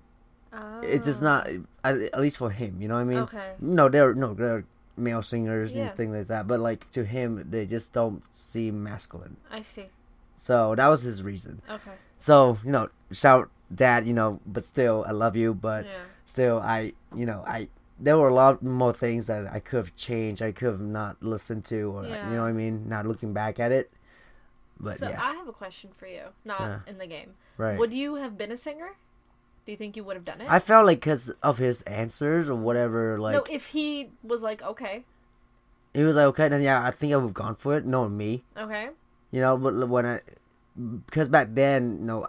Oh. 0.52 0.82
It's 0.82 1.06
just 1.08 1.22
not, 1.22 1.48
at, 1.84 1.96
at 1.98 2.20
least 2.20 2.38
for 2.38 2.50
him. 2.52 2.82
You 2.82 2.88
know 2.90 2.96
what 2.96 3.02
I 3.02 3.06
mean? 3.06 3.18
Okay. 3.20 3.54
No, 3.60 3.88
they're 3.90 4.14
no, 4.14 4.34
they're 4.34 4.66
male 4.98 5.24
singers 5.24 5.74
Yeah. 5.74 5.84
and 5.88 5.92
things 5.98 6.16
like 6.16 6.28
that. 6.28 6.46
But 6.48 6.60
like 6.60 6.92
to 6.92 7.06
him, 7.06 7.48
they 7.50 7.66
just 7.66 7.94
don't 7.94 8.22
seem 8.34 8.84
masculine. 8.84 9.38
I 9.50 9.62
see. 9.62 9.86
So 10.36 10.76
that 10.76 10.88
was 10.88 11.02
his 11.04 11.24
reason. 11.24 11.62
Okay. 11.70 11.92
So 12.20 12.58
you 12.66 12.72
know, 12.72 12.90
shout 13.12 13.50
dad, 13.74 14.06
you 14.06 14.14
know, 14.14 14.40
but 14.46 14.66
still, 14.66 15.06
I 15.08 15.12
love 15.12 15.36
you, 15.36 15.54
but 15.54 15.86
yeah. 15.86 15.92
Still, 16.26 16.60
I, 16.60 16.94
you 17.16 17.26
know, 17.26 17.44
I, 17.48 17.68
there 18.00 18.18
were 18.18 18.28
a 18.28 18.34
lot 18.34 18.62
more 18.64 18.94
things 18.94 19.28
that 19.28 19.48
I 19.52 19.60
could 19.60 19.78
have 19.78 19.96
changed. 19.96 20.42
I 20.42 20.52
could 20.52 20.68
have 20.68 20.82
not 20.82 21.22
listened 21.22 21.66
to, 21.66 21.92
or 21.98 22.06
Yeah. 22.06 22.30
you 22.30 22.36
know 22.36 22.42
what 22.44 22.50
I 22.50 22.54
mean. 22.54 22.88
Not 22.90 23.06
looking 23.06 23.34
back 23.34 23.60
at 23.60 23.72
it, 23.72 23.92
but 24.80 24.98
so 24.98 25.10
yeah, 25.10 25.22
I 25.22 25.34
have 25.36 25.48
a 25.48 25.54
question 25.54 25.92
for 25.94 26.08
you. 26.08 26.24
Not 26.44 26.82
in 26.88 26.98
the 26.98 27.08
game. 27.08 27.34
right. 27.58 27.78
Would 27.78 27.94
you 27.94 28.16
have 28.16 28.38
been 28.38 28.52
a 28.52 28.58
singer? 28.58 28.92
Do 29.66 29.72
you 29.72 29.78
think 29.78 29.96
you 29.96 30.04
would 30.04 30.18
have 30.18 30.26
done 30.26 30.42
it? 30.42 30.48
I 30.50 30.60
felt 30.60 30.86
like 30.86 31.00
because 31.00 31.30
of 31.42 31.58
his 31.58 31.82
answers 31.84 32.50
or 32.50 32.56
whatever, 32.56 33.18
like 33.18 33.36
no, 33.36 33.44
if 33.50 33.68
he 33.68 34.10
was 34.22 34.42
like, 34.44 34.62
okay, 34.62 35.06
he 35.94 36.04
was 36.04 36.16
like, 36.18 36.26
okay, 36.26 36.50
then 36.50 36.62
yeah, 36.62 36.84
I 36.84 36.92
think 36.92 37.14
I 37.14 37.16
would 37.16 37.28
have 37.28 37.34
gone 37.34 37.56
for 37.56 37.78
it. 37.78 37.86
Knowing 37.86 38.18
me, 38.18 38.44
okay, 38.58 38.90
you 39.32 39.40
know, 39.40 39.58
but 39.58 39.88
when 39.88 40.06
I, 40.06 40.20
because 41.06 41.30
back 41.30 41.50
then, 41.54 42.00
you 42.00 42.06
know, 42.06 42.28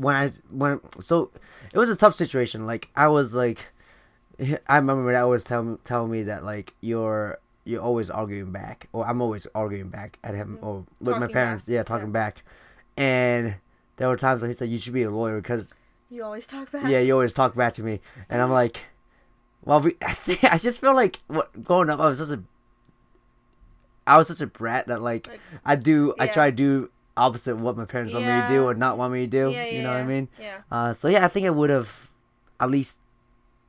when 0.00 0.16
I 0.16 0.30
when 0.50 0.80
so 1.00 1.30
it 1.72 1.78
was 1.78 1.90
a 1.90 1.96
tough 1.96 2.14
situation. 2.14 2.66
Like 2.66 2.88
I 2.96 3.08
was 3.08 3.34
like, 3.34 3.58
I 4.66 4.76
remember 4.76 5.04
when 5.04 5.14
I 5.14 5.24
was 5.24 5.44
telling 5.44 6.10
me 6.10 6.22
that 6.22 6.44
like 6.44 6.74
you're 6.80 7.38
you're 7.64 7.82
always 7.82 8.10
arguing 8.10 8.50
back, 8.50 8.88
or 8.92 9.06
I'm 9.06 9.20
always 9.20 9.46
arguing 9.54 9.88
back 9.88 10.18
at 10.24 10.34
him 10.34 10.56
mm-hmm. 10.56 10.66
or 10.66 10.84
with 11.00 11.18
my 11.18 11.26
parents. 11.26 11.66
back, 11.66 11.72
Yeah, 11.72 11.82
talking 11.82 12.08
yeah. 12.08 12.12
back, 12.12 12.44
and 12.96 13.56
there 13.96 14.08
were 14.08 14.16
times 14.16 14.40
when 14.40 14.50
he 14.50 14.54
said 14.54 14.70
you 14.70 14.78
should 14.78 14.94
be 14.94 15.02
a 15.02 15.10
lawyer 15.10 15.40
because 15.40 15.72
you 16.10 16.24
always 16.24 16.46
talk 16.46 16.72
back. 16.72 16.88
yeah, 16.88 17.00
you 17.00 17.12
always 17.12 17.34
talk 17.34 17.54
back 17.54 17.74
to 17.74 17.82
me, 17.82 18.00
and 18.30 18.40
I'm 18.40 18.50
like, 18.50 18.78
well, 19.64 19.80
we, 19.80 19.96
I 20.02 20.14
think 20.14 20.44
I 20.44 20.56
just 20.56 20.80
feel 20.80 20.94
like 20.94 21.18
what, 21.26 21.62
growing 21.62 21.90
up, 21.90 22.00
I 22.00 22.06
was 22.06 22.18
such 22.18 22.38
a, 22.38 22.42
I 24.06 24.16
was 24.16 24.28
such 24.28 24.40
a 24.40 24.46
brat 24.46 24.86
that 24.86 25.02
like, 25.02 25.28
Like, 25.28 25.40
I 25.64 25.76
do, 25.76 26.14
I 26.18 26.26
try 26.26 26.50
to 26.50 26.56
do 26.56 26.90
opposite 27.16 27.52
of 27.52 27.60
what 27.60 27.76
my 27.76 27.84
parents 27.84 28.12
want 28.14 28.26
me 28.26 28.32
to 28.40 28.48
do 28.48 28.64
or 28.64 28.74
not 28.74 28.96
want 28.98 29.12
me 29.12 29.20
to 29.20 29.26
do. 29.26 29.50
Yeah, 29.50 29.64
yeah, 29.64 29.70
you 29.76 29.82
know 29.82 29.90
what 29.90 30.00
I 30.00 30.04
mean? 30.04 30.28
Yeah. 30.38 30.58
Uh, 30.70 30.92
so 30.92 31.08
yeah, 31.08 31.24
I 31.24 31.28
think 31.28 31.46
I 31.46 31.50
would 31.50 31.70
have 31.70 32.10
at 32.58 32.70
least 32.70 33.00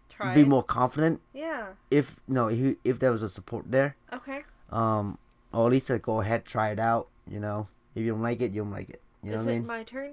Try. 0.09 0.33
be 0.33 0.43
more 0.45 0.63
confident 0.63 1.21
Yeah. 1.33 1.67
if 1.89 2.15
no 2.27 2.47
if, 2.47 2.77
if 2.83 2.99
there 2.99 3.11
was 3.11 3.23
a 3.23 3.29
support 3.29 3.71
there. 3.71 3.95
Okay. 4.13 4.43
Um, 4.69 5.17
or 5.53 5.67
at 5.67 5.71
least 5.71 5.87
to 5.87 5.99
go 5.99 6.21
ahead, 6.21 6.45
try 6.45 6.69
it 6.71 6.79
out. 6.79 7.07
You 7.27 7.39
know, 7.39 7.67
if 7.95 8.03
you 8.03 8.11
don't 8.11 8.21
like 8.21 8.41
it, 8.41 8.51
you 8.51 8.61
don't 8.63 8.71
like 8.71 8.89
it. 8.89 9.01
You 9.23 9.31
know 9.31 9.35
Is 9.37 9.45
what 9.45 9.51
I 9.51 9.55
it 9.55 9.57
mean? 9.59 9.67
my 9.67 9.83
turn? 9.83 10.11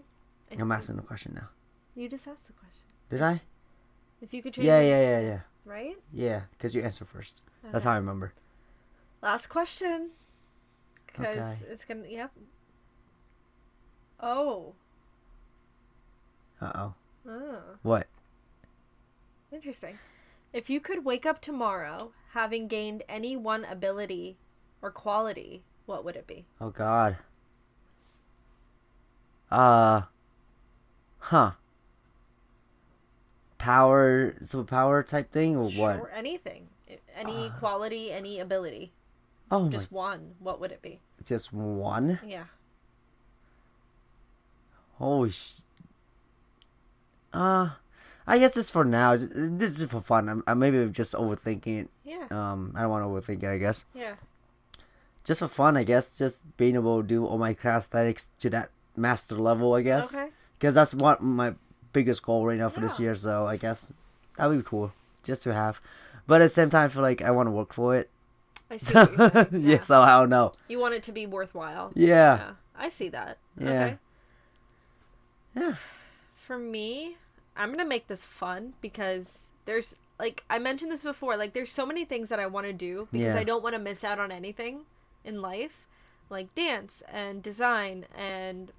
I 0.51 0.61
I'm 0.61 0.73
asking 0.73 0.97
the 0.97 1.03
question 1.03 1.33
now. 1.35 1.49
You 1.95 2.09
just 2.09 2.27
asked 2.29 2.47
the 2.47 2.53
question. 2.55 2.85
Did 3.11 3.23
I? 3.23 3.41
If 4.21 4.35
you 4.35 4.43
could 4.43 4.53
change. 4.55 4.67
Yeah, 4.67 4.81
yeah, 4.81 5.01
yeah, 5.01 5.21
yeah, 5.21 5.41
Right. 5.65 5.97
yeah. 6.13 6.43
Because 6.53 6.75
you 6.75 6.83
answered 6.83 7.09
first. 7.09 7.43
That's 7.71 7.85
how 7.85 7.93
I 7.93 7.97
remember. 7.97 8.33
Last 9.23 9.49
question. 9.49 10.11
Because 11.07 11.63
Okay. 11.63 11.73
it's 11.73 11.85
gonna. 11.85 12.07
Yep. 12.09 12.33
Oh. 14.21 14.75
Uh 16.61 16.73
oh. 16.75 16.95
Oh. 17.29 17.59
What? 17.83 18.07
Interesting. 19.53 19.99
If 20.53 20.69
you 20.69 20.81
could 20.81 21.05
wake 21.05 21.25
up 21.27 21.41
tomorrow 21.41 22.13
having 22.33 22.69
gained 22.69 23.03
any 23.09 23.37
one 23.37 23.65
ability 23.65 24.37
or 24.83 24.91
quality, 24.91 25.63
what 25.87 26.05
would 26.05 26.17
it 26.17 26.27
be? 26.27 26.45
Oh 26.61 26.71
God. 26.71 27.17
Uh. 29.51 30.03
Huh. 31.21 31.53
Power, 33.59 34.35
superpower 34.43 35.07
type 35.07 35.33
thing, 35.33 35.57
or 35.57 35.65
what? 35.71 35.97
Sure, 35.97 36.13
anything. 36.15 36.69
Any 37.17 37.49
Uh. 37.49 37.59
quality, 37.59 38.13
any 38.13 38.39
ability. 38.41 38.93
Oh 39.51 39.65
my! 39.65 39.71
Just 39.71 39.91
one. 39.91 40.35
What 40.39 40.61
would 40.61 40.73
it 40.73 40.81
be? 40.83 41.01
Just 41.25 41.53
one. 41.53 42.21
Yeah. 42.25 42.45
Holy 44.99 45.31
sh. 45.31 45.61
Uh, 47.33 47.71
I 48.27 48.39
guess 48.39 48.55
just 48.55 48.73
for 48.73 48.85
now. 48.85 49.17
This 49.17 49.79
is 49.79 49.85
for 49.91 50.01
fun. 50.01 50.29
I'm, 50.29 50.45
I 50.47 50.55
maybe 50.55 50.79
I'm 50.79 50.93
just 50.93 51.15
overthinking 51.15 51.83
it. 51.83 51.89
Yeah. 52.05 52.27
Um, 52.31 52.73
I 52.77 52.83
don't 52.83 52.91
want 52.91 53.05
to 53.05 53.09
overthink 53.33 53.43
it. 53.43 53.49
I 53.49 53.59
guess 53.59 53.85
Yeah. 53.95 54.15
just 55.25 55.41
for 55.41 55.49
fun. 55.49 55.77
I 55.77 55.85
guess 55.85 56.19
just 56.19 56.43
being 56.57 56.75
able 56.75 57.01
to 57.03 57.07
do 57.07 57.27
all 57.27 57.39
my 57.39 57.55
calisthenics 57.55 58.31
to 58.41 58.51
that 58.51 58.71
master 58.97 59.37
level. 59.37 59.75
I 59.75 59.83
guess. 59.83 60.15
Okay. 60.15 60.29
because 60.59 60.75
that's 60.75 60.93
what 60.95 61.23
my 61.23 61.55
biggest 61.93 62.23
goal 62.23 62.45
right 62.47 62.59
now 62.59 62.69
for 62.69 62.81
this 62.81 62.99
year. 62.99 63.15
So 63.15 63.47
I 63.47 63.57
guess 63.57 63.93
that 64.37 64.47
would 64.47 64.59
be 64.59 64.65
cool 64.65 64.93
just 65.23 65.43
to 65.45 65.55
have. 65.55 65.81
But 66.27 66.41
at 66.43 66.47
the 66.47 66.49
same 66.51 66.71
time, 66.71 66.87
I 66.87 66.89
feel 66.89 67.03
like 67.03 67.23
I 67.23 67.31
want 67.31 67.47
to 67.47 67.51
work 67.53 67.73
for 67.73 67.97
it. 67.97 68.11
I 68.71 68.77
see. 68.79 68.95
What 68.95 69.17
you're 69.17 69.31
saying. 69.33 69.47
yeah. 69.53 69.59
Yeah. 69.77 69.81
So 69.81 70.01
I 70.01 70.19
don't 70.21 70.31
know. 70.31 70.53
You 70.69 70.79
want 70.81 70.95
it 70.95 71.03
to 71.05 71.13
be 71.13 71.27
worthwhile. 71.27 71.93
Yeah. 71.95 72.37
Yeah. 72.37 72.51
I 72.77 72.89
see 72.91 73.09
that. 73.11 73.39
Yeah. 73.59 73.69
Okay. 73.69 73.99
Yeah. 75.55 75.77
For 76.35 76.59
me, 76.59 77.17
I'm 77.57 77.71
gonna 77.71 77.85
make 77.89 78.07
this 78.09 78.25
fun 78.25 78.75
because 78.81 79.51
there's 79.65 79.97
like 80.19 80.45
I 80.51 80.59
mentioned 80.59 80.91
this 80.93 81.05
before. 81.05 81.37
Like 81.37 81.53
there's 81.53 81.71
so 81.73 81.85
many 81.87 82.05
things 82.05 82.29
that 82.29 82.41
I 82.41 82.47
want 82.47 82.67
to 82.67 82.73
do 82.73 83.09
because 83.13 83.35
Yeah. 83.35 83.41
I 83.41 83.45
don't 83.45 83.63
want 83.63 83.75
to 83.75 83.79
miss 83.81 84.05
out 84.05 84.19
on 84.19 84.31
anything 84.33 84.81
in 85.25 85.43
life, 85.43 85.87
like 86.31 86.55
dance 86.55 87.03
and 87.13 87.43
design 87.43 88.07
and 88.17 88.73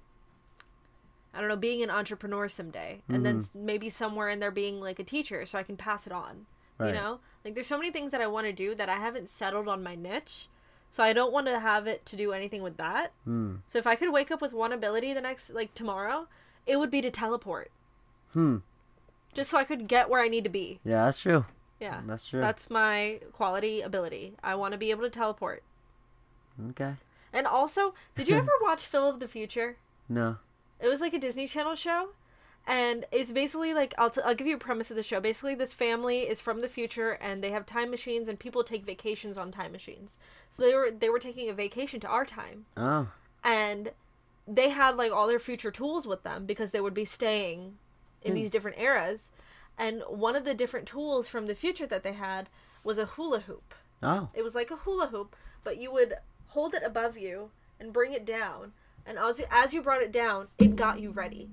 I 1.32 1.38
don't 1.38 1.48
know, 1.48 1.56
being 1.56 1.80
an 1.82 1.90
entrepreneur 1.90 2.48
someday, 2.48 3.02
and 3.08 3.24
then 3.24 3.42
Mm-hmm. 3.44 3.64
maybe 3.66 3.88
somewhere 3.88 4.28
in 4.30 4.40
there 4.40 4.50
being 4.50 4.80
like 4.80 4.98
a 4.98 5.04
teacher, 5.04 5.46
so 5.46 5.58
I 5.58 5.62
can 5.62 5.76
pass 5.76 6.06
it 6.08 6.12
on. 6.12 6.46
Right. 6.76 6.88
You 6.88 6.94
know, 6.94 7.20
like 7.44 7.54
there's 7.54 7.68
so 7.68 7.78
many 7.78 7.92
things 7.92 8.10
that 8.10 8.20
I 8.20 8.26
want 8.26 8.46
to 8.48 8.52
do 8.52 8.74
that 8.74 8.88
I 8.88 8.96
haven't 8.96 9.28
settled 9.28 9.68
on 9.68 9.80
my 9.82 9.94
niche, 9.94 10.48
so 10.90 11.04
I 11.04 11.12
don't 11.12 11.32
want 11.32 11.46
to 11.46 11.60
have 11.60 11.86
it 11.86 12.04
to 12.06 12.16
do 12.16 12.32
anything 12.32 12.62
with 12.64 12.78
that. 12.78 13.12
Hmm. 13.24 13.56
So 13.66 13.78
if 13.78 13.86
I 13.86 13.94
could 13.94 14.12
wake 14.12 14.32
up 14.32 14.42
with 14.42 14.52
one 14.52 14.72
ability 14.72 15.12
the 15.12 15.20
next 15.20 15.50
like 15.50 15.72
tomorrow, 15.72 16.26
it 16.66 16.78
would 16.78 16.90
be 16.90 17.00
to 17.00 17.10
teleport. 17.10 17.70
Hmm. 18.32 18.58
Just 19.34 19.50
so 19.50 19.58
I 19.58 19.64
could 19.64 19.88
get 19.88 20.08
where 20.10 20.20
I 20.22 20.28
need 20.28 20.44
to 20.44 20.50
be. 20.50 20.80
Yeah, 20.84 21.04
that's 21.04 21.20
true. 21.20 21.46
Yeah. 21.80 22.00
That's 22.06 22.26
true. 22.26 22.40
That's 22.40 22.68
my 22.68 23.20
quality 23.32 23.80
ability. 23.80 24.34
I 24.42 24.54
want 24.54 24.72
to 24.72 24.78
be 24.78 24.90
able 24.90 25.02
to 25.02 25.10
teleport. 25.10 25.62
Okay. 26.70 26.94
And 27.32 27.46
also, 27.46 27.94
did 28.16 28.28
you 28.28 28.36
ever 28.38 28.50
watch 28.60 28.86
Phil 28.86 29.08
of 29.08 29.20
the 29.20 29.28
Future? 29.28 29.76
No. 30.08 30.36
It 30.80 30.88
was 30.88 31.00
like 31.00 31.14
a 31.14 31.18
Disney 31.18 31.46
Channel 31.46 31.74
show. 31.74 32.10
And 32.66 33.06
it's 33.10 33.32
basically 33.32 33.72
like 33.72 33.94
I'll, 33.96 34.10
t- 34.10 34.20
I'll 34.24 34.34
give 34.34 34.46
you 34.46 34.56
a 34.56 34.58
premise 34.58 34.90
of 34.90 34.96
the 34.96 35.02
show. 35.02 35.18
Basically, 35.18 35.54
this 35.54 35.72
family 35.72 36.20
is 36.20 36.40
from 36.42 36.60
the 36.60 36.68
future, 36.68 37.12
and 37.12 37.42
they 37.42 37.50
have 37.50 37.64
time 37.64 37.90
machines, 37.90 38.28
and 38.28 38.38
people 38.38 38.62
take 38.62 38.84
vacations 38.84 39.38
on 39.38 39.50
time 39.50 39.72
machines. 39.72 40.18
So 40.50 40.62
they 40.62 40.74
were 40.74 40.90
they 40.90 41.08
were 41.08 41.18
taking 41.18 41.48
a 41.48 41.54
vacation 41.54 42.00
to 42.00 42.06
our 42.08 42.26
time, 42.26 42.66
Oh. 42.76 43.08
and 43.42 43.92
they 44.54 44.70
had 44.70 44.96
like 44.96 45.12
all 45.12 45.26
their 45.26 45.38
future 45.38 45.70
tools 45.70 46.06
with 46.06 46.22
them 46.22 46.46
because 46.46 46.72
they 46.72 46.80
would 46.80 46.94
be 46.94 47.04
staying 47.04 47.76
in 48.22 48.32
hmm. 48.32 48.36
these 48.36 48.50
different 48.50 48.78
eras 48.78 49.30
and 49.78 50.02
one 50.08 50.36
of 50.36 50.44
the 50.44 50.54
different 50.54 50.86
tools 50.86 51.28
from 51.28 51.46
the 51.46 51.54
future 51.54 51.86
that 51.86 52.02
they 52.02 52.12
had 52.12 52.48
was 52.84 52.98
a 52.98 53.06
hula 53.06 53.40
hoop 53.40 53.74
Oh. 54.02 54.30
it 54.34 54.42
was 54.42 54.54
like 54.54 54.70
a 54.70 54.76
hula 54.76 55.08
hoop 55.08 55.36
but 55.62 55.78
you 55.78 55.92
would 55.92 56.14
hold 56.48 56.74
it 56.74 56.82
above 56.84 57.18
you 57.18 57.50
and 57.78 57.92
bring 57.92 58.12
it 58.12 58.24
down 58.24 58.72
and 59.06 59.18
as 59.18 59.38
you, 59.38 59.44
as 59.50 59.74
you 59.74 59.82
brought 59.82 60.02
it 60.02 60.12
down 60.12 60.48
it 60.58 60.74
got 60.76 61.00
you 61.00 61.10
ready 61.10 61.48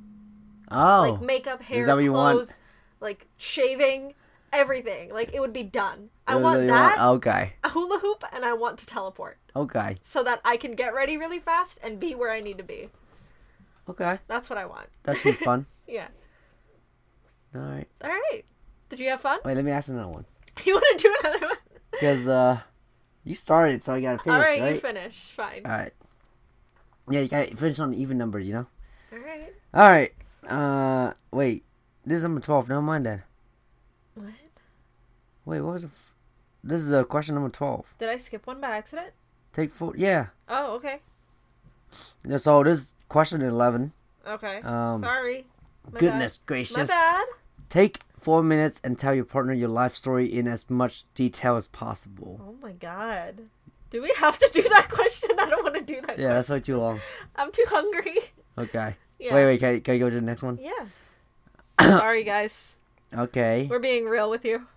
Oh. 0.70 1.10
like 1.12 1.22
makeup 1.22 1.62
hair 1.62 1.86
that 1.86 1.94
what 1.94 2.04
you 2.04 2.14
want? 2.14 2.36
clothes 2.38 2.58
like 3.00 3.28
shaving 3.38 4.16
everything 4.54 5.14
like 5.14 5.34
it 5.34 5.40
would 5.40 5.52
be 5.54 5.64
done 5.64 6.10
i 6.28 6.34
That's 6.34 6.44
want 6.44 6.68
that 6.68 6.98
Okay. 7.00 7.54
a 7.64 7.70
hula 7.70 8.00
hoop 8.00 8.24
and 8.32 8.46
i 8.46 8.54
want 8.54 8.78
to 8.80 8.86
teleport 8.86 9.38
Okay. 9.56 9.96
so 10.02 10.24
that 10.24 10.40
i 10.46 10.56
can 10.58 10.74
get 10.76 10.94
ready 10.94 11.18
really 11.18 11.40
fast 11.40 11.80
and 11.84 12.00
be 12.00 12.16
where 12.16 12.32
i 12.32 12.40
need 12.40 12.58
to 12.58 12.64
be 12.64 12.90
Okay. 13.90 14.20
that's 14.28 14.50
what 14.50 14.58
i 14.58 14.66
want 14.66 14.88
That 15.04 15.18
should 15.18 15.38
be 15.38 15.44
fun. 15.44 15.66
yeah 15.88 16.08
All 17.56 17.62
right. 17.62 17.88
All 18.04 18.10
right. 18.10 18.44
Did 18.90 19.00
you 19.00 19.10
have 19.10 19.22
fun? 19.22 19.40
Wait, 19.44 19.56
let 19.56 19.66
me 19.66 19.72
ask 19.72 19.90
another 19.90 20.08
one. 20.10 20.26
You 20.66 20.74
want 20.76 20.98
to 21.00 21.04
do 21.04 21.16
another 21.24 21.46
one? 21.46 21.58
Because 21.92 22.28
uh, 22.28 22.60
you 23.24 23.36
started, 23.36 23.84
so 23.84 23.94
I 23.94 24.02
gotta 24.02 24.18
finish, 24.24 24.36
All 24.36 24.42
right, 24.42 24.62
right? 24.62 24.76
you 24.76 24.80
finish. 24.80 25.16
Fine. 25.36 25.62
All 25.66 25.72
right. 25.72 25.94
Yeah, 27.10 27.20
you 27.22 27.28
gotta 27.28 27.56
finish 27.56 27.80
on 27.80 27.94
even 27.94 28.18
numbers, 28.18 28.46
you 28.48 28.54
know. 28.54 28.68
All 29.14 29.20
right. 29.20 29.54
All 29.74 29.90
right. 29.90 30.14
Uh, 30.48 31.14
wait. 31.32 31.64
This 32.06 32.18
is 32.18 32.24
number 32.24 32.42
twelve. 32.42 32.70
Never 32.70 32.82
mind 32.82 33.06
then. 33.06 33.24
What? 34.18 34.34
Wait, 35.46 35.62
what 35.62 35.74
was 35.74 35.84
it? 35.86 35.92
F- 35.94 36.14
this 36.64 36.82
is 36.82 36.92
uh, 36.92 37.04
question 37.04 37.36
number 37.36 37.50
twelve. 37.50 37.86
Did 38.00 38.10
I 38.10 38.18
skip 38.18 38.46
one 38.48 38.60
by 38.60 38.76
accident? 38.78 39.12
Take 39.54 39.72
four. 39.72 39.94
Yeah. 39.96 40.28
Oh, 40.50 40.74
okay. 40.76 41.00
Yeah, 42.26 42.38
So 42.38 42.64
this 42.64 42.78
is 42.80 42.94
question 43.10 43.42
eleven. 43.42 43.94
Okay. 44.28 44.60
Um, 44.62 45.00
Sorry. 45.00 45.46
My 45.92 46.00
Goodness 46.00 46.38
bad. 46.40 46.46
gracious. 46.48 46.78
My 46.78 46.86
bad. 46.86 47.26
Take 47.70 48.02
four 48.20 48.44
minutes 48.44 48.82
and 48.84 49.00
tell 49.00 49.14
your 49.14 49.24
partner 49.24 49.54
your 49.54 49.70
life 49.70 49.96
story 49.96 50.26
in 50.32 50.48
as 50.48 50.70
much 50.70 51.06
detail 51.14 51.56
as 51.56 51.68
possible. 51.68 52.42
Oh 52.44 52.56
my 52.62 52.74
god. 52.74 53.36
Do 53.90 54.02
we 54.02 54.12
have 54.18 54.38
to 54.40 54.50
do 54.54 54.62
that 54.64 54.90
question? 54.92 55.30
I 55.40 55.50
don't 55.50 55.64
want 55.64 55.76
to 55.76 55.82
do 55.82 56.02
that. 56.08 56.20
Yeah, 56.20 56.30
that's 56.34 56.50
way 56.50 56.60
too 56.60 56.78
long. 56.78 57.00
I'm 57.38 57.52
too 57.54 57.64
hungry. 57.70 58.18
Okay. 58.58 58.96
Yeah. 59.20 59.34
Wait, 59.34 59.46
wait. 59.46 59.60
Can 59.62 59.76
I, 59.76 59.80
can 59.80 59.94
I 59.96 59.98
go 59.98 60.10
to 60.10 60.16
the 60.16 60.22
next 60.22 60.44
one? 60.44 60.60
Yeah. 60.62 60.88
Sorry, 62.00 62.24
guys. 62.24 62.74
Okay. 63.16 63.68
We're 63.70 63.80
being 63.80 64.06
real 64.06 64.30
with 64.30 64.46
you. 64.46 64.68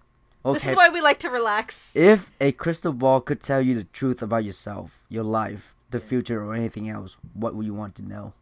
This 0.45 0.66
is 0.66 0.76
why 0.76 0.89
we 0.89 1.01
like 1.01 1.18
to 1.20 1.28
relax. 1.31 1.95
If 1.95 2.31
a 2.41 2.53
crystal 2.53 2.93
ball 2.93 3.20
could 3.20 3.41
tell 3.41 3.61
you 3.61 3.74
the 3.74 3.85
truth 3.85 4.22
about 4.22 4.45
yourself, 4.45 5.05
your 5.09 5.24
life, 5.24 5.74
the 5.91 6.01
future, 6.01 6.43
or 6.43 6.55
anything 6.55 6.89
else, 6.89 7.16
what 7.35 7.55
would 7.55 7.66
you 7.66 7.74
want 7.74 7.95
to 7.97 8.03
know? 8.03 8.33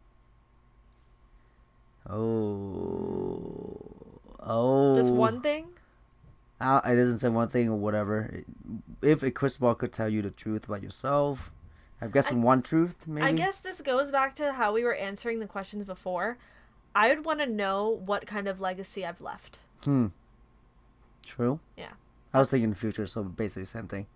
Oh. 2.09 3.77
Oh. 4.39 4.95
Just 4.95 5.11
one 5.11 5.41
thing? 5.41 5.67
Uh, 6.61 6.81
it 6.85 6.95
doesn't 6.95 7.19
say 7.19 7.29
one 7.29 7.49
thing 7.49 7.69
or 7.69 7.75
whatever. 7.75 8.43
If 9.01 9.23
a 9.23 9.31
crystal 9.31 9.67
ball 9.67 9.75
could 9.75 9.91
tell 9.91 10.09
you 10.09 10.21
the 10.21 10.31
truth 10.31 10.65
about 10.65 10.83
yourself, 10.83 11.51
I'm 12.01 12.11
guessing 12.11 12.41
one 12.41 12.61
truth, 12.61 13.07
maybe. 13.07 13.27
I 13.27 13.33
guess 13.33 13.59
this 13.59 13.81
goes 13.81 14.09
back 14.09 14.35
to 14.37 14.53
how 14.53 14.73
we 14.73 14.83
were 14.83 14.95
answering 14.95 15.39
the 15.39 15.47
questions 15.47 15.85
before. 15.85 16.37
I 16.95 17.09
would 17.09 17.25
want 17.25 17.39
to 17.39 17.45
know 17.45 17.89
what 18.05 18.25
kind 18.25 18.47
of 18.47 18.61
legacy 18.61 19.05
I've 19.05 19.21
left. 19.21 19.57
Hmm. 19.83 20.07
True. 21.25 21.59
Yeah. 21.77 21.91
I 22.33 22.39
was 22.39 22.49
thinking 22.51 22.73
future, 22.73 23.07
so 23.07 23.23
basically 23.23 23.65
same 23.65 23.87
thing. 23.87 24.07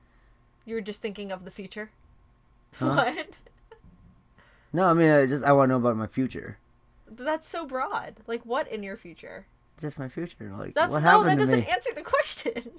You 0.66 0.76
were 0.76 0.82
just 0.82 1.02
thinking 1.02 1.32
of 1.32 1.46
the 1.46 1.52
future. 1.52 1.92
Huh? 2.80 2.96
What? 2.96 3.28
No, 4.72 4.88
I 4.90 4.94
mean, 4.94 5.12
I 5.12 5.28
just 5.28 5.44
I 5.44 5.52
want 5.52 5.70
to 5.70 5.74
know 5.74 5.78
about 5.78 5.96
my 5.98 6.08
future. 6.08 6.58
That's 7.08 7.48
so 7.48 7.68
broad. 7.68 8.16
Like 8.26 8.42
what 8.44 8.68
in 8.68 8.82
your 8.82 8.98
future? 8.98 9.46
Just 9.80 10.00
my 10.00 10.10
future. 10.10 10.52
Like 10.58 10.74
That's 10.74 10.92
what 10.92 11.04
no, 11.04 11.10
happened 11.10 11.30
that 11.30 11.36
to 11.36 11.40
doesn't 11.46 11.60
me? 11.60 11.68
answer 11.68 11.92
the 11.94 12.02
question. 12.02 12.72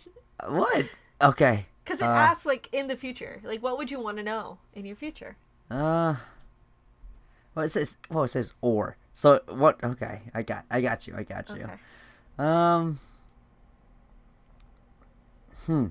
What? 0.47 0.87
Okay. 1.23 1.67
Because 1.85 2.01
it 2.01 2.07
Uh, 2.07 2.13
asks 2.13 2.47
like 2.47 2.69
in 2.73 2.87
the 2.89 2.97
future. 2.97 3.41
Like 3.45 3.63
what 3.63 3.77
would 3.77 3.91
you 3.91 4.01
want 4.01 4.17
to 4.17 4.23
know 4.23 4.57
in 4.75 4.87
your 4.87 4.97
future? 4.97 5.37
Uh. 5.71 6.17
Well, 7.55 7.67
it 7.67 7.69
says. 7.69 7.99
Well, 8.11 8.25
it 8.25 8.29
says 8.29 8.55
or. 8.63 8.97
So 9.13 9.41
what? 9.49 9.85
Okay, 9.85 10.23
I 10.33 10.43
got. 10.43 10.65
I 10.71 10.81
got 10.81 11.07
you. 11.07 11.15
I 11.15 11.23
got 11.25 11.51
you. 11.51 11.63
Okay. 11.63 11.75
Um. 12.39 12.99
Hmm. 15.67 15.87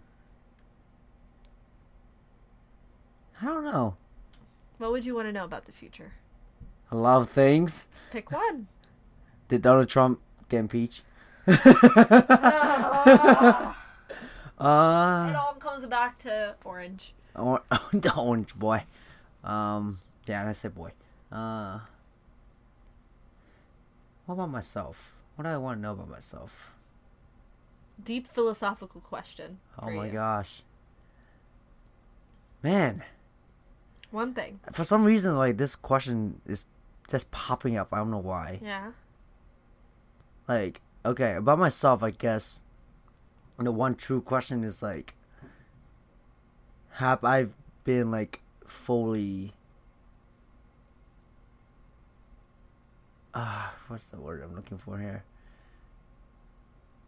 I 3.42 3.46
don't 3.46 3.64
know. 3.64 3.96
What 4.78 4.92
would 4.92 5.06
you 5.06 5.16
want 5.16 5.28
to 5.28 5.32
know 5.32 5.46
about 5.46 5.66
the 5.66 5.72
future? 5.72 6.14
A 6.92 6.96
lot 6.96 7.22
of 7.22 7.30
things. 7.30 7.88
Pick 8.12 8.32
one. 8.32 8.68
Did 9.48 9.62
Donald 9.62 9.90
Trump 9.90 10.20
get 10.50 10.60
impeached? 10.60 11.02
it 11.48 11.60
uh, 14.60 14.60
all 14.60 15.54
comes 15.60 15.86
back 15.86 16.20
to 16.20 16.56
orange. 16.64 17.14
or, 17.36 17.62
the 17.94 18.14
orange 18.16 18.56
boy. 18.56 18.84
Um, 19.44 20.00
yeah, 20.26 20.48
I 20.48 20.52
said 20.54 20.76
boy. 20.76 20.92
Uh, 21.32 21.80
what 24.26 24.36
about 24.36 24.52
myself? 24.52 25.14
What 25.36 25.44
do 25.44 25.50
I 25.50 25.58
want 25.58 25.78
to 25.78 25.82
know 25.82 25.92
about 25.94 26.10
myself? 26.10 26.72
Deep 28.04 28.28
philosophical 28.28 29.02
question. 29.02 29.60
Oh 29.82 29.90
my 29.90 30.08
you. 30.08 30.12
gosh. 30.14 30.62
Man, 32.62 33.04
One 34.12 34.34
thing. 34.34 34.60
for 34.72 34.84
some 34.84 35.04
reason, 35.04 35.36
like 35.36 35.58
this 35.58 35.76
question 35.76 36.40
is 36.46 36.66
just 37.10 37.30
popping 37.32 37.76
up. 37.78 37.90
I 37.92 37.98
don't 37.98 38.12
know 38.12 38.18
why. 38.20 38.60
Yeah. 38.64 38.92
Like, 40.48 40.82
okay, 41.06 41.34
about 41.36 41.60
myself, 41.60 42.04
I 42.04 42.12
guess. 42.12 42.62
The 43.58 43.72
one 43.72 43.96
true 43.96 44.22
question 44.22 44.64
is 44.64 44.82
like, 44.82 45.14
have 46.94 47.24
I 47.24 47.48
been 47.84 48.12
like 48.12 48.42
fully? 48.66 49.54
Ah, 53.36 53.74
what's 53.88 54.06
the 54.06 54.20
word 54.20 54.42
I'm 54.44 54.56
looking 54.56 54.78
for 54.78 55.00
here? 55.00 55.24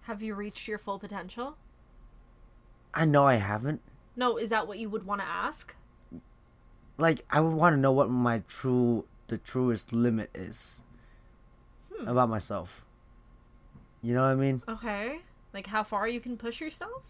Have 0.01 0.21
you 0.21 0.36
reached 0.36 0.67
your 0.67 0.78
full 0.78 0.99
potential? 0.99 1.57
I 2.93 3.05
know 3.05 3.26
I 3.26 3.36
haven't. 3.36 3.82
No, 4.15 4.38
is 4.38 4.49
that 4.49 4.67
what 4.67 4.80
you 4.80 4.89
would 4.89 5.05
want 5.05 5.21
to 5.21 5.28
ask? 5.28 5.76
Like, 6.97 7.26
I 7.30 7.41
would 7.41 7.53
want 7.53 7.73
to 7.76 7.78
know 7.80 7.91
what 7.91 8.09
my 8.09 8.39
true, 8.47 9.05
the 9.28 9.38
truest 9.38 9.91
limit 9.93 10.30
is 10.34 10.82
Hmm. 11.95 12.07
about 12.07 12.30
myself. 12.30 12.84
You 14.01 14.13
know 14.13 14.21
what 14.21 14.30
I 14.32 14.36
mean? 14.36 14.61
Okay. 14.67 15.19
Like 15.53 15.67
how 15.67 15.84
far 15.84 16.07
you 16.07 16.19
can 16.19 16.38
push 16.38 16.59
yourself? 16.61 17.01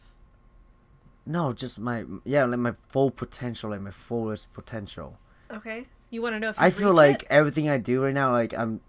No, 1.25 1.53
just 1.53 1.79
my 1.79 2.05
yeah, 2.23 2.45
like 2.45 2.59
my 2.59 2.73
full 2.87 3.09
potential, 3.11 3.71
like 3.71 3.81
my 3.81 3.91
fullest 3.91 4.53
potential. 4.53 5.17
Okay. 5.51 5.87
You 6.11 6.21
want 6.21 6.35
to 6.35 6.39
know 6.39 6.49
if 6.49 6.61
I 6.61 6.69
feel 6.69 6.93
like 6.93 7.23
it? 7.23 7.27
everything 7.31 7.67
I 7.67 7.77
do 7.79 8.03
right 8.03 8.13
now, 8.13 8.31
like 8.31 8.53
I'm 8.53 8.79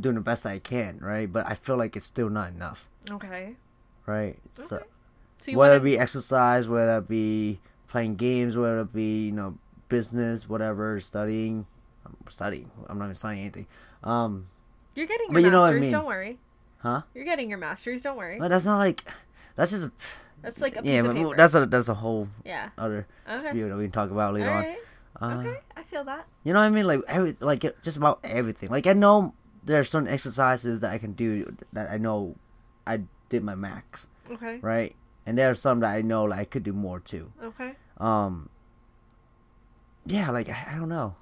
doing 0.00 0.14
the 0.14 0.20
best 0.20 0.46
I 0.46 0.58
can, 0.58 0.98
right? 1.00 1.30
But 1.32 1.46
I 1.46 1.54
feel 1.54 1.76
like 1.76 1.96
it's 1.96 2.06
still 2.06 2.30
not 2.30 2.48
enough, 2.50 2.88
Okay. 3.10 3.56
right? 4.06 4.36
Okay. 4.58 4.84
So 5.40 5.50
you 5.52 5.58
whether 5.58 5.74
want 5.74 5.82
it 5.82 5.84
be 5.84 5.98
exercise, 5.98 6.66
whether 6.68 6.98
it 6.98 7.08
be 7.08 7.60
playing 7.88 8.16
games, 8.16 8.56
whether 8.56 8.80
it 8.80 8.92
be 8.92 9.26
you 9.26 9.32
know 9.32 9.58
business, 9.88 10.48
whatever, 10.48 10.98
studying, 11.00 11.66
I'm 12.04 12.16
studying. 12.28 12.70
I'm 12.88 12.98
not 12.98 13.04
even 13.06 13.14
studying 13.14 13.42
anything. 13.42 13.66
Um, 14.04 14.46
You're 14.94 15.06
getting 15.06 15.30
your 15.30 15.40
you 15.40 15.50
know 15.50 15.60
what 15.60 15.66
I 15.66 15.70
masters, 15.72 15.80
mean. 15.82 15.90
don't 15.92 16.06
worry. 16.06 16.38
huh? 16.78 17.02
You're 17.14 17.24
getting 17.24 17.48
your 17.48 17.58
masters, 17.58 18.02
don't 18.02 18.16
worry. 18.16 18.38
But 18.38 18.48
that's 18.48 18.64
not 18.64 18.78
like 18.78 19.04
that's 19.56 19.70
just 19.70 19.84
a, 19.86 19.92
That's 20.42 20.60
like 20.60 20.76
a 20.76 20.82
piece 20.82 20.90
yeah. 20.92 21.00
of 21.00 21.14
But 21.14 21.36
that's 21.36 21.54
a 21.54 21.66
that's 21.66 21.88
a 21.88 21.94
whole 21.94 22.28
yeah. 22.44 22.70
other 22.78 23.06
Okay. 23.28 23.38
spirit 23.42 23.70
that 23.70 23.76
we 23.76 23.84
can 23.84 23.92
talk 23.92 24.10
about 24.10 24.34
later 24.34 24.50
on. 24.50 24.64
Uh, 25.20 25.40
okay. 25.40 25.58
I 25.76 25.82
feel 25.82 26.04
that. 26.04 26.26
You 26.44 26.52
know 26.52 26.60
what 26.60 26.66
I 26.66 26.70
mean? 26.70 26.86
Like 26.86 27.00
every 27.08 27.36
like 27.40 27.64
just 27.82 27.96
about 27.96 28.20
everything. 28.24 28.70
Like 28.70 28.86
I 28.86 28.92
know 28.92 29.34
there 29.68 29.78
are 29.78 29.84
certain 29.84 30.08
exercises 30.08 30.80
that 30.80 30.90
I 30.92 30.98
can 30.98 31.12
do 31.12 31.54
that 31.72 31.90
I 31.90 31.98
know 31.98 32.34
I 32.86 33.02
did 33.28 33.44
my 33.44 33.54
max, 33.54 34.08
Okay. 34.30 34.58
right? 34.62 34.96
And 35.26 35.36
there 35.36 35.50
are 35.50 35.54
some 35.54 35.80
that 35.80 35.92
I 35.94 36.00
know 36.02 36.24
like 36.24 36.40
I 36.40 36.44
could 36.46 36.64
do 36.64 36.72
more 36.72 36.98
too. 37.00 37.30
Okay. 37.42 37.74
Um 37.98 38.48
Yeah, 40.06 40.30
like 40.30 40.48
I, 40.48 40.72
I 40.72 40.74
don't 40.76 40.88
know. 40.88 41.14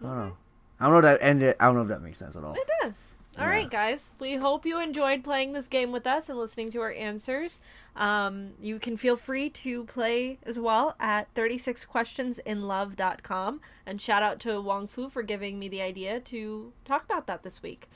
I 0.00 0.04
don't 0.04 0.12
Okay. 0.18 0.28
know. 0.30 0.36
I 0.80 0.84
don't 0.84 0.94
know 0.94 1.00
that 1.02 1.22
and 1.22 1.42
I 1.60 1.64
don't 1.66 1.76
know 1.76 1.82
if 1.82 1.88
that 1.88 2.02
makes 2.02 2.18
sense 2.18 2.36
at 2.36 2.44
all. 2.44 2.54
It 2.54 2.68
does. 2.82 3.12
All 3.38 3.44
Yeah. 3.44 3.50
right, 3.50 3.70
guys. 3.70 4.10
We 4.18 4.36
hope 4.36 4.64
you 4.64 4.80
enjoyed 4.80 5.22
playing 5.22 5.52
this 5.52 5.68
game 5.68 5.92
with 5.92 6.06
us 6.06 6.30
and 6.30 6.38
listening 6.38 6.70
to 6.72 6.80
our 6.80 6.92
answers. 6.92 7.60
Um, 7.94 8.52
you 8.60 8.78
can 8.78 8.96
feel 8.96 9.16
free 9.16 9.50
to 9.50 9.84
play 9.84 10.38
as 10.44 10.58
well 10.58 10.96
at 10.98 11.32
36questionsinlove.com. 11.34 13.60
And 13.84 14.00
shout 14.00 14.22
out 14.22 14.40
to 14.40 14.58
Wong 14.60 14.86
Fu 14.86 15.10
for 15.10 15.22
giving 15.22 15.58
me 15.58 15.68
the 15.68 15.82
idea 15.82 16.18
to 16.20 16.72
talk 16.86 17.04
about 17.04 17.26
that 17.26 17.42
this 17.42 17.62
week. 17.62 17.90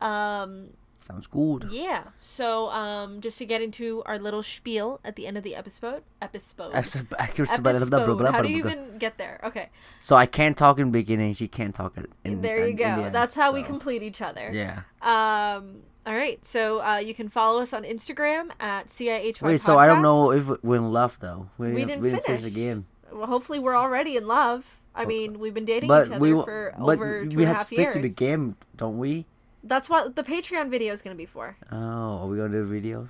Um, 0.00 0.70
Sounds 1.00 1.26
good. 1.26 1.68
yeah. 1.70 2.04
So 2.20 2.68
um, 2.70 3.20
just 3.20 3.38
to 3.38 3.46
get 3.46 3.62
into 3.62 4.02
our 4.06 4.18
little 4.18 4.42
spiel 4.42 5.00
at 5.04 5.16
the 5.16 5.26
end 5.26 5.36
of 5.38 5.42
the 5.44 5.56
episode. 5.56 6.02
Episode. 6.22 6.72
Episode. 6.74 7.06
How 7.48 8.42
do 8.42 8.48
you 8.50 8.58
even 8.58 8.98
get 8.98 9.18
there? 9.18 9.40
Okay. 9.44 9.70
So 9.98 10.14
I 10.16 10.26
can't 10.26 10.56
talk 10.56 10.78
in 10.78 10.86
the 10.86 10.92
beginning. 10.92 11.34
She 11.34 11.48
can't 11.48 11.74
talk 11.74 11.96
in. 11.96 12.06
in 12.24 12.42
there 12.42 12.58
you 12.58 12.64
in- 12.64 12.70
in 12.70 12.76
go. 12.76 12.84
end, 13.04 13.14
That's 13.14 13.34
how 13.34 13.52
we 13.52 13.62
complete 13.62 14.02
each 14.02 14.20
other. 14.20 14.50
Yeah. 14.52 14.82
Um. 15.02 15.82
All 16.06 16.14
right. 16.14 16.44
So 16.46 16.82
uh, 16.82 16.96
you 16.96 17.14
can 17.14 17.28
follow 17.28 17.60
us 17.60 17.72
on 17.72 17.84
Instagram 17.84 18.50
at 18.60 18.88
CIHY. 18.88 19.42
Wait. 19.42 19.60
So 19.60 19.78
I 19.78 19.86
don't 19.86 20.02
know 20.02 20.32
if 20.32 20.46
we're 20.62 20.76
in 20.76 20.92
love 20.92 21.18
though. 21.20 21.48
We, 21.58 21.72
We 21.72 21.84
didn't, 21.84 22.02
we 22.02 22.10
didn't 22.10 22.24
finish 22.24 22.42
the 22.42 22.50
game. 22.50 22.86
Well, 23.12 23.26
hopefully, 23.26 23.58
we're 23.58 23.76
already 23.76 24.16
in 24.16 24.26
love. 24.28 24.76
I 24.94 25.04
mean, 25.04 25.38
we've 25.38 25.54
been 25.54 25.64
dating 25.64 25.88
But 25.88 26.06
each 26.08 26.12
other 26.12 26.20
we 26.20 26.30
for 26.32 26.74
but 26.78 26.92
over 26.94 27.24
two 27.26 27.36
we 27.36 27.44
and 27.44 27.52
a 27.52 27.54
have 27.54 27.58
to 27.60 27.64
stick 27.66 27.78
years. 27.78 27.94
to 27.94 28.02
the 28.02 28.08
game, 28.08 28.56
don't 28.76 28.98
we? 28.98 29.24
That's 29.62 29.88
what 29.88 30.16
the 30.16 30.22
Patreon 30.22 30.70
video 30.70 30.92
is 30.92 31.02
going 31.02 31.14
to 31.14 31.18
be 31.18 31.26
for 31.26 31.56
Oh, 31.70 31.76
are 31.76 32.26
we 32.26 32.36
gonna 32.36 32.50
do 32.50 32.58
a 32.58 32.64
video 32.64 33.08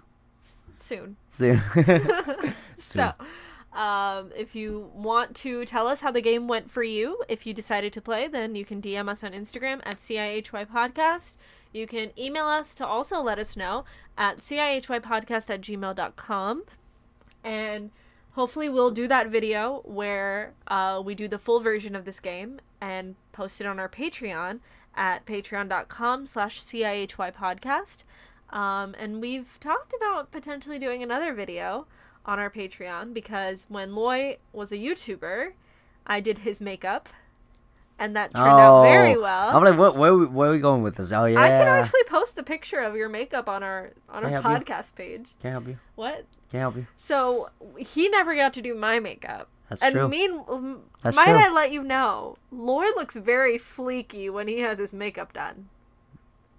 soon. 0.78 1.16
soon? 1.28 1.60
So, 2.76 3.12
um, 3.74 4.32
if 4.34 4.54
you 4.54 4.90
want 4.94 5.36
to 5.36 5.64
tell 5.66 5.86
us 5.86 6.00
how 6.00 6.10
the 6.10 6.22
game 6.22 6.48
went 6.48 6.70
for 6.70 6.82
you, 6.82 7.22
if 7.28 7.46
you 7.46 7.52
decided 7.52 7.92
to 7.92 8.00
play, 8.00 8.26
then 8.26 8.54
you 8.54 8.64
can 8.64 8.80
DM 8.80 9.08
us 9.08 9.22
on 9.22 9.32
Instagram 9.32 9.80
at 9.84 9.98
CIHY 9.98 10.66
Podcast. 10.66 11.34
You 11.72 11.86
can 11.86 12.10
email 12.18 12.46
us 12.46 12.74
to 12.76 12.86
also 12.86 13.22
let 13.22 13.38
us 13.38 13.56
know 13.56 13.84
at 14.18 14.38
CIHYpodcast 14.38 15.50
at 15.50 15.60
gmail.com. 15.60 16.64
And 17.44 17.90
hopefully, 18.32 18.68
we'll 18.68 18.90
do 18.90 19.06
that 19.08 19.28
video 19.28 19.82
where 19.84 20.54
uh, 20.66 21.00
we 21.04 21.14
do 21.14 21.28
the 21.28 21.38
full 21.38 21.60
version 21.60 21.94
of 21.94 22.04
this 22.04 22.18
game 22.18 22.60
and 22.80 23.14
post 23.32 23.60
it 23.60 23.66
on 23.66 23.78
our 23.78 23.88
Patreon 23.88 24.60
at 24.94 25.24
patreon.com 25.26 26.26
slash 26.26 26.60
CIHY 26.60 27.32
Podcast. 27.32 28.04
Um, 28.54 28.94
and 28.98 29.20
we've 29.20 29.58
talked 29.60 29.92
about 29.96 30.30
potentially 30.32 30.78
doing 30.78 31.02
another 31.02 31.32
video 31.32 31.86
on 32.26 32.38
our 32.38 32.50
Patreon 32.50 33.14
because 33.14 33.66
when 33.68 33.94
Loy 33.94 34.38
was 34.52 34.72
a 34.72 34.76
YouTuber, 34.76 35.52
I 36.06 36.20
did 36.20 36.38
his 36.38 36.60
makeup, 36.60 37.08
and 37.98 38.16
that 38.16 38.34
turned 38.34 38.48
out 38.48 38.82
very 38.82 39.16
well. 39.16 39.50
Oh, 39.52 39.56
I'm 39.58 39.64
like, 39.64 39.78
what? 39.78 39.96
Where, 39.96 40.10
are 40.10 40.16
we- 40.16 40.26
where 40.26 40.48
are 40.48 40.52
we 40.52 40.58
going 40.58 40.82
with 40.82 40.96
this? 40.96 41.12
Oh 41.12 41.26
yeah. 41.26 41.40
I 41.40 41.48
can 41.48 41.68
actually 41.68 42.02
post 42.04 42.34
the 42.34 42.42
picture 42.42 42.80
of 42.80 42.96
your 42.96 43.08
makeup 43.08 43.48
on 43.48 43.62
our 43.62 43.92
on 44.08 44.22
Can 44.22 44.34
our 44.34 44.42
help 44.42 44.44
you? 44.44 44.64
podcast 44.74 44.94
page. 44.96 45.28
Can't 45.40 45.52
help 45.52 45.68
you. 45.68 45.78
What? 45.94 46.24
Can't 46.50 46.60
help 46.62 46.76
you. 46.76 46.86
So 46.96 47.50
he 47.78 48.08
never 48.08 48.34
got 48.34 48.52
to 48.54 48.62
do 48.62 48.74
my 48.74 48.98
makeup. 48.98 49.48
That's 49.70 49.82
and 49.82 49.94
true. 49.94 50.08
mean, 50.08 50.80
That's 51.00 51.16
might 51.16 51.26
true. 51.26 51.38
I 51.38 51.48
let 51.48 51.72
you 51.72 51.82
know, 51.84 52.36
Loy 52.50 52.86
looks 52.96 53.16
very 53.16 53.56
fleeky 53.56 54.28
when 54.28 54.48
he 54.48 54.58
has 54.60 54.78
his 54.78 54.92
makeup 54.92 55.32
done. 55.32 55.68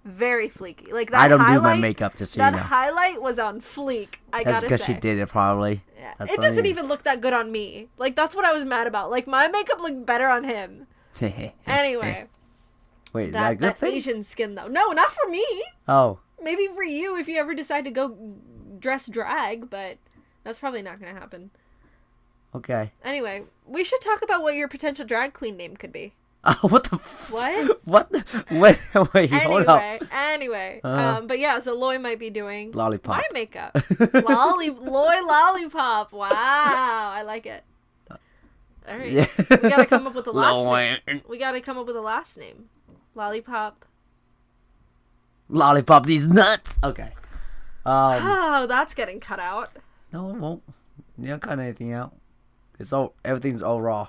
Very 0.04 0.48
fleeky. 0.48 0.90
Like 0.90 1.10
that 1.10 1.20
I 1.20 1.28
don't 1.28 1.46
do 1.46 1.60
my 1.60 1.76
makeup, 1.76 2.14
to 2.14 2.26
so 2.26 2.38
that 2.38 2.52
you 2.52 2.56
know. 2.56 2.62
highlight 2.62 3.22
was 3.22 3.38
on 3.38 3.60
fleek. 3.60 4.14
I 4.32 4.42
That's 4.42 4.62
because 4.62 4.82
she 4.82 4.94
did 4.94 5.18
it 5.18 5.28
probably. 5.28 5.84
Yeah. 5.96 6.14
That's 6.18 6.32
It 6.32 6.40
doesn't 6.40 6.66
even 6.66 6.88
look 6.88 7.04
that 7.04 7.20
good 7.20 7.34
on 7.34 7.52
me. 7.52 7.88
Like 7.98 8.16
that's 8.16 8.34
what 8.34 8.44
I 8.46 8.52
was 8.52 8.64
mad 8.64 8.86
about. 8.86 9.10
Like 9.10 9.26
my 9.26 9.46
makeup 9.46 9.80
looked 9.80 10.04
better 10.06 10.28
on 10.28 10.44
him. 10.44 10.86
Anyway, 11.66 12.26
Wait, 13.12 13.26
is 13.26 13.32
that, 13.34 13.40
that, 13.40 13.52
a 13.52 13.54
good 13.54 13.68
that 13.68 13.78
thing? 13.78 13.92
Asian 13.92 14.24
skin 14.24 14.54
though. 14.54 14.66
No, 14.66 14.88
not 14.92 15.12
for 15.12 15.28
me. 15.28 15.44
Oh, 15.86 16.18
Maybe 16.42 16.66
for 16.74 16.82
you 16.82 17.16
if 17.16 17.28
you 17.28 17.36
ever 17.36 17.54
decide 17.54 17.84
to 17.84 17.90
go 17.90 18.16
dress 18.80 19.06
drag, 19.06 19.70
but 19.70 19.98
That's 20.42 20.58
probably 20.58 20.82
not 20.82 20.98
gonna 20.98 21.12
happen. 21.12 21.50
Okay. 22.54 22.92
Anyway, 23.04 23.44
we 23.66 23.82
should 23.84 24.00
talk 24.00 24.22
about 24.22 24.42
what 24.42 24.54
your 24.54 24.68
potential 24.68 25.06
drag 25.06 25.32
queen 25.32 25.56
name 25.56 25.76
could 25.76 25.92
be. 25.92 26.12
Oh, 26.44 26.56
what 26.68 26.82
the? 26.84 26.96
F- 26.96 27.30
What? 27.30 27.80
What? 27.84 28.10
The- 28.10 28.24
wait, 28.50 28.78
wait, 29.14 29.30
hold 29.30 29.64
up. 29.66 29.80
Anyway, 29.80 30.08
anyway. 30.12 30.80
Uh. 30.82 30.88
um, 30.88 31.26
but 31.28 31.38
yeah, 31.38 31.60
so 31.60 31.72
Loy 31.76 32.00
might 32.00 32.18
be 32.18 32.30
doing 32.30 32.72
Lollipop. 32.72 33.16
my 33.16 33.22
makeup. 33.32 33.76
Lolly 34.12 34.70
Loy 34.70 35.20
Lollipop. 35.24 36.12
Wow, 36.12 36.28
I 36.32 37.22
like 37.24 37.46
it. 37.46 37.62
All 38.10 38.18
right, 38.98 39.12
Yeah. 39.12 39.26
we 39.38 39.56
gotta 39.70 39.86
come 39.86 40.04
up 40.08 40.14
with 40.16 40.26
a 40.26 40.32
last 40.32 40.56
name. 40.56 40.64
Lollipop. 40.66 41.30
We 41.30 41.38
gotta 41.38 41.60
come 41.60 41.78
up 41.78 41.86
with 41.86 41.94
a 41.94 42.00
last 42.00 42.36
name. 42.36 42.64
Lollipop. 43.14 43.84
Lollipop 45.48 46.06
these 46.06 46.26
nuts. 46.26 46.78
Okay. 46.82 47.10
Um. 47.86 48.20
Oh, 48.20 48.66
that's 48.68 48.94
getting 48.94 49.20
cut 49.20 49.38
out. 49.38 49.70
No, 50.12 50.30
it 50.30 50.36
won't. 50.36 50.62
You 51.18 51.28
don't 51.28 51.42
cut 51.42 51.60
anything 51.60 51.92
out. 51.92 52.14
It's 52.78 52.92
all 52.92 53.14
everything's 53.24 53.62
all 53.62 53.80
raw. 53.80 54.08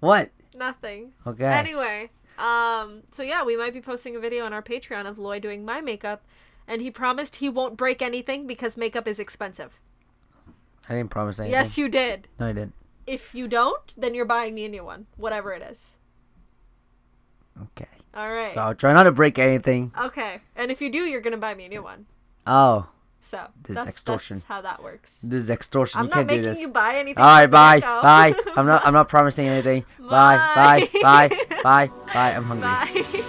What? 0.00 0.30
Nothing. 0.54 1.12
Okay. 1.26 1.44
Anyway, 1.44 2.10
um, 2.38 3.02
so 3.10 3.22
yeah, 3.22 3.44
we 3.44 3.56
might 3.56 3.72
be 3.72 3.80
posting 3.80 4.16
a 4.16 4.20
video 4.20 4.44
on 4.44 4.52
our 4.52 4.62
Patreon 4.62 5.06
of 5.06 5.18
Loy 5.18 5.38
doing 5.38 5.64
my 5.64 5.80
makeup, 5.80 6.24
and 6.66 6.82
he 6.82 6.90
promised 6.90 7.36
he 7.36 7.48
won't 7.48 7.76
break 7.76 8.02
anything 8.02 8.46
because 8.46 8.76
makeup 8.76 9.06
is 9.06 9.18
expensive. 9.18 9.78
I 10.88 10.94
didn't 10.94 11.10
promise 11.10 11.38
anything. 11.38 11.52
Yes, 11.52 11.78
you 11.78 11.88
did. 11.88 12.28
No, 12.40 12.46
I 12.48 12.52
didn't. 12.52 12.74
If 13.06 13.34
you 13.34 13.48
don't, 13.48 13.94
then 13.96 14.14
you're 14.14 14.24
buying 14.24 14.54
me 14.54 14.64
a 14.64 14.68
new 14.68 14.84
one, 14.84 15.06
whatever 15.16 15.52
it 15.52 15.62
is. 15.62 15.92
Okay. 17.62 17.88
All 18.14 18.30
right. 18.30 18.52
So 18.52 18.60
I'll 18.60 18.74
try 18.74 18.92
not 18.92 19.04
to 19.04 19.12
break 19.12 19.38
anything. 19.38 19.92
Okay, 19.98 20.40
and 20.56 20.70
if 20.70 20.82
you 20.82 20.90
do, 20.90 21.04
you're 21.04 21.20
gonna 21.20 21.36
buy 21.36 21.54
me 21.54 21.66
a 21.66 21.68
new 21.68 21.82
one. 21.82 22.06
Oh, 22.46 22.88
So 23.22 23.46
This 23.62 23.76
that's, 23.76 23.86
extortion. 23.88 24.38
That's 24.38 24.48
how 24.48 24.60
that 24.62 24.82
works. 24.82 25.18
this 25.22 25.42
is 25.44 25.50
extortion. 25.50 25.98
I'm 26.00 26.04
you 26.06 26.10
not 26.10 26.14
can't 26.16 26.28
do 26.28 26.42
making 26.42 26.60
you 26.62 26.70
buy 26.70 26.96
anything. 26.96 27.22
All 27.22 27.28
right, 27.30 27.46
bye, 27.46 27.80
bye. 27.80 28.34
I'm 28.56 28.66
not. 28.66 28.86
I'm 28.86 28.92
not 28.92 29.08
promising 29.14 29.46
anything. 29.46 29.84
Bye, 29.98 30.36
bye, 30.54 30.88
Bye. 31.02 31.28
bye, 31.28 31.58
bye, 31.62 31.90
bye. 32.12 32.32
I'm 32.34 32.44
hungry. 32.44 32.68
Bye. 32.68 33.24